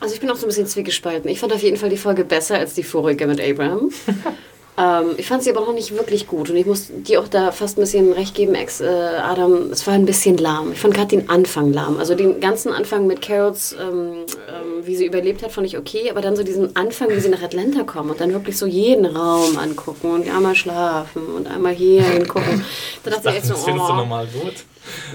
Also 0.00 0.14
ich 0.14 0.20
bin 0.20 0.30
auch 0.30 0.36
so 0.36 0.46
ein 0.46 0.48
bisschen 0.50 0.66
zwiegespalten. 0.66 1.28
Ich 1.30 1.40
fand 1.40 1.52
auf 1.52 1.62
jeden 1.62 1.76
Fall 1.76 1.88
die 1.90 1.96
Folge 1.96 2.24
besser 2.24 2.58
als 2.58 2.74
die 2.74 2.82
vorige 2.84 3.26
mit 3.26 3.40
Abraham. 3.40 3.90
ähm, 4.78 5.14
ich 5.16 5.26
fand 5.26 5.42
sie 5.42 5.50
aber 5.50 5.60
noch 5.60 5.72
nicht 5.72 5.92
wirklich 5.96 6.28
gut 6.28 6.50
und 6.50 6.56
ich 6.56 6.64
muss 6.64 6.86
dir 6.88 7.20
auch 7.20 7.26
da 7.26 7.50
fast 7.50 7.78
ein 7.78 7.80
bisschen 7.80 8.12
recht 8.12 8.34
geben, 8.34 8.54
Ex 8.54 8.80
äh, 8.80 8.86
Adam, 8.86 9.70
es 9.72 9.84
war 9.88 9.94
ein 9.94 10.06
bisschen 10.06 10.38
lahm. 10.38 10.72
Ich 10.72 10.78
fand 10.78 10.94
gerade 10.94 11.08
den 11.08 11.28
Anfang 11.28 11.72
lahm. 11.72 11.98
Also 11.98 12.14
den 12.14 12.40
ganzen 12.40 12.72
Anfang 12.72 13.08
mit 13.08 13.20
Carols, 13.20 13.74
ähm, 13.80 14.24
ähm, 14.48 14.86
wie 14.86 14.94
sie 14.94 15.06
überlebt 15.06 15.42
hat, 15.42 15.50
fand 15.50 15.66
ich 15.66 15.76
okay, 15.76 16.10
aber 16.10 16.20
dann 16.20 16.36
so 16.36 16.44
diesen 16.44 16.76
Anfang, 16.76 17.08
wie 17.10 17.18
sie 17.18 17.28
nach 17.28 17.42
Atlanta 17.42 17.82
kommen 17.82 18.10
und 18.10 18.20
dann 18.20 18.32
wirklich 18.32 18.56
so 18.56 18.66
jeden 18.66 19.04
Raum 19.04 19.58
angucken 19.58 20.12
und 20.12 20.28
einmal 20.28 20.54
schlafen 20.54 21.26
und 21.26 21.48
einmal 21.48 21.74
hier 21.74 22.04
hingucken. 22.04 22.64
Da 23.04 23.10
dachte 23.10 23.30
ich 23.30 23.36
echt 23.36 23.46
so, 23.46 23.54
Das 23.54 23.64
findest 23.64 23.88
du 23.88 23.92
oh. 23.92 23.96
normal 23.96 24.26
gut. 24.26 24.54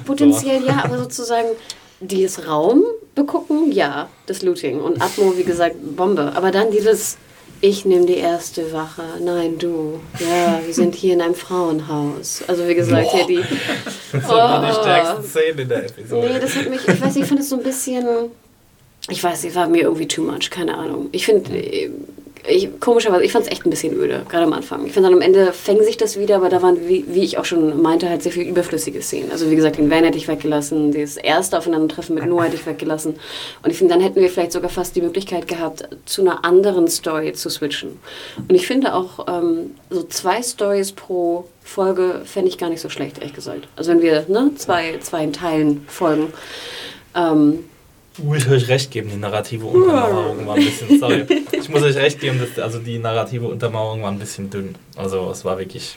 Potenziell 0.06 0.64
ja, 0.66 0.84
aber 0.84 0.98
sozusagen 1.04 1.50
dieses 2.00 2.48
Raum 2.48 2.84
begucken, 3.16 3.72
ja, 3.72 4.10
das 4.26 4.42
Looting. 4.42 4.82
Und 4.82 5.02
Atmo, 5.02 5.38
wie 5.38 5.44
gesagt, 5.44 5.76
Bombe. 5.96 6.34
Aber 6.36 6.52
dann 6.52 6.72
dieses, 6.72 7.18
ich 7.66 7.86
nehme 7.86 8.06
die 8.06 8.18
erste 8.18 8.74
Wache, 8.74 9.04
nein, 9.22 9.58
du. 9.58 10.02
Ja, 10.20 10.60
wir 10.66 10.74
sind 10.74 10.96
hier 10.96 11.14
in 11.14 11.22
einem 11.22 11.34
Frauenhaus. 11.34 12.44
Also 12.46 12.68
wie 12.68 12.76
gesagt, 12.76 13.08
hier 13.12 13.26
die... 13.26 13.40
Das 14.12 14.28
war 14.28 14.62
die 14.62 14.78
Oh. 14.78 14.82
stärksten 14.82 15.24
Szenen 15.24 15.60
in 15.60 15.70
der 15.70 15.86
Episode. 15.86 16.30
Nee, 16.30 16.40
das 16.42 16.56
hat 16.58 16.70
mich, 16.70 16.82
ich 16.86 17.02
weiß 17.02 17.16
nicht, 17.16 17.24
ich 17.24 17.26
fand 17.30 17.40
es 17.40 17.50
so 17.50 17.56
ein 17.56 17.64
bisschen, 17.64 18.06
ich 19.10 19.24
weiß 19.24 19.44
nicht, 19.44 19.56
war 19.56 19.68
mir 19.68 19.84
irgendwie 19.84 20.08
too 20.10 20.22
much, 20.24 20.50
keine 20.52 20.78
Ahnung. 20.78 21.08
Ich 21.14 21.26
finde, 21.26 21.50
ich, 22.46 22.80
komischerweise, 22.80 23.24
ich 23.24 23.32
fand 23.32 23.46
es 23.46 23.52
echt 23.52 23.66
ein 23.66 23.70
bisschen 23.70 23.94
öde, 23.94 24.26
gerade 24.28 24.44
am 24.44 24.54
Anfang. 24.54 24.86
Ich 24.86 24.94
finde 24.94 25.10
dann 25.10 25.18
am 25.18 25.22
Ende 25.22 25.54
fängt 25.54 25.84
sich 25.86 25.96
das 25.96 26.20
wieder, 26.20 26.36
aber 26.36 26.50
da 26.50 26.62
waren, 26.62 26.88
wie, 26.88 27.06
wie 27.08 27.24
ich 27.24 27.38
auch 27.38 27.46
schon 27.46 27.82
meinte, 27.82 28.10
halt 28.10 28.22
sehr 28.22 28.32
viel 28.32 28.48
überflüssige 28.48 29.02
Szenen. 29.02 29.32
Also 29.32 29.50
wie 29.50 29.56
gesagt, 29.56 29.78
den 29.78 29.90
Van 29.90 30.04
hätte 30.04 30.18
ich 30.18 30.28
weggelassen, 30.28 30.92
das 30.92 31.16
erste 31.18 31.58
Aufeinandertreffen 31.58 32.16
mit 32.16 32.26
Noah 32.26 32.46
hätte 32.46 32.56
ich 32.56 32.66
weggelassen. 32.66 33.16
Und 33.64 33.72
ich 33.72 33.78
finde, 33.78 33.94
dann 33.94 34.04
hätten 34.04 34.20
wir 34.20 34.30
vielleicht 34.30 34.52
sogar 34.52 34.70
fast 34.70 34.96
die 34.96 35.02
Möglichkeit 35.02 35.48
gehabt, 35.48 35.88
zu 36.06 36.22
einer 36.22 36.44
anderen 36.44 36.88
Story 36.88 37.32
zu 37.34 37.50
switchen. 37.50 38.00
Und 38.38 38.54
ich 38.54 38.68
finde 38.68 38.94
auch, 38.94 39.26
ähm, 39.28 39.76
so 39.90 40.04
zwei 40.04 40.42
Stories 40.42 40.92
pro 40.92 41.46
Folge 41.64 42.22
fände 42.26 42.50
ich 42.50 42.58
gar 42.58 42.70
nicht 42.70 42.82
so 42.82 42.90
schlecht, 42.90 43.20
ehrlich 43.20 43.34
gesagt. 43.34 43.70
Also 43.78 43.92
wenn 43.92 44.02
wir 44.02 44.26
ne, 44.28 44.52
zwei, 44.58 44.98
zwei 45.00 45.24
in 45.24 45.34
Teilen 45.34 45.86
folgen. 45.88 46.34
Ähm, 47.16 47.60
Muss 48.22 48.38
ich 48.46 48.50
euch 48.50 48.68
recht 48.68 48.92
geben, 48.92 49.10
die 49.10 49.18
narrative 49.18 49.66
Untermauerung 49.66 50.46
war 50.46 50.56
ein 50.56 50.64
bisschen, 50.66 51.00
sorry. 51.00 51.26
Ich 51.52 51.68
muss 51.70 51.82
euch 51.82 51.96
recht 51.96 52.20
geben, 52.20 52.40
dass, 52.40 52.64
also 52.64 52.80
die 52.80 53.00
narrative 53.00 53.48
Untermauerung 53.48 54.04
war 54.04 54.12
ein 54.12 54.20
bisschen 54.20 54.50
dünn. 54.50 54.76
Also 54.96 55.32
es 55.32 55.44
war 55.44 55.58
wirklich, 55.58 55.96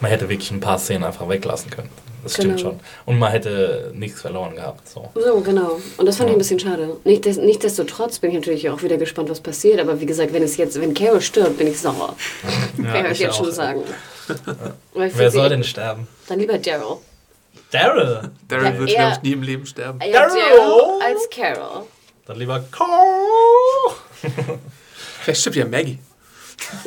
man 0.00 0.10
hätte 0.10 0.28
wirklich 0.28 0.50
ein 0.50 0.60
paar 0.60 0.78
Szenen 0.78 1.04
einfach 1.04 1.28
weglassen 1.28 1.70
können. 1.70 1.90
Das 2.22 2.32
stimmt 2.34 2.56
Genau. 2.56 2.70
schon. 2.70 2.80
Und 3.06 3.18
man 3.18 3.30
hätte 3.30 3.92
nichts 3.94 4.20
verloren 4.22 4.56
gehabt. 4.56 4.88
So. 4.88 5.08
So, 5.14 5.40
genau. 5.40 5.78
Und 5.98 6.06
das 6.06 6.16
fand 6.16 6.28
ich 6.30 6.32
Ja. 6.32 6.36
ein 6.36 6.38
bisschen 6.38 6.58
schade. 6.58 6.96
Nicht, 7.04 7.24
des- 7.24 7.36
Nichtsdestotrotz 7.36 8.18
bin 8.18 8.30
ich 8.30 8.36
natürlich 8.36 8.68
auch 8.70 8.82
wieder 8.82 8.96
gespannt, 8.96 9.30
was 9.30 9.40
passiert. 9.40 9.78
Aber 9.80 10.00
wie 10.00 10.06
gesagt, 10.06 10.32
wenn 10.32 10.42
es 10.42 10.56
jetzt, 10.56 10.80
wenn 10.80 10.94
Carol 10.94 11.20
stirbt, 11.20 11.58
bin 11.58 11.68
ich 11.68 11.78
sauer. 11.78 12.16
Kann 12.76 12.86
ich 12.86 13.04
euch 13.04 13.12
ich 13.12 13.18
jetzt 13.20 13.34
auch. 13.34 13.44
schon 13.44 13.52
sagen. 13.52 13.82
Ich 14.94 15.12
Wer 15.16 15.30
soll 15.30 15.48
denn 15.48 15.62
sterben? 15.62 16.08
Dann 16.26 16.40
lieber 16.40 16.58
Daryl. 16.58 16.96
Daryl! 17.70 18.30
Daryl 18.48 18.64
Ja, 18.66 18.78
wird, 18.78 18.90
glaube 18.90 19.12
ich, 19.16 19.22
nie 19.22 19.32
im 19.32 19.42
Leben 19.42 19.66
sterben. 19.66 20.00
Ja, 20.00 20.26
Daryl! 20.28 21.00
Als 21.04 21.28
Carol. 21.30 21.84
Dann 22.26 22.38
lieber 22.38 22.64
Cole! 22.70 23.94
Vielleicht 25.22 25.40
stirbt 25.40 25.56
ja 25.56 25.64
Maggie. 25.66 25.98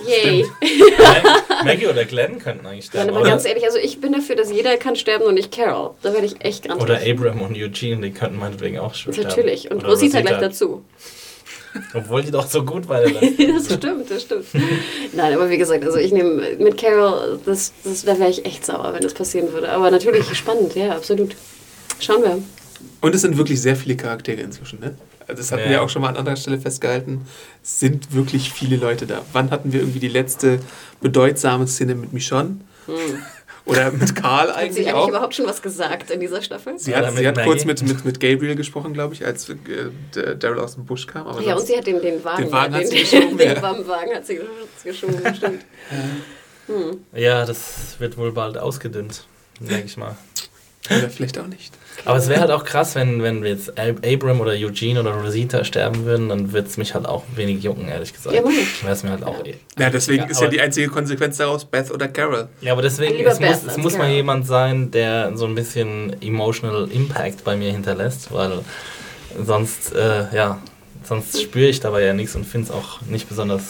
Yay. 0.06 0.46
Maggie 1.64 1.88
oder 1.88 2.06
Glenn 2.06 2.40
könnten 2.40 2.66
eigentlich 2.66 2.86
Nein, 2.94 3.04
sterben. 3.04 3.10
aber 3.12 3.22
Oder, 3.22 3.30
ganz 3.32 3.46
ehrlich, 3.46 3.64
also 3.64 3.78
ich 3.78 4.02
bin 4.02 4.12
dafür, 4.12 4.36
dass 4.36 4.52
jeder 4.52 4.78
kann 4.78 4.96
sterben 4.96 5.24
und 5.26 5.36
nicht 5.36 5.52
Carol. 5.52 5.92
Da 6.02 6.14
werde 6.14 6.26
ich 6.26 6.44
echt 6.44 6.68
ganz 6.68 6.82
oder 6.82 7.00
Abraham 7.02 7.42
und 7.42 7.56
Eugene, 7.56 8.02
die 8.02 8.12
könnten 8.12 8.38
meinetwegen 8.38 8.80
auch 8.80 8.94
schon 8.94 9.14
sterben. 9.14 9.30
Natürlich. 9.30 9.72
Und 9.72 9.78
Oder 9.78 9.90
Rosita 9.90 10.22
gleich 10.22 10.40
dazu. 10.40 10.84
Obwohl 11.94 12.22
die 12.24 12.32
doch 12.32 12.48
so 12.48 12.64
gut 12.66 12.88
war. 12.90 13.02
das 13.02 13.74
stimmt, 13.74 14.10
das 14.10 14.24
stimmt. 14.24 14.46
Nein, 15.14 15.34
aber 15.34 15.50
wie 15.50 15.58
gesagt, 15.58 15.84
also 15.86 15.98
ich 15.98 16.12
nehme 16.12 16.56
mit 16.60 16.78
Carol, 16.78 17.40
das, 17.46 17.72
das, 17.84 18.04
da 18.04 18.18
wäre 18.20 18.30
ich 18.30 18.46
echt 18.46 18.66
sauer, 18.66 18.94
wenn 18.94 19.02
das 19.02 19.14
passieren 19.14 19.52
würde. 19.54 19.70
Aber 19.70 19.90
natürlich 19.92 20.26
spannend, 20.36 20.76
ja, 20.76 20.92
absolut. 20.96 21.36
Schauen 22.00 22.24
wir. 22.24 22.42
Und 23.02 23.16
es 23.16 23.22
sind 23.22 23.38
wirklich 23.38 23.62
sehr 23.62 23.76
viele 23.76 23.96
Charaktere 23.96 24.42
inzwischen, 24.42 24.80
ne? 24.80 24.96
Also 25.28 25.42
das 25.42 25.52
hatten 25.52 25.64
Ja. 25.64 25.70
wir 25.70 25.82
auch 25.84 25.90
schon 25.90 26.02
mal 26.02 26.10
an 26.10 26.18
anderer 26.18 26.36
Stelle 26.36 26.60
festgehalten. 26.60 27.22
Es 27.64 27.80
sind 27.80 28.14
wirklich 28.14 28.52
viele 28.52 28.76
Leute 28.76 29.06
da. 29.06 29.22
Wann 29.34 29.52
hatten 29.52 29.72
wir 29.72 29.80
irgendwie 29.82 30.00
die 30.00 30.08
letzte 30.08 30.60
bedeutsame 31.00 31.68
Szene 31.68 31.96
mit 31.96 32.12
Michonne? 32.12 32.58
Oder 33.66 33.92
mit 33.92 34.16
Karl 34.22 34.48
Hat 34.48 34.56
sie 34.56 34.62
eigentlich 34.62 34.78
eigentlich 34.88 34.94
auch? 34.94 35.10
überhaupt 35.10 35.36
schon 35.36 35.46
was 35.46 35.62
gesagt 35.62 36.10
in 36.10 36.20
dieser 36.20 36.42
Staffel? 36.42 36.78
Sie 36.80 36.96
hat, 36.96 37.16
sie 37.16 37.28
hat 37.28 37.36
Maggie? 37.36 37.48
kurz 37.48 37.66
mit, 37.66 37.82
mit, 37.84 38.04
mit 38.06 38.20
Gabriel 38.20 38.56
gesprochen, 38.56 38.94
glaube 38.94 39.14
ich, 39.14 39.26
als 39.26 39.50
äh, 39.50 39.56
der 40.16 40.36
Daryl 40.36 40.60
aus 40.60 40.76
dem 40.76 40.86
Busch 40.86 41.06
kam. 41.08 41.28
Aber 41.28 41.42
Ja, 41.42 41.56
und 41.56 41.66
sie 41.66 41.78
hat 41.78 41.86
den, 41.86 42.02
den 42.02 42.24
Wagen, 42.24 42.44
Den 42.44 42.52
Wagen 42.52 42.74
hat 42.74 42.82
den, 42.82 42.88
sie 42.90 43.00
geschoben, 43.00 43.38
den 43.38 43.56
ja. 43.56 43.62
Wagen 43.62 44.16
hat 44.16 44.26
sie 44.26 44.40
geschoben, 44.84 45.36
stimmt. 45.36 45.66
Ja, 47.14 47.46
das 47.46 47.96
wird 48.00 48.18
wohl 48.18 48.32
bald 48.32 48.58
ausgedünnt, 48.58 49.26
denke 49.60 49.86
ich 49.86 49.98
mal. 49.98 50.16
Oder 50.90 51.10
vielleicht 51.10 51.38
auch 51.38 51.48
nicht. 51.48 51.74
Aber 52.06 52.18
es 52.18 52.28
wäre 52.30 52.42
halt 52.42 52.50
auch 52.52 52.64
krass, 52.64 52.96
wenn, 52.96 53.22
wenn 53.22 53.44
jetzt 53.46 53.78
Ab- 53.78 54.04
Abram 54.06 54.42
oder 54.42 54.52
Eugene 54.54 55.00
oder 55.00 55.12
Rosita 55.12 55.64
sterben 55.64 56.04
würden, 56.06 56.30
dann 56.30 56.52
würde 56.52 56.68
es 56.68 56.78
mich 56.78 56.96
halt 56.96 57.06
auch 57.06 57.24
wenig 57.36 57.64
jucken, 57.64 57.88
ehrlich 57.90 58.12
gesagt. 58.14 58.36
Ja. 58.36 58.44
Wäre 58.44 58.94
es 58.94 59.04
mir 59.04 59.12
halt 59.12 59.24
auch 59.24 59.46
eh. 59.46 59.56
Ja, 59.78 59.90
deswegen 59.92 60.24
Ja, 60.24 60.30
ist 60.30 60.42
ja 60.42 60.48
die 60.48 60.60
einzige 60.62 60.88
Konsequenz 60.88 61.38
daraus 61.38 61.64
Beth 61.66 61.92
oder 61.92 62.08
Carol. 62.08 62.48
Ja, 62.62 62.72
aber 62.74 62.82
deswegen, 62.82 63.24
es 63.26 63.40
muss, 63.40 63.64
es 63.68 63.78
muss 63.78 63.98
mal 63.98 64.10
jemand 64.10 64.48
sein, 64.48 64.90
der 64.90 65.38
so 65.38 65.46
ein 65.46 65.54
bisschen 65.54 66.16
emotional 66.24 66.90
Impact 66.92 67.44
bei 67.44 67.56
mir 67.56 67.72
hinterlässt, 67.72 68.32
weil 68.34 68.60
sonst, 69.46 69.94
äh, 69.94 70.34
ja, 70.36 70.60
sonst 71.04 71.40
spüre 71.42 71.68
ich 71.68 71.80
dabei 71.82 72.04
ja 72.04 72.14
nichts 72.14 72.36
und 72.36 72.46
finde 72.46 72.68
es 72.68 72.72
auch 72.74 73.02
nicht 73.04 73.30
besonders 73.30 73.64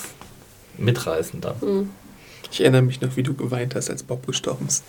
mitreißend 0.77 1.43
dann. 1.43 1.89
Ich 2.51 2.61
erinnere 2.61 2.81
mich 2.81 2.99
noch, 3.01 3.15
wie 3.15 3.23
du 3.23 3.33
geweint 3.33 3.75
hast, 3.75 3.89
als 3.89 4.03
Bob 4.03 4.25
gestorben 4.27 4.67
ist. 4.67 4.83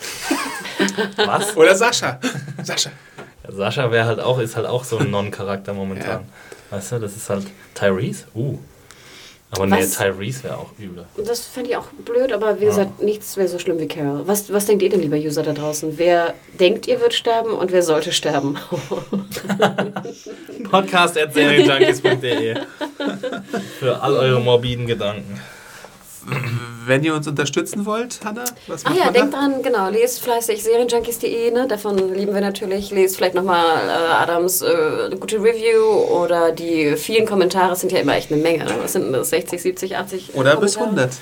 Was? 1.16 1.56
Oder 1.56 1.74
Sascha. 1.76 2.18
Sascha. 2.62 2.90
Ja, 3.44 3.52
Sascha 3.52 3.90
wäre 3.90 4.06
halt 4.06 4.20
auch, 4.20 4.38
ist 4.38 4.56
halt 4.56 4.66
auch 4.66 4.84
so 4.84 4.96
ein 4.98 5.10
Non-Charakter 5.10 5.74
momentan. 5.74 6.24
Weißt 6.70 6.92
du, 6.92 6.98
das 6.98 7.14
ist 7.16 7.28
halt 7.28 7.46
Tyrese? 7.74 8.24
Uh. 8.34 8.58
Aber 9.54 9.66
nee, 9.66 9.82
Was? 9.82 9.98
Tyrese 9.98 10.44
wäre 10.44 10.56
auch 10.56 10.70
übel. 10.78 11.04
Das 11.26 11.46
fände 11.46 11.68
ich 11.70 11.76
auch 11.76 11.84
blöd, 12.06 12.32
aber 12.32 12.58
wie 12.58 12.64
gesagt, 12.64 13.02
nichts 13.02 13.36
wäre 13.36 13.48
so 13.48 13.58
schlimm 13.58 13.78
wie 13.78 13.86
Carol. 13.86 14.26
Was, 14.26 14.50
was 14.50 14.64
denkt 14.64 14.82
ihr 14.82 14.88
denn, 14.88 15.02
lieber 15.02 15.18
User 15.18 15.42
da 15.42 15.52
draußen? 15.52 15.98
Wer 15.98 16.32
denkt, 16.58 16.88
ihr 16.88 17.02
wird 17.02 17.12
sterben 17.12 17.52
und 17.52 17.70
wer 17.70 17.82
sollte 17.82 18.12
sterben? 18.12 18.56
Podcast.serienjunkies.de 20.70 22.56
Für 23.78 24.00
all 24.00 24.14
eure 24.14 24.40
morbiden 24.40 24.86
Gedanken. 24.86 25.38
Wenn 26.86 27.04
ihr 27.04 27.14
uns 27.14 27.26
unterstützen 27.26 27.86
wollt, 27.86 28.20
Hanna, 28.24 28.44
was 28.66 28.84
Ah 28.84 28.90
macht 28.90 28.98
ja, 28.98 29.04
man 29.06 29.14
denkt 29.14 29.34
da? 29.34 29.38
dran, 29.38 29.62
genau, 29.62 29.88
lest 29.90 30.20
fleißig 30.22 30.62
serienjunkies.de, 30.62 31.50
ne? 31.50 31.66
davon 31.68 32.14
lieben 32.14 32.34
wir 32.34 32.40
natürlich. 32.40 32.90
Lest 32.90 33.16
vielleicht 33.16 33.34
nochmal 33.34 33.88
äh, 33.88 34.12
Adams 34.12 34.62
äh, 34.62 35.10
gute 35.18 35.36
Review 35.36 35.82
oder 35.82 36.52
die 36.52 36.96
vielen 36.96 37.26
Kommentare, 37.26 37.76
sind 37.76 37.92
ja 37.92 37.98
immer 37.98 38.16
echt 38.16 38.32
eine 38.32 38.42
Menge. 38.42 38.64
Ne? 38.64 38.74
Was 38.82 38.92
sind 38.92 39.12
das? 39.12 39.30
60, 39.30 39.62
70, 39.62 39.96
80 39.96 40.34
Oder 40.34 40.56
bis 40.56 40.76
Kommentare? 40.76 41.10
100. 41.10 41.18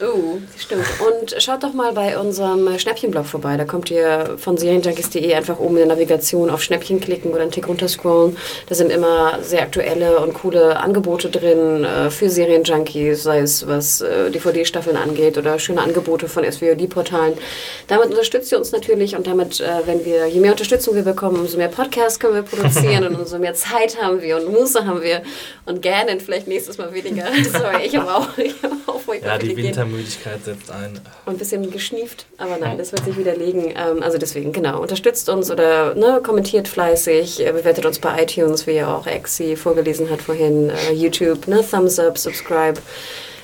Oh, 0.00 0.38
stimmt. 0.56 0.84
Und 1.06 1.42
schaut 1.42 1.62
doch 1.62 1.72
mal 1.72 1.92
bei 1.92 2.18
unserem 2.18 2.78
Schnäppchenblog 2.78 3.26
vorbei. 3.26 3.56
Da 3.56 3.64
kommt 3.64 3.90
ihr 3.90 4.36
von 4.38 4.56
serienjunkies.de 4.56 5.34
einfach 5.34 5.58
oben 5.58 5.76
in 5.76 5.88
der 5.88 5.96
Navigation 5.96 6.50
auf 6.50 6.62
Schnäppchen 6.62 7.00
klicken 7.00 7.32
oder 7.32 7.42
einen 7.42 7.50
Tick 7.50 7.68
runterscrollen. 7.68 8.36
Da 8.66 8.74
sind 8.74 8.90
immer 8.90 9.38
sehr 9.42 9.62
aktuelle 9.62 10.20
und 10.20 10.34
coole 10.34 10.78
Angebote 10.78 11.28
drin 11.28 11.84
äh, 11.84 12.10
für 12.10 12.30
Serienjunkies, 12.30 13.22
sei 13.22 13.40
es 13.40 13.66
was 13.66 14.00
äh, 14.00 14.30
DVD-Staffeln 14.78 14.96
angeht 14.96 15.38
oder 15.38 15.58
schöne 15.58 15.82
Angebote 15.82 16.28
von 16.28 16.44
SVOD-Portalen. 16.50 17.34
Damit 17.88 18.10
unterstützt 18.10 18.50
ihr 18.52 18.58
uns 18.58 18.72
natürlich 18.72 19.16
und 19.16 19.26
damit, 19.26 19.60
äh, 19.60 19.86
wenn 19.86 20.04
wir, 20.04 20.26
je 20.26 20.40
mehr 20.40 20.52
Unterstützung 20.52 20.94
wir 20.94 21.02
bekommen, 21.02 21.40
umso 21.40 21.56
mehr 21.58 21.68
Podcasts 21.68 22.18
können 22.18 22.34
wir 22.34 22.42
produzieren 22.42 23.06
und 23.08 23.16
umso 23.16 23.38
mehr 23.38 23.54
Zeit 23.54 24.00
haben 24.00 24.22
wir 24.22 24.36
und 24.36 24.52
Muße 24.52 24.86
haben 24.86 25.02
wir 25.02 25.22
und 25.66 25.82
gerne 25.82 26.18
vielleicht 26.20 26.48
nächstes 26.48 26.78
Mal 26.78 26.92
weniger. 26.92 27.26
Sorry, 27.52 27.84
ich 27.84 27.96
habe 27.96 28.14
auch, 28.14 28.38
ich 28.38 28.54
hab 28.62 28.72
auch 28.86 29.00
Ja, 29.24 29.38
die. 29.38 29.56
Wintermüdigkeit 29.56 30.44
setzt 30.44 30.70
ein. 30.70 31.00
Und 31.26 31.34
ein 31.34 31.38
bisschen 31.38 31.70
geschnieft, 31.70 32.26
aber 32.36 32.58
nein, 32.58 32.78
das 32.78 32.92
wird 32.92 33.04
sich 33.04 33.16
widerlegen. 33.16 33.70
Ähm, 33.70 34.02
also 34.02 34.18
deswegen, 34.18 34.52
genau, 34.52 34.80
unterstützt 34.80 35.28
uns 35.28 35.50
oder 35.50 35.94
ne, 35.94 36.20
kommentiert 36.22 36.68
fleißig, 36.68 37.44
äh, 37.44 37.52
bewertet 37.52 37.86
uns 37.86 37.98
bei 37.98 38.22
iTunes, 38.22 38.66
wie 38.66 38.72
ja 38.72 38.94
auch 38.94 39.06
Exi 39.06 39.56
vorgelesen 39.56 40.10
hat 40.10 40.22
vorhin, 40.22 40.70
äh, 40.70 40.92
YouTube, 40.92 41.48
ne, 41.48 41.64
Thumbs 41.68 41.98
up, 41.98 42.18
subscribe. 42.18 42.80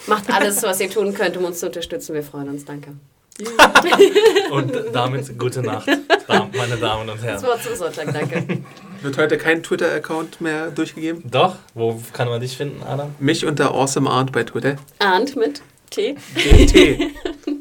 Macht 0.06 0.30
alles, 0.30 0.62
was 0.62 0.80
ihr 0.80 0.90
tun 0.90 1.14
könnt, 1.14 1.36
um 1.36 1.44
uns 1.44 1.60
zu 1.60 1.66
unterstützen. 1.66 2.14
Wir 2.14 2.22
freuen 2.22 2.48
uns. 2.48 2.64
Danke. 2.64 2.92
Und 4.50 4.72
damit 4.92 5.36
gute 5.38 5.60
Nacht, 5.60 5.88
meine 6.28 6.76
Damen 6.76 7.08
und 7.08 7.16
Das 7.16 7.24
Herren. 7.24 7.42
Wort 7.42 7.62
zum 7.64 7.74
Sonntag, 7.74 8.12
danke. 8.12 8.60
Wird 9.02 9.18
heute 9.18 9.38
kein 9.38 9.60
Twitter-Account 9.60 10.40
mehr 10.40 10.70
durchgegeben? 10.70 11.28
Doch, 11.28 11.56
wo 11.74 12.00
kann 12.12 12.28
man 12.28 12.40
dich 12.40 12.56
finden, 12.56 12.84
Adam? 12.84 13.12
Mich 13.18 13.44
unter 13.44 13.72
Awesome 13.72 14.08
Aunt 14.08 14.30
bei 14.30 14.44
Twitter. 14.44 14.76
Arndt 15.00 15.34
mit 15.34 15.62
T. 15.90 16.14
DT. 16.36 17.10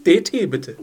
DT 0.05 0.49
bitte. 0.51 0.77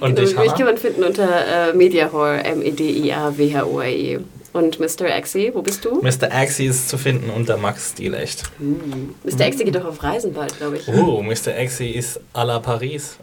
Und 0.00 0.14
genau, 0.14 0.20
dich, 0.20 0.36
mich 0.38 0.54
kann 0.54 0.64
man 0.66 0.78
finden 0.78 1.02
unter 1.02 1.70
äh, 1.70 1.72
Mediahor, 1.74 2.34
M-E-D-I-A-W-H-O-R-E. 2.44 4.20
Und 4.52 4.80
Mr. 4.80 5.06
Axie, 5.14 5.52
wo 5.54 5.62
bist 5.62 5.84
du? 5.84 6.00
Mr. 6.02 6.32
Axie 6.32 6.66
ist 6.66 6.88
zu 6.88 6.98
finden 6.98 7.30
unter 7.30 7.56
Max 7.56 7.90
Stilecht. 7.92 8.42
Mr. 8.58 9.44
Axie 9.46 9.64
geht 9.64 9.76
doch 9.76 9.84
auf 9.84 10.02
Reisen 10.02 10.32
bald, 10.32 10.56
glaube 10.58 10.76
ich. 10.78 10.88
Oh, 10.88 11.22
Mr. 11.22 11.56
Axie 11.56 11.90
ist 11.92 12.18
à 12.34 12.44
la 12.44 12.58
Paris. 12.58 13.16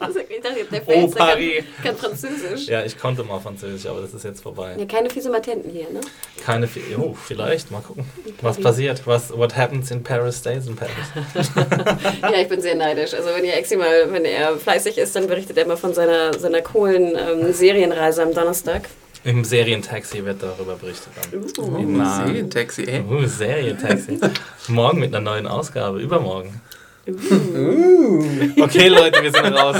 Also, 0.00 0.20
ich 0.20 0.40
dachte, 0.40 0.64
der 0.72 0.80
Oh, 0.80 0.84
Fels, 0.90 1.12
der 1.12 1.18
kann, 1.18 1.28
Paris. 1.28 1.64
kann 1.82 1.96
Französisch. 1.96 2.66
Ja, 2.68 2.82
ich 2.84 2.98
konnte 2.98 3.22
mal 3.24 3.38
Französisch, 3.40 3.86
aber 3.86 4.00
das 4.00 4.14
ist 4.14 4.24
jetzt 4.24 4.42
vorbei. 4.42 4.74
Ja, 4.78 4.86
keine 4.86 5.10
fiese 5.10 5.28
Matenten 5.30 5.70
hier, 5.70 5.90
ne? 5.90 6.00
Keine, 6.44 6.66
Vi- 6.66 6.96
oh, 6.98 7.14
vielleicht, 7.26 7.70
mal 7.70 7.80
gucken, 7.82 8.04
was 8.40 8.58
passiert. 8.58 9.02
Was, 9.06 9.36
what 9.36 9.56
happens 9.56 9.90
in 9.90 10.02
Paris 10.02 10.38
stays 10.38 10.66
in 10.66 10.76
Paris. 10.76 10.94
Ja, 12.22 12.32
ich 12.40 12.48
bin 12.48 12.60
sehr 12.60 12.74
neidisch. 12.74 13.12
Also 13.14 13.28
wenn 13.34 13.44
ihr 13.44 13.56
Axie 13.56 13.76
mal, 13.76 14.10
wenn 14.10 14.24
er 14.24 14.56
fleißig 14.56 14.96
ist, 14.98 15.14
dann 15.16 15.26
berichtet 15.26 15.56
er 15.58 15.64
immer 15.64 15.76
von 15.76 15.92
seiner, 15.94 16.32
seiner 16.38 16.62
coolen 16.62 17.16
ähm, 17.16 17.52
Serienreise 17.52 18.22
am 18.22 18.32
Donnerstag. 18.34 18.88
Im 19.28 19.44
Serientaxi 19.44 20.24
wird 20.24 20.42
darüber 20.42 20.76
berichtet. 20.76 21.12
Dann. 21.30 21.44
Oh, 21.58 21.84
Na. 21.86 22.24
Serientaxi, 22.24 22.84
ey. 22.84 23.02
Uh, 23.02 23.26
Serientaxi. 23.26 24.18
Morgen 24.68 25.00
mit 25.00 25.14
einer 25.14 25.22
neuen 25.22 25.46
Ausgabe, 25.46 26.00
übermorgen. 26.00 26.62
Okay, 27.06 28.88
Leute, 28.88 29.22
wir 29.22 29.30
sind 29.30 29.52
raus. 29.54 29.76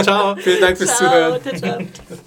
Ciao. 0.00 0.36
Vielen 0.36 0.60
Dank 0.60 0.78
fürs 0.78 0.96
Ciao, 0.96 1.08
Zuhören. 1.08 1.42
ciao, 1.42 1.56
ciao. 1.56 2.18